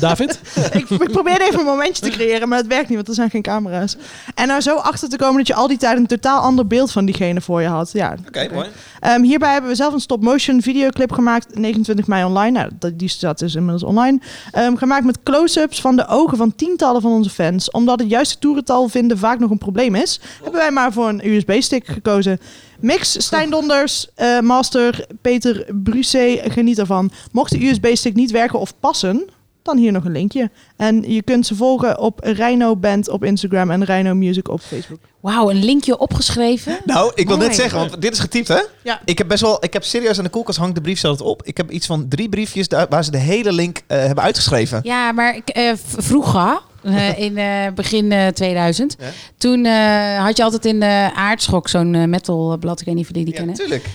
David? 0.00 0.40
ik, 0.72 0.90
ik 0.90 1.10
probeerde 1.10 1.44
even 1.44 1.58
een 1.58 1.64
momentje 1.64 2.02
te 2.02 2.10
creëren, 2.10 2.48
maar 2.48 2.58
het 2.58 2.66
werkt 2.66 2.86
niet, 2.88 2.96
want 2.96 3.08
er 3.08 3.14
zijn 3.14 3.30
geen 3.30 3.42
camera's. 3.42 3.96
En 4.34 4.50
er 4.50 4.62
zo 4.62 4.76
achter 4.76 5.08
te 5.08 5.16
komen 5.16 5.36
dat 5.36 5.46
je 5.46 5.54
al 5.54 5.66
die 5.68 5.76
tijd 5.76 5.96
een 5.98 6.06
totaal 6.06 6.40
ander 6.40 6.66
beeld 6.66 6.92
van 6.92 7.04
diegene 7.04 7.40
voor 7.40 7.60
je 7.62 7.68
had. 7.68 7.90
Ja, 7.92 8.14
Oké, 8.26 8.48
mooi. 8.52 8.68
Ehm, 9.00 9.22
hierbij 9.22 9.52
hebben 9.52 9.70
we 9.70 9.76
zelf 9.76 9.92
een 9.94 10.00
stop-motion 10.00 10.62
videoclip 10.62 11.12
gemaakt, 11.12 11.54
29 11.58 12.06
mei 12.06 12.24
online. 12.24 12.50
Nou, 12.58 12.70
dat- 12.78 12.98
die 12.98 13.08
staat 13.08 13.38
dus 13.38 13.54
inmiddels 13.54 13.82
online. 13.84 14.18
Ehm, 14.52 14.76
gemaakt 14.76 15.04
met 15.04 15.22
close-ups 15.22 15.80
van 15.80 15.96
de 15.96 16.06
ogen 16.08 16.36
van 16.36 16.54
tientallen 16.56 17.00
van 17.02 17.10
onze 17.12 17.30
fans. 17.30 17.70
Omdat 17.70 17.98
het 17.98 18.08
juiste 18.10 18.38
toerental 18.38 18.88
vinden 18.88 19.18
vaak 19.18 19.38
nog 19.38 19.50
een 19.50 19.58
probleem 19.58 19.94
is, 19.94 20.20
hebben 20.42 20.60
wij 20.60 20.70
maar 20.70 20.92
voor 20.92 21.08
een 21.08 21.28
USB-stick 21.28 21.86
gekozen. 21.86 22.40
Mix, 22.80 23.24
Stijn 23.24 23.50
Donders, 23.50 24.08
eh, 24.14 24.40
Master, 24.40 25.06
Peter 25.20 25.66
Bruce, 25.82 26.42
geniet 26.48 26.78
ervan. 26.78 27.10
Mocht 27.32 27.50
de 27.50 27.66
USB-stick 27.66 28.14
niet 28.14 28.30
werken 28.30 28.58
of 28.58 28.72
passen, 28.80 29.28
dan 29.62 29.76
hier 29.76 29.92
nog 29.92 30.04
een 30.04 30.12
linkje. 30.12 30.50
En 30.76 31.12
je 31.12 31.22
kunt 31.22 31.46
ze 31.46 31.54
volgen 31.54 31.98
op 31.98 32.20
Rhino 32.22 32.76
Band 32.76 33.08
op 33.08 33.24
Instagram 33.24 33.70
en 33.70 33.84
Rhino 33.84 34.14
Music 34.14 34.48
op 34.48 34.60
Facebook. 34.60 34.98
Wauw, 35.20 35.50
een 35.50 35.64
linkje 35.64 35.98
opgeschreven. 35.98 36.78
Nou, 36.84 37.12
ik 37.14 37.26
wil 37.26 37.36
Mooi. 37.36 37.48
net 37.48 37.56
zeggen, 37.56 37.78
want 37.78 38.02
dit 38.02 38.12
is 38.12 38.18
getypt, 38.18 38.48
hè? 38.48 38.60
Ja. 38.82 39.00
Ik 39.04 39.18
heb 39.18 39.28
best 39.28 39.42
wel, 39.42 39.64
ik 39.64 39.72
heb 39.72 39.84
serieus 39.84 40.18
aan 40.18 40.24
de 40.24 40.30
koelkast 40.30 40.58
hangt 40.58 40.74
de 40.74 40.80
brief 40.80 40.98
zelf 40.98 41.20
op. 41.20 41.42
Ik 41.42 41.56
heb 41.56 41.70
iets 41.70 41.86
van 41.86 42.08
drie 42.08 42.28
briefjes 42.28 42.68
daar, 42.68 42.86
waar 42.88 43.04
ze 43.04 43.10
de 43.10 43.18
hele 43.18 43.52
link 43.52 43.82
eh, 43.86 43.98
hebben 43.98 44.24
uitgeschreven. 44.24 44.80
Ja, 44.82 45.12
maar 45.12 45.36
ik, 45.36 45.48
eh, 45.48 45.72
vroeger, 45.96 46.60
in 47.26 47.38
eh, 47.38 47.72
begin 47.74 48.12
eh, 48.12 48.26
2000, 48.26 48.96
Ja. 48.98 49.06
toen 49.38 49.64
eh, 49.64 50.24
had 50.24 50.36
je 50.36 50.42
altijd 50.42 50.64
in 50.64 50.80
de 50.80 51.10
aardschok 51.14 51.68
zo'n 51.68 51.94
eh, 51.94 52.04
metalblad. 52.04 52.80
Ik 52.80 52.86
weet 52.86 52.94
niet 52.94 53.04
of 53.08 53.14
jullie 53.14 53.24
die 53.24 53.32
Ja, 53.34 53.38
kennen. 53.40 53.56
natuurlijk. 53.58 53.88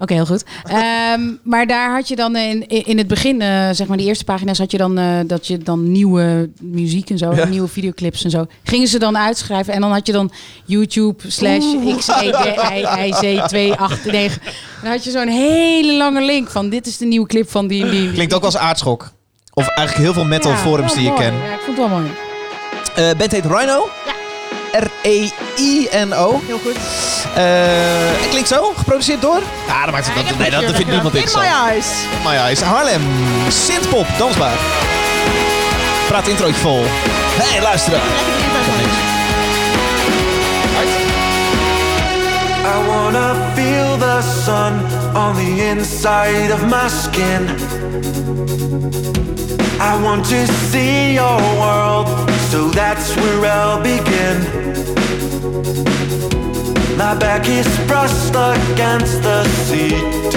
Oké, 0.00 0.14
heel 0.14 0.26
goed. 0.26 0.44
Ehm, 0.64 1.20
maar 1.42 1.66
daar 1.66 1.92
had 1.94 2.08
je 2.08 2.16
dan 2.16 2.36
in, 2.36 2.68
in 2.68 2.98
het 2.98 3.06
begin, 3.06 3.40
eh, 3.40 3.68
zeg 3.72 3.86
maar, 3.86 3.96
die 3.96 4.06
eerste 4.06 4.24
pagina's 4.24 4.58
had 4.58 4.70
je 4.70 4.78
dan 4.78 4.98
eh, 4.98 5.18
dat 5.26 5.46
je 5.46 5.58
dan 5.58 5.92
nieuwe 5.92 6.50
muziek 6.60 7.10
en 7.10 7.18
zo, 7.18 7.34
Ja. 7.34 7.44
nieuwe 7.46 7.68
videoclips 7.68 8.24
en 8.24 8.30
zo, 8.30 8.46
gingen 8.64 8.88
ze 8.88 8.98
dan 8.98 9.18
uitschrijven. 9.18 9.72
En 9.74 9.80
dan 9.80 9.92
had 9.92 10.06
je 10.06 10.12
dan 10.12 10.30
YouTube 10.64 11.30
slash 11.30 11.64
XEDIC289. 11.98 14.38
Dan 14.82 14.90
had 14.90 15.04
je 15.04 15.10
zo'n 15.10 15.28
hele 15.28 15.96
lange 15.96 16.24
link 16.24 16.50
van 16.50 16.68
dit 16.68 16.86
is 16.86 16.96
de 16.96 17.06
nieuwe 17.06 17.26
clip 17.26 17.50
van 17.50 17.66
die 17.66 17.90
die. 17.90 18.12
Klinkt 18.12 18.34
ook 18.34 18.44
als 18.44 18.56
aardschok. 18.56 19.10
Of 19.54 19.66
eigenlijk 19.68 19.98
heel 19.98 20.12
veel 20.12 20.24
metal 20.30 20.54
forums 20.54 20.94
die 20.94 21.02
je 21.02 21.14
kent. 21.14 21.36
Ja, 21.36 21.54
ik 21.54 21.60
vond 21.60 21.78
het 21.78 21.88
wel 21.88 21.98
mooi. 21.98 22.27
Eh 22.94 23.10
band 23.16 23.32
heet 23.32 23.44
Rhino. 23.44 23.88
R-E-I-N-O. 24.72 26.40
Heel 26.46 26.58
goed. 26.58 26.76
Eh, 27.34 28.22
en 28.22 28.28
klinkt 28.30 28.48
zo, 28.48 28.72
geproduceerd 28.76 29.22
door? 29.22 29.40
Ja, 29.66 29.84
dat 29.84 29.92
maakt 29.94 30.06
het 30.06 30.28
dat, 30.28 30.38
nee, 30.38 30.50
dat 30.50 30.60
vindt 30.62 30.90
niemand 30.90 31.14
In 31.14 31.20
interessant. 31.20 31.44
my 31.44 31.70
eyes. 31.70 31.86
My 32.24 32.34
Eyes. 32.34 32.60
Haarlem. 32.60 33.02
Synthpop, 33.48 34.06
dansbaar. 34.18 34.56
Praat 36.06 36.28
introotje 36.28 36.60
vol. 36.60 36.84
Hey, 37.38 37.62
luisteren. 37.62 38.00
The 44.18 44.22
sun 44.22 44.74
on 45.14 45.36
the 45.36 45.62
inside 45.70 46.50
of 46.50 46.60
my 46.68 46.88
skin. 46.88 47.42
I 49.80 49.92
want 50.02 50.24
to 50.34 50.44
see 50.70 51.14
your 51.14 51.38
world, 51.62 52.08
so 52.50 52.68
that's 52.70 53.14
where 53.16 53.46
I'll 53.46 53.80
begin. 53.80 54.36
My 56.96 57.14
back 57.14 57.46
is 57.46 57.68
brushed 57.86 58.34
against 58.54 59.22
the 59.22 59.44
seat, 59.66 60.32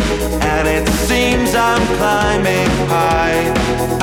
and 0.54 0.66
it 0.78 0.88
seems 1.08 1.56
I'm 1.56 1.84
climbing 1.98 2.72
high. 2.94 3.42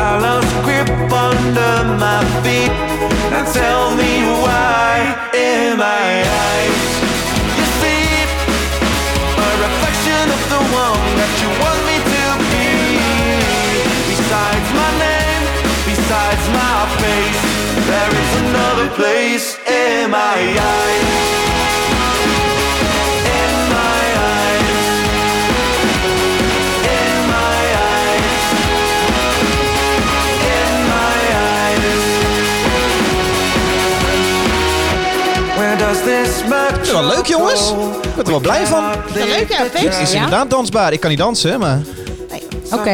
I 0.06 0.10
lost 0.26 0.52
grip 0.64 0.90
under 1.28 1.76
my 2.04 2.20
feet. 2.42 2.74
and 3.36 3.46
tell 3.60 3.94
me 3.94 4.12
why 4.42 4.90
in 5.34 5.78
my 5.78 6.10
eyes 6.42 7.07
one 10.72 11.10
that 11.20 11.32
you 11.40 11.48
want 11.62 11.80
me 11.88 11.96
to 12.12 12.24
be. 12.52 12.68
Besides 14.12 14.68
my 14.76 14.90
name, 15.00 15.44
besides 15.88 16.44
my 16.52 16.78
face, 17.00 17.42
there 17.88 18.12
is 18.22 18.32
another 18.44 18.88
place 18.94 19.58
in 19.66 20.10
my 20.10 20.38
eyes. 20.76 21.57
Is 36.82 36.92
wel 36.92 37.04
leuk, 37.04 37.26
jongens. 37.26 37.70
Ik 38.02 38.14
ben 38.14 38.24
er 38.24 38.30
wel 38.30 38.40
blij 38.40 38.66
van. 38.66 38.82
Ja, 39.14 39.24
leuk 39.24 39.48
ja, 39.48 39.62
Het 39.72 39.98
is 40.02 40.12
inderdaad 40.12 40.50
dansbaar. 40.50 40.92
Ik 40.92 41.00
kan 41.00 41.10
niet 41.10 41.18
dansen, 41.18 41.60
maar... 41.60 41.80
Oké. 42.72 42.90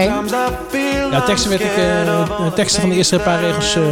Ja, 1.10 1.20
teksten 1.20 1.50
werd 1.50 1.62
ik, 1.62 1.76
eh, 1.76 2.44
de 2.44 2.52
teksten 2.54 2.80
van 2.80 2.90
de 2.90 2.96
eerste 2.96 3.18
paar 3.18 3.40
regels 3.40 3.76
eh, 3.76 3.82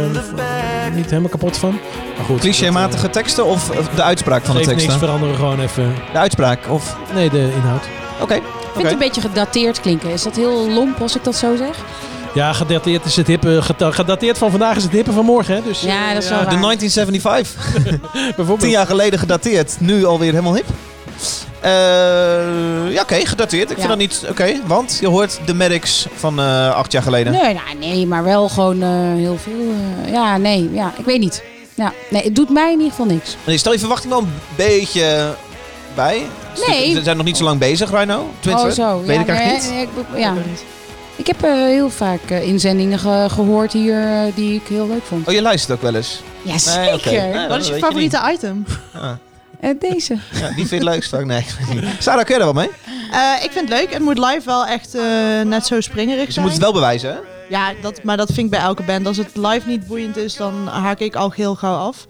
niet 0.95 1.09
helemaal 1.09 1.29
kapot 1.29 1.57
van. 1.57 1.79
Maar 2.17 2.25
goed. 2.25 2.39
Clichématige 2.39 3.09
teksten 3.09 3.45
of 3.45 3.69
de 3.95 4.03
uitspraak 4.03 4.45
van 4.45 4.51
de 4.55 4.57
geeft 4.57 4.69
niks, 4.69 4.81
teksten? 4.81 5.07
veranderen 5.07 5.35
gewoon 5.35 5.59
even. 5.59 5.95
De 6.11 6.17
uitspraak 6.17 6.59
of... 6.69 6.95
Nee, 7.13 7.29
de 7.29 7.51
inhoud. 7.55 7.83
Oké. 8.21 8.33
Ik 8.33 8.41
vind 8.73 8.83
het 8.83 8.93
een 8.93 8.99
beetje 8.99 9.21
gedateerd 9.21 9.81
klinken. 9.81 10.09
Is 10.09 10.23
dat 10.23 10.35
heel 10.35 10.69
lomp 10.69 11.01
als 11.01 11.15
ik 11.15 11.23
dat 11.23 11.35
zo 11.35 11.55
zeg? 11.55 11.75
Ja, 12.33 12.53
gedateerd 12.53 13.05
is 13.05 13.15
het 13.15 13.27
hippe. 13.27 13.61
Gedateerd 13.79 14.37
van 14.37 14.49
vandaag 14.51 14.75
is 14.75 14.83
het 14.83 14.91
hippe 14.91 15.11
van 15.11 15.25
morgen, 15.25 15.55
hè? 15.55 15.61
Dus, 15.63 15.81
Ja, 15.81 16.13
dat 16.13 16.23
is 16.23 16.29
wel 16.29 16.39
De 16.39 16.45
waar. 16.45 16.61
1975. 16.61 17.73
bijvoorbeeld. 18.13 18.59
Tien 18.59 18.69
jaar 18.69 18.85
geleden 18.87 19.19
gedateerd. 19.19 19.75
Nu 19.79 20.05
alweer 20.05 20.31
helemaal 20.31 20.55
hip. 20.55 20.65
Eh, 21.61 21.71
ja, 22.93 23.01
oké, 23.01 23.15
gedateerd. 23.25 23.63
Ik 23.71 23.77
Ja. 23.77 23.83
vind 23.83 23.87
dat 23.87 23.97
niet... 23.97 24.23
Oké, 24.29 24.59
want 24.65 24.97
je 25.01 25.07
hoort 25.07 25.39
de 25.45 25.53
Maddox 25.53 26.05
van 26.15 26.39
eh, 26.39 26.75
acht 26.75 26.91
jaar 26.91 27.03
geleden. 27.03 27.33
Nee, 27.33 27.53
nou, 27.53 27.77
nee, 27.79 28.07
maar 28.07 28.23
wel 28.23 28.49
gewoon 28.49 28.81
eh, 28.81 28.89
heel 29.15 29.37
veel. 29.37 29.73
eh, 30.05 30.11
ja, 30.11 30.37
nee, 30.37 30.69
ja, 30.73 30.93
ik 30.97 31.05
weet 31.05 31.19
niet. 31.19 31.43
Ja, 31.75 31.93
nee, 32.09 32.23
het 32.23 32.35
doet 32.35 32.49
mij 32.49 32.65
in 32.71 32.77
ieder 32.77 32.89
geval 32.89 33.05
niks. 33.05 33.35
Nee, 33.43 33.57
stel 33.57 33.71
je 33.73 33.79
verwachting 33.79 34.11
wel 34.13 34.21
een 34.21 34.33
beetje 34.55 35.35
bij. 35.95 36.21
Nee. 36.67 36.91
Ze 36.93 37.03
zijn 37.03 37.17
nog 37.17 37.25
niet 37.25 37.37
zo 37.37 37.43
lang 37.43 37.59
bezig, 37.59 37.91
Rhino. 37.91 38.29
Tenminste, 38.39 38.67
oh, 38.83 38.89
zo. 38.89 39.01
weet 39.05 39.15
ja, 39.15 39.21
ik 39.21 39.27
eigenlijk 39.27 39.69
nee, 39.69 39.79
niet. 39.79 39.89
ik- 40.13 40.19
ja. 40.19 40.31
Ik 40.33 40.37
heb 41.27 41.43
eh, 41.43 41.51
heel 41.53 41.89
vaak 41.89 42.29
eh, 42.29 42.47
inzendingen 42.47 42.99
ge- 42.99 43.27
gehoord 43.29 43.73
hier 43.73 44.03
eh, 44.07 44.35
die 44.35 44.55
ik 44.55 44.67
heel 44.67 44.87
leuk 44.87 45.03
vond. 45.03 45.27
Oh, 45.27 45.33
je 45.33 45.41
luistert 45.41 45.71
ook 45.77 45.81
wel 45.81 45.95
eens? 45.95 46.21
Ja, 46.41 46.49
Nee, 46.51 46.59
zeker. 46.59 47.11
Nee, 47.11 47.47
Wat 47.47 47.59
is 47.59 47.67
je 47.67 47.73
je 47.73 47.79
favoriete 47.79 48.21
item? 48.33 48.65
Ah. 48.93 49.11
Eh, 49.59 49.69
deze. 49.79 50.17
Ja, 50.33 50.47
die 50.47 50.55
vind 50.55 50.69
je 50.69 50.75
het 50.75 50.83
leukst 50.83 51.09
vaak? 51.09 51.25
Nee, 51.25 51.37
ik. 51.71 51.85
Sarah, 51.99 52.23
kun 52.25 52.33
je 52.33 52.41
daar 52.43 52.53
wat 52.53 52.63
mee? 52.65 52.69
Eh, 53.11 53.43
ik 53.43 53.51
vind 53.51 53.69
het 53.69 53.79
leuk. 53.79 53.93
Het 53.93 54.01
moet 54.01 54.17
live 54.17 54.41
wel 54.45 54.65
echt 54.65 54.95
eh, 54.95 55.01
net 55.43 55.65
zo 55.65 55.81
springerig 55.81 56.25
Ze 56.25 56.31
zijn. 56.31 56.45
moet 56.45 56.53
het 56.53 56.63
wel 56.63 56.73
bewijzen, 56.73 57.09
hè? 57.11 57.17
Ja, 57.49 57.73
dat, 57.81 58.03
maar 58.03 58.17
dat 58.17 58.27
vind 58.27 58.37
ik 58.45 58.49
bij 58.49 58.59
elke 58.59 58.83
band. 58.83 59.07
Als 59.07 59.17
het 59.17 59.29
live 59.33 59.67
niet 59.67 59.87
boeiend 59.87 60.17
is, 60.17 60.35
dan 60.35 60.67
haak 60.67 60.99
ik 60.99 61.15
al 61.15 61.31
heel 61.35 61.55
gauw 61.55 61.75
af. 61.87 62.05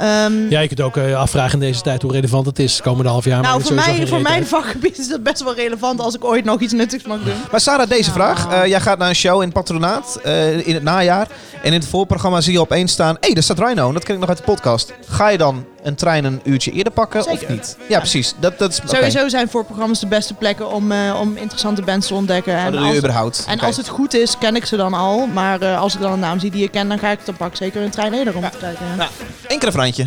Ehm, 0.00 0.48
Ja, 0.48 0.60
je 0.60 0.66
kunt 0.66 0.80
ook 0.80 0.96
eh, 0.96 1.16
afvragen 1.16 1.52
in 1.52 1.58
deze 1.60 1.80
tijd 1.80 2.02
hoe 2.02 2.12
relevant 2.12 2.46
het 2.46 2.58
is. 2.58 2.80
Komende 2.80 3.10
half 3.10 3.24
jaar. 3.24 3.42
nou, 3.42 3.62
voor, 3.62 3.76
het 3.76 3.86
mij, 3.86 4.06
voor 4.06 4.20
mijn 4.20 4.46
vakgebied 4.46 4.98
is 4.98 5.08
dat 5.08 5.22
best 5.22 5.42
wel 5.42 5.54
relevant 5.54 6.00
als 6.00 6.14
ik 6.14 6.24
ooit 6.24 6.44
nog 6.44 6.60
iets 6.60 6.72
nuttigs 6.72 7.04
mag 7.04 7.22
doen. 7.22 7.34
Maar 7.50 7.60
Sarah, 7.60 7.88
deze 7.88 8.10
vraag. 8.10 8.48
Eh, 8.48 8.66
jij 8.66 8.80
gaat 8.80 8.98
naar 8.98 9.08
een 9.08 9.14
show 9.14 9.36
in 9.36 9.44
het 9.44 9.52
patronaat 9.52 10.18
eh, 10.22 10.66
in 10.66 10.74
het 10.74 10.82
najaar. 10.82 11.28
En 11.62 11.72
in 11.72 11.80
het 11.80 11.88
voorprogramma 11.88 12.40
zie 12.40 12.52
je 12.52 12.60
opeens 12.60 12.92
staan... 12.92 13.14
Hé, 13.14 13.18
hey, 13.20 13.34
daar 13.34 13.42
staat 13.42 13.58
Rhino. 13.58 13.88
En 13.88 13.94
dat 13.94 14.04
ken 14.04 14.14
ik 14.14 14.20
nog 14.20 14.28
uit 14.28 14.38
de 14.38 14.44
podcast. 14.44 14.92
Ga 15.08 15.28
je 15.28 15.38
dan 15.38 15.64
een 15.82 15.94
trein 15.94 16.24
een 16.24 16.40
uurtje 16.44 16.70
eerder 16.70 16.92
pakken 16.92 17.26
of 17.26 17.48
niet? 17.48 17.76
Ja, 17.88 17.98
precies. 17.98 18.34
Dat, 18.38 18.58
dat 18.58 18.70
is. 18.70 18.80
Sowieso 18.84 19.28
zijn 19.28 19.48
voorprogramma's 19.48 20.00
de 20.00 20.06
beste 20.06 20.34
plekken 20.34 20.70
om, 20.70 20.92
eh, 20.92 21.18
om 21.20 21.36
interessante 21.36 21.82
bands 21.82 22.06
te 22.06 22.14
ontdekken. 22.14 22.54
Oh, 22.54 22.64
En, 22.64 22.72
je 22.72 22.78
als, 22.78 22.96
überhaupt. 22.96 23.44
en 23.48 23.60
als 23.60 23.76
het 23.76 23.88
goed 23.88 24.14
is, 24.14 24.38
ken 24.38 24.56
ik 24.56 24.64
ze 24.64 24.76
dan 24.76 24.94
al. 24.94 25.26
Maar 25.26 25.60
eh, 25.60 25.80
als 25.80 25.94
ik 25.94 26.00
dan 26.00 26.12
een 26.12 26.18
naam 26.18 26.38
zie 26.38 26.50
die 26.50 26.64
ik 26.64 26.70
ken, 26.70 26.88
dan 26.88 26.98
ga 26.98 27.08
ik 27.10 27.18
dan 27.24 27.36
pak 27.36 27.56
zeker 27.56 27.82
een 27.82 27.90
trein 27.90 28.12
eerder 28.12 28.36
om 28.36 28.42
te 28.42 28.58
kijken. 28.58 28.86
ja. 28.90 28.94
Nou, 28.94 29.10
één 29.46 29.58
keer 29.58 29.68
een 29.68 29.74
vraantje. 29.74 30.06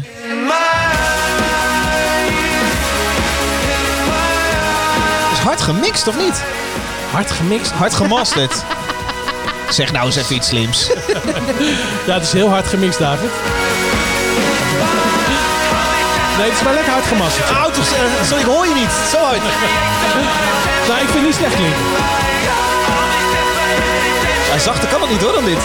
is 5.32 5.40
hard 5.40 5.62
gemixt, 5.62 6.08
of 6.08 6.18
niet? 6.18 6.44
Hard 7.12 7.32
gemixt. 7.32 7.72
Hard 7.72 7.94
gemasterd. 7.94 8.64
zeg 9.70 9.92
nou 9.92 10.06
eens 10.06 10.16
even 10.16 10.36
iets 10.36 10.48
slims. 10.48 10.88
Ja, 12.08 12.14
het 12.14 12.24
is 12.24 12.32
heel 12.34 12.50
hard 12.50 12.68
gemixt, 12.68 13.00
David. 13.00 13.30
Nee, 16.44 16.52
het 16.52 16.62
is 16.62 16.68
wel 16.68 16.76
lekker 16.76 16.94
hard 16.94 17.06
ja. 17.50 17.56
Auto's, 17.56 17.92
eh, 17.92 18.24
sorry, 18.24 18.42
ik 18.42 18.50
hoor 18.50 18.68
je 18.68 18.74
niet. 18.74 18.92
Zo 19.12 19.18
hard. 19.18 19.42
Nou, 20.88 21.02
ik 21.02 21.10
vind 21.10 21.14
het 21.14 21.24
niet 21.24 21.36
slecht 21.36 21.56
klinken. 21.56 21.82
Ja, 24.52 24.58
zachter 24.60 24.90
kan 24.90 25.02
het 25.02 25.10
niet 25.10 25.22
hoor 25.22 25.34
dan 25.34 25.46
dit. 25.46 25.58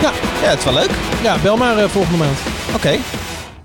Ja. 0.00 0.12
Ja, 0.42 0.48
het 0.48 0.58
is 0.58 0.64
wel 0.64 0.74
leuk. 0.74 0.90
Ja, 1.22 1.36
bel 1.42 1.56
maar 1.56 1.78
eh, 1.78 1.88
volgende 1.88 2.18
maand. 2.18 2.38
Oké. 2.74 2.98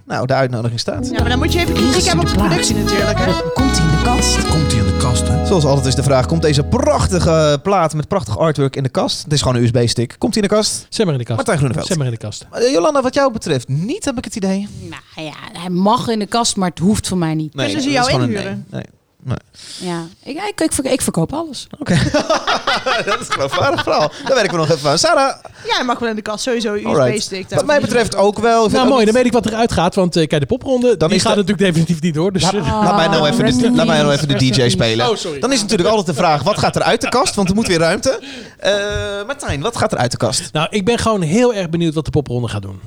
Nou, 0.07 0.25
de 0.25 0.33
uitnodiging 0.33 0.79
staat. 0.79 1.09
Ja, 1.09 1.19
maar 1.19 1.29
dan 1.29 1.37
moet 1.37 1.53
je 1.53 1.59
even 1.59 1.73
kritiek 1.73 2.03
hebben 2.03 2.25
op 2.25 2.31
de 2.31 2.37
productie 2.37 2.75
natuurlijk. 2.75 3.17
Hè? 3.19 3.31
Komt 3.53 3.77
in 3.77 3.87
de 3.87 4.01
kast. 4.03 4.47
Komt 4.47 4.71
hij 4.71 4.81
in 4.81 4.85
de 4.85 4.97
kast, 4.97 5.27
hè? 5.27 5.45
Zoals 5.45 5.65
altijd 5.65 5.85
is 5.85 5.95
de 5.95 6.03
vraag, 6.03 6.25
komt 6.25 6.41
deze 6.41 6.63
prachtige 6.63 7.59
plaat 7.63 7.93
met 7.93 8.07
prachtig 8.07 8.37
artwork 8.37 8.75
in 8.75 8.83
de 8.83 8.89
kast? 8.89 9.23
Het 9.23 9.33
is 9.33 9.41
gewoon 9.41 9.57
een 9.57 9.63
USB-stick. 9.63 10.15
Komt 10.17 10.33
hij 10.33 10.43
in 10.43 10.49
de 10.49 10.55
kast? 10.55 10.85
Zet 10.89 11.05
maar 11.05 11.13
in 11.13 11.19
de 11.19 11.25
kast. 11.25 11.37
Martijn 11.37 11.57
Groeneveld. 11.57 11.87
Zet 11.87 11.97
maar 11.97 12.05
in 12.05 12.11
de 12.11 12.17
kast. 12.17 12.45
Maar, 12.51 12.61
eh, 12.61 12.71
Jolanda, 12.71 13.01
wat 13.01 13.13
jou 13.13 13.31
betreft, 13.31 13.67
niet 13.67 14.05
heb 14.05 14.17
ik 14.17 14.23
het 14.23 14.35
idee. 14.35 14.67
Nou 14.89 15.27
ja, 15.27 15.59
hij 15.59 15.69
mag 15.69 16.07
in 16.07 16.19
de 16.19 16.25
kast, 16.27 16.55
maar 16.55 16.69
het 16.69 16.79
hoeft 16.79 17.07
voor 17.07 17.17
mij 17.17 17.33
niet. 17.33 17.53
Dus 17.53 17.65
ze 17.65 17.75
dat 17.77 17.85
is 17.85 17.91
jou 17.91 18.11
inhuren? 18.11 18.65
nee. 18.69 18.81
Nee. 18.81 18.83
Ja, 19.79 20.05
ik, 20.23 20.37
ik, 20.47 20.61
ik, 20.61 20.71
verk- 20.73 20.87
ik 20.91 21.01
verkoop 21.01 21.33
alles. 21.33 21.67
Oké. 21.79 21.93
dat 23.05 23.19
is 23.19 23.27
een 23.27 23.33
geloofwaardig 23.33 23.83
verhaal. 23.83 24.11
Daar 24.25 24.35
werken 24.35 24.51
we 24.51 24.57
nog 24.57 24.69
even 24.69 24.89
aan. 24.89 24.97
Sarah, 24.97 25.35
Ja, 25.65 25.75
hij 25.75 25.83
mag 25.83 25.99
wel 25.99 26.09
in 26.09 26.15
de 26.15 26.21
kast. 26.21 26.43
Sowieso. 26.43 26.73
USB-stick. 26.73 27.49
Wat 27.49 27.65
mij 27.65 27.81
betreft 27.81 28.15
ook 28.15 28.39
wel. 28.39 28.69
Nou, 28.69 28.87
mooi. 28.87 29.05
Dan 29.05 29.13
weet 29.13 29.25
ik 29.25 29.31
wat 29.31 29.45
eruit 29.45 29.71
gaat. 29.71 29.95
Want 29.95 30.15
eh, 30.15 30.27
kijk, 30.27 30.41
de 30.41 30.47
popronde, 30.47 30.97
Dan 30.97 31.07
die 31.07 31.17
is 31.17 31.23
gaat 31.23 31.33
de- 31.35 31.39
natuurlijk 31.39 31.67
definitief 31.67 32.01
niet 32.01 32.13
door. 32.13 32.31
Dus 32.33 32.41
Laat, 32.41 32.53
eh, 32.53 32.61
laat 32.83 32.95
mij 32.95 33.07
nou 33.07 33.27
even 33.27 33.57
de, 33.61 33.71
laat 33.71 33.85
mij 33.87 33.97
nou 34.01 34.11
even 34.11 34.27
de 34.27 34.33
DJ 34.35 34.69
spelen. 34.69 35.09
Oh, 35.09 35.15
sorry. 35.15 35.39
Dan 35.39 35.51
is 35.51 35.61
natuurlijk 35.61 35.89
altijd 35.89 36.07
de 36.07 36.13
vraag, 36.23 36.43
wat 36.43 36.57
gaat 36.59 36.75
er 36.75 36.81
uit 36.81 37.01
de 37.01 37.09
kast? 37.09 37.35
Want 37.35 37.49
er 37.49 37.55
moet 37.55 37.67
weer 37.67 37.79
ruimte. 37.79 38.19
Eh 38.57 38.73
Martijn, 39.25 39.61
wat 39.61 39.77
gaat 39.77 39.91
er 39.91 39.97
uit 39.97 40.11
de 40.11 40.17
kast? 40.17 40.49
nou, 40.53 40.67
ik 40.69 40.85
ben 40.85 40.97
gewoon 40.97 41.21
heel 41.21 41.53
erg 41.53 41.69
benieuwd 41.69 41.93
wat 41.93 42.05
de 42.05 42.11
popronde 42.11 42.47
gaat 42.47 42.61
doen. 42.61 42.79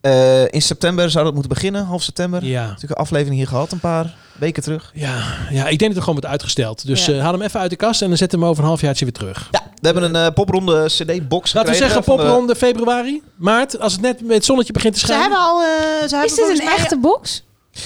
Eh, 0.00 0.42
in 0.52 0.62
september 0.62 1.10
zou 1.10 1.24
dat 1.24 1.32
moeten 1.32 1.52
beginnen, 1.52 1.84
half 1.84 2.02
september. 2.02 2.44
Ja. 2.44 2.60
Natuurlijk 2.66 2.90
een 2.90 3.04
aflevering 3.04 3.36
hier 3.36 3.46
gehad, 3.48 3.72
een 3.72 3.80
paar 3.80 4.14
weken 4.38 4.62
terug. 4.62 4.90
Ja, 4.94 5.22
ja, 5.50 5.62
ik 5.62 5.78
denk 5.78 5.80
dat 5.80 5.88
het 5.90 5.98
gewoon 5.98 6.14
wordt 6.14 6.26
uitgesteld. 6.26 6.86
Dus 6.86 7.06
Ja. 7.06 7.12
eh, 7.12 7.20
haal 7.22 7.32
hem 7.32 7.42
even 7.42 7.60
uit 7.60 7.70
de 7.70 7.76
kast 7.76 8.02
en 8.02 8.08
dan 8.08 8.16
zet 8.16 8.32
hem 8.32 8.44
over 8.44 8.62
een 8.62 8.68
halfjaartje 8.68 9.04
weer 9.04 9.14
terug. 9.14 9.48
Ja, 9.50 9.62
we 9.80 9.86
hebben 9.86 10.02
een 10.02 10.16
eh, 10.26 10.32
popronde 10.34 10.84
CD-box 10.86 11.52
Laten 11.52 11.72
we 11.72 11.76
zeggen 11.78 11.98
de- 11.98 12.04
popronde 12.04 12.56
februari, 12.56 13.22
maart. 13.36 13.80
Als 13.80 13.92
het 13.92 14.00
net 14.00 14.20
met 14.22 14.34
het 14.36 14.44
zonnetje 14.44 14.72
begint 14.72 14.94
te 14.94 14.98
Ze 15.00 15.06
schijnen. 15.06 15.26
hebben 15.30 15.44
al... 15.46 15.60
eh, 15.62 15.66
ze 16.08 16.16
hebben 16.16 16.24
Is 16.24 16.34
dit 16.34 16.60
een 16.60 16.68
echte 16.76 16.98
box? 16.98 17.42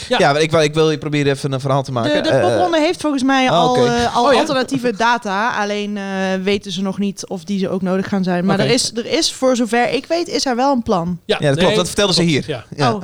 Ja. 0.09 0.18
Ja, 0.18 0.32
maar 0.32 0.40
ik, 0.43 0.51
wil- 0.51 0.61
ik 0.61 0.74
wil 0.74 0.90
je 0.90 0.99
proberen 0.99 1.32
even 1.32 1.53
een 1.53 1.61
verhaal 1.61 1.82
te 1.82 1.93
maken. 1.93 2.22
De, 2.22 2.28
de 2.30 2.36
Eh, 2.36 2.40
popronde 2.49 2.78
heeft 2.78 3.01
volgens 3.01 3.22
mij 3.22 3.49
oh, 3.49 3.53
al, 3.57 3.76
eh, 3.86 4.16
al 4.16 4.24
Oh, 4.26 4.32
ja? 4.32 4.38
alternatieve 4.38 4.93
data. 4.97 5.61
Alleen 5.61 5.97
eh, 5.97 6.03
weten 6.43 6.72
ze 6.72 6.82
nog 6.82 6.99
niet 6.99 7.26
of 7.26 7.45
die 7.45 7.59
ze 7.59 7.68
ook 7.68 7.82
nodig 7.82 8.09
gaan 8.09 8.24
zijn. 8.24 8.45
Maar 8.45 8.59
er, 8.61 8.70
is, 8.70 8.93
er 8.95 9.07
is, 9.07 9.32
voor 9.32 9.57
zover 9.57 9.90
ik 9.93 10.07
weet, 10.07 10.28
is 10.28 10.47
er 10.47 10.57
wel 10.57 10.72
een 10.72 10.82
plan. 10.82 11.20
ja, 11.24 11.38
dat 11.38 11.57
klopt. 11.59 11.76
Dat 11.76 11.86
vertelden 11.86 12.14
ze 12.14 12.22
hier. 12.22 12.45
Ja. 12.47 12.64
Ja, 12.76 12.93
oh? 12.93 13.03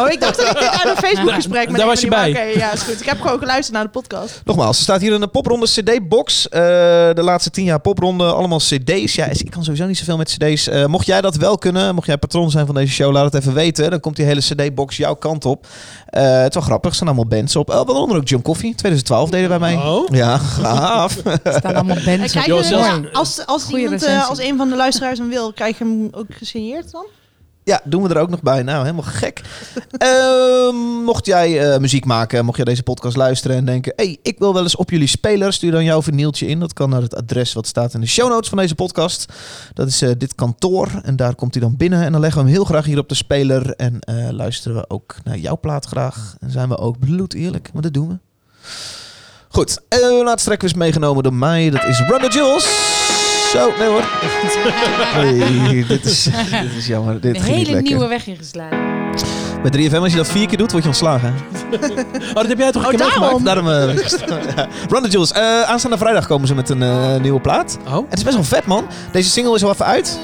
Oh, 0.00 0.10
ik 0.10 0.20
dacht 0.20 0.36
dat 0.36 0.46
ik 0.50 0.58
dit 0.58 0.68
uit 0.70 0.84
een 0.84 1.02
Facebook-gesprek 1.08 1.68
met 1.68 1.76
Daar 1.76 1.86
was 1.86 2.00
je 2.00 2.08
bij. 2.08 2.30
Oké, 2.30 2.40
ja, 2.42 2.72
is 2.72 2.82
goed. 2.82 3.00
Ik 3.00 3.06
heb 3.06 3.20
gewoon 3.20 3.38
geluisterd 3.38 3.76
naar 3.76 3.84
de 3.84 3.90
podcast. 3.90 4.40
Nogmaals, 4.44 4.76
er 4.76 4.82
staat 4.82 5.00
hier 5.00 5.12
een 5.12 5.30
popronde 5.30 5.66
CD-box. 5.66 6.48
Eh, 6.48 6.60
de 6.60 7.22
laatste 7.22 7.50
tien 7.50 7.64
jaar 7.64 7.80
popronde, 7.80 8.24
allemaal 8.32 8.58
CD's. 8.58 9.14
Ja, 9.14 9.24
ik 9.26 9.50
kan 9.50 9.64
sowieso 9.64 9.86
niet 9.86 9.98
zoveel 9.98 10.16
met 10.16 10.36
CD's. 10.38 10.68
Eh, 10.68 10.86
mocht 10.86 11.06
jij 11.06 11.20
dat 11.20 11.36
wel 11.36 11.58
kunnen, 11.58 11.94
mocht 11.94 12.06
jij 12.06 12.16
patron 12.16 12.50
zijn 12.50 12.66
van 12.66 12.74
deze 12.74 12.92
show, 12.92 13.12
laat 13.12 13.24
het 13.32 13.34
even 13.42 13.54
weten. 13.54 13.90
Dan 13.90 14.00
komt 14.00 14.16
die 14.16 14.24
hele 14.24 14.40
CD-box 14.40 14.96
jouw 14.96 15.14
kant 15.14 15.44
op. 15.44 15.66
Eh, 16.06 16.27
het 16.28 16.48
is 16.48 16.54
wel 16.54 16.62
grappig, 16.62 16.90
er 16.90 16.96
staan 16.96 17.08
allemaal 17.08 17.26
bands 17.26 17.56
op. 17.56 17.70
Uh, 17.70 17.74
waaronder 17.74 18.16
ook 18.16 18.28
Jump 18.28 18.44
Coffee, 18.44 18.74
2012 18.74 19.30
deden 19.30 19.48
wij 19.48 19.58
mee. 19.58 19.76
Oh. 19.76 20.08
Ja, 20.14 20.38
gaaf. 20.38 21.16
Er 21.42 21.52
staan 21.58 21.74
allemaal 21.74 21.96
bands 22.04 22.36
op. 22.36 22.42
ja, 22.44 23.00
als, 23.12 23.46
als, 23.46 23.70
iemand, 23.70 24.02
eh, 24.02 24.28
als 24.28 24.38
een 24.38 24.56
van 24.56 24.68
de 24.68 24.76
luisteraars 24.76 25.18
hem 25.18 25.28
wil, 25.28 25.52
krijg 25.52 25.78
je 25.78 25.84
hem 25.84 26.08
ook 26.12 26.26
gesigneerd 26.28 26.90
dan? 26.90 27.06
Ja, 27.68 27.80
doen 27.84 28.02
we 28.02 28.08
er 28.08 28.20
ook 28.20 28.30
nog 28.30 28.42
bij. 28.42 28.62
Nou, 28.62 28.80
helemaal 28.80 29.04
gek. 29.04 29.42
Ehm, 29.98 30.76
mocht 31.04 31.26
jij 31.26 31.72
eh, 31.72 31.80
muziek 31.80 32.04
maken, 32.04 32.44
mocht 32.44 32.56
jij 32.56 32.64
deze 32.64 32.82
podcast 32.82 33.16
luisteren 33.16 33.56
en 33.56 33.64
denken... 33.64 33.92
hey, 33.96 34.18
ik 34.22 34.38
wil 34.38 34.54
wel 34.54 34.62
eens 34.62 34.76
op 34.76 34.90
jullie 34.90 35.06
speler, 35.06 35.52
stuur 35.52 35.70
dan 35.70 35.84
jouw 35.84 36.02
vernieltje 36.02 36.46
in. 36.46 36.60
Dat 36.60 36.72
kan 36.72 36.90
naar 36.90 37.02
het 37.02 37.14
adres 37.14 37.52
wat 37.52 37.66
staat 37.66 37.94
in 37.94 38.00
de 38.00 38.06
show 38.06 38.28
notes 38.28 38.48
van 38.48 38.58
deze 38.58 38.74
podcast. 38.74 39.32
Dat 39.74 39.88
is 39.88 40.02
eh, 40.02 40.10
dit 40.18 40.34
kantoor 40.34 41.00
en 41.02 41.16
daar 41.16 41.34
komt 41.34 41.54
hij 41.54 41.62
dan 41.62 41.76
binnen. 41.76 42.04
En 42.04 42.12
dan 42.12 42.20
leggen 42.20 42.40
we 42.40 42.46
hem 42.46 42.56
heel 42.56 42.64
graag 42.64 42.84
hier 42.84 42.98
op 42.98 43.08
de 43.08 43.14
speler. 43.14 43.74
En 43.74 44.00
eh, 44.00 44.28
luisteren 44.30 44.76
we 44.76 44.90
ook 44.90 45.16
naar 45.24 45.38
jouw 45.38 45.58
plaat 45.58 45.86
graag. 45.86 46.36
En 46.40 46.50
zijn 46.50 46.68
we 46.68 46.78
ook 46.78 46.98
bloed 46.98 47.34
eerlijk, 47.34 47.68
want 47.72 47.84
dat 47.84 47.94
doen 47.94 48.08
we. 48.08 48.18
Goed, 49.48 49.80
uh, 49.88 50.24
laatste 50.24 50.48
track 50.48 50.62
is 50.62 50.74
meegenomen 50.74 51.22
door 51.22 51.34
mij. 51.34 51.70
Dat 51.70 51.84
is 51.84 51.98
Run 51.98 52.20
the 52.20 52.28
Jewels. 52.28 53.27
Zo, 53.52 53.72
nee 53.78 53.88
hoor. 53.88 54.04
Nee, 55.16 55.86
dit 55.86 56.04
is, 56.04 56.22
dit 56.50 56.74
is 56.78 56.86
jammer. 56.86 57.20
Dit 57.20 57.36
Een 57.36 57.42
hele 57.42 57.80
nieuwe 57.80 58.06
weg 58.06 58.26
ingeslagen. 58.26 58.78
Bij 59.62 59.88
3FM, 59.88 59.94
als 59.96 60.10
je 60.10 60.16
dat 60.16 60.28
vier 60.28 60.46
keer 60.46 60.58
doet, 60.58 60.70
word 60.70 60.82
je 60.82 60.88
ontslagen. 60.88 61.34
Oh, 62.28 62.34
dat 62.34 62.46
heb 62.48 62.58
jij 62.58 62.72
toch 62.72 62.82
een 62.82 62.88
Oh, 62.88 62.94
keer 62.96 63.06
meegemaakt? 63.06 63.44
Daarom, 63.44 63.68
eh, 63.68 63.96
ja. 64.56 64.68
Run 64.90 65.02
the 65.02 65.08
Jewels. 65.08 65.32
Eh, 65.32 65.62
aanstaande 65.62 65.98
vrijdag 65.98 66.26
komen 66.26 66.46
ze 66.48 66.54
met 66.54 66.68
een 66.68 66.82
eh, 66.82 67.16
nieuwe 67.20 67.40
plaat. 67.40 67.78
Oh. 67.86 67.94
Het 68.08 68.18
is 68.18 68.24
best 68.24 68.36
wel 68.36 68.44
vet, 68.44 68.66
man. 68.66 68.86
Deze 69.12 69.30
single 69.30 69.54
is 69.54 69.64
al 69.64 69.70
even 69.70 69.84
uit. 69.86 70.18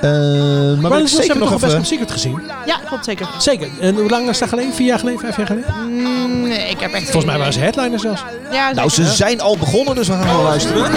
Eh, 0.00 0.10
maar 0.10 0.90
Maar 0.90 1.00
we 1.02 1.06
zeker 1.08 1.26
hebben 1.26 1.48
nog 1.50 1.60
best 1.60 1.72
wel 1.72 1.84
Secret 1.84 2.10
gezien? 2.10 2.42
Ja, 2.66 2.80
klopt 2.86 3.04
zeker. 3.04 3.28
Zeker. 3.38 3.68
En 3.80 3.94
hoe 3.94 4.08
lang 4.08 4.28
is 4.28 4.38
dat 4.38 4.48
geleden? 4.48 4.74
Vier 4.74 4.86
jaar 4.86 4.98
geleden? 4.98 5.20
Vijf 5.20 5.36
jaar 5.36 5.46
geleden? 5.46 5.74
Mm, 5.86 6.48
nee, 6.48 6.70
ik 6.70 6.80
heb 6.80 6.92
echt... 6.92 7.02
Volgens 7.04 7.24
mij 7.24 7.38
waren 7.38 7.52
ze 7.52 7.60
headliner 7.60 7.98
zelfs. 7.98 8.24
Ja, 8.52 8.72
Nou, 8.72 8.88
ze 8.88 9.04
zijn 9.04 9.40
al 9.40 9.56
begonnen, 9.58 9.94
dus 9.94 10.08
we 10.08 10.12
gaan 10.12 10.26
wel 10.26 10.42
luisteren. 10.42 10.90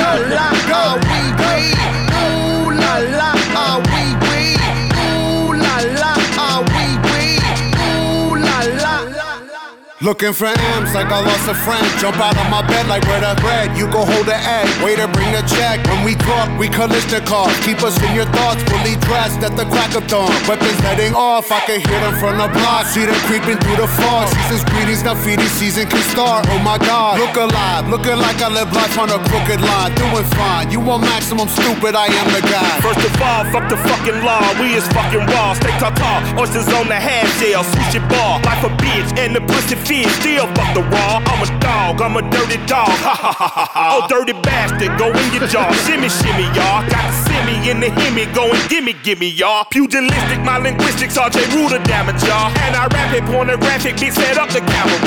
Looking 10.03 10.33
for 10.35 10.51
M's 10.51 10.91
like 10.91 11.07
I 11.07 11.23
lost 11.23 11.47
a 11.47 11.55
friend. 11.55 11.79
Jump 11.95 12.19
out 12.19 12.35
of 12.35 12.51
my 12.51 12.59
bed 12.67 12.91
like 12.91 13.07
where 13.07 13.23
the 13.23 13.39
bread. 13.39 13.71
You 13.79 13.87
go 13.87 14.03
hold 14.03 14.27
the 14.27 14.35
egg. 14.35 14.67
Waiter, 14.83 15.07
bring 15.07 15.31
the 15.31 15.39
check. 15.47 15.79
When 15.87 16.03
we 16.03 16.19
talk, 16.19 16.51
we 16.59 16.67
Kalishnikov. 16.67 17.47
Keep 17.63 17.87
us 17.87 17.95
in 18.03 18.11
your 18.11 18.27
thoughts, 18.35 18.59
fully 18.67 18.99
dressed 19.07 19.39
at 19.47 19.55
the 19.55 19.63
crack 19.71 19.95
of 19.95 20.03
dawn. 20.11 20.27
Weapons 20.43 20.75
heading 20.83 21.15
off. 21.15 21.47
I 21.55 21.63
can 21.63 21.79
hear 21.79 21.99
them 22.03 22.19
from 22.19 22.35
the 22.35 22.51
block. 22.51 22.83
See 22.91 23.07
them 23.07 23.15
creeping 23.31 23.55
through 23.63 23.79
the 23.79 23.87
fog. 23.87 24.27
Season's 24.27 24.67
greetings, 24.75 25.07
now 25.07 25.15
feeding 25.15 25.47
season 25.47 25.87
can 25.87 26.03
start. 26.11 26.51
Oh 26.51 26.59
my 26.59 26.75
God. 26.83 27.23
Look 27.23 27.39
alive. 27.39 27.87
Looking 27.87 28.19
like 28.19 28.43
I 28.43 28.51
live 28.51 28.75
life 28.75 28.99
on 28.99 29.07
a 29.07 29.23
crooked 29.31 29.63
line. 29.63 29.95
Doing 29.95 30.27
fine. 30.35 30.67
You 30.67 30.83
want 30.83 31.07
maximum 31.07 31.47
stupid, 31.47 31.95
I 31.95 32.11
am 32.11 32.27
the 32.35 32.43
guy. 32.43 32.75
First 32.83 33.07
of 33.07 33.15
all, 33.23 33.47
fuck 33.55 33.71
the 33.71 33.79
fucking 33.79 34.19
law. 34.19 34.43
We 34.59 34.75
is 34.75 34.83
fucking 34.91 35.31
raw. 35.31 35.55
Stay 35.55 35.71
tall, 35.79 35.95
tall. 35.95 36.19
Oysters 36.43 36.67
on 36.75 36.91
the 36.91 36.99
half. 36.99 37.23
Swoosh 37.39 37.95
it 37.95 38.03
ball. 38.11 38.43
Like 38.43 38.63
a 38.67 38.71
bitch. 38.83 39.07
And 39.15 39.35
the 39.35 39.39
pussy 39.39 39.75
Still 40.01 40.49
fuck 40.57 40.73
the 40.73 40.81
raw. 40.89 41.21
I'm 41.29 41.45
a 41.45 41.49
dog. 41.61 42.01
I'm 42.01 42.17
a 42.17 42.23
dirty 42.33 42.57
dog. 42.65 42.89
Ha 42.89 43.13
ha 43.13 43.31
ha 43.37 43.47
ha 43.53 43.65
ha. 43.69 43.83
Oh, 43.93 44.07
dirty 44.09 44.33
bastard. 44.33 44.97
Go 44.97 45.13
in 45.13 45.27
your 45.29 45.45
jaw. 45.45 45.69
shimmy, 45.85 46.09
shimmy, 46.09 46.49
y'all. 46.57 46.81
Got 46.89 47.05
the 47.05 47.13
simmy 47.29 47.69
in 47.69 47.79
the 47.79 47.93
himmy. 48.01 48.25
Go 48.33 48.49
and 48.49 48.63
gimme, 48.69 48.93
gimme, 49.05 49.29
y'all. 49.29 49.65
Pugilistic, 49.69 50.41
my 50.43 50.57
linguistics. 50.57 51.17
RJ 51.17 51.53
Ruler 51.53 51.77
damage, 51.85 52.23
y'all. 52.25 52.49
And 52.65 52.73
I 52.75 52.89
rap 52.89 53.13
it 53.13 53.23
pornographic. 53.29 53.95
Bitch, 54.01 54.17
set 54.17 54.37
up 54.41 54.49
the 54.49 54.61
camera. 54.65 54.97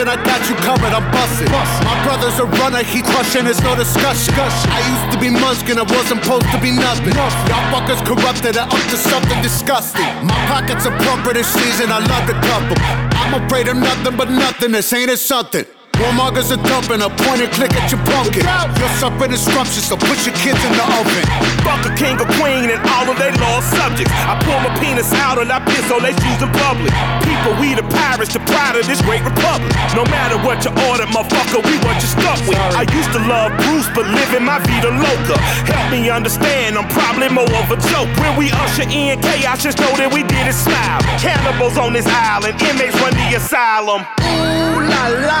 Disruption, 0.00 0.08
I 0.08 0.24
got 0.24 0.48
you 0.48 0.56
covered, 0.56 0.92
I'm 0.92 1.04
busting. 1.12 1.50
My 1.84 1.96
brother's 2.04 2.38
a 2.38 2.46
runner, 2.60 2.82
he 2.82 3.02
crushing, 3.02 3.46
it's 3.46 3.60
no 3.62 3.74
discussion. 3.76 4.34
I 4.36 4.80
used 4.88 5.12
to 5.14 5.18
be 5.20 5.30
Munchkin, 5.30 5.78
I 5.78 5.82
wasn't 5.82 6.22
supposed 6.24 6.50
to 6.52 6.60
be 6.60 6.72
nothing. 6.72 7.14
Y'all 7.14 7.66
fuckers 7.72 8.00
corrupted, 8.04 8.56
I 8.56 8.64
up 8.64 8.84
to 8.90 8.96
something 8.96 9.42
disgusting. 9.42 10.04
My 10.24 10.38
pockets 10.48 10.86
are 10.86 10.96
plumper 10.98 11.32
this 11.34 11.48
season, 11.48 11.90
I 11.90 11.98
love 11.98 12.26
to 12.26 12.34
couple. 12.48 12.76
I'm 13.16 13.44
afraid 13.44 13.68
of 13.68 13.76
nothing 13.76 14.16
but 14.16 14.30
nothingness, 14.30 14.92
ain't 14.92 15.10
it 15.10 15.18
something? 15.18 15.64
Warmongers 16.00 16.48
are 16.48 16.62
dumping, 16.64 17.04
a 17.04 17.12
point 17.12 17.44
and 17.44 17.52
click 17.52 17.76
at 17.76 17.92
your 17.92 18.00
pumpkin. 18.08 18.40
You're 18.80 18.96
suffering 18.96 19.36
scrumptious, 19.36 19.84
so 19.84 20.00
put 20.00 20.16
your 20.24 20.32
kids 20.40 20.56
in 20.64 20.72
the 20.72 20.86
oven. 20.96 21.24
Fuck 21.60 21.84
a 21.84 21.92
king 21.92 22.16
or 22.16 22.24
queen 22.40 22.72
and 22.72 22.80
all 22.96 23.04
of 23.04 23.20
their 23.20 23.36
lost 23.36 23.68
subjects. 23.76 24.08
I 24.24 24.40
pull 24.40 24.56
my 24.64 24.72
penis 24.80 25.12
out 25.12 25.36
and 25.36 25.52
I 25.52 25.60
piss 25.60 25.92
on 25.92 26.00
their 26.00 26.16
shoes 26.16 26.40
in 26.40 26.48
public. 26.56 26.88
People, 27.20 27.52
we 27.60 27.76
the 27.76 27.84
pirates, 27.84 28.32
the 28.32 28.40
pride 28.48 28.80
of 28.80 28.88
this 28.88 29.04
great 29.04 29.20
republic. 29.28 29.68
No 29.92 30.08
matter 30.08 30.40
what 30.40 30.64
you 30.64 30.72
order, 30.88 31.04
motherfucker, 31.12 31.60
we 31.68 31.76
what 31.84 32.00
you 32.00 32.08
stuck 32.08 32.40
with. 32.48 32.56
I 32.72 32.88
used 32.96 33.12
to 33.12 33.20
love 33.28 33.52
Bruce, 33.68 33.92
but 33.92 34.08
living 34.08 34.48
my 34.48 34.56
vida 34.64 34.88
loca. 34.88 35.36
Help 35.68 35.92
me 35.92 36.08
understand, 36.08 36.80
I'm 36.80 36.88
probably 36.88 37.28
more 37.28 37.52
of 37.60 37.68
a 37.68 37.78
joke. 37.92 38.08
When 38.16 38.40
we 38.40 38.48
usher 38.56 38.88
in 38.88 39.20
chaos, 39.20 39.60
just 39.68 39.76
know 39.76 39.92
that 40.00 40.08
we 40.08 40.24
did 40.24 40.48
it 40.48 40.56
smile. 40.56 41.04
Cannibals 41.20 41.76
on 41.76 41.92
this 41.92 42.08
island, 42.08 42.56
inmates 42.56 42.96
run 43.04 43.12
the 43.12 43.36
asylum. 43.36 44.08
Ooh 44.24 44.80
la 44.88 45.04
la, 45.28 45.40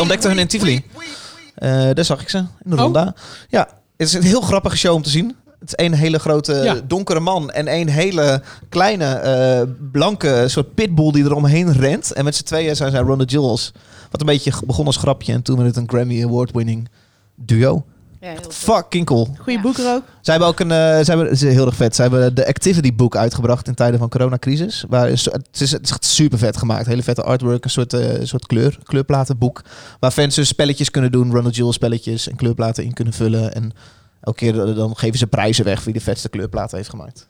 ontdekte 0.00 0.28
hun 0.28 0.38
in 0.38 0.46
Tivoli. 0.46 0.84
Eh, 1.54 1.70
daar 1.92 2.04
zag 2.04 2.20
ik 2.20 2.28
ze, 2.28 2.38
in 2.38 2.70
de 2.70 2.76
ronda. 2.76 3.14
Ja, 3.48 3.68
het 3.96 4.06
is 4.06 4.12
een 4.12 4.22
heel 4.22 4.40
grappige 4.40 4.76
show 4.76 4.94
om 4.94 5.02
te 5.02 5.10
zien. 5.10 5.36
Het 5.60 5.68
is 5.68 5.74
één 5.74 5.92
hele 5.92 6.18
grote 6.18 6.52
Ja. 6.54 6.76
donkere 6.86 7.20
man 7.20 7.50
en 7.50 7.66
één 7.66 7.88
hele 7.88 8.42
kleine 8.68 9.04
eh, 9.14 9.62
blanke 9.92 10.44
soort 10.48 10.74
pitbull 10.74 11.10
die 11.12 11.24
er 11.24 11.34
omheen 11.34 11.72
rent. 11.72 12.12
En 12.12 12.24
met 12.24 12.36
z'n 12.36 12.44
tweeën 12.44 12.76
zijn 12.76 12.90
zij 12.90 13.00
Ron 13.00 13.18
the 13.18 13.24
Jewels. 13.24 13.72
Wat 14.10 14.20
een 14.20 14.26
beetje 14.26 14.52
begon 14.66 14.86
als 14.86 14.96
grapje 14.96 15.32
en 15.32 15.42
toen 15.42 15.56
werd 15.56 15.68
het 15.68 15.76
een 15.76 15.88
Grammy 15.88 16.24
Award 16.24 16.52
winning 16.52 16.88
duo. 17.34 17.84
Ja, 18.26 18.32
heel 18.40 18.50
Fucking 18.50 19.06
cool. 19.06 19.28
Goeie 19.38 19.60
boek 19.60 19.78
er 19.78 19.94
ook. 19.94 20.02
Zij 20.20 20.34
hebben 20.34 20.46
ook 20.48 20.60
een, 20.60 20.70
eh, 20.70 20.76
zij 20.78 21.04
hebben, 21.04 21.24
het 21.26 21.42
is 21.42 21.52
heel 21.52 21.66
erg 21.66 21.74
vet. 21.76 21.94
Zij 21.96 22.04
hebben 22.08 22.34
de 22.34 22.46
Activity 22.46 22.94
Book 22.94 23.16
uitgebracht 23.16 23.68
in 23.68 23.74
tijden 23.74 23.98
van 23.98 24.08
coronacrisis. 24.08 24.84
Waar 24.88 25.04
het, 25.06 25.12
is, 25.14 25.24
het 25.24 25.60
is 25.60 25.78
echt 25.90 26.04
super 26.04 26.38
vet 26.38 26.56
gemaakt. 26.56 26.86
Hele 26.86 27.02
vette 27.02 27.22
artwork, 27.22 27.64
een 27.64 27.70
soort, 27.70 27.92
eh, 27.92 28.24
soort 28.24 28.46
kleur, 28.46 28.78
kleurplatenboek. 28.82 29.62
Waar 30.00 30.10
fans 30.10 30.34
dus 30.34 30.48
spelletjes 30.48 30.90
kunnen 30.90 31.12
doen, 31.12 31.32
Ronald 31.32 31.56
Jewels 31.56 31.74
spelletjes 31.74 32.28
en 32.28 32.36
kleurplaten 32.36 32.84
in 32.84 32.92
kunnen 32.92 33.14
vullen. 33.14 33.54
En 33.54 33.72
elke 34.20 34.38
keer 34.38 34.74
dan 34.74 34.96
geven 34.96 35.18
ze 35.18 35.26
prijzen 35.26 35.64
weg 35.64 35.74
voor 35.76 35.84
wie 35.84 35.94
de 35.94 36.00
vetste 36.00 36.28
kleurplaten 36.28 36.76
heeft 36.76 36.90
gemaakt. 36.90 37.28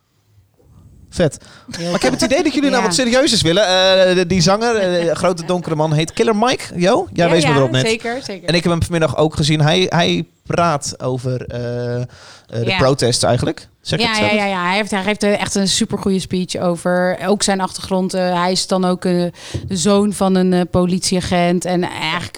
Vet. 1.11 1.39
Maar 1.67 1.95
ik 1.95 2.03
heb 2.03 2.13
het 2.13 2.23
idee 2.23 2.43
dat 2.43 2.55
jullie 2.55 2.71
nou 2.71 2.83
wat 2.83 2.95
serieus 2.95 3.43
willen. 3.43 3.67
Eh, 3.67 4.15
de- 4.15 4.27
die 4.27 4.41
zanger, 4.41 5.17
grote 5.17 5.45
donkere 5.45 5.75
man, 5.75 5.93
heet 5.93 6.13
Killer 6.13 6.37
Mike. 6.37 6.65
Jo, 6.75 7.09
jij 7.13 7.27
Ja, 7.27 7.33
wees 7.33 7.45
me 7.47 7.51
erop 7.55 7.71
net. 7.71 7.87
zeker, 7.87 8.23
zeker. 8.23 8.49
En 8.49 8.55
ik 8.55 8.63
heb 8.63 8.73
hem 8.73 8.83
vanmiddag 8.83 9.17
ook 9.17 9.37
gezien. 9.37 9.61
Hij, 9.61 9.87
hij 9.89 10.27
praat 10.47 10.95
over 11.03 11.47
eh, 11.47 11.95
eh, 12.01 12.07
de 12.47 12.65
Ja. 12.67 12.77
protests 12.79 13.23
eigenlijk. 13.23 13.69
Zeg 13.81 14.01
ja, 14.01 14.17
ja, 14.19 14.33
ja, 14.33 14.45
ja, 14.47 14.67
hij 14.67 14.77
heeft, 14.77 14.91
hij 14.91 15.03
heeft 15.03 15.23
eh, 15.23 15.41
echt 15.41 15.55
een 15.55 15.69
supergoeie 15.69 16.21
speech 16.21 16.57
over 16.57 17.19
ook 17.27 17.43
zijn 17.43 17.61
achtergrond. 17.61 18.15
Eh, 18.15 18.41
hij 18.43 18.53
is 18.53 18.67
dan 18.67 18.85
ook 18.85 19.03
de 19.03 19.33
zoon 19.69 20.13
van 20.13 20.35
een 20.35 20.69
politieagent. 20.69 21.65
En 21.65 21.83
eigenlijk 21.83 22.37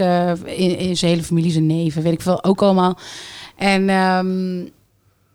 in, 0.59 0.79
in 0.79 0.97
zijn 0.97 1.11
hele 1.11 1.25
familie 1.25 1.51
zijn 1.53 1.67
neven, 1.67 2.03
weet 2.03 2.13
ik 2.13 2.23
veel, 2.23 2.45
ook 2.45 2.63
allemaal. 2.63 2.99
En 3.57 3.89
ehm, 3.89 4.61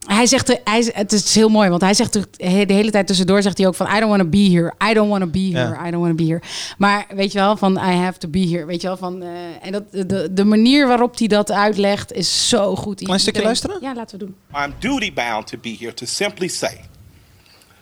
hij 0.05 0.25
zegt, 0.25 0.59
hij, 0.63 0.91
het 0.93 1.11
is 1.11 1.35
heel 1.35 1.49
mooi, 1.49 1.69
want 1.69 1.81
hij 1.81 1.93
zegt 1.93 2.15
er 2.15 2.25
de 2.67 2.73
hele 2.73 2.91
tijd 2.91 3.07
tussendoor 3.07 3.41
zegt 3.41 3.57
hij 3.57 3.67
ook 3.67 3.75
van 3.75 3.87
I 3.87 3.99
don't 3.99 4.09
want 4.09 4.21
to 4.21 4.27
be 4.27 4.37
here, 4.51 4.73
I 4.89 4.93
don't 4.93 5.09
want 5.09 5.21
to 5.23 5.29
be 5.29 5.39
here, 5.39 5.69
Ja. 5.69 5.87
I 5.87 5.91
don't 5.91 6.03
want 6.03 6.17
to 6.17 6.23
be 6.25 6.29
here. 6.31 6.41
Maar 6.77 7.05
weet 7.09 7.31
je 7.31 7.39
wel, 7.39 7.57
van 7.57 7.75
I 7.75 7.79
have 7.95 8.17
to 8.19 8.27
be 8.27 8.39
here, 8.47 8.65
weet 8.65 8.81
je 8.81 8.87
wel, 8.87 8.97
van 8.97 9.21
eh, 9.21 9.29
en 9.61 9.71
dat 9.71 9.91
de, 9.91 10.27
de 10.33 10.43
manier 10.45 10.87
waarop 10.87 11.17
hij 11.17 11.27
dat 11.27 11.51
uitlegt 11.51 12.11
is 12.13 12.49
zo 12.49 12.75
goed. 12.75 13.01
Klein 13.03 13.19
stukje 13.19 13.41
Iedereen- 13.41 13.43
luisteren? 13.45 13.77
Ja, 13.81 13.95
laten 13.95 14.19
we 14.19 14.25
doen. 14.25 14.35
I'm 14.65 14.73
duty 14.79 15.13
bound 15.13 15.47
to 15.47 15.57
be 15.61 15.75
here 15.79 15.93
to 15.93 16.05
simply 16.05 16.47
say 16.47 16.79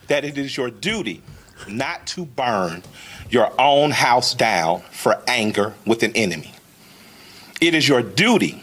that 0.05 0.23
it 0.23 0.37
is 0.37 0.55
your 0.55 0.73
duty 0.79 1.19
not 1.67 1.97
to 2.15 2.27
burn 2.35 2.83
your 3.27 3.51
own 3.55 3.91
house 3.91 4.35
down 4.35 4.81
for 4.89 5.19
anger 5.25 5.73
with 5.83 6.03
an 6.03 6.11
enemy. 6.13 6.49
It 7.57 7.73
is 7.73 7.85
your 7.85 8.03
duty 8.15 8.55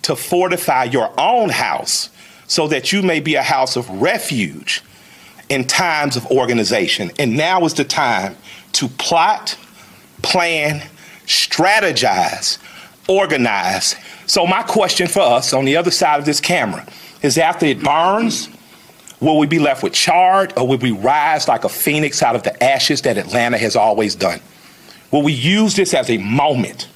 to 0.00 0.16
fortify 0.16 0.84
your 0.90 1.10
own 1.16 1.50
house 1.50 2.08
so 2.48 2.66
that 2.66 2.92
you 2.92 3.02
may 3.02 3.20
be 3.20 3.36
a 3.36 3.42
house 3.42 3.76
of 3.76 3.88
refuge 3.88 4.82
in 5.48 5.64
times 5.64 6.16
of 6.16 6.26
organization. 6.26 7.12
And 7.18 7.36
now 7.36 7.64
is 7.64 7.74
the 7.74 7.84
time 7.84 8.36
to 8.72 8.88
plot, 8.88 9.56
plan, 10.22 10.82
strategize, 11.26 12.58
organize. 13.06 13.94
So, 14.26 14.46
my 14.46 14.62
question 14.62 15.06
for 15.06 15.20
us 15.20 15.52
on 15.52 15.64
the 15.64 15.76
other 15.76 15.90
side 15.90 16.18
of 16.18 16.26
this 16.26 16.40
camera 16.40 16.86
is 17.22 17.38
after 17.38 17.66
it 17.66 17.82
burns, 17.82 18.48
will 19.20 19.38
we 19.38 19.46
be 19.46 19.58
left 19.58 19.82
with 19.82 19.92
charred 19.92 20.52
or 20.56 20.66
will 20.66 20.78
we 20.78 20.90
rise 20.90 21.48
like 21.48 21.64
a 21.64 21.68
phoenix 21.68 22.22
out 22.22 22.34
of 22.34 22.42
the 22.42 22.62
ashes 22.62 23.02
that 23.02 23.16
Atlanta 23.16 23.58
has 23.58 23.76
always 23.76 24.14
done? 24.14 24.40
Will 25.10 25.22
we 25.22 25.32
use 25.32 25.74
this 25.76 25.94
as 25.94 26.10
a 26.10 26.18
moment 26.18 26.88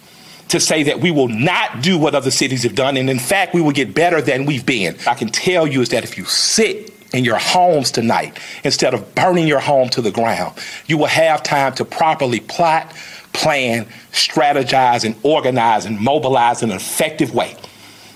to 0.48 0.60
say 0.60 0.82
that 0.82 1.00
we 1.00 1.10
will 1.10 1.28
not 1.28 1.82
do 1.82 1.98
what 1.98 2.14
other 2.14 2.30
cities 2.30 2.62
have 2.62 2.74
done, 2.74 2.96
and 2.96 3.08
in 3.08 3.18
fact, 3.18 3.54
we 3.54 3.62
will 3.62 3.72
get 3.72 3.94
better 3.94 4.20
than 4.20 4.44
we've 4.44 4.66
been? 4.66 4.96
I 5.06 5.14
can 5.14 5.28
tell 5.28 5.66
you 5.66 5.80
is 5.80 5.88
that 5.90 6.04
if 6.04 6.18
you 6.18 6.24
sit 6.24 6.92
in 7.12 7.24
your 7.24 7.38
homes 7.38 7.90
tonight 7.90 8.38
instead 8.64 8.94
of 8.94 9.14
burning 9.14 9.46
your 9.46 9.60
home 9.60 9.88
to 9.90 10.02
the 10.02 10.10
ground, 10.10 10.54
you 10.86 10.98
will 10.98 11.06
have 11.06 11.42
time 11.42 11.74
to 11.74 11.84
properly 11.84 12.40
plot, 12.40 12.92
plan, 13.32 13.86
strategize, 14.12 15.04
and 15.04 15.16
organize 15.22 15.84
and 15.84 15.98
mobilize 15.98 16.62
in 16.62 16.70
an 16.70 16.76
effective 16.76 17.34
way. 17.34 17.56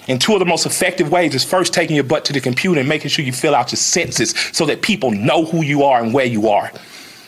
And 0.09 0.21
two 0.21 0.35
of 0.35 0.39
the 0.39 0.47
most 0.47 0.67
effective 0.67 1.11
ways 1.11 1.35
is 1.35 1.45
first 1.45 1.73
taking 1.75 1.97
your 1.97 2.05
butt 2.05 2.25
to 2.27 2.33
the 2.33 2.41
computer 2.41 2.79
and 2.79 2.89
making 2.89 3.11
sure 3.11 3.25
you 3.25 3.33
fill 3.33 3.55
out 3.55 3.73
your 3.73 3.77
census 3.77 4.31
so 4.53 4.65
that 4.67 4.83
people 4.83 5.11
know 5.11 5.45
who 5.45 5.63
you 5.63 5.83
are 5.83 6.03
and 6.03 6.15
where 6.15 6.27
you 6.27 6.49
are. 6.49 6.71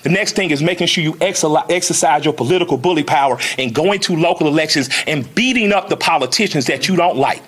The 0.03 0.11
next 0.11 0.37
thing 0.37 0.51
is 0.51 0.63
making 0.63 0.87
sure 0.87 1.03
you 1.03 1.17
excel- 1.21 1.65
exercise 1.71 2.25
your 2.25 2.35
political 2.35 2.77
bully 2.77 3.03
power 3.05 3.39
and 3.59 3.75
going 3.75 4.01
to 4.01 4.17
local 4.17 4.47
elections 4.47 4.89
and 5.07 5.33
beating 5.35 5.73
up 5.73 5.89
the 5.89 5.97
politicians 5.97 6.67
that 6.67 6.89
you 6.89 6.97
don't 6.97 7.17
like. 7.17 7.43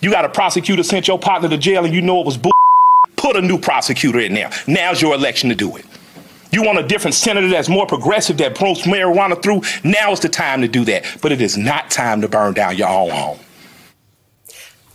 You 0.00 0.10
got 0.10 0.24
a 0.24 0.28
prosecutor 0.28 0.82
sent 0.82 1.08
your 1.08 1.18
partner 1.18 1.48
to 1.48 1.56
jail 1.56 1.84
and 1.84 1.94
you 1.94 2.02
know 2.02 2.20
it 2.20 2.26
was 2.26 2.36
bull. 2.36 2.52
Put 3.16 3.36
a 3.36 3.40
new 3.40 3.58
prosecutor 3.58 4.18
in 4.20 4.34
there. 4.34 4.50
Now's 4.66 5.00
your 5.00 5.14
election 5.14 5.48
to 5.48 5.54
do 5.54 5.76
it. 5.76 5.86
You 6.52 6.62
want 6.62 6.78
a 6.78 6.86
different 6.86 7.14
senator 7.14 7.48
that's 7.48 7.68
more 7.68 7.86
progressive 7.86 8.36
that 8.38 8.54
promotes 8.54 8.82
marijuana 8.82 9.40
through? 9.42 9.62
Now 9.82 10.12
is 10.12 10.20
the 10.20 10.28
time 10.28 10.60
to 10.60 10.68
do 10.68 10.84
that. 10.84 11.04
But 11.22 11.32
it 11.32 11.40
is 11.40 11.56
not 11.56 11.90
time 11.90 12.20
to 12.20 12.28
burn 12.28 12.54
down 12.54 12.76
your 12.76 12.88
own 12.88 13.10
home. 13.10 13.38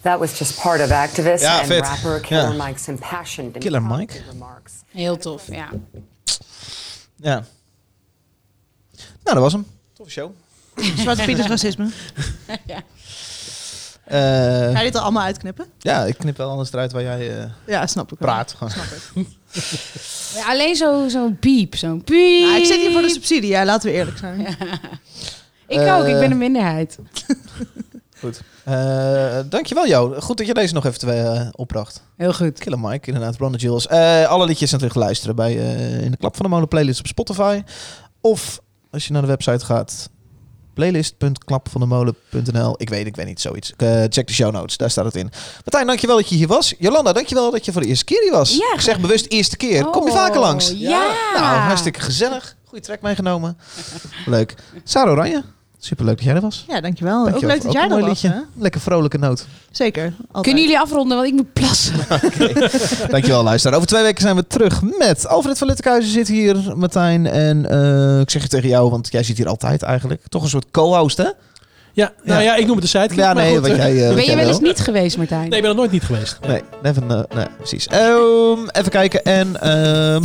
That 0.03 0.19
was 0.19 0.37
just 0.39 0.57
part 0.59 0.79
of 0.79 0.91
activist 0.91 1.41
Ja, 1.43 1.59
and 1.59 1.67
vet. 1.67 1.83
rapper 1.83 2.19
Killer 2.21 2.51
Ja. 2.51 2.67
Mike's 2.67 2.87
impassioned 2.87 3.59
Killer 3.59 3.81
Mike. 3.81 4.13
remarks. 4.29 4.85
Heel 4.93 5.17
tof, 5.17 5.49
ja. 5.49 5.67
Ja. 7.21 7.43
Nou, 8.97 9.03
dat 9.23 9.37
was 9.37 9.53
hem. 9.53 9.65
Toffe 9.93 10.11
show. 10.11 10.31
Zwarte 10.97 11.23
Piet 11.23 11.37
is 11.37 11.45
racisme. 11.55 11.89
ja. 12.65 12.81
Eh, 14.05 14.17
Ga 14.71 14.77
je 14.77 14.83
dit 14.83 14.95
er 14.95 15.01
allemaal 15.01 15.23
uitknippen? 15.23 15.65
ja, 15.79 16.03
ik 16.05 16.17
knip 16.17 16.37
wel 16.37 16.49
anders 16.49 16.71
eruit 16.71 16.91
waar 16.91 17.01
jij 17.01 17.37
eh, 17.39 17.49
Ja, 17.67 17.87
snap 17.87 18.11
ik 18.11 18.19
wel. 18.19 18.27
praat. 18.29 18.55
Gewoon. 18.57 18.73
Ja, 20.35 20.45
alleen 20.49 20.75
zo'n 20.75 21.09
zo 21.09 21.29
piep, 21.39 21.75
zo'n 21.75 22.03
piep. 22.03 22.41
Nou, 22.45 22.57
ik 22.59 22.65
zit 22.65 22.79
hier 22.81 22.91
voor 22.91 23.01
de 23.01 23.09
subsidie, 23.09 23.49
ja, 23.49 23.65
laten 23.65 23.89
we 23.89 23.95
eerlijk 23.95 24.17
zijn. 24.17 24.39
Ik 25.67 25.79
ook, 25.79 26.05
ik 26.05 26.13
Eh, 26.13 26.19
ben 26.19 26.31
een 26.31 26.37
minderheid. 26.37 26.97
Goed. 28.19 28.41
Eh, 28.63 29.39
dankjewel, 29.49 29.87
Jo. 29.87 30.15
Goed 30.19 30.37
dat 30.37 30.47
je 30.47 30.53
deze 30.53 30.73
nog 30.73 30.85
even 30.85 31.35
eh, 31.41 31.47
opbracht. 31.51 32.03
Heel 32.17 32.33
goed. 32.33 32.59
Killer 32.59 32.79
Mike, 32.79 33.07
inderdaad. 33.07 33.37
Brandon 33.37 33.59
Jules. 33.59 33.87
Eh, 33.87 34.25
alle 34.27 34.45
liedjes 34.45 34.69
zijn 34.69 34.81
terug 34.81 34.95
te 34.95 35.01
luisteren 35.03 35.35
bij, 35.35 35.57
eh, 35.57 36.01
in 36.03 36.11
de 36.11 36.17
Klap 36.17 36.35
van 36.35 36.45
de 36.45 36.51
Molen 36.51 36.67
playlist 36.67 36.99
op 36.99 37.07
Spotify. 37.07 37.63
Of 38.21 38.59
als 38.91 39.05
je 39.07 39.13
naar 39.13 39.21
de 39.21 39.27
website 39.27 39.65
gaat, 39.65 40.09
playlist.klapvandemolen.nl. 40.73 42.73
Ik 42.77 42.89
weet, 42.89 43.05
ik 43.05 43.15
weet 43.15 43.25
niet, 43.25 43.41
zoiets. 43.41 43.73
Check 44.09 44.27
de 44.27 44.33
show 44.33 44.51
notes, 44.51 44.77
daar 44.77 44.89
staat 44.89 45.05
het 45.05 45.15
in. 45.15 45.31
Martijn, 45.55 45.87
dankjewel 45.87 46.15
dat 46.15 46.29
je 46.29 46.35
hier 46.35 46.47
was. 46.47 46.73
Jolanda, 46.77 47.13
dankjewel 47.13 47.51
dat 47.51 47.65
je 47.65 47.71
voor 47.71 47.81
de 47.81 47.87
eerste 47.87 48.05
keer 48.05 48.21
hier 48.21 48.31
was. 48.31 48.55
Ja, 48.55 48.73
ik 48.73 48.81
zeg 48.81 48.99
bewust 48.99 49.25
eerste 49.25 49.57
keer. 49.57 49.85
Kom 49.85 50.03
je 50.05 50.11
Oh, 50.11 50.17
vaker 50.17 50.39
langs? 50.39 50.71
ja. 50.75 51.13
Nou, 51.33 51.57
hartstikke 51.59 51.99
gezellig. 51.99 52.55
Goeie 52.65 52.83
track 52.83 53.01
meegenomen. 53.01 53.57
Leuk. 54.25 54.55
Sarah 54.83 55.11
Oranje, 55.11 55.43
superleuk 55.79 56.15
dat 56.15 56.25
jij 56.25 56.35
er 56.35 56.41
was. 56.41 56.65
Ja, 56.67 56.81
dankjewel. 56.81 57.23
Dankjewel 57.23 57.55
ook 57.55 57.55
leuk 57.55 57.63
dat 57.63 57.73
jij 57.73 57.83
er 57.83 57.89
mooi 57.89 58.01
was. 58.01 58.09
liedje. 58.21 58.37
Hè? 58.37 58.41
Lekker 58.61 58.81
vrolijke 58.81 59.17
noot. 59.17 59.45
Zeker. 59.71 60.03
altijd. 60.03 60.43
Kunnen 60.45 60.61
jullie 60.63 60.79
afronden, 60.79 61.17
want 61.17 61.29
ik 61.29 61.35
moet 61.35 61.53
plassen. 61.53 61.95
Dankjewel, 63.11 63.43
luisteraar. 63.43 63.75
Over 63.75 63.87
twee 63.87 64.03
weken 64.03 64.21
zijn 64.21 64.35
we 64.35 64.47
terug 64.47 64.81
met 64.97 65.27
Alfred 65.27 65.57
van 65.57 65.67
Littekhuizen 65.67 66.11
zit 66.11 66.27
hier, 66.27 66.77
Martijn. 66.77 67.25
En 67.25 67.69
eh, 67.69 68.19
ik 68.19 68.29
zeg 68.29 68.41
het 68.41 68.51
tegen 68.51 68.69
jou, 68.69 68.89
want 68.89 69.11
jij 69.11 69.23
zit 69.23 69.37
hier 69.37 69.47
altijd 69.47 69.81
eigenlijk. 69.81 70.21
Toch 70.29 70.43
een 70.43 70.49
soort 70.49 70.71
co-host, 70.71 71.17
hè? 71.17 71.29
Ja, 71.93 72.11
nou 72.23 72.43
ja, 72.43 72.55
ik 72.55 72.65
noem 72.65 72.75
het 72.75 72.81
de 72.81 72.87
sidekick. 72.87 73.17
Ja, 73.17 73.33
maar 73.33 73.43
nee, 73.43 73.53
goed, 73.53 73.67
wat 73.67 73.77
eh, 73.77 73.77
jij, 73.77 74.07
eh, 74.09 74.15
ben 74.15 74.25
je 74.25 74.35
wel 74.35 74.47
eens 74.47 74.59
niet 74.59 74.79
geweest, 74.79 75.17
Martijn? 75.17 75.49
Nee, 75.49 75.57
ik 75.57 75.61
ben 75.61 75.69
er 75.69 75.75
nooit 75.75 75.91
niet 75.91 76.03
geweest. 76.03 76.37
Nee, 76.47 76.61
never, 76.83 77.03
eh, 77.07 77.21
nee 77.35 77.45
precies. 77.57 77.87
Ehm, 77.87 78.67
even 78.71 78.91
kijken. 78.91 79.23
En 79.23 79.61
ehm 79.61 80.23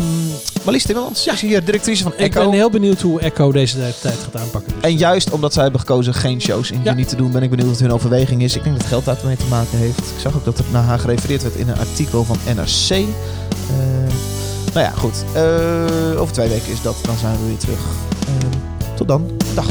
Marlies 0.64 0.84
Timmermans 0.84 1.26
is 1.26 1.40
hier 1.40 1.64
directrice 1.64 2.02
van 2.02 2.12
Ik 2.12 2.18
Echo. 2.18 2.40
ben 2.44 2.58
heel 2.58 2.70
benieuwd 2.70 3.00
hoe 3.00 3.20
Echo 3.20 3.52
deze 3.52 3.76
tijd 4.00 4.14
gaat 4.14 4.42
aanpakken. 4.42 4.72
Dus. 4.74 4.90
En 4.90 4.96
juist 4.96 5.30
omdat 5.30 5.52
zij 5.52 5.62
hebben 5.62 5.80
gekozen 5.80 6.14
geen 6.14 6.40
shows 6.40 6.70
in 6.70 6.80
juni 6.84 7.04
te 7.04 7.16
doen, 7.16 7.32
ben 7.32 7.42
ik 7.42 7.50
benieuwd 7.50 7.68
wat 7.68 7.80
hun 7.80 7.92
overweging 7.92 8.42
is. 8.42 8.56
Ik 8.56 8.64
denk 8.64 8.78
dat 8.78 8.86
geld 8.86 9.04
daarmee 9.04 9.36
te 9.36 9.46
maken 9.50 9.78
heeft. 9.78 9.98
Ik 9.98 10.20
zag 10.20 10.34
ook 10.34 10.44
dat 10.44 10.58
er 10.58 10.64
naar 10.72 10.82
haar 10.82 10.98
gerefereerd 10.98 11.42
werd 11.42 11.54
in 11.54 11.68
een 11.68 11.78
artikel 11.78 12.24
van 12.24 12.36
NRC. 12.54 12.90
Eh, 12.90 13.04
nou 14.74 14.86
ja, 14.86 14.90
goed. 14.90 15.24
Eh, 15.34 16.20
over 16.20 16.34
twee 16.34 16.48
weken 16.48 16.72
is 16.72 16.82
dat. 16.82 16.96
Dan 17.02 17.16
zijn 17.16 17.36
we 17.40 17.46
weer 17.46 17.56
terug. 17.56 17.78
Eh, 18.26 18.94
tot 18.94 19.08
dan. 19.08 19.30
Dag. 19.54 19.66